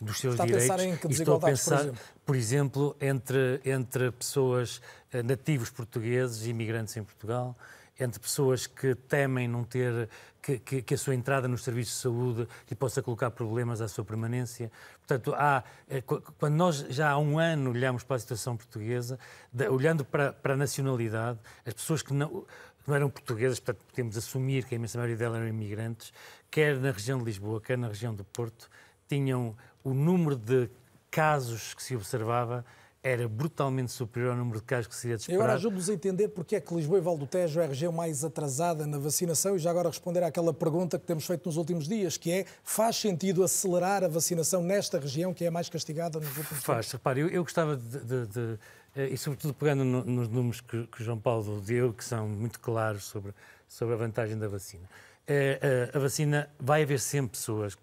dos 0.00 0.18
seus 0.18 0.34
Está 0.34 0.46
direitos. 0.46 0.70
A 0.70 0.76
pensar 0.76 0.88
em 0.88 0.96
que 0.96 1.06
Estou 1.12 1.36
a 1.36 1.40
pensar, 1.40 1.78
por 1.78 1.84
exemplo, 1.84 2.00
por 2.24 2.36
exemplo 2.36 2.96
entre, 3.00 3.60
entre 3.64 4.10
pessoas 4.12 4.80
uh, 5.12 5.22
nativos 5.22 5.68
portugueses 5.68 6.46
e 6.46 6.50
imigrantes 6.50 6.96
em 6.96 7.04
Portugal 7.04 7.54
entre 7.98 8.20
pessoas 8.20 8.66
que 8.66 8.94
temem 8.94 9.48
não 9.48 9.64
ter, 9.64 10.08
que, 10.42 10.58
que, 10.58 10.82
que, 10.82 10.94
a 10.94 10.98
sua 10.98 11.14
entrada 11.14 11.48
nos 11.48 11.64
serviços 11.64 11.94
de 11.94 12.00
saúde 12.00 12.48
lhe 12.68 12.76
possa 12.76 13.02
colocar 13.02 13.30
problemas 13.30 13.80
à 13.80 13.88
sua 13.88 14.04
permanência. 14.04 14.70
Portanto, 14.98 15.34
há, 15.34 15.64
eh, 15.88 16.02
quando 16.02 16.54
nós 16.54 16.86
já 16.90 17.10
há 17.10 17.18
um 17.18 17.38
ano 17.38 17.70
olhamos 17.70 18.02
para 18.02 18.16
a 18.16 18.18
situação 18.18 18.56
portuguesa, 18.56 19.18
de, 19.52 19.68
olhando 19.68 20.04
para, 20.04 20.32
para 20.32 20.54
a 20.54 20.56
nacionalidade, 20.56 21.38
as 21.64 21.74
pessoas 21.74 22.02
que 22.02 22.12
não, 22.12 22.28
que 22.30 22.88
não 22.88 22.94
eram 22.94 23.10
portuguesas, 23.10 23.58
portanto, 23.58 23.84
podemos 23.88 24.16
assumir 24.16 24.64
que 24.64 24.74
a 24.74 24.76
imensa 24.76 24.98
maioria 24.98 25.16
delas 25.16 25.38
eram 25.38 25.48
imigrantes, 25.48 26.12
quer 26.50 26.78
na 26.78 26.90
região 26.90 27.18
de 27.18 27.24
Lisboa, 27.24 27.60
quer 27.60 27.78
na 27.78 27.88
região 27.88 28.14
do 28.14 28.24
Porto, 28.24 28.68
tinham 29.08 29.56
o 29.82 29.94
número 29.94 30.36
de 30.36 30.68
casos 31.10 31.72
que 31.72 31.82
se 31.82 31.96
observava 31.96 32.64
era 33.06 33.28
brutalmente 33.28 33.92
superior 33.92 34.32
ao 34.32 34.36
número 34.36 34.58
de 34.58 34.64
casos 34.64 34.88
que 34.88 34.96
se 34.96 35.08
ia 35.08 35.16
disparar. 35.16 35.38
E 35.38 35.40
agora 35.40 35.54
ajude-nos 35.54 35.88
a 35.88 35.94
entender 35.94 36.28
porque 36.28 36.56
é 36.56 36.60
que 36.60 36.74
Lisboa 36.74 36.98
e 36.98 37.00
Val 37.00 37.16
do 37.16 37.24
Tejo 37.24 37.60
é 37.60 37.64
a 37.64 37.68
região 37.68 37.92
mais 37.92 38.24
atrasada 38.24 38.84
na 38.84 38.98
vacinação 38.98 39.54
e 39.54 39.60
já 39.60 39.70
agora 39.70 39.88
responder 39.88 40.24
àquela 40.24 40.52
pergunta 40.52 40.98
que 40.98 41.06
temos 41.06 41.24
feito 41.24 41.46
nos 41.46 41.56
últimos 41.56 41.86
dias, 41.86 42.16
que 42.16 42.32
é, 42.32 42.46
faz 42.64 42.96
sentido 42.96 43.44
acelerar 43.44 44.02
a 44.02 44.08
vacinação 44.08 44.60
nesta 44.60 44.98
região 44.98 45.32
que 45.32 45.44
é 45.44 45.46
a 45.46 45.50
mais 45.52 45.68
castigada 45.68 46.18
nos 46.18 46.36
últimos 46.36 46.64
Faz, 46.64 46.90
repare, 46.90 47.20
eu, 47.20 47.28
eu 47.28 47.44
gostava 47.44 47.76
de, 47.76 48.00
de, 48.00 48.26
de, 48.26 48.58
eh, 48.96 49.08
e 49.12 49.16
sobretudo 49.16 49.54
pegando 49.54 49.84
no, 49.84 50.04
nos 50.04 50.28
números 50.28 50.60
que, 50.60 50.84
que 50.88 51.04
João 51.04 51.18
Paulo 51.18 51.60
deu, 51.60 51.92
que 51.92 52.04
são 52.04 52.26
muito 52.26 52.58
claros 52.58 53.04
sobre, 53.04 53.32
sobre 53.68 53.94
a 53.94 53.98
vantagem 53.98 54.36
da 54.36 54.48
vacina. 54.48 54.88
É, 55.28 55.90
a, 55.94 55.96
a 55.96 56.00
vacina, 56.00 56.50
vai 56.58 56.82
haver 56.82 56.98
sempre 56.98 57.38
pessoas 57.38 57.78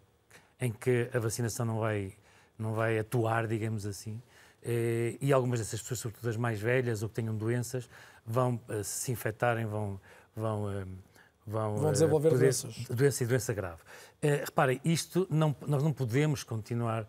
em 0.60 0.70
que 0.70 1.10
a 1.14 1.20
vacinação 1.20 1.66
não 1.66 1.80
vai, 1.80 2.12
não 2.60 2.74
vai 2.74 3.00
atuar, 3.00 3.48
digamos 3.48 3.86
assim, 3.86 4.22
eh, 4.28 4.33
e 5.22 5.34
algumas 5.34 5.59
dessas 5.59 5.82
pessoas, 5.82 5.99
sobretudo 5.99 6.30
as 6.30 6.38
mais 6.38 6.59
velhas 6.59 7.03
ou 7.03 7.09
que 7.09 7.16
tenham 7.16 7.36
doenças, 7.36 7.89
vão 8.26 8.59
eh, 8.70 8.84
se 8.84 9.11
infectarem, 9.11 9.66
vão, 9.66 9.99
vão, 10.36 10.72
eh, 10.72 10.86
vão, 11.45 11.78
vão 11.78 11.91
desenvolver 11.91 12.30
poder, 12.30 12.45
doenças. 12.45 12.76
Doença 12.89 13.24
e 13.24 13.28
doença 13.28 13.53
grave. 13.53 13.82
reparem, 14.22 14.80
isto 14.86 15.28
não, 15.30 15.55
nós 15.68 15.84
não 15.84 15.91
podemos 15.91 16.43
continuar, 16.43 17.05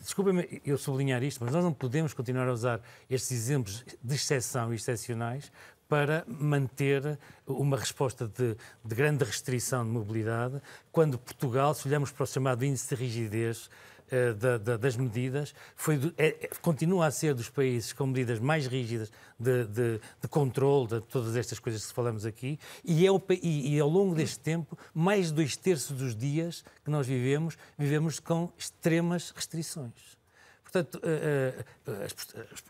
desculpem-me 0.00 0.60
eu 0.64 0.76
sublinhar 0.76 1.22
isto, 1.22 1.42
mas 1.42 1.52
nós 1.52 1.64
não 1.64 1.72
podemos 1.72 2.12
continuar 2.12 2.48
a 2.48 2.52
usar 2.52 2.80
estes 3.08 3.32
exemplos 3.32 3.84
de 4.02 4.14
exceção 4.14 4.72
e 4.72 4.76
excepcionais 4.76 5.50
para 5.88 6.22
manter 6.28 7.18
uma 7.46 7.76
resposta 7.78 8.28
de, 8.28 8.54
de, 8.84 8.94
grande 8.94 9.24
restrição 9.24 9.84
de 9.84 9.90
mobilidade, 9.90 10.60
quando 10.92 11.18
Portugal, 11.18 11.72
se 11.72 11.88
olharmos 11.88 12.12
para 12.12 12.24
o 12.24 12.26
chamado 12.26 12.62
índice 12.62 12.94
de 12.94 13.02
rigidez, 13.02 13.70
eh, 14.10 14.32
da, 14.32 14.56
da, 14.56 14.76
das 14.76 14.96
medidas, 14.96 15.54
foi, 15.76 16.12
é, 16.16 16.28
é, 16.28 16.50
continua 16.62 17.06
a 17.06 17.10
ser 17.10 17.34
dos 17.34 17.50
países 17.50 17.92
com 17.92 18.06
medidas 18.06 18.38
mais 18.38 18.66
rígidas 18.66 19.12
de, 19.38 19.64
de, 19.66 20.00
de 20.20 20.28
controle 20.28 20.86
de 20.86 21.00
todas 21.02 21.36
estas 21.36 21.58
coisas 21.58 21.86
que 21.86 21.92
falamos 21.92 22.24
aqui, 22.24 22.58
e, 22.84 23.06
é 23.06 23.12
o, 23.12 23.20
e, 23.30 23.74
e, 23.74 23.80
ao 23.80 23.88
longo 23.88 24.14
deste 24.14 24.40
tempo, 24.40 24.78
mais 24.94 25.30
dois 25.30 25.56
terços 25.56 25.96
dos 25.96 26.16
dias 26.16 26.64
que 26.84 26.90
nós 26.90 27.06
vivemos, 27.06 27.58
vivemos 27.76 28.18
com 28.18 28.50
extremas 28.56 29.30
restrições. 29.30 30.16
Portanto, 30.62 31.00
eh, 31.02 31.64
eh, 31.86 32.04
as, 32.04 32.14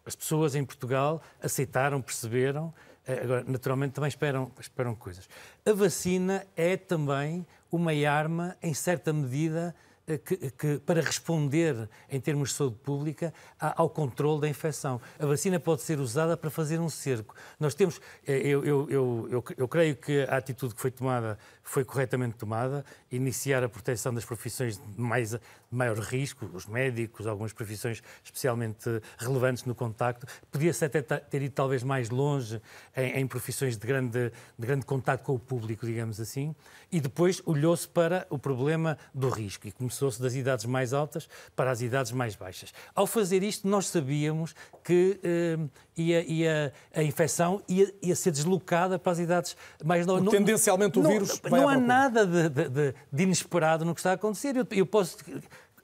as 0.06 0.16
pessoas 0.16 0.54
em 0.54 0.64
Portugal 0.64 1.22
aceitaram, 1.42 2.02
perceberam, 2.02 2.72
agora, 3.06 3.44
naturalmente, 3.46 3.92
também 3.92 4.08
esperam, 4.08 4.52
esperam 4.60 4.94
coisas. 4.94 5.28
A 5.64 5.72
vacina 5.72 6.46
é 6.56 6.76
também 6.76 7.46
uma 7.70 7.92
arma, 8.08 8.56
em 8.62 8.74
certa 8.74 9.12
medida, 9.12 9.74
que, 10.16 10.50
que, 10.52 10.78
para 10.78 11.02
responder, 11.02 11.88
em 12.08 12.18
termos 12.20 12.50
de 12.50 12.54
saúde 12.54 12.76
pública, 12.76 13.34
ao 13.58 13.90
controle 13.90 14.40
da 14.40 14.48
infecção. 14.48 15.00
A 15.18 15.26
vacina 15.26 15.60
pode 15.60 15.82
ser 15.82 15.98
usada 16.00 16.36
para 16.36 16.48
fazer 16.48 16.80
um 16.80 16.88
cerco. 16.88 17.34
Nós 17.60 17.74
temos, 17.74 18.00
eh, 18.26 18.38
eu, 18.38 18.64
eu, 18.64 18.88
eu, 18.88 19.44
eu, 19.56 19.68
creio 19.68 19.96
que 19.96 20.22
a 20.22 20.36
atitude 20.36 20.74
que 20.74 20.80
foi 20.80 20.90
tomada 20.90 21.38
foi 21.62 21.84
corretamente 21.84 22.36
tomada, 22.36 22.84
iniciar 23.10 23.62
a 23.62 23.68
proteção 23.68 24.12
das 24.12 24.24
profissões 24.24 24.76
de, 24.78 25.00
mais, 25.00 25.30
de 25.30 25.40
maior 25.70 25.98
risco, 25.98 26.48
os 26.52 26.66
médicos, 26.66 27.26
algumas 27.26 27.52
profissões 27.52 28.02
especialmente 28.22 28.88
relevantes 29.18 29.64
no 29.64 29.74
contacto. 29.74 30.26
Podia-se 30.50 30.84
até 30.84 31.02
ter 31.02 31.42
ido 31.42 31.54
talvez 31.54 31.82
mais 31.82 32.10
longe 32.10 32.60
em, 32.96 33.20
em 33.20 33.26
profissões 33.26 33.76
de 33.76 33.86
grande, 33.86 34.30
de 34.58 34.66
grande 34.66 34.84
contacto 34.84 35.24
com 35.24 35.34
o 35.34 35.38
público, 35.38 35.86
digamos 35.86 36.20
assim, 36.20 36.54
e 36.90 37.00
depois 37.00 37.42
olhou-se 37.44 37.88
para 37.88 38.26
o 38.30 38.38
problema 38.38 38.98
do 39.14 39.28
risco 39.28 39.66
e 39.66 39.72
começou-se 39.72 40.20
das 40.20 40.34
idades 40.34 40.64
mais 40.64 40.92
altas 40.92 41.28
para 41.54 41.70
as 41.70 41.80
idades 41.80 42.12
mais 42.12 42.36
baixas. 42.36 42.72
Ao 42.94 43.06
fazer 43.06 43.42
isto, 43.42 43.68
nós 43.68 43.86
sabíamos 43.86 44.54
que 44.84 45.18
eh, 45.22 45.58
ia, 45.98 46.24
ia, 46.24 46.72
a 46.94 47.02
infecção 47.02 47.62
ia, 47.68 47.92
ia, 48.00 48.14
ser 48.14 48.30
deslocada 48.30 48.98
para 48.98 49.12
as 49.12 49.18
idades 49.18 49.56
mais 49.84 50.06
novas. 50.06 50.30
Tendencialmente 50.30 50.98
o 50.98 51.02
não, 51.02 51.10
vírus 51.10 51.40
não, 51.42 51.50
não 51.50 51.68
há 51.68 51.76
nada 51.76 52.26
de, 52.26 52.48
de, 52.48 52.94
de, 53.12 53.22
inesperado 53.22 53.84
no 53.84 53.94
que 53.94 54.00
está 54.00 54.12
a 54.12 54.14
acontecer. 54.14 54.56
Eu, 54.56 54.66
eu 54.70 54.86
posso 54.86 55.16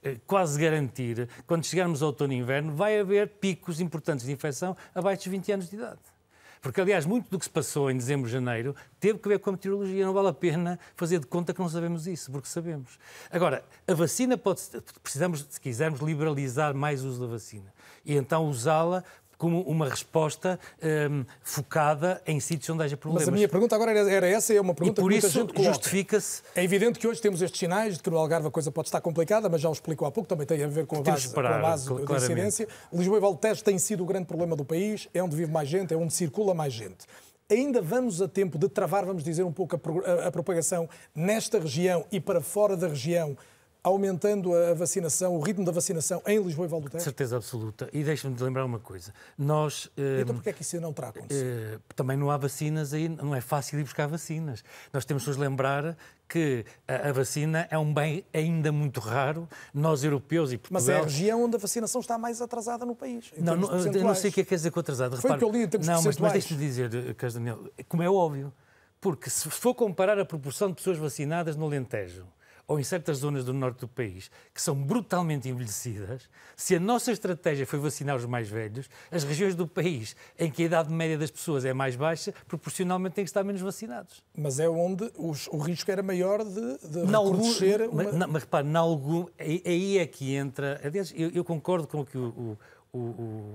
eh, 0.03 0.17
quase 0.27 0.61
garantir, 0.61 1.29
quando 1.47 1.65
chegarmos 1.65 2.03
ao 2.03 2.09
outono 2.09 2.33
e 2.33 2.37
inverno, 2.37 2.75
vai 2.75 3.01
haver 3.01 3.29
picos 3.29 3.81
importantes 3.81 4.27
de 4.27 4.33
infecção 4.33 4.77
abaixo 4.95 5.25
dos 5.25 5.29
20 5.29 5.53
anos 5.53 5.71
de 5.71 5.77
idade. 5.77 6.01
Porque, 6.65 6.81
aliás, 6.81 7.05
muito 7.05 7.29
do 7.29 7.39
que 7.39 7.45
se 7.45 7.51
passou 7.51 7.91
em 7.91 7.97
dezembro, 7.97 8.27
janeiro, 8.27 8.75
teve 8.99 9.19
que 9.19 9.29
ver 9.29 9.39
com 9.39 9.51
a 9.51 9.53
meteorologia. 9.53 10.07
Não 10.07 10.15
vale 10.15 10.29
a 10.29 10.33
pena 10.33 10.79
fazer 10.97 11.19
de 11.19 11.27
conta 11.27 11.53
que 11.53 11.61
não 11.61 11.69
sabemos 11.69 12.07
isso, 12.07 12.33
porque 12.33 12.49
sabemos. 12.49 12.99
Agora, 13.31 13.62
a 13.87 13.93
vacina 13.93 14.39
pode. 14.39 14.62
Precisamos, 15.03 15.47
se 15.47 15.61
quisermos, 15.61 16.01
liberalizar 16.01 16.75
mais 16.75 17.05
o 17.05 17.09
uso 17.09 17.21
da 17.21 17.27
vacina. 17.27 17.71
E 18.03 18.17
então 18.17 18.49
usá-la 18.49 19.05
como 19.45 19.61
uma 19.64 19.86
resposta 19.86 20.59
um, 20.82 21.22
focada 21.42 22.22
em 22.26 22.40
sítios 22.40 22.70
onde 22.70 22.82
haja 22.82 22.97
problemas. 22.97 23.26
Mas 23.26 23.28
a 23.28 23.36
minha 23.36 23.47
pergunta 23.47 23.74
agora 23.74 23.90
era, 23.90 24.11
era 24.11 24.26
essa, 24.26 24.55
é 24.55 24.61
uma 24.61 24.72
pergunta 24.72 25.03
e 25.03 25.03
por 25.03 25.11
que 25.11 25.14
muita 25.16 25.26
isso 25.26 25.38
gente 25.38 25.53
coloca. 25.53 25.74
justifica-se... 25.74 26.42
É 26.57 26.64
evidente 26.64 26.99
que 26.99 27.07
hoje 27.07 27.20
temos 27.20 27.42
estes 27.42 27.59
sinais 27.59 27.99
de 27.99 28.03
que 28.03 28.09
no 28.09 28.16
Algarve 28.16 28.49
a 28.49 28.51
coisa 28.51 28.72
pode 28.72 28.88
estar 28.88 29.03
complicada, 29.03 29.47
mas 29.51 29.61
já 29.61 29.68
o 29.68 29.72
explicou 29.72 30.09
há 30.09 30.11
pouco, 30.11 30.26
também 30.26 30.47
tem 30.47 30.64
a 30.64 30.66
ver 30.66 30.86
com 30.86 30.97
a 30.97 31.03
base, 31.03 31.28
parar, 31.28 31.51
com 31.51 31.57
a 31.57 31.61
base 31.61 31.95
da 32.07 32.16
incidência. 32.16 32.66
Lisboa 32.90 33.18
e 33.18 33.20
Valtejo 33.20 33.62
tem 33.62 33.78
sido 33.78 34.03
o 34.03 34.07
grande 34.07 34.24
problema 34.24 34.57
do 34.57 34.64
país, 34.64 35.11
é 35.12 35.22
onde 35.22 35.36
vive 35.36 35.53
mais 35.53 35.68
gente, 35.68 35.92
é 35.92 35.97
onde 35.97 36.14
circula 36.14 36.55
mais 36.55 36.72
gente. 36.72 37.05
Ainda 37.51 37.82
vamos 37.82 38.22
a 38.22 38.28
tempo 38.28 38.57
de 38.57 38.66
travar, 38.70 39.05
vamos 39.05 39.22
dizer, 39.22 39.42
um 39.42 39.53
pouco 39.53 39.76
a 39.76 40.32
propagação 40.32 40.88
nesta 41.14 41.61
região 41.61 42.07
e 42.11 42.18
para 42.18 42.40
fora 42.40 42.78
da 42.78 42.88
região, 42.88 43.36
aumentando 43.85 44.55
a 44.55 44.72
vacinação, 44.72 45.37
o 45.37 45.41
ritmo 45.41 45.62
da 45.62 45.70
vacinação 45.70 46.22
em 46.26 46.43
Lisboa 46.43 46.66
e 46.66 46.70
Val 46.70 46.80
do 46.80 46.89
Tejo? 46.89 47.05
Certeza 47.05 47.37
absoluta. 47.37 47.89
E 47.93 48.03
deixa-me 48.03 48.35
lembrar 48.41 48.64
uma 48.64 48.80
coisa. 48.80 49.12
Nós... 49.37 49.91
Então 50.20 50.35
porquê 50.35 50.51
é 50.51 50.53
que 50.55 50.62
isso 50.62 50.80
não 50.80 50.93
terá 50.93 51.11
acontecido? 51.11 51.47
Eh, 51.47 51.78
também 51.95 52.16
não 52.16 52.30
há 52.30 52.39
vacinas 52.39 52.95
aí, 52.95 53.11
não 53.11 53.35
é 53.35 53.43
fácil 53.43 53.78
ir 53.78 53.82
buscar 53.82 54.07
vacinas. 54.09 54.64
Nós 54.91 55.05
temos 55.05 55.22
de 55.22 55.32
lembrar 55.32 55.97
que 56.26 56.64
a, 56.89 57.12
vacina 57.12 57.68
é 57.70 57.78
um 57.78 57.93
bem 57.93 58.24
ainda 58.32 58.72
muito 58.72 59.01
raro. 59.01 59.47
Nós, 59.74 60.03
europeus 60.03 60.51
e 60.51 60.57
Portugal... 60.57 60.80
Mas 60.80 60.89
é 60.89 60.99
a 60.99 61.03
região 61.03 61.45
onde 61.45 61.57
a 61.57 61.59
vacinação 61.59 62.01
está 62.01 62.16
mais 62.16 62.41
atrasada 62.41 62.87
no 62.87 62.95
país. 62.97 63.32
Não, 63.37 63.55
não 63.55 63.68
não 63.68 64.14
sei 64.14 64.30
o 64.30 64.32
que 64.32 64.41
é 64.41 64.45
que 64.45 64.49
quer 64.49 64.57
dizer 64.57 64.70
com 64.70 64.80
atrasada. 64.80 65.18
Foi 65.18 65.30
o 65.30 65.39
que 65.39 65.45
eu 65.45 65.51
li 65.51 65.62
em 65.62 65.68
termos 65.68 65.87
Não, 65.87 66.03
mas, 66.03 66.16
mas 66.16 66.32
deixe-me 66.32 66.59
dizer, 66.59 66.95
eh, 66.95 67.12
Carlos 67.12 67.35
Daniel, 67.35 67.70
como 67.87 68.03
é 68.03 68.09
óbvio, 68.09 68.51
porque 68.99 69.28
se 69.28 69.51
for 69.51 69.74
comparar 69.74 70.18
a 70.18 70.24
proporção 70.24 70.68
de 70.70 70.76
pessoas 70.76 70.97
vacinadas 70.97 71.55
no 71.55 71.66
Alentejo 71.66 72.26
ou 72.67 72.81
em 72.81 72.85
certas 72.85 73.19
zonas 73.19 73.45
do 73.45 73.53
norte 73.53 73.81
do 73.81 73.89
país, 73.89 74.31
que 74.53 74.61
são 74.61 74.75
brutalmente 74.75 75.49
envelhecidas, 75.49 76.29
se 76.57 76.75
a 76.75 76.81
nossa 76.81 77.12
estratégia 77.12 77.67
foi 77.67 77.79
vacinar 77.79 78.17
os 78.17 78.25
mais 78.25 78.49
velhos, 78.49 78.89
as 79.11 79.25
regiões 79.25 79.55
do 79.55 79.67
país 79.67 80.17
em 80.39 80.51
que 80.51 80.62
a 80.62 80.67
idade 80.67 80.93
média 80.93 81.19
das 81.19 81.31
pessoas 81.31 81.65
é 81.65 81.73
mais 81.73 81.97
baixa, 81.97 82.33
proporcionalmente 82.47 83.15
têm 83.15 83.25
que 83.25 83.31
estar 83.31 83.45
menos 83.45 83.61
vacinados. 83.61 84.23
Mas 84.37 84.59
é 84.59 84.69
onde 84.69 85.11
os, 85.17 85.47
o 85.49 85.59
risco 85.59 85.91
era 85.91 86.03
maior 86.03 86.45
de, 86.45 86.79
de 86.79 87.05
recrudescer... 87.05 87.83
Algum, 87.83 87.95
uma... 87.95 88.12
mas, 88.12 88.31
mas 88.31 88.43
repare, 88.43 88.77
algum, 88.77 89.27
aí 89.39 89.99
é 89.99 90.07
que 90.07 90.35
entra... 90.35 90.81
Aliás, 90.83 91.12
eu, 91.17 91.31
eu 91.31 91.45
concordo 91.45 91.87
com, 91.87 92.01
o 92.01 92.07
que 92.07 92.17
o, 92.17 92.59
o, 92.93 92.99
o, 92.99 93.55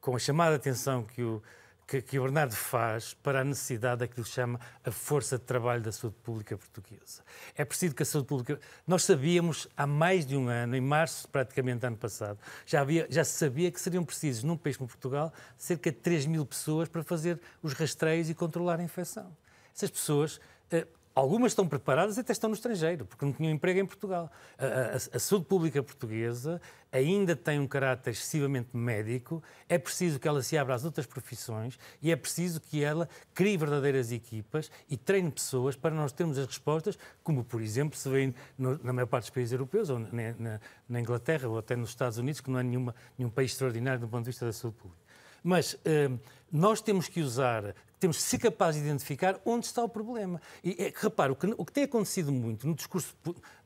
com 0.00 0.16
a 0.16 0.18
chamada 0.18 0.56
atenção 0.56 1.04
que 1.04 1.22
o 1.22 1.42
que, 1.90 2.00
que 2.00 2.20
o 2.20 2.22
Bernardo 2.22 2.54
faz 2.54 3.14
para 3.14 3.40
a 3.40 3.44
necessidade 3.44 3.98
daquilo 3.98 4.24
que 4.24 4.30
chama 4.30 4.60
a 4.84 4.92
força 4.92 5.36
de 5.36 5.42
trabalho 5.42 5.82
da 5.82 5.90
saúde 5.90 6.14
pública 6.22 6.56
portuguesa. 6.56 7.24
É 7.56 7.64
preciso 7.64 7.96
que 7.96 8.04
a 8.04 8.06
saúde 8.06 8.28
pública. 8.28 8.60
Nós 8.86 9.02
sabíamos 9.02 9.66
há 9.76 9.88
mais 9.88 10.24
de 10.24 10.36
um 10.36 10.48
ano, 10.48 10.76
em 10.76 10.80
março 10.80 11.28
praticamente 11.28 11.84
ano 11.84 11.96
passado, 11.96 12.38
já, 12.64 12.82
havia, 12.82 13.08
já 13.10 13.24
se 13.24 13.32
sabia 13.32 13.72
que 13.72 13.80
seriam 13.80 14.04
precisos, 14.04 14.44
num 14.44 14.56
país 14.56 14.76
como 14.76 14.86
Portugal, 14.86 15.32
cerca 15.58 15.90
de 15.90 15.98
3 15.98 16.26
mil 16.26 16.46
pessoas 16.46 16.88
para 16.88 17.02
fazer 17.02 17.40
os 17.60 17.72
rastreios 17.72 18.30
e 18.30 18.34
controlar 18.34 18.78
a 18.78 18.84
infecção. 18.84 19.36
Essas 19.74 19.90
pessoas 19.90 20.40
eh, 20.70 20.86
Algumas 21.20 21.52
estão 21.52 21.68
preparadas 21.68 22.16
e 22.16 22.20
até 22.20 22.32
estão 22.32 22.48
no 22.48 22.54
estrangeiro, 22.54 23.04
porque 23.04 23.26
não 23.26 23.32
tinham 23.34 23.52
emprego 23.52 23.78
em 23.78 23.84
Portugal. 23.84 24.32
A, 24.56 24.64
a, 24.64 24.96
a, 24.96 25.18
saúde 25.18 25.44
pública 25.44 25.82
portuguesa 25.82 26.58
ainda 26.90 27.36
tem 27.36 27.60
um 27.60 27.66
caráter 27.66 28.12
excessivamente 28.12 28.74
médico, 28.74 29.42
é 29.68 29.76
preciso 29.76 30.18
que 30.18 30.26
ela 30.26 30.42
se 30.42 30.56
abra 30.56 30.74
às 30.74 30.82
outras 30.82 31.04
profissões 31.04 31.78
e 32.00 32.10
é 32.10 32.16
preciso 32.16 32.58
que 32.58 32.82
ela 32.82 33.06
crie 33.34 33.54
verdadeiras 33.58 34.10
equipas 34.10 34.70
e 34.88 34.96
treine 34.96 35.30
pessoas 35.30 35.76
para 35.76 35.94
nós 35.94 36.10
termos 36.10 36.38
as 36.38 36.46
respostas, 36.46 36.98
como, 37.22 37.44
por 37.44 37.60
exemplo, 37.60 37.98
se 37.98 38.08
vê 38.08 38.32
na 38.56 38.90
maior 38.90 39.06
parte 39.06 39.24
dos 39.24 39.30
países 39.30 39.52
europeus, 39.52 39.90
ou 39.90 39.98
na, 39.98 40.08
na, 40.38 40.60
na, 40.88 41.00
Inglaterra, 41.00 41.50
ou 41.50 41.58
até 41.58 41.76
nos 41.76 41.90
Estados 41.90 42.16
Unidos, 42.16 42.40
que 42.40 42.50
não 42.50 42.58
é 42.58 42.62
nenhuma, 42.62 42.94
nenhum 43.18 43.30
país 43.30 43.52
extraordinário 43.52 44.00
do 44.00 44.08
ponto 44.08 44.24
de 44.24 44.30
vista 44.30 44.46
da 44.46 44.54
saúde 44.54 44.78
pública. 44.78 45.02
Mas 45.42 45.76
eh, 45.84 46.10
nós 46.50 46.80
temos 46.80 47.08
que 47.08 47.20
usar 47.20 47.74
temos 48.00 48.16
que 48.16 48.22
ser 48.22 48.38
capazes 48.38 48.80
de 48.80 48.88
identificar 48.88 49.38
onde 49.44 49.66
está 49.66 49.84
o 49.84 49.88
problema. 49.88 50.40
E 50.64 50.70
é, 50.78 50.92
repare, 50.94 51.30
o 51.32 51.36
que, 51.36 51.54
o 51.56 51.64
que 51.64 51.72
tem 51.72 51.84
acontecido 51.84 52.32
muito 52.32 52.66
no 52.66 52.74
discurso, 52.74 53.14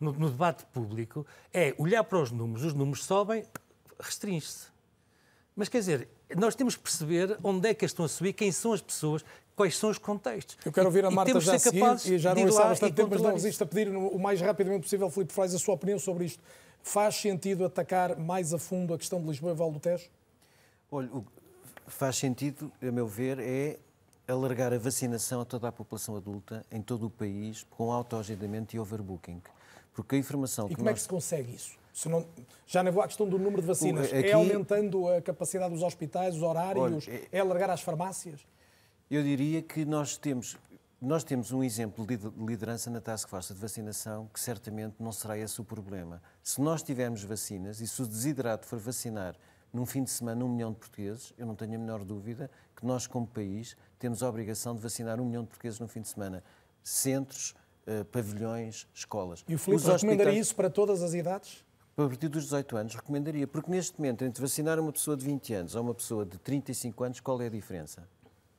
no, 0.01 0.13
no 0.13 0.29
debate 0.29 0.67
público, 0.67 1.25
é 1.53 1.73
olhar 1.79 2.03
para 2.03 2.19
os 2.21 2.33
números, 2.33 2.65
os 2.65 2.75
números 2.75 3.05
sobem, 3.05 3.45
restringe-se. 3.99 4.67
Mas 5.55 5.69
quer 5.69 5.79
dizer, 5.79 6.09
nós 6.37 6.57
temos 6.57 6.75
que 6.75 6.83
perceber 6.83 7.39
onde 7.45 7.69
é 7.69 7.73
que 7.73 7.85
estão 7.85 8.05
a 8.05 8.09
subir, 8.09 8.33
quem 8.33 8.51
são 8.51 8.73
as 8.73 8.81
pessoas, 8.81 9.25
quais 9.55 9.79
são 9.79 9.89
os 9.89 9.99
contextos. 9.99 10.59
Eu 10.67 10.73
quero 10.73 10.87
ouvir 10.87 11.05
a 11.05 11.11
Marta 11.13 11.39
já 11.39 11.55
a 11.55 11.59
seguir, 11.61 11.83
e 12.07 12.19
já 12.19 12.35
não 12.35 12.49
está 12.49 12.65
há 12.65 12.69
bastante 12.71 12.95
tempo, 12.95 13.11
mas 13.11 13.23
não 13.23 13.33
resisto 13.33 13.63
a 13.63 13.67
pedir 13.67 13.89
o 13.89 14.19
mais 14.19 14.41
rapidamente 14.41 14.83
possível, 14.83 15.09
Filipe 15.11 15.33
Frais, 15.33 15.55
a 15.55 15.59
sua 15.61 15.75
opinião 15.75 15.99
sobre 15.99 16.25
isto. 16.25 16.43
Faz 16.83 17.15
sentido 17.15 17.65
atacar 17.65 18.19
mais 18.19 18.53
a 18.53 18.59
fundo 18.59 18.93
a 18.93 18.99
questão 18.99 19.21
de 19.21 19.29
Lisboa 19.29 19.53
e 19.53 19.55
Val 19.55 19.71
do 19.71 19.79
Tejo? 19.79 20.11
Olha, 20.91 21.09
o 21.13 21.25
faz 21.87 22.17
sentido, 22.17 22.73
a 22.83 22.91
meu 22.91 23.07
ver, 23.07 23.39
é 23.39 23.79
alargar 24.27 24.73
a 24.73 24.79
vacinação 24.79 25.41
a 25.41 25.45
toda 25.45 25.69
a 25.69 25.73
população 25.73 26.17
adulta 26.17 26.65
em 26.71 26.81
todo 26.81 27.07
o 27.07 27.11
país 27.11 27.67
com 27.71 27.93
autoagendamento 27.93 28.75
e 28.75 28.79
overbooking. 28.79 29.43
Porque 29.93 30.17
a 30.17 30.19
informação 30.19 30.67
e 30.67 30.71
que 30.71 30.77
como 30.77 30.87
nós... 30.87 30.93
é 30.93 30.95
que 30.95 31.03
se 31.03 31.09
consegue 31.09 31.55
isso? 31.55 31.77
Se 31.93 32.09
não, 32.09 32.27
já 32.67 32.83
não 32.83 32.91
vou 32.91 33.03
à 33.03 33.07
questão 33.07 33.29
do 33.29 33.39
número 33.39 33.63
de 33.63 33.69
vacinas. 33.69 34.07
Aqui, 34.07 34.31
é 34.31 34.33
aumentando 34.33 35.09
a 35.09 35.23
capacidade 35.23 35.73
dos 35.73 35.83
hospitais, 35.83 36.35
os 36.35 36.43
horários, 36.43 37.07
olha, 37.07 37.17
é, 37.17 37.29
é 37.31 37.41
alargar 37.41 37.71
as 37.71 37.83
farmácias? 37.83 38.45
Eu 39.09 39.23
diria 39.23 39.63
que 39.63 39.85
nós 39.85 40.17
temos, 40.17 40.57
nós 41.01 41.23
temos 41.23 41.53
um 41.53 41.63
exemplo 41.63 42.05
de 42.05 42.19
liderança 42.37 42.91
na 42.91 43.01
Task 43.01 43.29
Force 43.29 43.55
de 43.55 43.61
vacinação 43.61 44.29
que 44.33 44.41
certamente 44.41 44.97
não 44.99 45.13
será 45.13 45.39
esse 45.39 45.61
o 45.61 45.65
problema. 45.65 46.21
Se 46.43 46.61
nós 46.61 46.83
tivermos 46.83 47.23
vacinas 47.23 47.81
e 47.81 47.87
se 47.87 48.03
o 48.03 48.07
desidrato 48.07 48.67
for 48.67 48.81
vacinar 48.81 49.37
num 49.73 49.85
fim 49.85 50.03
de 50.03 50.11
semana 50.11 50.45
um 50.45 50.49
milhão 50.49 50.73
de 50.73 50.79
portugueses, 50.79 51.33
eu 51.37 51.47
não 51.47 51.55
tenho 51.55 51.75
a 51.75 51.79
menor 51.79 52.05
dúvida 52.05 52.51
que 52.75 52.87
nós, 52.87 53.07
como 53.07 53.27
país, 53.27 53.77
temos 54.05 54.23
a 54.23 54.29
obrigação 54.29 54.75
de 54.75 54.83
vacinar 54.83 55.19
um 55.19 55.25
milhão 55.25 55.45
de 55.45 55.49
portugueses 55.49 55.81
no 55.81 55.89
fim 55.89 56.03
de 56.03 56.09
semana. 56.09 56.45
Centros, 56.83 57.55
uh, 57.89 58.05
pavilhões, 58.05 58.87
escolas. 58.93 59.43
E 59.49 59.55
o 59.55 59.59
Filipe 59.59 59.83
recomendaria 59.83 60.39
isso 60.39 60.55
para 60.55 60.69
todas 60.69 61.03
as 61.03 61.15
idades? 61.15 61.65
a 61.97 62.09
partir 62.09 62.27
dos 62.29 62.43
18 62.45 62.77
anos, 62.77 62.95
recomendaria, 62.97 63.47
porque 63.47 63.71
neste 63.71 63.97
momento, 63.99 64.25
entre 64.25 64.43
vacinar 64.43 64.81
uma 64.81 64.93
pessoa 64.93 65.17
de 65.17 65.25
20 65.25 65.55
anos 65.55 65.75
ou 65.77 65.83
uma 65.83 65.95
pessoa 65.95 66.27
de 66.27 66.37
35 66.39 67.05
anos, 67.05 67.21
qual 67.21 67.41
é 67.41 67.47
a 67.47 67.49
diferença? 67.49 68.07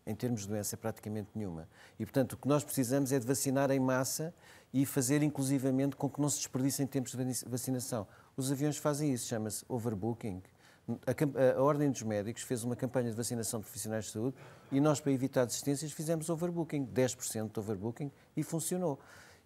Em 0.07 0.15
termos 0.15 0.43
de 0.43 0.47
doença, 0.47 0.77
praticamente 0.77 1.29
nenhuma. 1.35 1.67
E, 1.99 2.05
portanto, 2.05 2.33
o 2.33 2.37
que 2.37 2.47
nós 2.47 2.63
precisamos 2.63 3.11
é 3.11 3.19
de 3.19 3.27
vacinar 3.27 3.69
em 3.71 3.79
massa 3.79 4.33
e 4.73 4.85
fazer, 4.85 5.21
inclusivamente, 5.21 5.97
com 5.97 6.09
que 6.09 6.21
não 6.21 6.29
se 6.29 6.37
desperdicem 6.37 6.87
tempos 6.87 7.11
de 7.11 7.45
vacinação. 7.45 8.07
Os 8.37 8.51
aviões 8.51 8.77
fazem 8.77 9.13
isso, 9.13 9.27
chama-se 9.27 9.65
overbooking. 9.67 10.41
A, 10.87 11.57
a, 11.57 11.61
Ordem 11.61 11.89
dos 11.89 12.03
Médicos 12.03 12.43
fez 12.43 12.63
uma 12.63 12.75
campanha 12.75 13.09
de 13.09 13.15
vacinação 13.15 13.59
de 13.59 13.65
profissionais 13.65 14.05
de 14.05 14.11
saúde 14.11 14.35
e 14.71 14.79
nós, 14.79 14.99
para 14.99 15.11
evitar 15.11 15.45
desistências, 15.45 15.91
fizemos 15.91 16.29
overbooking, 16.29 16.85
10% 16.85 17.51
de 17.51 17.59
overbooking, 17.59 18.11
e 18.37 18.43
funcionou. 18.43 18.99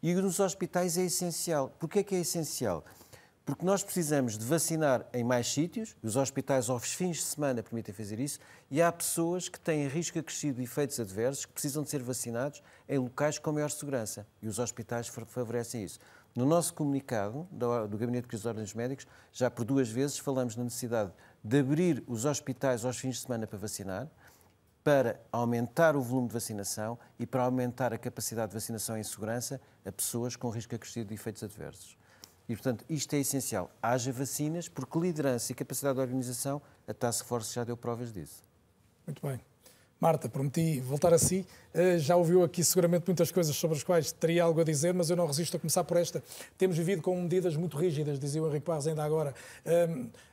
E 0.04 0.14
nos 0.14 0.40
hospitais 0.40 0.98
é 0.98 1.04
essencial. 1.04 1.70
Porquê 1.80 2.00
é 2.00 2.04
que 2.04 2.16
é 2.16 2.20
essencial? 2.20 2.84
Porque 3.50 3.66
nós 3.66 3.84
precisamos 3.84 4.38
de 4.38 4.46
vacinar 4.46 5.08
em 5.12 5.24
mais 5.24 5.52
sítios, 5.52 5.96
os 6.04 6.16
hospitais 6.16 6.70
aos 6.70 6.94
fins 6.94 7.18
de 7.18 7.24
semana 7.24 7.64
permitem 7.64 7.96
fazer 7.96 8.20
isso, 8.20 8.40
e 8.70 8.80
há 8.80 8.92
pessoas 8.92 9.50
que 9.50 9.60
têm 9.60 9.88
risco 9.88 10.20
acrescido 10.20 10.58
de 10.58 10.64
efeitos 10.64 11.00
adversos 11.00 11.48
que 11.48 11.54
precisam 11.54 11.82
de 11.82 11.90
ser 11.90 12.04
vacinados 12.04 12.62
em 12.88 13.00
locais 13.00 13.40
com 13.40 13.52
maior 13.52 13.72
segurança, 13.72 14.28
e 14.40 14.48
os 14.48 14.60
hospitais 14.60 15.08
favorecem 15.08 15.84
isso. 15.84 16.00
No 16.36 16.46
nosso 16.46 16.76
comunicado 16.76 17.48
do, 17.52 17.98
Gabinete 17.98 18.22
de 18.22 18.28
Crise 18.28 18.44
de 18.44 18.48
Ordens 18.50 18.74
Médicos, 18.76 19.08
já 19.34 19.50
por 19.50 19.66
duas 19.66 19.90
vezes 19.90 20.20
falamos 20.20 20.56
na 20.56 20.64
necessidade 20.64 21.10
de 21.10 21.16
abrir 21.44 22.04
os 22.08 22.26
hospitais 22.26 22.86
aos 22.86 22.98
fins 22.98 23.16
de 23.16 23.22
semana 23.22 23.48
para 23.48 23.58
vacinar, 23.58 24.08
para 24.84 25.20
aumentar 25.32 25.96
o 25.96 26.02
volume 26.02 26.28
de 26.28 26.34
vacinação 26.34 26.98
e 27.20 27.26
para 27.26 27.44
aumentar 27.44 27.94
a 27.94 27.98
capacidade 27.98 28.50
de 28.50 28.54
vacinação 28.54 28.98
em 28.98 29.04
segurança 29.04 29.60
a 29.86 29.92
pessoas 29.92 30.36
com 30.36 30.50
risco 30.50 30.76
acrescido 30.76 31.10
de 31.10 31.16
efeitos 31.16 31.44
adversos. 31.44 31.98
E, 32.48 32.56
portanto, 32.56 32.84
isto 32.90 33.14
é 33.14 33.20
essencial. 33.20 33.70
Haja 33.82 34.12
vacinas, 34.12 34.68
porque 34.68 34.98
liderança 34.98 35.52
e 35.52 35.56
capacidade 35.56 35.96
de 35.96 36.02
organização, 36.02 36.62
a 36.88 36.94
Task 36.94 37.26
Force 37.26 37.54
já 37.54 37.64
deu 37.64 37.78
provas 37.78 38.12
disso. 38.12 38.42
Muito 39.06 39.26
bem. 39.26 39.40
Marta, 40.00 40.30
prometi 40.30 40.80
voltar 40.80 41.14
a 41.14 41.20
si. 41.20 41.46
Eh, 41.74 42.00
já 42.00 42.16
ouviu 42.16 42.42
aqui 42.42 42.64
seguramente 42.64 43.06
muitas 43.06 43.32
coisas 43.32 43.54
sobre 43.56 43.78
as 43.78 43.84
quais 43.84 44.12
teria 44.14 44.44
algo 44.44 44.62
a 44.62 44.64
dizer, 44.64 44.94
mas 44.94 45.10
eu 45.10 45.16
não 45.18 45.28
resisto 45.28 45.58
a 45.58 45.60
começar 45.60 45.84
por 45.84 45.98
esta. 45.98 46.24
Temos 46.58 46.78
vivido 46.78 47.02
com 47.02 47.22
medidas 47.22 47.56
muito 47.58 47.78
rígidas, 47.78 48.18
dizia 48.18 48.42
o 48.42 48.48
Henrique 48.48 48.66
Paz 48.66 48.88
ainda 48.88 49.04
agora. 49.04 49.36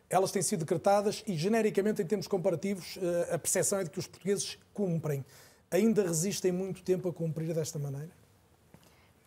Elas 0.08 0.30
têm 0.30 0.42
sido 0.42 0.60
decretadas 0.60 1.24
e, 1.26 1.36
genericamente, 1.36 2.00
em 2.00 2.06
termos 2.06 2.28
comparativos, 2.28 2.96
eh, 3.02 3.34
a 3.34 3.38
percepção 3.38 3.80
é 3.80 3.84
de 3.84 3.90
que 3.90 3.98
os 3.98 4.06
portugueses 4.06 4.58
cumprem. 4.72 5.24
Ainda 5.70 6.02
resistem 6.02 6.52
muito 6.52 6.82
tempo 6.82 7.08
a 7.08 7.12
cumprir 7.12 7.52
desta 7.52 7.78
maneira? 7.78 8.10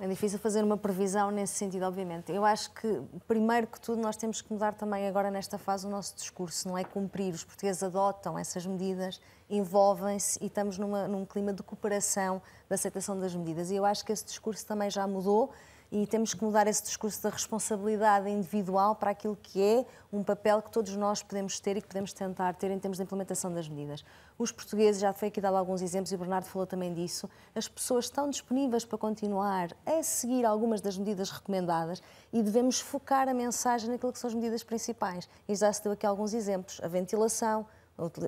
É 0.02 0.08
difícil 0.08 0.40
fazer 0.40 0.64
uma 0.64 0.78
previsão 0.78 1.30
nesse 1.30 1.56
sentido, 1.56 1.84
obviamente. 1.84 2.32
Eu 2.32 2.46
acho 2.46 2.72
que, 2.72 3.02
primeiro 3.28 3.68
que 3.68 3.82
tudo, 3.82 4.02
nós 4.02 4.16
temos 4.16 4.42
que 4.42 4.54
mudar 4.54 4.74
também 4.74 5.06
agora 5.06 5.30
nesta 5.30 5.58
fase 5.58 5.86
o 5.86 5.90
nosso 5.90 6.16
discurso, 6.16 6.70
não 6.70 6.78
é 6.78 6.86
cumprir. 6.86 7.34
Os 7.34 7.44
portugueses 7.44 7.84
adotam 7.84 8.40
essas 8.40 8.66
medidas, 8.66 9.20
envolvem-se 9.50 10.42
e 10.42 10.48
estamos 10.48 10.78
numa, 10.78 11.06
num 11.06 11.26
clima 11.26 11.52
de 11.52 11.62
cooperação, 11.62 12.42
de 12.70 12.74
aceitação 12.74 13.20
das 13.20 13.36
medidas. 13.36 13.72
E 13.72 13.76
eu 13.76 13.84
acho 13.84 14.06
que 14.06 14.14
esse 14.14 14.24
discurso 14.24 14.66
também 14.66 14.90
já 14.90 15.06
mudou 15.06 15.52
e 15.92 16.06
temos 16.06 16.34
que 16.34 16.44
mudar 16.44 16.68
esse 16.68 16.84
discurso 16.84 17.22
da 17.24 17.30
responsabilidade 17.30 18.30
individual 18.30 18.96
para 18.96 19.12
aquilo 19.12 19.36
que 19.36 19.62
é 19.62 19.86
um 20.14 20.24
papel 20.24 20.62
que 20.62 20.72
todos 20.72 20.96
nós 20.96 21.24
podemos 21.24 21.60
ter 21.60 21.78
e 21.78 21.82
que 21.82 21.88
podemos 21.88 22.14
tentar 22.14 22.54
ter 22.56 22.70
em 22.70 22.78
termos 22.78 22.98
de 22.98 23.04
implementação 23.04 23.52
das 23.52 23.68
medidas. 23.68 24.04
Os 24.38 24.52
portugueses, 24.52 25.02
já 25.02 25.12
foi 25.14 25.30
aqui 25.30 25.42
dado 25.42 25.58
alguns 25.58 25.82
exemplos 25.82 26.12
e 26.12 26.16
o 26.16 26.18
Bernardo 26.18 26.46
falou 26.46 26.68
também 26.68 26.94
disso, 26.94 27.30
as 27.56 27.68
pessoas 27.68 28.06
estão 28.06 28.30
disponíveis 28.30 28.86
para 28.86 28.98
continuar 28.98 29.76
a 29.86 30.04
seguir 30.04 30.46
algumas 30.46 30.80
das 30.80 30.98
medidas 30.98 31.32
recomendadas 31.32 32.02
e 32.32 32.42
devemos 32.44 32.80
focar 32.80 33.28
a 33.28 33.34
mensagem 33.34 33.90
naquilo 33.90 34.14
que 34.14 34.20
são 34.20 34.28
as 34.28 34.34
medidas 34.34 34.64
principais. 34.64 35.28
E 35.48 35.56
já 35.56 35.74
se 35.74 35.84
deu 35.84 35.92
aqui 35.92 36.06
alguns 36.06 36.34
exemplos, 36.34 36.80
a 36.84 36.88
ventilação, 36.88 37.66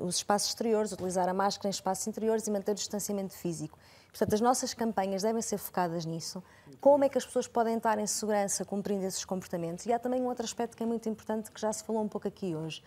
os 0.03 0.16
espaços 0.16 0.49
exteriores, 0.49 0.91
utilizar 0.91 1.30
a 1.30 1.34
máscara 1.34 1.70
em 1.70 1.72
espaços 1.72 2.05
interiores 2.07 2.45
e 2.45 2.51
manter 2.51 2.72
o 2.72 2.76
distanciamento 2.76 3.34
físico. 3.34 3.78
Portanto, 4.12 4.34
as 4.34 4.41
nossas 4.41 4.74
campanhas 4.74 5.22
devem 5.22 5.41
ser 5.41 5.57
focadas 5.57 6.05
nisso. 6.05 6.43
Como 6.82 7.03
é 7.03 7.09
que 7.09 7.18
as 7.18 7.26
pessoas 7.26 7.47
podem 7.47 7.78
estar 7.78 7.97
em 7.97 8.05
segurança 8.05 8.66
cumprindo 8.66 9.05
esses 9.05 9.24
comportamentos? 9.24 9.86
E 9.86 9.93
há 9.93 9.99
também 9.99 10.22
um 10.22 10.26
outro 10.26 10.43
aspecto 10.43 10.76
que 10.76 10.84
é 10.84 10.86
muito 10.86 11.07
importante, 11.07 11.49
que 11.49 11.59
já 11.59 11.72
se 11.72 11.84
falou 11.84 12.03
um 12.03 12.09
pouco 12.09 12.28
aqui 12.28 12.53
hoje, 12.53 12.84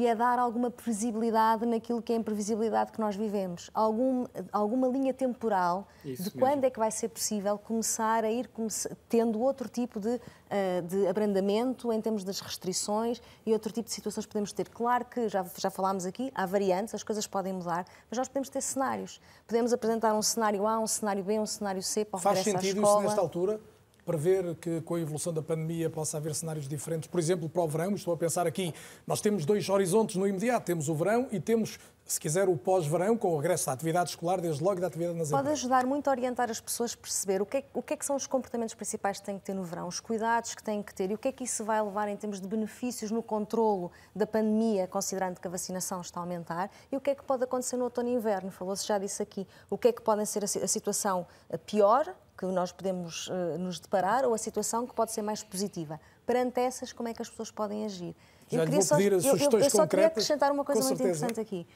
que 0.00 0.06
é 0.06 0.14
dar 0.14 0.38
alguma 0.38 0.70
previsibilidade 0.70 1.66
naquilo 1.66 2.00
que 2.00 2.10
é 2.10 2.16
a 2.16 2.18
imprevisibilidade 2.18 2.90
que 2.90 2.98
nós 2.98 3.14
vivemos. 3.16 3.70
Algum, 3.74 4.24
alguma 4.50 4.88
linha 4.88 5.12
temporal 5.12 5.86
Isso 6.02 6.22
de 6.22 6.28
mesmo. 6.30 6.40
quando 6.40 6.64
é 6.64 6.70
que 6.70 6.78
vai 6.78 6.90
ser 6.90 7.10
possível 7.10 7.58
começar 7.58 8.24
a 8.24 8.30
ir 8.30 8.48
tendo 9.10 9.38
outro 9.38 9.68
tipo 9.68 10.00
de, 10.00 10.08
uh, 10.08 10.82
de 10.88 11.06
abrandamento 11.06 11.92
em 11.92 12.00
termos 12.00 12.24
das 12.24 12.40
restrições 12.40 13.20
e 13.44 13.52
outro 13.52 13.70
tipo 13.70 13.90
de 13.90 13.94
situações 13.94 14.24
que 14.24 14.32
podemos 14.32 14.52
ter. 14.52 14.70
Claro 14.70 15.04
que, 15.04 15.28
já, 15.28 15.44
já 15.58 15.68
falámos 15.68 16.06
aqui, 16.06 16.32
há 16.34 16.46
variantes, 16.46 16.94
as 16.94 17.02
coisas 17.02 17.26
podem 17.26 17.52
mudar, 17.52 17.84
mas 18.10 18.16
nós 18.16 18.26
podemos 18.26 18.48
ter 18.48 18.62
cenários. 18.62 19.20
Podemos 19.46 19.70
apresentar 19.70 20.14
um 20.14 20.22
cenário 20.22 20.66
A, 20.66 20.78
um 20.78 20.86
cenário 20.86 21.22
B, 21.22 21.38
um 21.38 21.44
cenário 21.44 21.82
C 21.82 22.06
para 22.06 22.16
o 22.16 22.20
Faz 22.22 22.38
sentido 22.38 22.80
isso 22.80 23.00
nesta 23.02 23.20
altura? 23.20 23.60
Prever 24.10 24.56
que 24.56 24.80
com 24.80 24.96
a 24.96 25.00
evolução 25.00 25.32
da 25.32 25.40
pandemia 25.40 25.88
possa 25.88 26.16
haver 26.16 26.34
cenários 26.34 26.66
diferentes, 26.66 27.08
por 27.08 27.20
exemplo, 27.20 27.48
para 27.48 27.62
o 27.62 27.68
verão. 27.68 27.94
Estou 27.94 28.12
a 28.12 28.16
pensar 28.16 28.44
aqui, 28.44 28.74
nós 29.06 29.20
temos 29.20 29.44
dois 29.44 29.68
horizontes 29.68 30.16
no 30.16 30.26
imediato, 30.26 30.66
temos 30.66 30.88
o 30.88 30.94
verão 30.96 31.28
e 31.30 31.38
temos, 31.38 31.78
se 32.12 32.18
quiser, 32.18 32.48
o 32.48 32.56
pós-verão, 32.56 33.16
com 33.16 33.34
o 33.34 33.36
regresso 33.36 33.70
à 33.70 33.72
atividade 33.72 34.10
escolar, 34.10 34.40
desde 34.40 34.62
logo 34.64 34.80
da 34.80 34.88
atividade 34.88 35.16
nas 35.16 35.30
Pode 35.30 35.48
ajudar 35.50 35.86
muito 35.86 36.08
a 36.08 36.10
orientar 36.10 36.50
as 36.50 36.60
pessoas 36.60 36.92
a 36.92 36.96
perceber 36.96 37.40
o 37.40 37.46
que, 37.46 37.58
é, 37.58 37.64
o 37.72 37.80
que 37.80 37.94
é 37.94 37.96
que 37.96 38.04
são 38.04 38.16
os 38.16 38.26
comportamentos 38.26 38.74
principais 38.74 39.20
que 39.20 39.26
têm 39.26 39.38
que 39.38 39.44
ter 39.44 39.54
no 39.54 39.62
verão, 39.62 39.86
os 39.86 40.00
cuidados 40.00 40.54
que 40.54 40.62
têm 40.62 40.82
que 40.82 40.92
ter 40.92 41.12
e 41.12 41.14
o 41.14 41.18
que 41.18 41.28
é 41.28 41.32
que 41.32 41.44
isso 41.44 41.64
vai 41.64 41.80
levar 41.80 42.08
em 42.08 42.16
termos 42.16 42.40
de 42.40 42.48
benefícios 42.48 43.12
no 43.12 43.22
controlo 43.22 43.92
da 44.14 44.26
pandemia, 44.26 44.88
considerando 44.88 45.40
que 45.40 45.46
a 45.46 45.50
vacinação 45.50 46.00
está 46.00 46.18
a 46.18 46.24
aumentar, 46.24 46.68
e 46.90 46.96
o 46.96 47.00
que 47.00 47.10
é 47.10 47.14
que 47.14 47.22
pode 47.22 47.44
acontecer 47.44 47.76
no 47.76 47.84
outono 47.84 48.08
e 48.08 48.12
inverno. 48.12 48.50
Falou-se 48.50 48.84
já 48.84 48.98
disso 48.98 49.22
aqui. 49.22 49.46
O 49.68 49.78
que 49.78 49.88
é 49.88 49.92
que 49.92 50.02
pode 50.02 50.26
ser 50.26 50.42
a 50.44 50.48
situação 50.48 51.26
pior, 51.64 52.12
que 52.36 52.46
nós 52.46 52.72
podemos 52.72 53.28
uh, 53.28 53.58
nos 53.58 53.78
deparar 53.78 54.24
ou 54.24 54.32
a 54.32 54.38
situação 54.38 54.86
que 54.86 54.94
pode 54.94 55.12
ser 55.12 55.20
mais 55.20 55.42
positiva. 55.42 56.00
Perante 56.26 56.58
essas, 56.58 56.92
como 56.92 57.08
é 57.08 57.14
que 57.14 57.20
as 57.20 57.28
pessoas 57.28 57.50
podem 57.50 57.84
agir? 57.84 58.16
Já 58.48 58.60
eu 58.60 58.64
queria 58.64 58.82
só, 58.82 58.98
eu, 58.98 59.20
eu, 59.20 59.60
eu 59.60 59.70
só 59.70 59.86
queria 59.86 60.06
acrescentar 60.06 60.50
uma 60.50 60.64
coisa 60.64 60.82
muito 60.82 61.02
importante 61.02 61.38
aqui. 61.38 61.66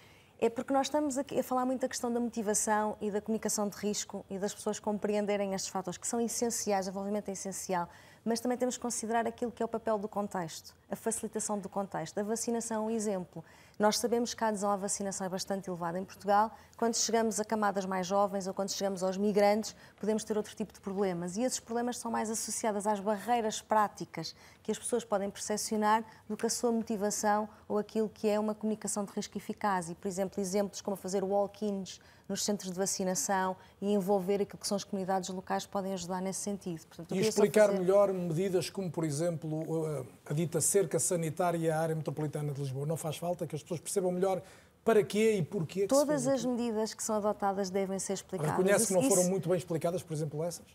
É 0.41 0.51
porque 0.51 0.73
nós 0.73 0.89
estamos 0.89 1.17
a 1.17 1.25
falar 1.43 1.65
muito 1.65 1.83
da 1.83 1.89
questão 1.89 2.13
da 2.13 2.19
motivação 2.19 2.97
e 3.01 3.11
da 3.11 3.21
comunicação 3.21 3.69
de 3.69 3.77
risco 3.77 4.25
e 4.29 4.39
das 4.39 4.53
pessoas 4.53 4.81
compreenderem 4.81 5.55
estes 5.55 5.71
fatores 5.71 5.97
que 5.97 6.07
são 6.07 6.21
essenciais, 6.21 6.87
o 6.87 6.91
envolvimento 6.91 7.31
é 7.31 7.33
essencial, 7.33 7.89
mas 8.25 8.41
também 8.41 8.59
temos 8.59 8.77
que 8.77 8.83
considerar 8.83 9.27
aquilo 9.27 9.53
que 9.53 9.63
é 9.63 9.67
o 9.67 9.69
papel 9.69 9.97
do 9.99 10.09
contexto, 10.09 10.75
a 10.91 10.97
facilitação 10.97 11.59
do 11.59 11.69
contexto. 11.69 12.19
A 12.19 12.23
vacinação 12.23 12.85
é 12.85 12.87
um 12.87 12.91
exemplo. 12.91 13.45
Nós 13.77 13.99
sabemos 13.99 14.35
que 14.35 14.45
a 14.45 14.49
adesão 14.49 14.71
à 14.71 14.77
vacinação 14.77 15.27
é 15.27 15.29
bastante 15.29 15.69
elevada 15.69 15.99
em 15.99 16.05
Portugal. 16.05 16.53
Quando 16.77 16.95
chegamos 16.95 17.41
a 17.41 17.45
camadas 17.45 17.85
mais 17.85 18.07
jovens 18.07 18.47
ou 18.47 18.55
quando 18.55 18.71
chegamos 18.71 19.03
aos 19.03 19.17
migrantes, 19.17 19.75
podemos 19.99 20.23
ter 20.23 20.37
outro 20.37 20.55
tipo 20.55 20.73
de 20.73 20.81
problemas. 20.81 21.37
E 21.37 21.43
esses 21.43 21.59
problemas 21.59 21.99
são 21.99 22.11
mais 22.11 22.31
associados 22.31 22.87
às 22.87 23.01
barreiras 23.01 23.61
práticas 23.61 24.35
que 24.63 24.71
as 24.71 24.79
pessoas 24.79 25.05
podem 25.05 25.29
percepcionar 25.29 26.05
do 26.29 26.37
que 26.37 26.47
a 26.47 26.51
sua 26.51 26.71
motivação 26.71 27.49
ou 27.69 27.79
aquilo 27.79 28.09
que 28.09 28.29
é 28.29 28.39
uma 28.39 28.55
comunicação 28.55 29.05
de 29.05 29.13
risco 29.13 29.37
eficaz. 29.37 29.91
E, 29.91 29.95
por 29.95 30.07
exemplo, 30.07 30.41
exemplos 30.41 30.81
como 30.81 30.97
fazer 30.97 31.25
walk-ins 31.25 32.01
nos 32.29 32.43
centros 32.43 32.71
de 32.71 32.79
vacinação 32.79 33.57
e 33.81 33.93
envolver 33.93 34.41
aquilo 34.41 34.59
que 34.59 34.67
são 34.67 34.77
as 34.77 34.85
comunidades 34.85 35.29
locais 35.29 35.67
podem 35.67 35.93
ajudar 35.93 36.23
nesse 36.23 36.41
sentido. 36.41 36.87
Portanto, 36.87 37.15
e 37.15 37.21
explicar 37.21 37.67
fazer... 37.67 37.81
melhor 37.81 38.13
medidas 38.13 38.71
como, 38.71 38.91
por 38.91 39.05
exemplo, 39.05 40.07
a 40.25 40.33
dita 40.33 40.61
cerca 40.61 40.99
sanitária 40.99 41.77
à 41.77 41.81
área 41.81 41.95
metropolitana 41.95 42.53
de 42.53 42.61
Lisboa. 42.61 42.87
Não 42.87 42.97
faz 42.97 43.17
falta 43.19 43.47
que 43.47 43.55
as 43.55 43.63
pessoas 43.65 43.81
percebam 43.81 44.13
melhor 44.13 44.43
para 44.85 45.03
quê 45.03 45.37
e 45.39 45.43
porquê. 45.43 45.87
Todas 45.87 46.29
as 46.29 46.45
medidas 46.45 46.95
que 46.95 47.03
são 47.03 47.17
adotadas 47.17 47.71
devem 47.71 47.99
ser 47.99 48.13
explicadas. 48.13 48.57
Reconhece 48.57 48.87
que 48.87 48.95
não 48.95 49.03
foram 49.03 49.25
muito 49.25 49.49
bem 49.49 49.59
explicadas, 49.59 50.03
por 50.03 50.13
exemplo, 50.13 50.45
essas? 50.45 50.67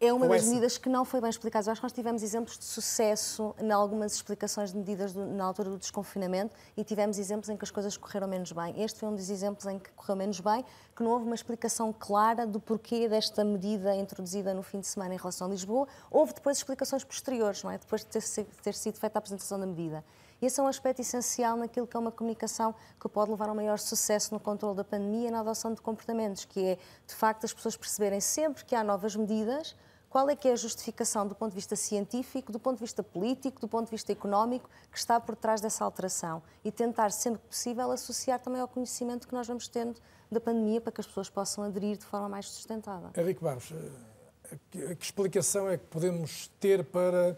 é 0.00 0.12
uma 0.12 0.28
das 0.28 0.46
medidas 0.46 0.76
que 0.76 0.88
não 0.88 1.04
foi 1.04 1.20
bem 1.20 1.30
explicada. 1.30 1.66
Eu 1.66 1.72
acho 1.72 1.80
que 1.80 1.84
nós 1.84 1.92
tivemos 1.92 2.22
exemplos 2.22 2.58
de 2.58 2.64
sucesso 2.64 3.54
em 3.58 3.70
algumas 3.70 4.14
explicações 4.14 4.72
de 4.72 4.78
medidas 4.78 5.12
do, 5.12 5.24
na 5.26 5.44
altura 5.44 5.70
do 5.70 5.78
desconfinamento 5.78 6.54
e 6.76 6.84
tivemos 6.84 7.18
exemplos 7.18 7.48
em 7.48 7.56
que 7.56 7.64
as 7.64 7.70
coisas 7.70 7.96
correram 7.96 8.28
menos 8.28 8.52
bem. 8.52 8.82
Este 8.82 8.98
foi 8.98 9.08
um 9.08 9.14
dos 9.14 9.30
exemplos 9.30 9.66
em 9.66 9.78
que 9.78 9.90
correu 9.92 10.16
menos 10.16 10.40
bem, 10.40 10.64
que 10.94 11.02
não 11.02 11.10
houve 11.10 11.24
uma 11.24 11.34
explicação 11.34 11.92
clara 11.92 12.46
do 12.46 12.60
porquê 12.60 13.08
desta 13.08 13.44
medida 13.44 13.94
introduzida 13.96 14.52
no 14.52 14.62
fim 14.62 14.80
de 14.80 14.86
semana 14.86 15.14
em 15.14 15.18
relação 15.18 15.46
a 15.46 15.50
Lisboa. 15.50 15.86
Houve 16.10 16.34
depois 16.34 16.58
explicações 16.58 17.04
posteriores, 17.04 17.62
não 17.62 17.70
é? 17.70 17.78
depois 17.78 18.04
de 18.04 18.08
ter, 18.08 18.22
ter 18.62 18.74
sido 18.74 18.98
feita 18.98 19.18
a 19.18 19.20
apresentação 19.20 19.58
da 19.58 19.66
medida. 19.66 20.04
Esse 20.40 20.60
é 20.60 20.62
um 20.62 20.66
aspecto 20.66 21.00
essencial 21.00 21.56
naquilo 21.56 21.86
que 21.86 21.96
é 21.96 22.00
uma 22.00 22.12
comunicação 22.12 22.74
que 23.00 23.08
pode 23.08 23.30
levar 23.30 23.48
a 23.48 23.52
um 23.52 23.54
maior 23.54 23.78
sucesso 23.78 24.32
no 24.34 24.40
controle 24.40 24.76
da 24.76 24.84
pandemia 24.84 25.28
e 25.28 25.30
na 25.30 25.40
adoção 25.40 25.72
de 25.72 25.80
comportamentos, 25.80 26.44
que 26.44 26.64
é, 26.64 26.78
de 27.06 27.14
facto, 27.14 27.44
as 27.44 27.52
pessoas 27.52 27.76
perceberem 27.76 28.20
sempre 28.20 28.64
que 28.64 28.74
há 28.74 28.84
novas 28.84 29.16
medidas, 29.16 29.74
qual 30.14 30.30
é 30.30 30.36
que 30.36 30.46
é 30.46 30.52
a 30.52 30.56
justificação 30.56 31.26
do 31.26 31.34
ponto 31.34 31.50
de 31.50 31.56
vista 31.56 31.74
científico, 31.74 32.52
do 32.52 32.60
ponto 32.60 32.76
de 32.76 32.84
vista 32.84 33.02
político, 33.02 33.60
do 33.60 33.66
ponto 33.66 33.86
de 33.86 33.90
vista 33.90 34.12
económico 34.12 34.70
que 34.88 34.96
está 34.96 35.18
por 35.18 35.34
trás 35.34 35.60
dessa 35.60 35.84
alteração 35.84 36.40
e 36.64 36.70
tentar, 36.70 37.10
sempre 37.10 37.40
possível, 37.40 37.90
associar 37.90 38.38
também 38.38 38.60
ao 38.60 38.68
conhecimento 38.68 39.26
que 39.26 39.34
nós 39.34 39.48
vamos 39.48 39.66
tendo 39.66 40.00
da 40.30 40.38
pandemia 40.40 40.80
para 40.80 40.92
que 40.92 41.00
as 41.00 41.06
pessoas 41.08 41.28
possam 41.28 41.64
aderir 41.64 41.96
de 41.96 42.04
forma 42.04 42.28
mais 42.28 42.48
sustentada. 42.48 43.10
Henrique 43.16 43.42
Barros, 43.42 43.72
eh, 43.72 44.94
que 44.94 45.04
explicação 45.04 45.68
é 45.68 45.76
que 45.76 45.86
podemos 45.86 46.48
ter 46.60 46.84
para 46.84 47.36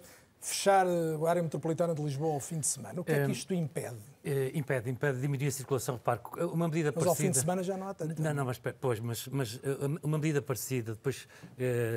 fechar 0.48 0.86
a 0.86 1.28
área 1.28 1.42
metropolitana 1.42 1.94
de 1.94 2.02
Lisboa 2.02 2.34
ao 2.34 2.40
fim 2.40 2.60
de 2.60 2.66
semana? 2.66 3.00
O 3.00 3.04
que 3.04 3.12
é 3.12 3.24
que 3.24 3.32
isto 3.32 3.52
impede? 3.52 3.96
Uh, 3.96 4.56
impede, 4.56 4.88
impede 4.88 5.20
diminuir 5.20 5.48
a 5.48 5.50
circulação. 5.50 5.96
Repare, 5.96 6.20
uma 6.52 6.68
medida 6.68 6.92
mas 6.94 7.04
parecida... 7.04 7.10
ao 7.10 7.16
fim 7.16 7.30
de 7.30 7.38
semana 7.38 7.62
já 7.62 7.76
não 7.76 7.88
há 7.88 7.94
tanto. 7.94 8.22
Não, 8.22 8.34
não, 8.34 8.44
mas, 8.44 8.60
pois, 8.80 9.00
mas, 9.00 9.26
mas 9.28 9.60
uma 10.02 10.18
medida 10.18 10.40
parecida, 10.40 10.92
depois, 10.92 11.26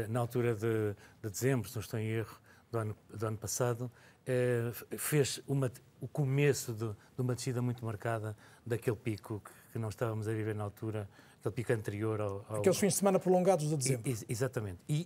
na 0.10 0.20
altura 0.20 0.56
de, 0.56 0.96
de 1.22 1.30
dezembro, 1.30 1.70
se 1.70 1.76
não 1.76 1.82
estou 1.82 2.00
em 2.00 2.08
erro, 2.08 2.40
do 2.72 2.78
ano, 2.78 2.96
do 3.14 3.28
ano 3.28 3.38
passado, 3.38 3.92
fez 4.98 5.42
uma, 5.48 5.72
o 6.00 6.08
começo 6.08 6.74
de, 6.74 6.88
de, 6.88 7.22
uma 7.22 7.36
descida 7.36 7.62
muito 7.62 7.84
marcada 7.84 8.36
daquele 8.66 8.96
pico 8.96 9.42
que, 9.44 9.52
que 9.74 9.80
não 9.80 9.90
estávamos 9.90 10.28
a 10.28 10.32
viver 10.32 10.56
na 10.56 10.64
altura 10.64 11.10
aquele 11.40 11.56
pico 11.56 11.74
anterior 11.74 12.20
ao, 12.20 12.46
ao... 12.50 12.58
Aqueles 12.58 12.78
fins 12.78 12.94
de 12.94 13.00
semana 13.00 13.20
prolongados 13.20 13.68
de 13.68 13.76
dezembro. 13.76 14.10
I, 14.10 14.18
exatamente. 14.28 14.80
E, 14.88 15.06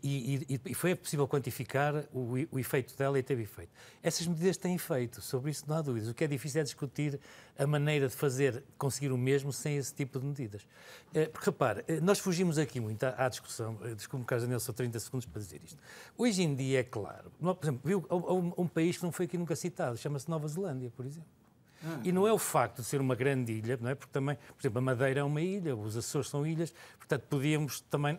e, 0.50 0.60
e, 0.72 0.74
foi 0.74 0.96
possível 0.96 1.28
quantificar 1.28 2.06
o, 2.12 2.34
o, 2.52 2.60
efeito 2.60 2.98
dela 2.98 3.18
e 3.18 3.24
teve 3.24 3.44
efeito. 3.44 3.72
Essas 4.02 4.26
medidas 4.26 4.58
têm 4.58 4.76
efeito, 4.76 5.22
sobre 5.22 5.52
isso 5.52 5.64
não 5.68 5.78
há 5.78 5.82
dúvidas. 5.82 6.10
O 6.10 6.14
que 6.14 6.24
é 6.24 6.28
difícil 6.28 6.62
é 6.62 6.64
discutir 6.64 7.20
a 7.58 7.68
maneira 7.68 8.08
de 8.08 8.16
fazer, 8.16 8.64
conseguir 8.78 9.12
o 9.12 9.18
mesmo 9.18 9.54
sem 9.54 9.78
esse 9.78 9.94
tipo 9.94 10.20
de 10.20 10.26
medidas. 10.26 10.68
Eh, 11.14 11.28
porque, 11.28 11.46
repare, 11.46 11.84
eh, 11.88 12.00
nós 12.02 12.18
fugimos 12.18 12.58
aqui 12.58 12.80
muito 12.80 13.04
à, 13.04 13.26
à 13.26 13.30
discussão, 13.30 13.78
eh, 13.84 13.94
desculpe-me, 13.94 14.26
Carlos 14.26 14.44
Daniel, 14.44 14.60
só 14.60 14.74
30 14.74 15.00
segundos 15.00 15.28
para 15.28 15.40
dizer 15.40 15.62
isto. 15.64 15.78
Hoje 16.18 16.42
em 16.42 16.56
dia 16.56 16.80
é 16.80 16.84
claro, 16.84 17.32
por 17.40 17.58
exemplo, 17.62 17.82
viu 17.84 18.06
um, 18.10 18.64
um 18.64 18.68
país 18.68 18.98
que 18.98 19.04
não 19.04 19.12
foi 19.12 19.26
aqui 19.26 19.38
nunca 19.38 19.56
citado, 19.56 19.98
chama-se 19.98 20.28
Nova 20.30 20.48
Zelândia, 20.48 20.92
por 20.96 21.06
exemplo. 21.06 21.30
E 22.04 22.12
não 22.12 22.28
é 22.28 22.32
o 22.32 22.38
facto 22.38 22.78
de 22.78 22.86
ser 22.86 23.02
uma 23.02 23.16
grande 23.16 23.52
ilha, 23.52 23.78
não 23.80 23.90
é? 23.90 23.96
Porque 23.96 24.12
também, 24.12 24.36
por 24.36 24.62
exemplo, 24.62 24.80
a 24.80 24.82
Madeira 24.82 25.20
é 25.20 25.24
uma 25.24 25.42
ilha, 25.42 25.76
os 25.76 25.98
Açores 25.98 26.30
são 26.30 26.48
ilhas, 26.48 26.74
portanto 26.98 27.24
podíamos 27.30 27.82
também 27.82 28.18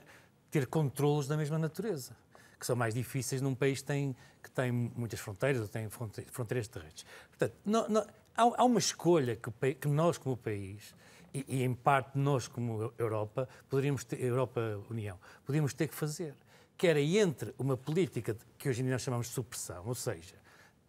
ter 0.51 0.67
controlos 0.67 1.27
da 1.27 1.37
mesma 1.37 1.59
natureza, 1.59 2.15
que 2.61 2.67
são 2.67 2.77
mais 2.77 2.95
difíceis 2.95 3.41
num 3.41 3.55
país 3.55 3.81
que 3.81 3.87
tem, 3.87 4.17
que 4.43 4.51
tem 4.51 4.71
muitas 4.71 5.19
fronteiras 5.19 5.63
ou 5.63 5.69
tem 5.69 5.89
fronteiras 5.89 6.69
terrestres. 6.69 7.07
Portanto, 7.29 7.55
não, 7.65 7.89
não, 7.89 8.01
há, 8.37 8.43
há, 8.43 8.65
uma 8.65 8.79
escolha 8.79 9.37
que, 9.37 9.75
que, 9.75 9.89
nós, 9.89 10.19
como 10.19 10.37
país, 10.37 10.95
e, 11.33 11.45
e, 11.49 11.63
em 11.63 11.75
parte 11.75 12.19
nós, 12.19 12.47
como 12.47 12.93
Europa, 12.99 13.49
poderíamos 13.69 14.05
ter, 14.05 14.23
Europa 14.23 14.61
União, 14.91 15.19
poderíamos 15.45 15.73
ter 15.73 15.89
que 15.89 15.95
fazer, 15.95 16.35
que 16.77 16.87
era 16.87 17.01
entre 17.01 17.55
uma 17.59 17.77
política 17.77 18.37
que 18.59 18.69
hoje 18.69 18.81
em 18.81 18.85
dia 18.85 18.93
nós 18.93 19.03
chamamos 19.03 19.29
de 19.29 19.33
supressão, 19.33 19.85
ou 19.87 19.95
seja, 19.95 20.37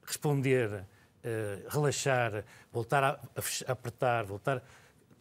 responder 0.04 0.86
eh, 1.28 1.66
relaxar, 1.70 2.46
voltar 2.72 3.04
a, 3.04 3.10
a, 3.10 3.72
apertar, 3.72 4.26
voltar, 4.26 4.64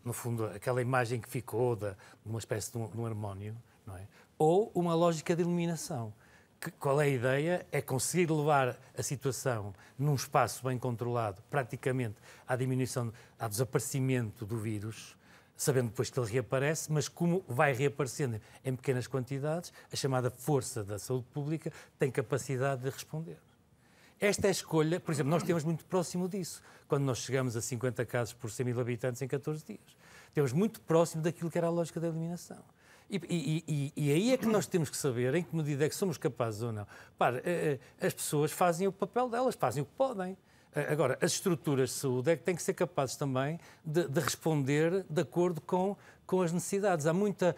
no 0.05 0.12
fundo, 0.12 0.44
aquela 0.44 0.82
imagem 0.82 1.18
que 1.18 1.26
ficou 1.26 1.74
de, 1.74 1.97
uma 2.26 2.39
espécie 2.39 2.70
de 2.70 2.76
um, 2.76 2.86
de 2.90 3.01
um 3.01 3.06
harmónio, 3.06 3.56
não 3.86 3.97
é? 3.97 4.06
Ou 4.36 4.70
uma 4.74 4.94
lógica 4.94 5.35
de 5.35 5.40
eliminação. 5.40 6.12
Que, 6.60 6.70
qual 6.72 7.01
é 7.01 7.05
a 7.05 7.09
ideia? 7.09 7.66
É 7.72 7.81
conseguir 7.81 8.31
levar 8.31 8.78
a 8.94 9.02
situação 9.02 9.72
num 9.98 10.14
espaço 10.14 10.62
bem 10.62 10.78
controlado, 10.78 11.40
praticamente 11.48 12.16
à 12.47 12.55
diminuição, 12.55 13.10
ao 13.39 13.48
desaparecimento 13.48 14.44
do 14.44 14.59
vírus, 14.59 15.16
sabendo 15.56 15.89
depois 15.89 16.10
que 16.10 16.20
ele 16.20 16.31
reaparece, 16.31 16.93
mas 16.93 17.09
como 17.09 17.43
vai 17.48 17.72
reaparecendo 17.72 18.39
em 18.62 18.76
pequenas 18.76 19.06
quantidades, 19.06 19.72
a 19.90 19.97
chamada 19.97 20.31
força 20.31 20.85
da 20.85 20.98
saúde 20.98 21.24
pública 21.32 21.72
tem 21.98 22.10
capacidade 22.10 22.82
de 22.82 22.90
responder. 22.90 23.39
Esta 24.24 24.46
é 24.46 24.48
a 24.48 24.52
escolha, 24.52 24.98
por 24.98 25.12
exemplo, 25.12 25.30
nós 25.30 25.42
temos 25.42 25.64
muito 25.64 25.84
próximo 25.84 26.26
disso, 26.26 26.62
quando 26.88 27.05
nós 27.05 27.18
chegamos 27.18 27.59
a 27.59 27.60
50 27.60 28.06
casos 28.06 28.32
por 28.32 28.51
100 28.51 28.64
mil 28.64 28.80
habitantes 28.80 29.20
em 29.20 29.28
14 29.28 29.62
dias. 29.66 29.96
Temos 30.32 30.51
muito 30.51 30.80
próximo 30.80 31.22
daquilo 31.22 31.51
que 31.51 31.59
era 31.59 31.66
a 31.66 31.70
lógica 31.70 32.01
da 32.01 32.09
eliminação. 32.09 32.64
E, 33.10 33.20
e, 33.28 33.64
e, 33.68 33.92
e, 33.94 34.12
aí 34.12 34.32
é 34.32 34.38
que 34.38 34.46
nós 34.46 34.66
temos 34.66 34.88
que 34.88 34.96
saber 34.96 35.34
em 35.34 35.42
que 35.42 35.55
medida 35.55 35.84
é 35.84 35.90
que 35.90 35.94
somos 35.94 36.16
capazes 36.16 36.62
ou 36.62 36.72
não. 36.72 36.86
Para, 37.18 37.36
eh, 37.40 37.78
eh, 38.01 38.06
as 38.06 38.14
pessoas 38.14 38.51
fazem 38.51 38.88
o 38.88 38.92
papel 38.92 39.28
delas, 39.28 39.55
fazem 39.55 39.82
o 39.82 39.86
que 39.86 39.92
podem. 39.92 40.38
Eh, 40.74 40.90
agora, 40.90 41.18
as 41.20 41.32
estruturas 41.32 41.90
de 41.90 41.96
saúde 41.96 42.30
é 42.30 42.36
que 42.36 42.42
têm 42.42 42.56
que 42.56 42.62
ser 42.62 42.72
capazes 42.72 43.16
também 43.16 43.60
de, 43.84 44.09
de 44.09 44.20
responder 44.20 45.05
de 45.09 45.20
acordo 45.20 45.60
com, 45.60 45.98
com 46.26 46.40
as 46.40 46.51
necessidades. 46.51 47.05
Há 47.06 47.12
muita. 47.12 47.55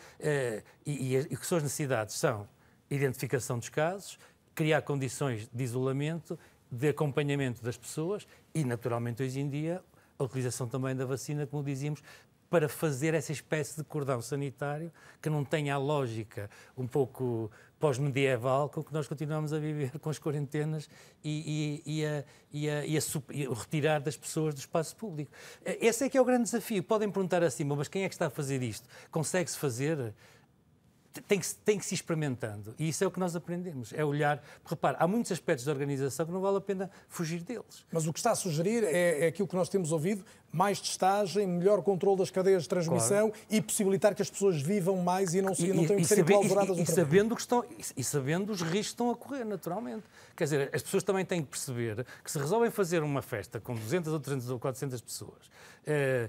e, 0.84 1.16
o 1.30 1.38
que 1.38 1.46
são 1.46 1.58
as 1.58 1.62
necessidades? 1.62 2.16
São 2.16 2.48
identificação 2.90 3.56
dos 3.56 3.68
casos, 3.68 4.18
criar 4.52 4.82
condições 4.82 5.48
de 5.52 5.62
isolamento, 5.62 6.36
de 6.70 6.88
acompanhamento 6.88 7.62
das 7.62 7.76
pessoas 7.76 8.26
e, 8.54 8.64
naturalmente, 8.64 9.22
hoje 9.22 9.40
em 9.40 9.48
dia, 9.48 9.82
a 10.18 10.24
utilização 10.24 10.66
também 10.66 10.94
da 10.94 11.04
vacina, 11.04 11.46
como 11.46 11.62
dizíamos, 11.62 12.02
para 12.48 12.68
fazer 12.68 13.14
essa 13.14 13.32
espécie 13.32 13.76
de 13.76 13.84
cordão 13.84 14.20
sanitário 14.22 14.92
que 15.20 15.28
não 15.28 15.44
tenha 15.44 15.74
a 15.74 15.78
lógica 15.78 16.48
um 16.76 16.86
pouco 16.86 17.50
pós-medieval 17.78 18.68
com 18.68 18.82
que 18.82 18.92
nós 18.92 19.06
continuamos 19.06 19.52
a 19.52 19.58
viver 19.58 19.90
com 20.00 20.08
as 20.08 20.18
quarentenas 20.18 20.88
e, 21.22 21.82
e, 21.84 22.00
e, 22.00 22.06
a, 22.06 22.24
e, 22.52 22.70
a, 22.70 22.86
e, 22.86 22.96
a, 22.96 23.00
e, 23.32 23.48
o 23.48 23.52
retirar 23.52 24.00
das 24.00 24.16
pessoas 24.16 24.54
do 24.54 24.58
espaço 24.58 24.96
público. 24.96 25.30
Esse 25.64 26.04
é 26.04 26.08
que 26.08 26.16
é 26.16 26.20
o 26.20 26.24
grande 26.24 26.44
desafio. 26.44 26.82
Podem 26.82 27.10
perguntar 27.10 27.42
assim, 27.42 27.64
mas 27.64 27.88
quem 27.88 28.04
é 28.04 28.08
que 28.08 28.14
está 28.14 28.26
a 28.26 28.30
fazer 28.30 28.62
isto? 28.62 28.88
Consegue-se 29.10 29.58
fazer? 29.58 30.14
Tem 31.22 31.38
que, 31.38 31.54
tem 31.64 31.78
que 31.78 31.84
se 31.84 31.94
experimentando. 31.94 32.74
E 32.78 32.88
isso 32.88 33.02
é 33.02 33.06
o 33.06 33.10
que 33.10 33.20
nós 33.20 33.34
aprendemos, 33.36 33.92
é 33.92 34.04
olhar. 34.04 34.42
Repare, 34.64 34.96
há 34.98 35.06
muitos 35.06 35.32
aspectos 35.32 35.64
da 35.64 35.72
organização 35.72 36.26
que 36.26 36.32
não 36.32 36.40
vale 36.40 36.58
a 36.58 36.60
pena 36.60 36.90
fugir 37.08 37.42
deles. 37.42 37.84
Mas 37.90 38.06
o 38.06 38.12
que 38.12 38.18
está 38.18 38.30
a 38.32 38.34
sugerir 38.34 38.84
é, 38.84 39.24
é 39.24 39.26
aquilo 39.28 39.48
que 39.48 39.56
nós 39.56 39.68
temos 39.68 39.92
ouvido, 39.92 40.24
mais 40.52 40.80
testagem, 40.80 41.46
melhor 41.46 41.82
controle 41.82 42.18
das 42.18 42.30
cadeias 42.30 42.62
de 42.62 42.68
transmissão 42.68 43.30
claro. 43.30 43.46
e 43.50 43.60
possibilitar 43.60 44.14
que 44.14 44.22
as 44.22 44.30
pessoas 44.30 44.60
vivam 44.60 44.96
mais 44.98 45.34
e 45.34 45.42
não, 45.42 45.54
se, 45.54 45.66
e, 45.66 45.72
não 45.72 45.86
tenham 45.86 46.00
que 46.00 46.06
ser 46.06 46.24
clausuradas 46.24 46.78
e, 46.78 46.82
e, 46.82 46.86
sabendo 46.86 47.34
que 47.34 47.40
estão 47.40 47.64
E 47.96 48.02
sabendo 48.02 48.52
os 48.52 48.62
riscos 48.62 48.72
que 48.72 48.92
estão 48.92 49.10
a 49.10 49.16
correr, 49.16 49.44
naturalmente. 49.44 50.04
Quer 50.36 50.44
dizer, 50.44 50.70
as 50.72 50.82
pessoas 50.82 51.02
também 51.02 51.24
têm 51.24 51.42
que 51.42 51.48
perceber 51.48 52.06
que 52.22 52.30
se 52.30 52.38
resolvem 52.38 52.70
fazer 52.70 53.02
uma 53.02 53.22
festa 53.22 53.60
com 53.60 53.74
200 53.74 54.12
ou 54.12 54.20
300 54.20 54.50
ou 54.50 54.58
400 54.58 55.00
pessoas, 55.00 55.50
eh, 55.86 56.28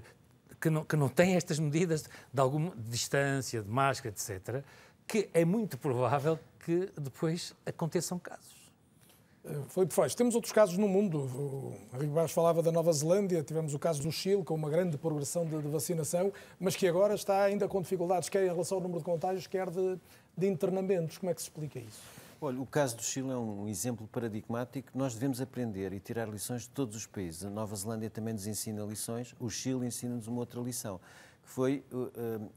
que 0.60 0.70
não, 0.70 0.84
que 0.84 0.96
não 0.96 1.08
têm 1.08 1.36
estas 1.36 1.58
medidas 1.58 2.04
de 2.32 2.40
alguma 2.40 2.72
distância, 2.76 3.62
de 3.62 3.68
máscara, 3.68 4.14
etc., 4.14 4.62
que 5.06 5.28
é 5.32 5.44
muito 5.44 5.78
provável 5.78 6.38
que 6.64 6.90
depois 7.00 7.54
aconteçam 7.64 8.18
casos. 8.18 8.58
Eh, 9.44 9.62
Filipe 9.68 9.94
Feis, 9.94 10.14
temos 10.14 10.34
outros 10.34 10.52
casos 10.52 10.76
no 10.76 10.86
mundo. 10.86 11.18
O 11.18 12.06
Barros 12.08 12.32
falava 12.32 12.62
da 12.62 12.70
Nova 12.70 12.92
Zelândia, 12.92 13.42
tivemos 13.42 13.72
o 13.72 13.78
caso 13.78 14.02
do 14.02 14.12
Chile, 14.12 14.44
com 14.44 14.54
uma 14.54 14.68
grande 14.68 14.98
progressão 14.98 15.46
de, 15.46 15.62
de, 15.62 15.68
vacinação, 15.68 16.32
mas 16.60 16.76
que 16.76 16.86
agora 16.86 17.14
está 17.14 17.42
ainda 17.42 17.66
com 17.66 17.80
dificuldades, 17.80 18.28
quer 18.28 18.44
em 18.44 18.48
relação 18.48 18.78
ao 18.78 18.82
número 18.82 19.00
de 19.00 19.04
contágios, 19.04 19.46
quer 19.46 19.70
de, 19.70 19.98
de 20.36 20.46
internamentos. 20.46 21.16
Como 21.16 21.30
é 21.30 21.34
que 21.34 21.40
se 21.40 21.48
explica 21.48 21.78
isso? 21.78 22.17
Olha, 22.40 22.60
o 22.60 22.66
caso 22.66 22.96
do 22.96 23.02
Chile 23.02 23.30
é 23.30 23.36
um 23.36 23.66
exemplo 23.66 24.06
paradigmático. 24.06 24.96
Nós 24.96 25.14
devemos 25.14 25.40
aprender 25.40 25.92
e 25.92 25.98
tirar 25.98 26.28
lições 26.28 26.62
de 26.62 26.70
todos 26.70 26.94
os 26.94 27.04
países. 27.04 27.44
A 27.44 27.50
Nova 27.50 27.74
Zelândia 27.74 28.08
também 28.08 28.32
nos 28.32 28.46
ensina 28.46 28.84
lições, 28.84 29.34
o 29.40 29.50
Chile 29.50 29.84
ensina-nos 29.84 30.28
uma 30.28 30.38
outra 30.38 30.60
lição, 30.60 31.00
que 31.42 31.48
foi 31.48 31.84
uh, 31.92 32.48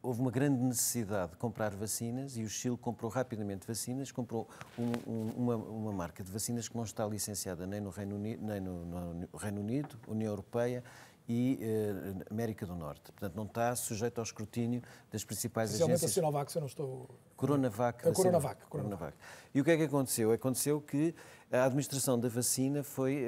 houve 0.00 0.20
uma 0.20 0.30
grande 0.30 0.62
necessidade 0.62 1.32
de 1.32 1.38
comprar 1.38 1.74
vacinas 1.74 2.36
e 2.36 2.44
o 2.44 2.48
Chile 2.48 2.76
comprou 2.76 3.10
rapidamente 3.10 3.66
vacinas, 3.66 4.12
comprou 4.12 4.48
um, 4.78 4.92
um, 5.10 5.30
uma, 5.36 5.56
uma, 5.56 5.92
marca 5.92 6.22
de 6.22 6.30
vacinas 6.30 6.68
que 6.68 6.76
não 6.76 6.84
está 6.84 7.04
licenciada 7.04 7.66
nem 7.66 7.80
no 7.80 7.90
Reino 7.90 8.14
Unido, 8.14 8.46
nem 8.46 8.60
no, 8.60 8.84
no 8.86 9.28
Reino 9.36 9.60
Unido 9.60 9.98
União 10.06 10.30
Europeia 10.30 10.84
e 11.28 11.58
eh, 11.60 12.24
América 12.30 12.64
do 12.66 12.74
Norte. 12.74 13.12
Portanto, 13.12 13.34
não 13.34 13.44
está 13.44 13.74
sujeito 13.74 14.18
ao 14.18 14.24
escrutínio 14.24 14.82
das 15.10 15.24
principais 15.24 15.70
Especialmente 15.70 15.96
agências. 15.96 16.12
a 16.12 16.14
Sinovac, 16.14 16.52
se 16.52 16.58
eu 16.58 16.60
não 16.60 16.66
estou... 16.66 17.08
Coronavac. 17.36 18.08
A 18.08 18.12
Coronavac, 18.12 18.64
Coronavac. 18.66 18.68
Coronavac. 18.68 19.16
E 19.54 19.60
o 19.60 19.64
que 19.64 19.70
é 19.70 19.76
que 19.76 19.82
aconteceu? 19.82 20.32
Aconteceu 20.32 20.80
que 20.80 21.14
a 21.50 21.64
administração 21.64 22.18
da 22.18 22.28
vacina 22.28 22.82
foi 22.82 23.22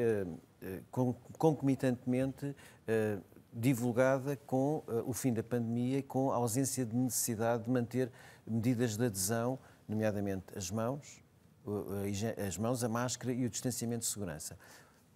eh, 0.60 0.80
concomitantemente 1.38 2.54
eh, 2.86 3.18
divulgada 3.52 4.36
com 4.36 4.84
uh, 4.86 5.02
o 5.06 5.12
fim 5.12 5.32
da 5.32 5.42
pandemia 5.42 5.98
e 5.98 6.02
com 6.02 6.30
a 6.30 6.36
ausência 6.36 6.84
de 6.84 6.94
necessidade 6.94 7.64
de 7.64 7.70
manter 7.70 8.10
medidas 8.46 8.96
de 8.96 9.04
adesão, 9.04 9.58
nomeadamente 9.88 10.46
as 10.56 10.70
mãos, 10.70 11.22
uh, 11.66 12.44
as 12.46 12.58
mãos, 12.58 12.84
a 12.84 12.88
máscara 12.88 13.32
e 13.32 13.46
o 13.46 13.50
distanciamento 13.50 14.00
de 14.00 14.10
segurança. 14.10 14.56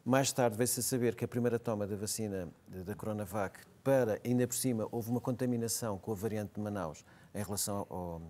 Mais 0.05 0.33
tarde 0.33 0.57
veio-se 0.57 0.81
a 0.81 0.83
saber 0.83 1.15
que 1.15 1.25
a 1.25 1.29
primeira 1.29 1.61
toma 1.61 1.87
da 1.87 1.95
vacina 1.95 2.49
da 2.67 2.93
Coronavac, 2.93 3.61
para, 3.85 4.21
ainda 4.25 4.45
por 4.49 4.57
cima, 4.57 4.89
houve 4.91 5.09
uma 5.09 5.21
contaminação 5.21 5.97
com 5.97 6.11
a 6.11 6.15
variante 6.17 6.55
de 6.57 6.61
Manaus 6.61 7.05
em 7.33 7.41
relação 7.41 7.87
ao, 7.89 8.21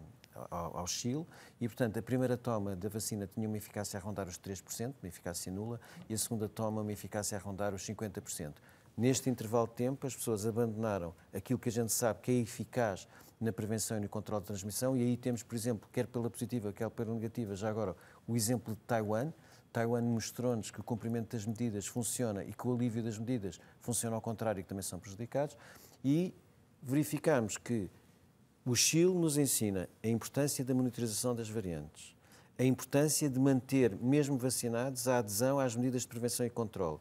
ao, 0.51 0.77
ao, 0.77 0.87
Chile 0.87 1.27
e, 1.59 1.67
portanto, 1.67 1.99
a 1.99 2.03
primeira 2.03 2.37
toma 2.37 2.77
da 2.77 2.91
vacina 2.91 3.27
tinha 3.27 3.49
uma 3.49 3.57
eficácia 3.57 3.99
a 3.99 4.03
rondar 4.03 4.29
os 4.29 4.39
3%, 4.39 4.93
uma 5.03 5.09
eficácia 5.09 5.51
nula, 5.51 5.81
e 6.11 6.13
a 6.15 6.19
segunda 6.19 6.47
toma 6.47 6.83
uma 6.83 6.93
eficácia 6.93 7.39
a 7.39 7.41
rondar 7.41 7.73
os 7.73 7.83
50%. 7.87 8.53
Neste 8.95 9.31
intervalo 9.31 9.67
de 9.67 9.73
tempo, 9.73 10.07
as 10.07 10.15
pessoas 10.15 10.45
abandonaram 10.45 11.15
aquilo 11.33 11.59
que 11.59 11.71
a 11.71 11.73
gente 11.73 11.91
sabe 11.91 12.21
que 12.21 12.31
é 12.31 12.35
eficaz 12.35 13.09
na 13.41 13.51
prevenção 13.51 13.97
e 13.97 14.01
no 14.01 14.11
controle 14.11 14.43
de 14.43 14.49
transmissão, 14.49 14.95
e 14.95 15.01
aí 15.01 15.17
temos, 15.17 15.43
por 15.43 15.55
exemplo, 15.55 15.89
quer 15.91 16.07
pela 16.07 16.29
positiva, 16.29 16.71
quer 16.71 16.91
pela 16.91 17.15
negativa, 17.15 17.57
já 17.57 17.71
agora, 17.71 17.97
o 18.29 18.37
exemplo 18.37 18.75
de 18.75 18.81
Taiwan. 18.83 19.33
Taiwan 19.73 20.03
mostrou-nos 20.03 20.71
que 20.71 20.81
o 20.81 20.85
cumprimento 20.85 21.35
das 21.35 21.47
medidas 21.47 21.87
funciona 21.87 22.45
e 22.45 22.53
que 22.53 22.67
o 22.67 22.75
alívio 22.75 23.03
das 23.03 23.19
medidas 23.19 23.59
funciona 23.81 24.15
ao 24.15 24.23
contrário 24.23 24.61
e 24.61 24.63
que 24.63 24.69
também 24.69 24.83
são 24.83 24.99
prejudicados. 24.99 25.57
E 26.05 26.35
verificamos 26.83 27.57
que 27.57 27.91
o 28.65 28.75
Chile 28.75 29.15
nos 29.15 29.37
ensina 29.39 29.89
a 30.03 30.09
importância 30.09 30.65
da 30.65 30.75
monitorização 30.75 31.35
das 31.35 31.49
variantes, 31.49 32.15
a 32.59 32.65
importância 32.65 33.29
de 33.29 33.39
manter, 33.41 33.97
mesmo 33.97 34.37
vacinados, 34.37 35.09
a 35.09 35.19
adesão 35.19 35.59
às 35.59 35.75
medidas 35.75 36.03
de 36.03 36.09
prevenção 36.09 36.45
e 36.45 36.51
controle 36.51 37.01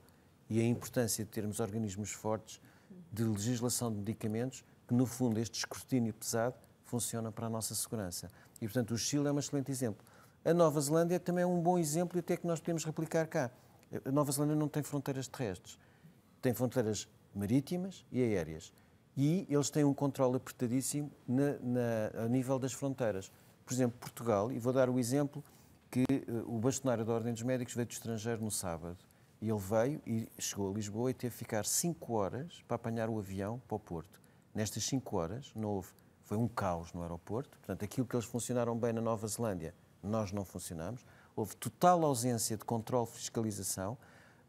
e 0.49 0.59
a 0.59 0.65
importância 0.65 1.23
de 1.23 1.29
termos 1.29 1.59
organismos 1.59 2.11
fortes 2.11 2.59
de 3.11 3.23
legislação 3.23 3.91
de 3.91 3.99
medicamentos 3.99 4.63
que, 4.87 4.93
no 4.93 5.05
fundo, 5.05 5.39
este 5.39 5.59
escrutínio 5.59 6.13
pesado 6.13 6.55
funciona 6.83 7.31
para 7.31 7.47
a 7.47 7.49
nossa 7.49 7.75
segurança. 7.75 8.29
E, 8.61 8.65
portanto, 8.65 8.91
o 8.91 8.97
Chile 8.97 9.27
é 9.27 9.31
um 9.31 9.39
excelente 9.39 9.71
exemplo. 9.71 10.05
A 10.43 10.55
Nova 10.55 10.81
Zelândia 10.81 11.19
também 11.19 11.43
é 11.43 11.47
um 11.47 11.61
bom 11.61 11.77
exemplo 11.77 12.17
e 12.17 12.19
até 12.19 12.35
que 12.35 12.47
nós 12.47 12.59
podemos 12.59 12.83
replicar 12.83 13.27
cá. 13.27 13.51
A 14.03 14.11
Nova 14.11 14.31
Zelândia 14.31 14.55
não 14.55 14.67
tem 14.67 14.81
fronteiras 14.81 15.27
terrestres, 15.27 15.77
tem 16.41 16.51
fronteiras 16.51 17.07
marítimas 17.35 18.03
e 18.11 18.23
aéreas. 18.23 18.73
E 19.15 19.45
eles 19.47 19.69
têm 19.69 19.83
um 19.83 19.93
controle 19.93 20.37
apertadíssimo 20.37 21.11
na, 21.27 21.59
na, 21.59 22.23
a 22.25 22.27
nível 22.27 22.57
das 22.57 22.73
fronteiras. 22.73 23.31
Por 23.63 23.71
exemplo, 23.71 23.99
Portugal, 23.99 24.51
e 24.51 24.57
vou 24.57 24.73
dar 24.73 24.89
o 24.89 24.97
exemplo 24.97 25.43
que 25.91 26.05
uh, 26.27 26.55
o 26.55 26.57
bastonário 26.57 27.05
da 27.05 27.13
Ordem 27.13 27.33
dos 27.33 27.43
Médicos 27.43 27.75
veio 27.75 27.85
do 27.85 27.91
estrangeiro 27.91 28.41
no 28.43 28.49
sábado 28.49 28.97
e 29.39 29.47
ele 29.47 29.59
veio 29.59 30.01
e 30.07 30.27
chegou 30.39 30.71
a 30.71 30.73
Lisboa 30.73 31.11
e 31.11 31.13
teve 31.13 31.33
que 31.33 31.37
ficar 31.37 31.65
5 31.65 32.13
horas 32.13 32.63
para 32.67 32.75
apanhar 32.75 33.09
o 33.09 33.19
avião 33.19 33.61
para 33.67 33.75
o 33.75 33.79
Porto. 33.79 34.19
Nestas 34.55 34.85
5 34.85 35.17
horas 35.17 35.51
não 35.55 35.69
houve, 35.69 35.89
foi 36.23 36.37
um 36.37 36.47
caos 36.47 36.93
no 36.93 37.03
aeroporto. 37.03 37.57
Portanto, 37.59 37.83
aquilo 37.83 38.07
que 38.07 38.15
eles 38.15 38.25
funcionaram 38.25 38.75
bem 38.75 38.93
na 38.93 39.01
Nova 39.01 39.27
Zelândia, 39.27 39.75
nós 40.03 40.31
não 40.31 40.43
funcionamos. 40.43 41.05
Houve 41.35 41.55
total 41.55 42.03
ausência 42.03 42.57
de 42.57 42.65
controle 42.65 43.07
fiscalização. 43.07 43.97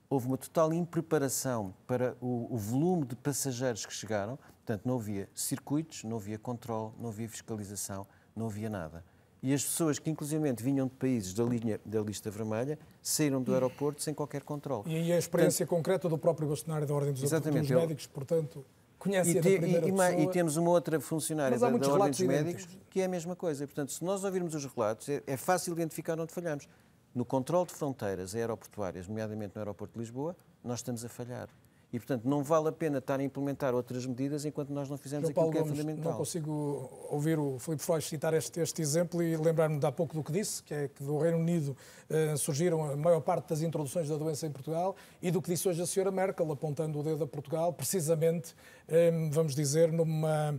Houve 0.09 0.27
uma 0.27 0.37
total 0.37 0.73
impreparação 0.73 1.75
para 1.87 2.17
o, 2.21 2.49
o 2.51 2.57
volume 2.57 3.07
de 3.07 3.17
passageiros 3.17 3.87
que 3.87 3.93
chegaram. 3.93 4.37
Portanto, 4.37 4.83
não 4.85 4.97
havia 4.97 5.29
circuitos, 5.35 6.05
não 6.05 6.17
havia 6.17 6.39
controle, 6.39 6.93
não 6.99 7.09
havia 7.09 7.29
fiscalização, 7.29 8.07
não 8.37 8.47
havia 8.47 8.69
nada 8.69 9.05
e 9.43 9.53
as 9.53 9.65
pessoas 9.65 9.99
que 9.99 10.09
inclusivamente 10.09 10.63
vinham 10.63 10.87
de 10.87 10.95
países 10.95 11.35
da, 11.35 11.43
linha, 11.43 11.81
da 11.85 12.01
lista 12.01 12.31
vermelha 12.31 12.79
saíram 13.03 13.43
do 13.43 13.53
aeroporto 13.53 14.01
sem 14.01 14.15
qualquer 14.15 14.43
controle. 14.43 14.85
E 14.87 15.13
a 15.13 15.19
experiência 15.19 15.67
portanto, 15.67 15.79
concreta 15.79 16.09
do 16.09 16.17
próprio 16.17 16.49
bastonário 16.49 16.87
da 16.87 16.95
Ordem 16.95 17.13
dos, 17.13 17.29
dos 17.29 17.71
Médicos, 17.71 18.07
portanto, 18.07 18.65
conhece 19.03 19.37
a 19.37 19.43
te, 19.43 19.49
e, 19.49 19.59
pessoa. 19.59 20.13
E 20.13 20.31
temos 20.31 20.57
uma 20.57 20.71
outra 20.71 21.01
funcionária 21.01 21.59
da, 21.59 21.69
da 21.69 21.93
Ordem 21.93 22.11
dos 22.11 22.21
Médicos 22.21 22.69
que 22.89 23.01
é 23.01 23.07
a 23.07 23.09
mesma 23.09 23.35
coisa. 23.35 23.65
E, 23.65 23.67
portanto, 23.67 23.91
se 23.91 24.05
nós 24.05 24.23
ouvirmos 24.23 24.55
os 24.55 24.65
relatos, 24.65 25.09
é, 25.09 25.23
é 25.27 25.37
fácil 25.37 25.73
identificar 25.73 26.19
onde 26.21 26.33
falhamos. 26.33 26.69
No 27.13 27.25
controle 27.25 27.67
de 27.67 27.75
fronteiras 27.75 28.35
aeroportuárias, 28.35 29.09
nomeadamente 29.09 29.55
no 29.55 29.61
aeroporto 29.61 29.95
de 29.95 30.01
Lisboa, 30.01 30.37
nós 30.63 30.79
estamos 30.79 31.05
a 31.05 31.09
falhar. 31.09 31.49
E, 31.93 31.99
portanto, 31.99 32.25
não 32.25 32.43
vale 32.43 32.69
a 32.69 32.73
pena 32.73 32.99
estar 32.99 33.21
a 33.21 33.23
implementar 33.23 33.75
outras 33.75 34.07
medidas 34.07 34.47
enquanto 34.47 34.71
nós 34.71 34.89
não 34.89 34.97
fizermos 34.97 35.29
João 35.29 35.45
aquilo 35.45 35.53
Paulo 35.53 35.71
que 35.71 35.73
é 35.73 35.77
fundamental. 35.77 36.13
Não 36.13 36.19
consigo 36.19 36.91
ouvir 37.11 37.39
o 37.39 37.59
Filipe 37.59 37.83
Freud 37.83 38.03
citar 38.03 38.33
este, 38.33 38.61
este 38.61 38.81
exemplo 38.81 39.23
e 39.23 39.37
lembrar-me 39.37 39.79
de 39.79 39.85
há 39.85 39.93
pouco 39.93 40.15
do 40.15 40.25
que 40.25 40.33
disse, 40.33 40.63
que 40.63 40.73
é 40.73 40.89
que 40.89 41.05
do 41.05 41.19
Reino 41.19 41.37
Unido 41.37 41.77
eh, 42.09 42.35
surgiram 42.37 42.83
a 42.93 42.97
maior 42.97 43.21
parte 43.21 43.51
das 43.51 43.61
introduções 43.61 44.09
da 44.09 44.17
doença 44.17 44.47
em 44.47 44.51
Portugal 44.51 44.97
e 45.21 45.31
do 45.31 45.43
que 45.43 45.51
disse 45.51 45.69
hoje 45.69 45.83
a 45.83 45.87
senhora 45.87 46.11
Merkel, 46.11 46.51
apontando 46.51 46.99
o 46.99 47.03
dedo 47.03 47.25
a 47.25 47.27
Portugal, 47.27 47.75
precisamente, 47.75 48.55
eh, 48.89 49.11
vamos 49.31 49.55
dizer, 49.55 49.93
numa 49.93 50.59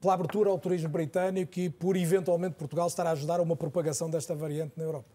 pela 0.00 0.14
abertura 0.14 0.48
ao 0.48 0.58
turismo 0.58 0.88
britânico 0.88 1.60
e 1.60 1.68
por 1.68 1.94
eventualmente 1.94 2.54
Portugal 2.54 2.86
estar 2.86 3.06
a 3.06 3.10
ajudar 3.10 3.38
a 3.38 3.42
uma 3.42 3.54
propagação 3.54 4.08
desta 4.08 4.34
variante 4.34 4.72
na 4.76 4.84
Europa. 4.84 5.08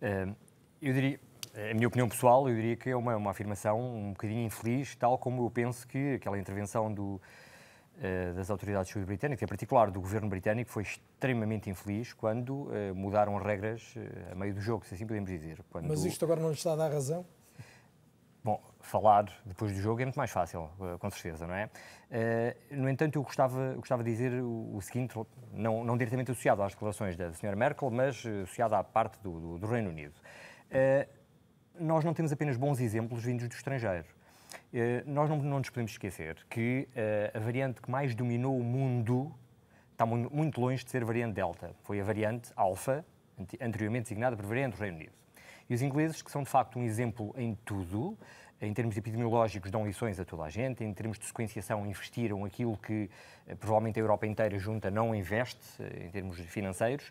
Uh, 0.00 0.34
eu 0.80 0.92
diria, 0.94 1.20
a 1.54 1.74
minha 1.74 1.86
opinião 1.86 2.08
pessoal, 2.08 2.48
eu 2.48 2.54
diria 2.54 2.76
que 2.76 2.88
é 2.88 2.96
uma, 2.96 3.14
uma 3.16 3.30
afirmação 3.30 3.78
um 3.78 4.12
bocadinho 4.12 4.42
infeliz, 4.42 4.96
tal 4.96 5.18
como 5.18 5.44
eu 5.44 5.50
penso 5.50 5.86
que 5.86 6.14
aquela 6.14 6.38
intervenção 6.38 6.92
do, 6.92 7.20
uh, 7.98 8.34
das 8.34 8.50
autoridades 8.50 8.88
de 8.88 8.94
saúde 8.94 9.06
britânicas, 9.06 9.42
em 9.42 9.46
particular 9.46 9.90
do 9.90 10.00
governo 10.00 10.30
britânico, 10.30 10.70
foi 10.70 10.82
extremamente 10.82 11.68
infeliz 11.68 12.14
quando 12.14 12.68
uh, 12.68 12.94
mudaram 12.94 13.36
regras 13.36 13.94
a 14.30 14.34
meio 14.34 14.54
do 14.54 14.60
jogo, 14.60 14.86
se 14.86 14.94
assim 14.94 15.06
podemos 15.06 15.28
dizer. 15.28 15.62
Quando... 15.70 15.88
Mas 15.88 16.04
isto 16.04 16.24
agora 16.24 16.40
não 16.40 16.48
lhe 16.48 16.54
está 16.54 16.72
a 16.72 16.76
dar 16.76 16.90
razão? 16.90 17.24
Bom, 18.42 18.60
falar 18.80 19.26
depois 19.44 19.72
do 19.72 19.78
jogo 19.78 20.00
é 20.00 20.04
muito 20.04 20.16
mais 20.16 20.30
fácil, 20.32 20.68
com 20.98 21.10
certeza, 21.10 21.46
não 21.46 21.54
é? 21.54 21.70
no 22.72 22.88
entanto, 22.88 23.14
eu 23.14 23.22
gostava, 23.22 23.60
eu 23.60 23.76
gostava 23.76 24.02
de 24.02 24.10
dizer 24.10 24.32
o, 24.42 24.74
o 24.74 24.82
seguinte, 24.82 25.14
não, 25.52 25.84
não 25.84 25.96
diretamente 25.96 26.32
associado 26.32 26.60
às 26.60 26.72
declarações 26.72 27.16
da 27.16 27.32
senhora 27.34 27.56
Merkel, 27.56 27.88
mas 27.88 28.26
associado 28.26 28.74
à 28.74 28.82
parte 28.82 29.20
do, 29.22 29.38
do, 29.38 29.58
do 29.58 29.66
Reino 29.68 29.90
Unido 29.90 30.14
nós 31.82 32.04
não 32.04 32.14
temos 32.14 32.32
apenas 32.32 32.56
bons 32.56 32.80
exemplos 32.80 33.24
vindos 33.24 33.48
do 33.48 33.54
estrangeiro. 33.54 34.06
Eh, 34.72 35.02
nós 35.04 35.28
não, 35.28 35.36
não 35.38 35.58
nos 35.58 35.68
podemos 35.68 35.90
esquecer 35.90 36.36
que 36.48 36.88
eh, 36.94 37.32
a 37.34 37.38
variante 37.40 37.82
que 37.82 37.90
mais 37.90 38.14
dominou 38.14 38.56
o 38.56 38.62
mundo 38.62 39.34
está 39.90 40.06
muito 40.06 40.60
longe 40.60 40.84
de 40.84 40.90
ser 40.90 41.02
a 41.02 41.06
variante 41.06 41.34
Delta. 41.34 41.74
Foi 41.82 42.00
a 42.00 42.04
variante 42.04 42.52
Alpha, 42.54 43.04
anteriormente 43.60 44.04
designada 44.04 44.36
por 44.36 44.46
variante 44.46 44.76
do 44.76 44.80
Reino 44.80 44.96
Unido. 44.96 45.12
E 45.68 45.74
os 45.74 45.82
ingleses, 45.82 46.22
que 46.22 46.30
são 46.30 46.42
de 46.42 46.48
facto 46.48 46.78
um 46.78 46.82
exemplo 46.82 47.34
em 47.36 47.56
tudo, 47.64 48.16
em 48.60 48.72
termos 48.72 48.96
epidemiológicos, 48.96 49.70
dão 49.70 49.84
lições 49.84 50.20
a 50.20 50.24
toda 50.24 50.44
a 50.44 50.48
gente, 50.48 50.84
em 50.84 50.94
termos 50.94 51.18
de 51.18 51.26
sequenciação, 51.26 51.84
investiram 51.84 52.44
aquilo 52.44 52.76
que 52.76 53.10
eh, 53.46 53.54
provavelmente 53.56 53.98
a 53.98 54.02
Europa 54.02 54.26
inteira 54.26 54.56
junta 54.56 54.90
não 54.90 55.14
investe, 55.14 55.82
em 56.00 56.10
termos 56.10 56.38
financeiros. 56.38 57.10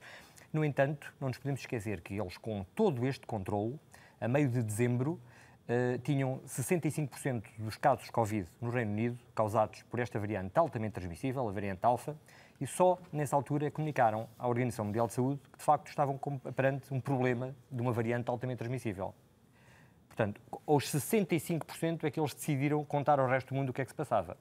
No 0.54 0.64
entanto, 0.64 1.14
não 1.20 1.28
nos 1.28 1.38
podemos 1.38 1.62
esquecer 1.62 2.02
que 2.02 2.20
eles, 2.20 2.38
com 2.38 2.66
todo 2.76 3.06
este 3.06 3.26
controle, 3.26 3.80
a 4.22 4.28
meio 4.28 4.48
de 4.48 4.62
dezembro, 4.62 5.20
uh, 5.68 5.98
tinham 6.00 6.40
65% 6.48 7.44
dos 7.58 7.76
casos 7.76 8.10
Covid 8.12 8.48
no 8.62 8.70
Reino 8.70 8.92
Unido 8.92 9.20
causados 9.34 9.82
por 9.84 10.00
esta 10.00 10.20
variante 10.20 10.58
altamente 10.58 10.94
transmissível, 10.94 11.48
a 11.50 11.52
variante 11.52 11.84
alfa, 11.84 12.16
e 12.60 12.68
só 12.68 13.00
nessa 13.12 13.36
altura 13.36 13.72
comunicaram 13.72 14.30
à 14.38 14.48
Organização 14.48 14.86
Mundial 14.86 15.08
de 15.08 15.14
Saúde 15.14 15.42
que 15.52 15.58
de 15.58 15.64
facto 15.64 15.88
estavam 15.88 16.20
perante 16.56 16.94
um 16.94 17.02
problema 17.02 17.56
de 17.72 17.82
uma 17.82 17.92
variante 17.92 18.30
altamente 18.30 18.60
transmissível. 18.60 19.14
Portanto, 20.08 20.40
aos 20.68 20.86
65% 20.92 22.04
é 22.04 22.12
que 22.12 22.20
eles 22.20 22.34
decidiram 22.34 22.86
contar 22.86 23.20
ao 23.20 23.28
resto 23.28 23.50
do 23.50 23.56
mundo 23.56 23.70
o 23.70 23.74
que 23.74 23.82
é 23.82 23.86
que 23.86 23.92
se 23.92 23.96
passava. 23.96 24.38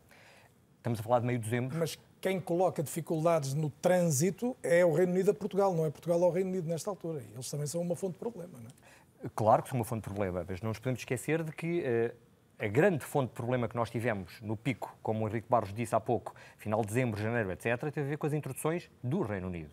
Estamos 0.77 1.01
a 1.01 1.03
falar 1.03 1.21
de 1.21 1.27
meio 1.27 1.39
de 1.39 1.45
dezembro. 1.45 1.79
Mas 1.79 1.99
quem 2.21 2.41
coloca 2.41 2.83
dificuldades 2.83 3.55
no 3.55 3.71
trânsito 3.71 4.57
é 4.63 4.85
o 4.85 4.93
Reino 4.93 5.13
Unido 5.13 5.31
a 5.31 5.35
Portugal, 5.35 5.75
não 5.75 5.87
é 5.87 5.91
Portugal 5.91 6.23
ao 6.23 6.31
Reino 6.31 6.51
Unido 6.51 6.69
nesta 6.69 6.91
altura. 6.91 7.23
Eles 7.33 7.49
também 7.49 7.67
são 7.67 7.81
uma 7.81 7.97
fonte 7.97 8.15
de 8.15 8.19
problema, 8.19 8.59
não 8.59 8.67
é? 8.67 8.90
Claro 9.35 9.63
que 9.63 9.69
são 9.69 9.79
uma 9.79 9.85
fonte 9.85 10.03
de 10.03 10.09
problema, 10.09 10.45
mas 10.49 10.63
não 10.63 10.69
nos 10.69 10.79
podemos 10.79 11.01
esquecer 11.01 11.43
de 11.43 11.53
que 11.53 11.81
uh, 11.81 12.17
a 12.59 12.69
grande 12.69 13.05
fonte 13.05 13.29
de 13.29 13.35
problema 13.35 13.69
que 13.69 13.77
nós 13.77 13.91
tivemos 13.91 14.41
no 14.41 14.57
pico, 14.57 14.97
como 15.03 15.25
o 15.25 15.29
Henrique 15.29 15.47
Barros 15.49 15.73
disse 15.75 15.95
há 15.95 16.01
pouco, 16.01 16.35
final 16.57 16.81
de 16.81 16.89
dezembro, 16.89 17.21
janeiro, 17.21 17.53
etc., 17.53 17.79
teve 17.93 18.01
a 18.03 18.05
ver 18.05 18.17
com 18.17 18.27
as 18.27 18.33
introduções 18.33 18.91
do 19.03 19.23
Reino 19.23 19.49
Unido. 19.49 19.71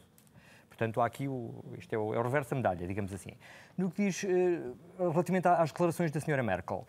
Portanto, 0.68 1.02
há 1.02 1.06
aqui 1.06 1.28
o, 1.28 1.64
isto 1.78 1.94
é 1.94 1.98
o, 1.98 2.14
é 2.14 2.20
o 2.20 2.22
reverso 2.22 2.52
da 2.52 2.58
medalha, 2.58 2.86
digamos 2.86 3.12
assim. 3.12 3.32
No 3.78 3.90
que 3.90 4.06
diz 4.06 4.24
relativamente 5.00 5.48
às 5.48 5.72
declarações 5.72 6.12
da 6.12 6.20
senhora 6.20 6.44
Merkel, 6.44 6.86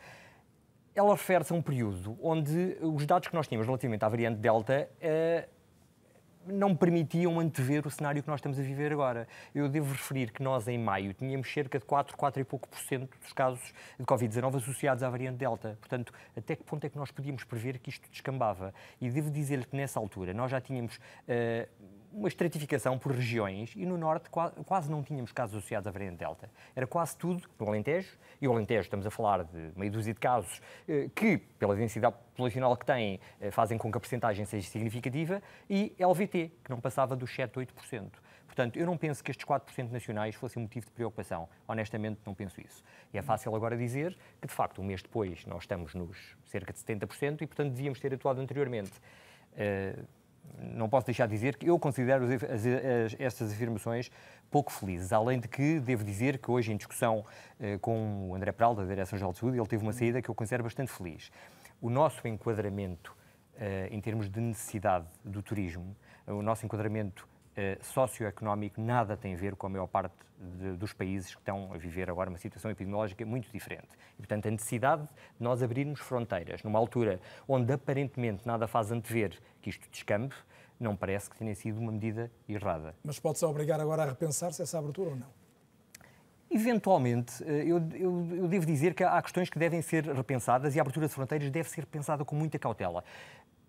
ela 0.95 1.13
refere-se 1.13 1.53
a 1.53 1.57
um 1.57 1.63
período 1.63 2.19
onde 2.21 2.77
os 2.83 3.07
dados 3.07 3.29
que 3.29 3.35
nós 3.35 3.47
tínhamos 3.47 3.67
relativamente 3.67 4.05
à 4.05 4.09
variante 4.09 4.39
Delta 4.39 4.91
não 6.53 6.75
permitiam 6.75 7.39
antever 7.39 7.87
o 7.87 7.91
cenário 7.91 8.23
que 8.23 8.29
nós 8.29 8.39
estamos 8.39 8.59
a 8.59 8.63
viver 8.63 8.93
agora. 8.93 9.29
Eu 9.55 9.69
devo 9.69 9.93
referir 9.93 10.33
que 10.33 10.43
nós, 10.43 10.67
em 10.69 10.79
maio, 10.79 11.13
tínhamos 11.15 11.53
cerca 11.53 11.79
de 11.79 11.85
4, 11.85 12.17
4 12.17 12.41
e 12.41 12.45
pouco 12.45 12.69
por 12.69 12.79
cento 12.79 13.17
dos 13.19 13.33
casos 13.33 13.73
de 13.99 14.05
Covid-19 14.05 14.57
associados 14.57 15.03
à 15.03 15.11
variante 15.11 15.37
Delta. 15.37 15.77
Portanto, 15.81 16.13
até 16.37 16.57
que 16.57 16.65
ponto 16.65 16.85
é 16.85 16.89
que 16.89 16.97
nós 16.97 17.11
podíamos 17.11 17.45
prever 17.45 17.79
que 17.79 17.91
isto 17.91 18.09
descambava? 18.11 18.75
E 19.01 19.11
devo 19.11 19.31
dizer-lhe 19.31 19.65
que, 19.65 19.77
nessa 19.77 19.99
altura, 19.99 20.33
nós 20.33 20.51
já 20.51 20.61
tínhamos 20.61 20.97
uh, 20.97 21.69
uma 22.13 22.29
estratificação 22.29 22.99
por 22.99 23.13
regiões 23.13 23.73
e 23.77 23.85
no 23.85 23.97
Norte 23.97 24.29
quase 24.31 24.91
não 24.91 25.03
tínhamos 25.03 25.33
casos 25.33 25.57
associados 25.57 25.87
à 25.87 25.91
variante 25.91 26.19
Delta. 26.19 26.51
Era 26.75 26.87
quase 26.87 27.17
tudo 27.17 27.49
no 27.59 27.69
Alentejo, 27.69 28.17
e 28.41 28.49
o 28.49 28.53
Alentejo 28.53 28.83
estamos 28.83 29.07
a 29.07 29.11
falar 29.11 29.45
de 29.45 29.73
meia 29.77 29.91
dúzia 29.91 30.15
de 30.15 30.21
casos 30.21 30.61
eh, 30.89 31.11
que, 31.15 31.39
pela 31.39 31.75
densidade 31.75 32.17
populacional 32.17 32.77
que 32.77 32.87
têm, 32.87 33.21
eh, 33.41 33.51
fazem 33.51 33.77
com 33.77 33.91
que 33.91 33.99
a 33.99 34.01
percentagem 34.01 34.45
seja 34.45 34.69
significativa, 34.69 35.43
e 35.69 35.95
LVT, 35.99 36.53
que 36.65 36.71
não 36.71 36.81
passava 36.81 37.15
dos 37.15 37.35
7, 37.35 37.59
8%. 37.59 38.11
Portanto, 38.47 38.77
eu 38.77 38.87
não 38.87 38.97
penso 38.97 39.23
que 39.23 39.31
estes 39.31 39.47
4% 39.47 39.91
nacionais 39.91 40.35
fossem 40.35 40.61
motivo 40.61 40.87
de 40.87 40.93
preocupação. 40.93 41.49
Honestamente, 41.69 42.21
não 42.27 42.35
penso 42.35 42.61
isso. 42.61 42.83
E 43.13 43.19
é 43.19 43.23
fácil 43.23 43.55
agora 43.55 43.77
dizer 43.77 44.19
que, 44.41 44.49
de 44.49 44.53
facto, 44.53 44.81
um 44.81 44.85
mês 44.85 45.01
depois 45.01 45.47
nós 45.47 45.63
estamos 45.63 45.95
nos 45.95 46.37
cerca 46.45 46.73
de 46.73 46.79
70% 46.81 47.43
e, 47.43 47.47
portanto, 47.47 47.71
devíamos 47.71 48.01
ter 48.01 48.13
atuado 48.13 48.41
anteriormente. 48.41 48.93
Uh, 49.53 50.05
não 50.59 50.89
posso 50.89 51.07
deixar 51.07 51.27
de 51.27 51.35
dizer 51.35 51.57
que 51.57 51.67
eu 51.67 51.79
considero 51.79 52.25
as, 52.25 52.31
as, 52.31 53.17
estas 53.19 53.53
afirmações 53.53 54.11
pouco 54.51 54.73
felizes. 54.73 55.13
Além 55.13 55.39
de 55.39 55.49
que, 55.49 55.79
devo 55.81 56.05
dizer 56.05 56.39
que 56.39 56.51
hoje, 56.51 56.73
em 56.73 56.77
discussão 56.77 57.25
eh, 57.61 57.79
com 57.79 58.31
o 58.31 58.35
André 58.35 58.53
Peral, 58.53 58.75
da 58.75 58.85
Direção-Geral 58.85 59.33
de 59.33 59.39
Saúde, 59.39 59.59
ele 59.59 59.67
teve 59.67 59.83
uma 59.83 59.93
saída 59.93 60.23
que 60.23 60.29
eu 60.29 60.35
considero 60.35 60.65
bastante 60.65 60.91
feliz. 60.91 61.31
O 61.81 61.91
nosso 61.91 62.27
enquadramento 62.27 63.17
eh, 63.59 63.89
em 63.91 64.01
termos 64.01 64.29
de 64.31 64.41
necessidade 64.41 65.07
do 65.25 65.43
turismo, 65.43 65.97
o 66.27 66.43
nosso 66.43 66.65
enquadramento 66.65 67.29
eh, 67.59 67.77
socioeconómico 67.83 68.81
nada 68.81 69.17
tem 69.17 69.35
a 69.35 69.37
ver 69.37 69.57
com 69.57 69.67
a 69.67 69.71
maior 69.71 69.89
parte 69.89 70.15
de, 70.39 70.77
dos 70.77 70.93
países 70.93 71.35
que 71.35 71.41
estão 71.41 71.73
a 71.75 71.77
viver 71.77 72.09
agora 72.09 72.31
uma 72.31 72.39
situação 72.39 72.71
epidemiológica 72.71 73.27
muito 73.27 73.51
diferente. 73.51 73.89
E, 74.15 74.19
portanto, 74.19 74.47
a 74.47 74.51
necessidade 74.53 75.03
de 75.03 75.09
nós 75.41 75.61
abrirmos 75.61 75.99
fronteiras 75.99 76.63
numa 76.63 76.79
altura 76.79 77.21
onde 77.49 77.73
aparentemente 77.73 78.47
nada 78.47 78.69
faz 78.69 78.93
antever 78.93 79.37
que 79.61 79.71
isto 79.71 79.91
descambe, 79.91 80.37
não 80.79 80.95
parece 80.95 81.29
que 81.29 81.37
tenha 81.37 81.53
sido 81.53 81.81
uma 81.81 81.91
medida 81.91 82.31
errada. 82.49 82.95
Mas 83.03 83.19
pode-se 83.19 83.45
obrigar 83.45 83.81
agora 83.81 84.05
a 84.05 84.07
repensar-se 84.07 84.63
essa 84.63 84.79
abertura 84.79 85.11
ou 85.11 85.17
não? 85.17 85.39
Eventualmente, 86.51 87.45
eh, 87.45 87.65
eu, 87.67 87.79
eu, 87.93 88.27
eu, 88.37 88.49
devo 88.49 88.65
dizer 88.65 88.95
que 88.95 89.05
há 89.05 89.21
questões 89.21 89.51
que 89.51 89.59
devem 89.59 89.83
ser 89.83 90.05
repensadas 90.05 90.75
e 90.75 90.79
a 90.79 90.83
abertura 90.83 91.07
de 91.07 91.13
fronteiras 91.13 91.51
deve 91.51 91.69
ser 91.69 91.85
pensada 91.85 92.25
com 92.25 92.35
muita 92.35 92.59
cautela. 92.59 93.05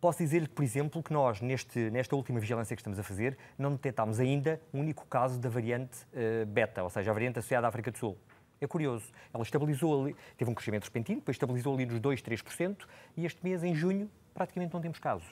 Posso 0.01 0.19
dizer-lhe, 0.19 0.47
por 0.47 0.63
exemplo, 0.63 1.03
que 1.03 1.11
nós, 1.11 1.41
neste, 1.41 1.89
nesta 1.89 2.15
última 2.15 2.39
vigilância 2.39 2.73
que 2.73 2.79
estamos 2.79 2.97
a 2.97 3.03
fazer, 3.03 3.37
não 3.57 3.71
detectámos 3.71 4.17
ainda 4.17 4.61
um 4.73 4.79
único 4.79 5.05
caso 5.05 5.37
da 5.37 5.49
variante 5.49 6.05
uh, 6.13 6.45
beta, 6.45 6.83
ou 6.83 6.89
seja, 6.89 7.11
a 7.11 7.13
variante 7.13 7.39
associada 7.39 7.67
à 7.67 7.69
África 7.69 7.91
do 7.91 7.97
Sul. 7.97 8.17
É 8.61 8.67
curioso. 8.67 9.11
Ela 9.33 9.43
estabilizou 9.43 10.05
ali, 10.05 10.15
teve 10.37 10.49
um 10.49 10.53
crescimento 10.53 10.85
repentino, 10.85 11.19
depois 11.19 11.35
estabilizou 11.35 11.73
ali 11.73 11.85
nos 11.85 11.99
2, 11.99 12.21
3%, 12.21 12.77
e 13.17 13.25
este 13.25 13.43
mês, 13.43 13.61
em 13.61 13.75
junho, 13.75 14.09
praticamente 14.33 14.73
não 14.73 14.79
temos 14.79 14.99
casos. 14.99 15.27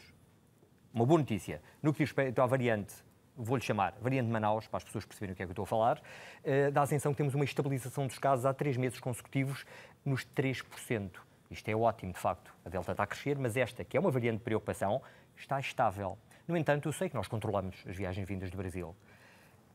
Uma 0.94 1.06
boa 1.06 1.20
notícia. 1.20 1.62
No 1.82 1.94
que 1.94 2.00
diz 2.00 2.10
respeito 2.10 2.42
à 2.42 2.46
variante, 2.46 2.94
vou-lhe 3.38 3.64
chamar 3.64 3.96
variante 4.02 4.26
de 4.26 4.34
Manaus, 4.34 4.68
para 4.68 4.80
as 4.80 4.84
pessoas 4.84 5.06
perceberem 5.06 5.32
o 5.32 5.36
que 5.38 5.44
é 5.44 5.46
que 5.46 5.52
eu 5.52 5.54
estou 5.54 5.64
a 5.64 5.68
falar, 5.68 5.98
uh, 5.98 6.72
dá 6.74 6.82
a 6.82 6.86
sensação 6.86 7.14
que 7.14 7.18
temos 7.18 7.36
uma 7.36 7.46
estabilização 7.46 8.06
dos 8.06 8.20
casos 8.20 8.46
há 8.46 8.54
três 8.54 8.76
meses 8.76 9.00
consecutivos 9.00 9.66
nos 10.04 10.26
3%. 10.26 11.27
Isto 11.50 11.70
é 11.70 11.76
ótimo, 11.76 12.14
de 12.14 12.20
facto. 12.20 12.54
A 12.66 12.70
Delta 12.70 12.92
está 12.92 13.04
a 13.04 13.08
crescer, 13.08 13.38
mas 13.38 13.56
esta, 13.56 13.84
que 13.84 13.96
é 13.96 14.00
uma 14.00 14.12
variante 14.12 14.40
de 14.40 14.44
preocupação, 14.44 15.02
está 15.36 15.60
estável. 15.60 16.18
No 16.48 16.56
entanto, 16.56 16.88
eu 16.88 16.94
sei 16.94 17.10
que 17.10 17.16
nós 17.16 17.28
controlamos 17.28 17.84
as 17.88 17.96
viagens 17.96 18.28
vindas 18.28 18.50
do 18.50 18.58
Brasil. 18.58 18.96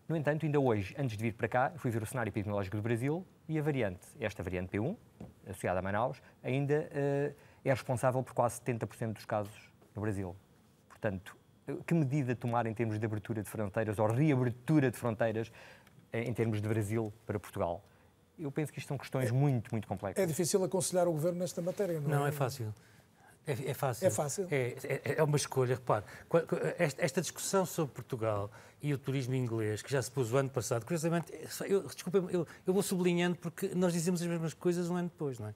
No 0.08 0.16
entanto, 0.16 0.44
ainda 0.44 0.60
hoje, 0.60 0.94
antes 0.98 1.16
de 1.16 1.22
vir 1.22 1.34
para 1.34 1.48
cá, 1.48 1.72
fui 1.76 1.90
ver 1.90 2.02
o 2.02 2.06
cenário 2.06 2.30
epidemiológico 2.30 2.76
do 2.76 2.82
Brasil 2.82 3.26
e 3.48 3.58
a 3.58 3.62
variante, 3.62 4.06
esta 4.20 4.42
variante 4.42 4.76
P1, 4.76 4.96
associada 5.46 5.78
a 5.78 5.82
Manaus, 5.82 6.20
ainda 6.42 6.88
uh, 6.90 7.34
é 7.64 7.70
responsável 7.70 8.22
por 8.22 8.34
quase 8.34 8.60
70% 8.60 9.14
dos 9.14 9.24
casos 9.24 9.70
no 9.94 10.02
Brasil. 10.02 10.36
Portanto, 10.88 11.36
que 11.86 11.94
medida 11.94 12.34
tomar 12.34 12.66
em 12.66 12.74
termos 12.74 12.98
de 12.98 13.06
abertura 13.06 13.42
de 13.42 13.48
fronteiras 13.48 13.98
ou 13.98 14.06
reabertura 14.06 14.90
de 14.90 14.96
fronteiras 14.96 15.52
eh, 16.12 16.22
em 16.22 16.34
termos 16.34 16.60
de 16.60 16.68
Brasil 16.68 17.12
para 17.24 17.38
Portugal? 17.38 17.84
Eu 18.38 18.50
penso 18.50 18.72
que 18.72 18.78
isto 18.78 18.88
são 18.88 18.98
questões 18.98 19.28
é, 19.28 19.32
muito, 19.32 19.70
muito 19.72 19.86
complexas. 19.86 20.22
É 20.22 20.26
difícil 20.26 20.62
aconselhar 20.64 21.06
o 21.09 21.12
governo 21.12 21.38
nesta 21.38 21.60
matéria, 21.60 22.00
não, 22.00 22.09
não 22.09 22.26
é? 22.26 22.30
é 22.30 22.32
fácil. 22.32 22.74
É, 23.46 23.52
é, 23.52 23.74
fácil. 23.74 24.06
É 24.06 24.10
fácil. 24.10 24.48
É, 24.50 24.76
é, 24.84 25.14
é, 25.16 25.22
uma 25.22 25.36
escolha. 25.36 25.74
Repare, 25.74 26.04
esta 26.76 27.20
discussão 27.20 27.66
sobre 27.66 27.92
Portugal 27.92 28.50
e 28.80 28.94
o 28.94 28.98
turismo 28.98 29.34
inglês, 29.34 29.82
que 29.82 29.90
já 29.90 30.00
se 30.00 30.10
pôs 30.10 30.32
o 30.32 30.36
ano 30.36 30.48
passado, 30.48 30.84
curiosamente, 30.84 31.32
eu, 31.66 31.82
desculpa, 31.82 32.18
eu, 32.30 32.46
eu 32.66 32.72
vou 32.72 32.82
sublinhando 32.82 33.36
porque 33.36 33.72
nós 33.74 33.92
dizemos 33.92 34.22
as 34.22 34.28
mesmas 34.28 34.54
coisas 34.54 34.88
um 34.88 34.96
ano 34.96 35.09
depois, 35.09 35.38
não 35.38 35.48
é? 35.48 35.54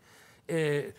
É, 0.48 0.92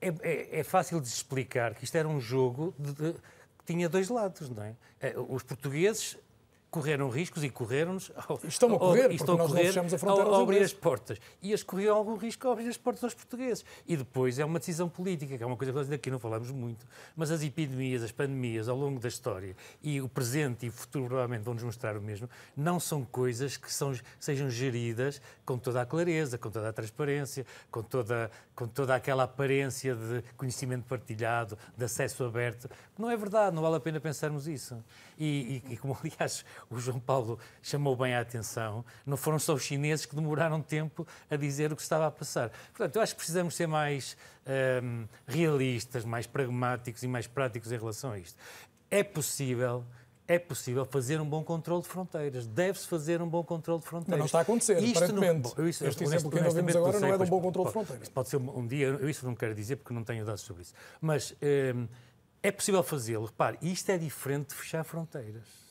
é, 0.00 0.60
é 0.60 0.62
fácil 0.62 1.00
de 1.00 1.08
explicar 1.08 1.74
que 1.74 1.84
isto 1.84 1.96
era 1.96 2.06
um 2.06 2.20
jogo 2.20 2.74
de, 2.78 2.92
de, 2.92 3.12
que 3.12 3.64
tinha 3.66 3.88
dois 3.88 4.08
lados, 4.08 4.48
não 4.48 4.62
é? 4.62 4.74
é 5.00 5.14
os 5.18 5.42
portugueses 5.42 6.16
correram 6.70 7.08
riscos 7.08 7.42
e 7.42 7.50
correram-nos. 7.50 8.10
Estão 8.44 8.74
a 8.74 8.78
correr, 8.78 9.04
ao, 9.04 9.10
estão 9.10 9.34
a 9.34 9.38
correr 9.38 9.68
a 9.68 9.98
fronteira 9.98 10.28
ao, 10.28 10.34
ao 10.34 10.42
abrir 10.42 10.62
as 10.62 10.72
portas. 10.72 11.18
E 11.42 11.48
eles 11.48 11.62
corriam 11.62 11.96
algum 11.96 12.16
risco 12.16 12.46
ao 12.46 12.52
abrir 12.52 12.68
as 12.68 12.76
portas 12.76 13.04
aos 13.04 13.14
portugueses. 13.14 13.64
E 13.86 13.96
depois 13.96 14.38
é 14.38 14.44
uma 14.44 14.58
decisão 14.58 14.88
política, 14.88 15.36
que 15.36 15.42
é 15.42 15.46
uma 15.46 15.56
coisa 15.56 15.84
que 15.84 15.94
aqui 15.94 16.10
não 16.10 16.18
falamos 16.18 16.50
muito, 16.50 16.86
mas 17.16 17.30
as 17.30 17.42
epidemias, 17.42 18.02
as 18.02 18.12
pandemias 18.12 18.68
ao 18.68 18.76
longo 18.76 19.00
da 19.00 19.08
história 19.08 19.56
e 19.82 20.00
o 20.00 20.08
presente 20.08 20.66
e 20.66 20.68
o 20.68 20.72
futuro 20.72 21.06
provavelmente 21.06 21.42
vão 21.42 21.54
nos 21.54 21.62
mostrar 21.62 21.96
o 21.96 22.00
mesmo, 22.00 22.28
não 22.56 22.78
são 22.78 23.04
coisas 23.04 23.56
que 23.56 23.72
são, 23.72 23.92
sejam 24.18 24.50
geridas 24.50 25.20
com 25.44 25.58
toda 25.58 25.82
a 25.82 25.86
clareza, 25.86 26.36
com 26.36 26.50
toda 26.50 26.68
a 26.68 26.72
transparência, 26.72 27.46
com 27.70 27.82
toda, 27.82 28.30
com 28.54 28.66
toda 28.66 28.94
aquela 28.94 29.24
aparência 29.24 29.94
de 29.94 30.22
conhecimento 30.36 30.84
partilhado, 30.84 31.56
de 31.76 31.84
acesso 31.84 32.24
aberto. 32.24 32.68
Não 32.98 33.10
é 33.10 33.16
verdade, 33.16 33.54
não 33.54 33.62
vale 33.62 33.76
a 33.76 33.80
pena 33.80 34.00
pensarmos 34.00 34.46
isso. 34.46 34.76
E, 35.18 35.62
e, 35.68 35.72
e 35.74 35.76
como, 35.76 35.96
aliás, 36.02 36.44
o 36.70 36.78
João 36.78 37.00
Paulo 37.00 37.38
chamou 37.62 37.96
bem 37.96 38.14
a 38.14 38.20
atenção, 38.20 38.84
não 39.04 39.16
foram 39.16 39.38
só 39.38 39.54
os 39.54 39.62
chineses 39.62 40.06
que 40.06 40.14
demoraram 40.14 40.60
tempo 40.62 41.06
a 41.30 41.36
dizer 41.36 41.72
o 41.72 41.76
que 41.76 41.82
estava 41.82 42.06
a 42.06 42.10
passar. 42.10 42.50
Portanto, 42.70 42.96
eu 42.96 43.02
acho 43.02 43.14
que 43.14 43.18
precisamos 43.18 43.54
ser 43.54 43.66
mais 43.66 44.16
um, 44.82 45.06
realistas, 45.26 46.04
mais 46.04 46.26
pragmáticos 46.26 47.02
e 47.02 47.08
mais 47.08 47.26
práticos 47.26 47.72
em 47.72 47.78
relação 47.78 48.12
a 48.12 48.18
isto. 48.18 48.36
É 48.90 49.02
possível 49.02 49.84
é 50.28 50.38
possível 50.38 50.84
fazer 50.84 51.18
um 51.22 51.24
bom 51.24 51.42
controle 51.42 51.80
de 51.80 51.88
fronteiras. 51.88 52.46
Deve-se 52.46 52.86
fazer 52.86 53.22
um 53.22 53.26
bom 53.26 53.42
controle 53.42 53.80
de 53.80 53.86
fronteiras. 53.86 54.10
Mas 54.10 54.18
não 54.18 54.26
está 54.26 54.40
a 54.40 54.42
acontecer, 54.42 54.78
isto 54.82 54.98
aparentemente. 54.98 55.54
Não, 55.56 55.66
isso, 55.66 55.86
este 55.86 56.04
exemplo 56.04 56.30
que 56.30 56.38
nós 56.38 56.52
vimos 56.52 56.76
agora 56.76 57.00
não 57.00 57.08
é 57.08 57.16
de 57.16 57.22
um 57.22 57.26
bom 57.26 57.40
controle 57.40 57.68
de 57.68 57.72
fronteiras. 57.72 58.08
Pode 58.10 58.28
ser 58.28 58.36
um, 58.36 58.58
um 58.58 58.66
dia, 58.66 58.88
eu 58.88 59.08
isso 59.08 59.24
não 59.24 59.34
quero 59.34 59.54
dizer 59.54 59.76
porque 59.76 59.94
não 59.94 60.04
tenho 60.04 60.26
dados 60.26 60.42
sobre 60.42 60.62
isso. 60.62 60.74
Mas 61.00 61.34
um, 61.74 61.88
é 62.42 62.52
possível 62.52 62.82
fazê-lo. 62.82 63.24
Repare, 63.24 63.56
isto 63.62 63.90
é 63.90 63.96
diferente 63.96 64.48
de 64.48 64.54
fechar 64.56 64.84
fronteiras. 64.84 65.67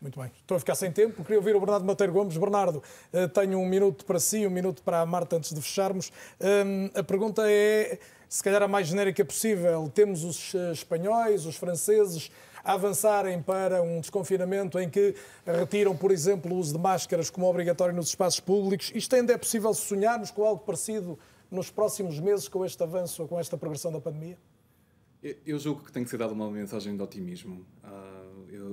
Muito 0.00 0.18
bem. 0.18 0.30
Estou 0.40 0.56
a 0.56 0.60
ficar 0.60 0.74
sem 0.74 0.90
tempo. 0.90 1.22
Queria 1.22 1.38
ouvir 1.38 1.54
o 1.54 1.60
Bernardo 1.60 1.84
Mateiro 1.84 2.12
Gomes. 2.12 2.36
Bernardo, 2.36 2.82
eh, 3.12 3.28
tenho 3.28 3.58
um 3.58 3.66
minuto 3.66 4.04
para 4.04 4.18
si, 4.18 4.46
um 4.46 4.50
minuto 4.50 4.82
para 4.82 5.00
a 5.00 5.06
Marta 5.06 5.36
antes 5.36 5.52
de 5.52 5.60
fecharmos. 5.60 6.10
Hum, 6.40 6.90
a 6.94 7.02
pergunta 7.02 7.42
é, 7.46 7.98
se 8.28 8.42
calhar, 8.42 8.62
a 8.62 8.68
mais 8.68 8.86
genérica 8.88 9.24
possível. 9.24 9.90
Temos 9.94 10.24
os 10.24 10.54
eh, 10.54 10.72
espanhóis, 10.72 11.46
os 11.46 11.56
franceses 11.56 12.30
a 12.64 12.72
avançarem 12.72 13.40
para 13.42 13.82
um 13.82 14.00
desconfinamento 14.00 14.78
em 14.78 14.88
que 14.88 15.14
retiram, 15.46 15.96
por 15.96 16.10
exemplo, 16.10 16.54
o 16.54 16.58
uso 16.58 16.74
de 16.74 16.78
máscaras 16.78 17.30
como 17.30 17.46
obrigatório 17.46 17.94
nos 17.94 18.08
espaços 18.08 18.40
públicos. 18.40 18.92
Isto 18.94 19.16
ainda 19.16 19.32
é 19.32 19.38
possível 19.38 19.72
sonharmos 19.72 20.30
com 20.30 20.44
algo 20.44 20.62
parecido 20.62 21.18
nos 21.50 21.70
próximos 21.70 22.20
meses 22.20 22.48
com 22.48 22.64
este 22.64 22.82
avanço 22.82 23.22
ou 23.22 23.28
com 23.28 23.40
esta 23.40 23.56
progressão 23.56 23.90
da 23.90 24.00
pandemia? 24.00 24.38
Eu 25.22 25.58
julgo 25.58 25.84
que 25.84 25.92
tem 25.92 26.04
que 26.04 26.10
ser 26.10 26.18
dada 26.18 26.32
uma 26.32 26.50
mensagem 26.50 26.96
de 26.96 27.02
otimismo. 27.02 27.66
Uh 27.82 28.19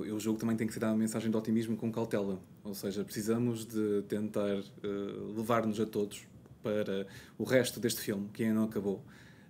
eu, 0.04 0.18
julgo 0.20 0.38
que 0.38 0.40
também 0.40 0.56
tem 0.56 0.66
que 0.66 0.72
ser 0.72 0.82
uma 0.84 0.96
mensagem 0.96 1.30
de 1.30 1.36
otimismo 1.36 1.76
com 1.76 1.90
cautela. 1.90 2.38
Ou 2.64 2.74
seja, 2.74 3.04
precisamos 3.04 3.64
de 3.64 4.02
tentar 4.08 4.58
uh, 4.58 5.36
levar-nos 5.36 5.80
a 5.80 5.86
todos 5.86 6.26
para 6.62 7.06
o 7.38 7.44
resto 7.44 7.80
deste 7.80 8.00
filme, 8.00 8.28
que 8.32 8.42
ainda 8.42 8.54
não 8.54 8.64
acabou. 8.64 9.02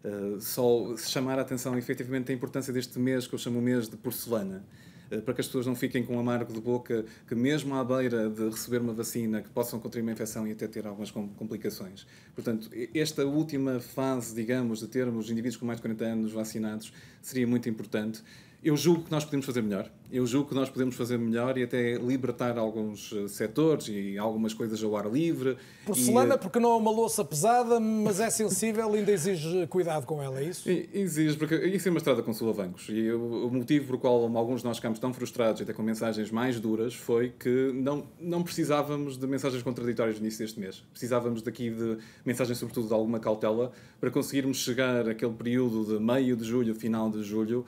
Uh, 0.04 0.40
só 0.40 0.96
chamar 0.96 1.38
a 1.38 1.42
atenção 1.42 1.76
efetivamente 1.76 2.26
da 2.26 2.32
importância 2.32 2.72
deste 2.72 2.98
mês, 2.98 3.26
que 3.26 3.34
eu 3.34 3.38
chamo 3.38 3.60
mês 3.60 3.88
de 3.88 3.96
porcelana, 3.96 4.64
uh, 5.10 5.20
para 5.22 5.34
que 5.34 5.40
as 5.40 5.46
pessoas 5.46 5.66
não 5.66 5.74
fiquem 5.74 6.04
com 6.04 6.16
um 6.16 6.20
amargo 6.20 6.52
de 6.52 6.60
boca, 6.60 7.04
que 7.26 7.34
mesmo 7.34 7.74
à 7.74 7.82
beira 7.82 8.30
de 8.30 8.48
receber 8.48 8.80
uma 8.80 8.92
vacina, 8.92 9.42
que 9.42 9.48
possam 9.48 9.80
contrair 9.80 10.02
uma 10.02 10.12
infecção 10.12 10.46
e 10.46 10.52
até 10.52 10.68
ter 10.68 10.86
algumas 10.86 11.10
complicações. 11.10 12.06
Portanto, 12.34 12.70
esta 12.94 13.24
última 13.24 13.80
fase, 13.80 14.34
digamos, 14.34 14.80
de 14.80 14.86
termos 14.86 15.30
indivíduos 15.30 15.56
com 15.56 15.66
mais 15.66 15.78
de 15.78 15.82
40 15.82 16.04
anos 16.04 16.32
vacinados, 16.32 16.92
seria 17.20 17.46
muito 17.46 17.68
importante 17.68 18.22
Eu 18.62 18.76
julgo 18.76 19.04
que 19.04 19.10
nós 19.10 19.24
podemos 19.24 19.46
fazer 19.46 19.62
melhor. 19.62 19.88
Eu 20.10 20.26
julgo 20.26 20.48
que 20.48 20.54
nós 20.54 20.68
podemos 20.68 20.96
fazer 20.96 21.16
melhor 21.16 21.56
e 21.56 21.62
até 21.62 21.94
libertar 21.94 22.58
alguns 22.58 23.12
uh, 23.12 23.28
setores 23.28 23.88
e 23.88 24.18
algumas 24.18 24.52
coisas 24.52 24.82
ao 24.82 24.96
ar 24.96 25.06
livre. 25.06 25.56
Porcelana, 25.86 26.34
e, 26.34 26.36
uh, 26.36 26.40
porque 26.40 26.58
não 26.58 26.72
é 26.72 26.76
uma 26.76 26.90
louça 26.90 27.24
pesada, 27.24 27.78
mas 27.78 28.18
é 28.18 28.28
sensível 28.30 28.92
e 28.96 28.98
ainda 28.98 29.12
exige 29.12 29.66
cuidado 29.68 30.06
com 30.06 30.20
ela, 30.20 30.40
é 30.40 30.44
isso? 30.44 30.68
Exige, 30.68 31.36
porque 31.36 31.54
isso 31.54 31.86
é 31.86 31.90
uma 31.90 31.98
estrada 31.98 32.20
com 32.20 32.32
solavancos. 32.32 32.86
E 32.88 33.12
o, 33.12 33.48
motivo 33.50 33.86
por 33.86 33.98
qual 33.98 34.36
alguns 34.36 34.62
de 34.62 34.66
nós 34.66 34.78
ficámos 34.78 34.98
tão 34.98 35.12
frustrados, 35.12 35.62
até 35.62 35.72
com 35.72 35.82
mensagens 35.82 36.30
mais 36.30 36.58
duras, 36.58 36.94
foi 36.94 37.32
que 37.38 37.70
não, 37.74 38.06
não 38.18 38.42
precisávamos 38.42 39.16
de 39.16 39.26
mensagens 39.26 39.62
contraditórias 39.62 40.16
no 40.16 40.22
início 40.22 40.44
deste 40.44 40.58
mês. 40.58 40.82
Precisávamos 40.90 41.42
daqui 41.42 41.70
de 41.70 41.98
mensagens, 42.24 42.58
sobretudo, 42.58 42.88
de 42.88 42.94
alguma 42.94 43.20
cautela, 43.20 43.70
para 44.00 44.10
conseguirmos 44.10 44.56
chegar 44.56 45.08
àquele 45.08 45.34
período 45.34 45.84
de 45.84 46.02
meio 46.02 46.34
de 46.34 46.44
julho, 46.44 46.74
final 46.74 47.10
de 47.10 47.22
julho, 47.22 47.64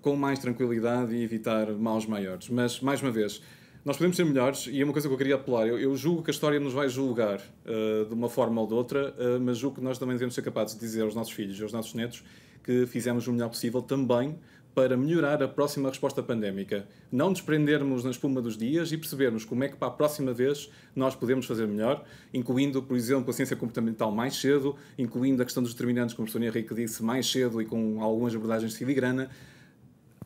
com 0.00 0.16
mais 0.16 0.38
tranquilidade 0.38 1.14
e 1.14 1.22
evitar 1.22 1.70
maus 1.72 2.06
maiores. 2.06 2.48
Mas, 2.48 2.80
mais 2.80 3.00
uma 3.00 3.10
vez, 3.10 3.40
nós 3.84 3.96
podemos 3.96 4.16
ser 4.16 4.24
melhores 4.24 4.66
e 4.66 4.80
é 4.80 4.84
uma 4.84 4.92
coisa 4.92 5.08
que 5.08 5.14
eu 5.14 5.18
queria 5.18 5.34
apelar. 5.34 5.66
Eu, 5.66 5.78
eu 5.78 5.94
julgo 5.96 6.22
que 6.22 6.30
a 6.30 6.32
história 6.32 6.58
nos 6.58 6.72
vai 6.72 6.88
julgar 6.88 7.38
uh, 7.38 8.06
de 8.06 8.14
uma 8.14 8.28
forma 8.28 8.60
ou 8.60 8.66
de 8.66 8.74
outra, 8.74 9.14
uh, 9.18 9.40
mas 9.40 9.58
julgo 9.58 9.76
que 9.76 9.82
nós 9.82 9.98
também 9.98 10.14
devemos 10.14 10.34
ser 10.34 10.42
capazes 10.42 10.74
de 10.74 10.80
dizer 10.80 11.02
aos 11.02 11.14
nossos 11.14 11.32
filhos 11.32 11.58
e 11.58 11.62
aos 11.62 11.72
nossos 11.72 11.94
netos 11.94 12.24
que 12.62 12.86
fizemos 12.86 13.26
o 13.28 13.32
melhor 13.32 13.50
possível 13.50 13.82
também 13.82 14.38
para 14.74 14.96
melhorar 14.96 15.40
a 15.40 15.46
próxima 15.46 15.88
resposta 15.88 16.20
pandémica. 16.22 16.88
Não 17.12 17.32
desprendermos 17.32 18.02
na 18.02 18.10
espuma 18.10 18.42
dos 18.42 18.56
dias 18.56 18.90
e 18.90 18.98
percebermos 18.98 19.44
como 19.44 19.62
é 19.62 19.68
que 19.68 19.76
para 19.76 19.88
a 19.88 19.90
próxima 19.90 20.32
vez 20.32 20.68
nós 20.96 21.14
podemos 21.14 21.46
fazer 21.46 21.68
melhor, 21.68 22.04
incluindo, 22.32 22.82
por 22.82 22.96
exemplo, 22.96 23.30
a 23.30 23.32
ciência 23.32 23.54
comportamental 23.54 24.10
mais 24.10 24.34
cedo, 24.34 24.74
incluindo 24.98 25.42
a 25.42 25.44
questão 25.44 25.62
dos 25.62 25.72
determinantes, 25.72 26.14
como 26.14 26.26
o 26.26 26.30
Sr. 26.30 26.44
Henrique 26.44 26.74
disse, 26.74 27.04
mais 27.04 27.30
cedo 27.30 27.62
e 27.62 27.66
com 27.66 28.02
algumas 28.02 28.34
abordagens 28.34 28.72
de 28.72 28.78
filigrana 28.78 29.30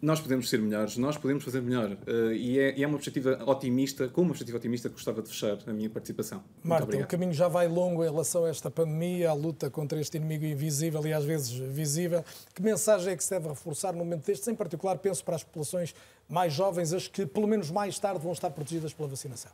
nós 0.01 0.21
podemos 0.21 0.49
ser 0.49 0.61
melhores, 0.61 0.97
nós 0.97 1.17
podemos 1.17 1.45
fazer 1.45 1.61
melhor. 1.61 1.93
Uh, 1.93 2.33
e, 2.33 2.59
é, 2.59 2.79
e, 2.79 2.85
é, 2.85 2.87
uma 2.87 2.97
perspectiva 2.97 3.43
otimista, 3.47 4.09
com 4.09 4.23
uma 4.23 4.31
perspectiva 4.31 4.59
otimista 4.59 4.89
que 4.89 4.95
gostava 4.95 5.23
de 5.23 5.29
fechar 5.29 5.59
a 5.67 5.73
minha 5.73 5.91
participação. 5.91 6.43
Marta, 6.63 6.97
o 6.97 7.07
caminho 7.07 7.33
já 7.33 7.49
vai 7.49 7.67
longo 7.67 8.05
em 8.05 8.09
relação 8.09 8.45
a 8.45 8.49
esta 8.49 8.71
pandemia, 8.71 9.31
à 9.31 9.33
luta 9.33 9.69
contra 9.71 10.01
este 10.01 10.17
inimigo 10.17 10.45
invisível 10.45 11.05
e 11.07 11.13
às 11.13 11.25
vezes 11.25 11.51
visível. 11.51 12.25
Que 12.55 12.63
mensagem 12.63 13.13
é 13.13 13.17
que 13.17 13.25
se 13.25 13.31
deve 13.31 13.49
reforçar 13.49 13.93
no 13.93 13.99
momento 13.99 14.27
destes? 14.27 14.47
Em 14.49 14.55
particular, 14.55 14.99
penso 14.99 15.25
para 15.25 15.37
as 15.37 15.43
populações 15.43 15.95
mais 16.29 16.53
jovens, 16.53 16.93
as 16.93 17.09
que 17.09 17.27
pelo 17.27 17.47
menos 17.47 17.71
mais 17.71 17.99
tarde 17.99 18.21
vão 18.21 18.33
estar 18.33 18.51
protegidas 18.51 18.93
pela 18.93 19.09
vacinação. 19.09 19.51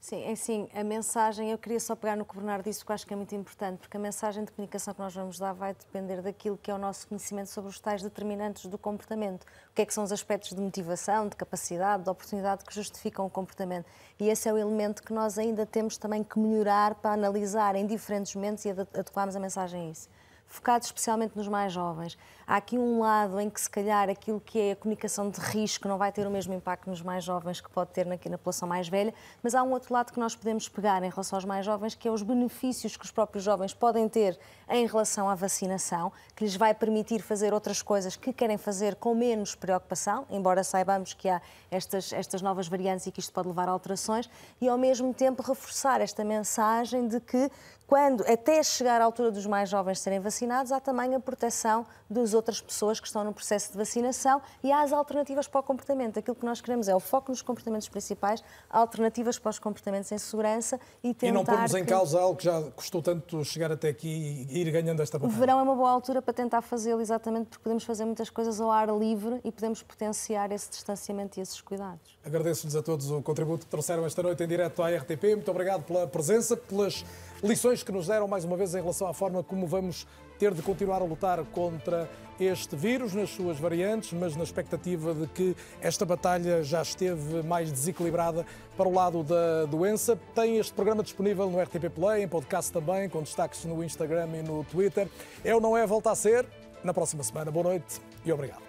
Sim, 0.00 0.22
é 0.22 0.32
assim, 0.32 0.68
a 0.72 0.84
mensagem, 0.84 1.50
eu 1.50 1.58
queria 1.58 1.80
só 1.80 1.96
pegar 1.96 2.16
no 2.16 2.24
que 2.24 2.32
o 2.32 2.36
Bernardo 2.36 2.64
disse, 2.64 2.78
porque 2.78 2.92
acho 2.92 3.06
que 3.06 3.12
é 3.12 3.16
muito 3.16 3.34
importante, 3.34 3.78
porque 3.80 3.96
a 3.96 4.00
mensagem 4.00 4.44
de 4.44 4.52
comunicação 4.52 4.94
que 4.94 5.00
nós 5.00 5.12
vamos 5.12 5.38
dar 5.38 5.52
vai 5.52 5.74
depender 5.74 6.22
daquilo 6.22 6.56
que 6.56 6.70
é 6.70 6.74
o 6.74 6.78
nosso 6.78 7.08
conhecimento 7.08 7.50
sobre 7.50 7.70
os 7.70 7.80
tais 7.80 8.02
determinantes 8.02 8.66
do 8.66 8.78
comportamento. 8.78 9.42
O 9.42 9.74
que 9.74 9.82
é 9.82 9.86
que 9.86 9.92
são 9.92 10.04
os 10.04 10.12
aspectos 10.12 10.50
de 10.50 10.60
motivação, 10.60 11.28
de 11.28 11.34
capacidade, 11.34 12.04
de 12.04 12.10
oportunidade 12.10 12.64
que 12.64 12.72
justificam 12.72 13.26
o 13.26 13.30
comportamento. 13.30 13.86
E 14.20 14.28
esse 14.28 14.48
é 14.48 14.52
o 14.52 14.58
elemento 14.58 15.02
que 15.02 15.12
nós 15.12 15.38
ainda 15.38 15.66
temos 15.66 15.98
também 15.98 16.22
que 16.22 16.38
melhorar 16.38 16.94
para 16.94 17.12
analisar 17.12 17.74
em 17.74 17.84
diferentes 17.84 18.34
momentos 18.34 18.64
e 18.64 18.70
adequarmos 18.70 19.34
a 19.34 19.40
mensagem 19.40 19.88
a 19.88 19.90
isso 19.90 20.08
focado 20.46 20.84
especialmente 20.84 21.36
nos 21.36 21.48
mais 21.48 21.72
jovens. 21.72 22.16
Há 22.48 22.58
aqui 22.58 22.78
um 22.78 23.00
lado 23.00 23.40
em 23.40 23.50
que, 23.50 23.60
se 23.60 23.68
calhar, 23.68 24.08
aquilo 24.08 24.40
que 24.40 24.56
é 24.60 24.70
a 24.70 24.76
comunicação 24.76 25.28
de 25.28 25.40
risco 25.40 25.88
não 25.88 25.98
vai 25.98 26.12
ter 26.12 26.24
o 26.24 26.30
mesmo 26.30 26.54
impacto 26.54 26.88
nos 26.88 27.02
mais 27.02 27.24
jovens 27.24 27.60
que 27.60 27.68
pode 27.68 27.90
ter 27.90 28.08
aqui 28.12 28.28
na 28.28 28.38
população 28.38 28.68
mais 28.68 28.88
velha, 28.88 29.12
mas 29.42 29.52
há 29.52 29.64
um 29.64 29.72
outro 29.72 29.92
lado 29.92 30.12
que 30.12 30.20
nós 30.20 30.36
podemos 30.36 30.68
pegar 30.68 31.02
em 31.02 31.10
relação 31.10 31.38
aos 31.38 31.44
mais 31.44 31.66
jovens, 31.66 31.96
que 31.96 32.06
é 32.06 32.10
os 32.10 32.22
benefícios 32.22 32.96
que 32.96 33.04
os 33.04 33.10
próprios 33.10 33.42
jovens 33.42 33.74
podem 33.74 34.08
ter 34.08 34.38
em 34.70 34.86
relação 34.86 35.28
à 35.28 35.34
vacinação, 35.34 36.12
que 36.36 36.44
lhes 36.44 36.54
vai 36.54 36.72
permitir 36.72 37.20
fazer 37.20 37.52
outras 37.52 37.82
coisas 37.82 38.14
que 38.14 38.32
querem 38.32 38.56
fazer 38.56 38.94
com 38.94 39.12
menos 39.12 39.56
preocupação, 39.56 40.24
embora 40.30 40.62
saibamos 40.62 41.14
que 41.14 41.28
há 41.28 41.42
estas, 41.68 42.12
estas 42.12 42.42
novas 42.42 42.68
variantes 42.68 43.08
e 43.08 43.10
que 43.10 43.18
isto 43.18 43.32
pode 43.32 43.48
levar 43.48 43.68
a 43.68 43.72
alterações, 43.72 44.30
e 44.60 44.68
ao 44.68 44.78
mesmo 44.78 45.12
tempo 45.12 45.42
reforçar 45.42 46.00
esta 46.00 46.22
mensagem 46.22 47.08
de 47.08 47.18
que 47.18 47.50
quando, 47.88 48.22
até 48.22 48.62
chegar 48.64 49.00
à 49.00 49.04
altura 49.04 49.30
dos 49.30 49.46
mais 49.46 49.68
jovens 49.68 50.00
serem 50.00 50.18
vacinados, 50.18 50.72
há 50.72 50.80
também 50.80 51.14
a 51.14 51.20
proteção 51.20 51.86
das 52.10 52.34
outras 52.36 52.60
pessoas 52.60 53.00
que 53.00 53.06
estão 53.06 53.24
no 53.24 53.32
processo 53.32 53.72
de 53.72 53.78
vacinação 53.78 54.40
e 54.62 54.70
há 54.70 54.82
as 54.82 54.92
alternativas 54.92 55.48
para 55.48 55.60
o 55.60 55.62
comportamento. 55.62 56.18
Aquilo 56.18 56.36
que 56.36 56.44
nós 56.44 56.60
queremos 56.60 56.88
é 56.88 56.94
o 56.94 57.00
foco 57.00 57.30
nos 57.30 57.42
comportamentos 57.42 57.88
principais, 57.88 58.44
alternativas 58.70 59.38
para 59.38 59.50
os 59.50 59.58
comportamentos 59.58 60.12
em 60.12 60.18
segurança 60.18 60.78
e 61.02 61.14
tentar... 61.14 61.28
E 61.28 61.32
não 61.32 61.44
pormos 61.44 61.74
em 61.74 61.84
causa 61.84 62.20
algo 62.20 62.36
que 62.36 62.44
já 62.44 62.62
custou 62.72 63.02
tanto 63.02 63.44
chegar 63.44 63.72
até 63.72 63.88
aqui 63.88 64.46
e 64.48 64.60
ir 64.60 64.70
ganhando 64.70 65.02
esta 65.02 65.18
batalha. 65.18 65.34
O 65.34 65.40
verão 65.40 65.58
é 65.58 65.62
uma 65.62 65.74
boa 65.74 65.90
altura 65.90 66.22
para 66.22 66.34
tentar 66.34 66.62
fazê-lo 66.62 67.00
exatamente 67.00 67.46
porque 67.48 67.62
podemos 67.62 67.84
fazer 67.84 68.04
muitas 68.04 68.30
coisas 68.30 68.60
ao 68.60 68.70
ar 68.70 68.88
livre 68.88 69.40
e 69.42 69.50
podemos 69.50 69.82
potenciar 69.82 70.52
esse 70.52 70.70
distanciamento 70.70 71.38
e 71.38 71.42
esses 71.42 71.60
cuidados. 71.60 72.18
Agradeço-lhes 72.24 72.76
a 72.76 72.82
todos 72.82 73.10
o 73.10 73.22
contributo 73.22 73.64
que 73.64 73.70
trouxeram 73.70 74.04
esta 74.04 74.22
noite 74.22 74.42
em 74.42 74.46
direto 74.46 74.82
à 74.82 74.90
RTP. 74.90 75.34
Muito 75.34 75.50
obrigado 75.50 75.84
pela 75.84 76.06
presença, 76.06 76.56
pelas 76.56 77.04
lições 77.42 77.82
que 77.82 77.92
nos 77.92 78.06
deram 78.06 78.28
mais 78.28 78.44
uma 78.44 78.56
vez 78.56 78.74
em 78.74 78.80
relação 78.80 79.06
à 79.06 79.14
forma 79.14 79.42
como 79.42 79.66
vamos 79.66 80.06
ter 80.38 80.52
de 80.54 80.62
continuar 80.62 81.02
a 81.02 81.04
lutar 81.04 81.44
contra 81.46 82.08
este 82.38 82.76
vírus 82.76 83.14
nas 83.14 83.30
suas 83.30 83.58
variantes, 83.58 84.12
mas 84.12 84.36
na 84.36 84.44
expectativa 84.44 85.14
de 85.14 85.26
que 85.28 85.56
esta 85.80 86.04
batalha 86.04 86.62
já 86.62 86.82
esteve 86.82 87.42
mais 87.42 87.72
desequilibrada 87.72 88.44
para 88.76 88.88
o 88.88 88.92
lado 88.92 89.22
da 89.22 89.64
doença. 89.64 90.18
Tem 90.34 90.58
este 90.58 90.72
programa 90.72 91.02
disponível 91.02 91.50
no 91.50 91.60
RTP 91.60 91.90
Play, 91.94 92.22
em 92.22 92.28
podcast 92.28 92.70
também, 92.72 93.08
com 93.08 93.22
destaques 93.22 93.64
no 93.64 93.82
Instagram 93.82 94.28
e 94.34 94.42
no 94.42 94.64
Twitter. 94.64 95.08
É 95.44 95.54
ou 95.54 95.60
não 95.60 95.76
é? 95.76 95.86
Volta 95.86 96.10
a 96.10 96.14
ser 96.14 96.46
na 96.84 96.92
próxima 96.92 97.22
semana. 97.22 97.50
Boa 97.50 97.64
noite 97.64 98.00
e 98.24 98.32
obrigado. 98.32 98.65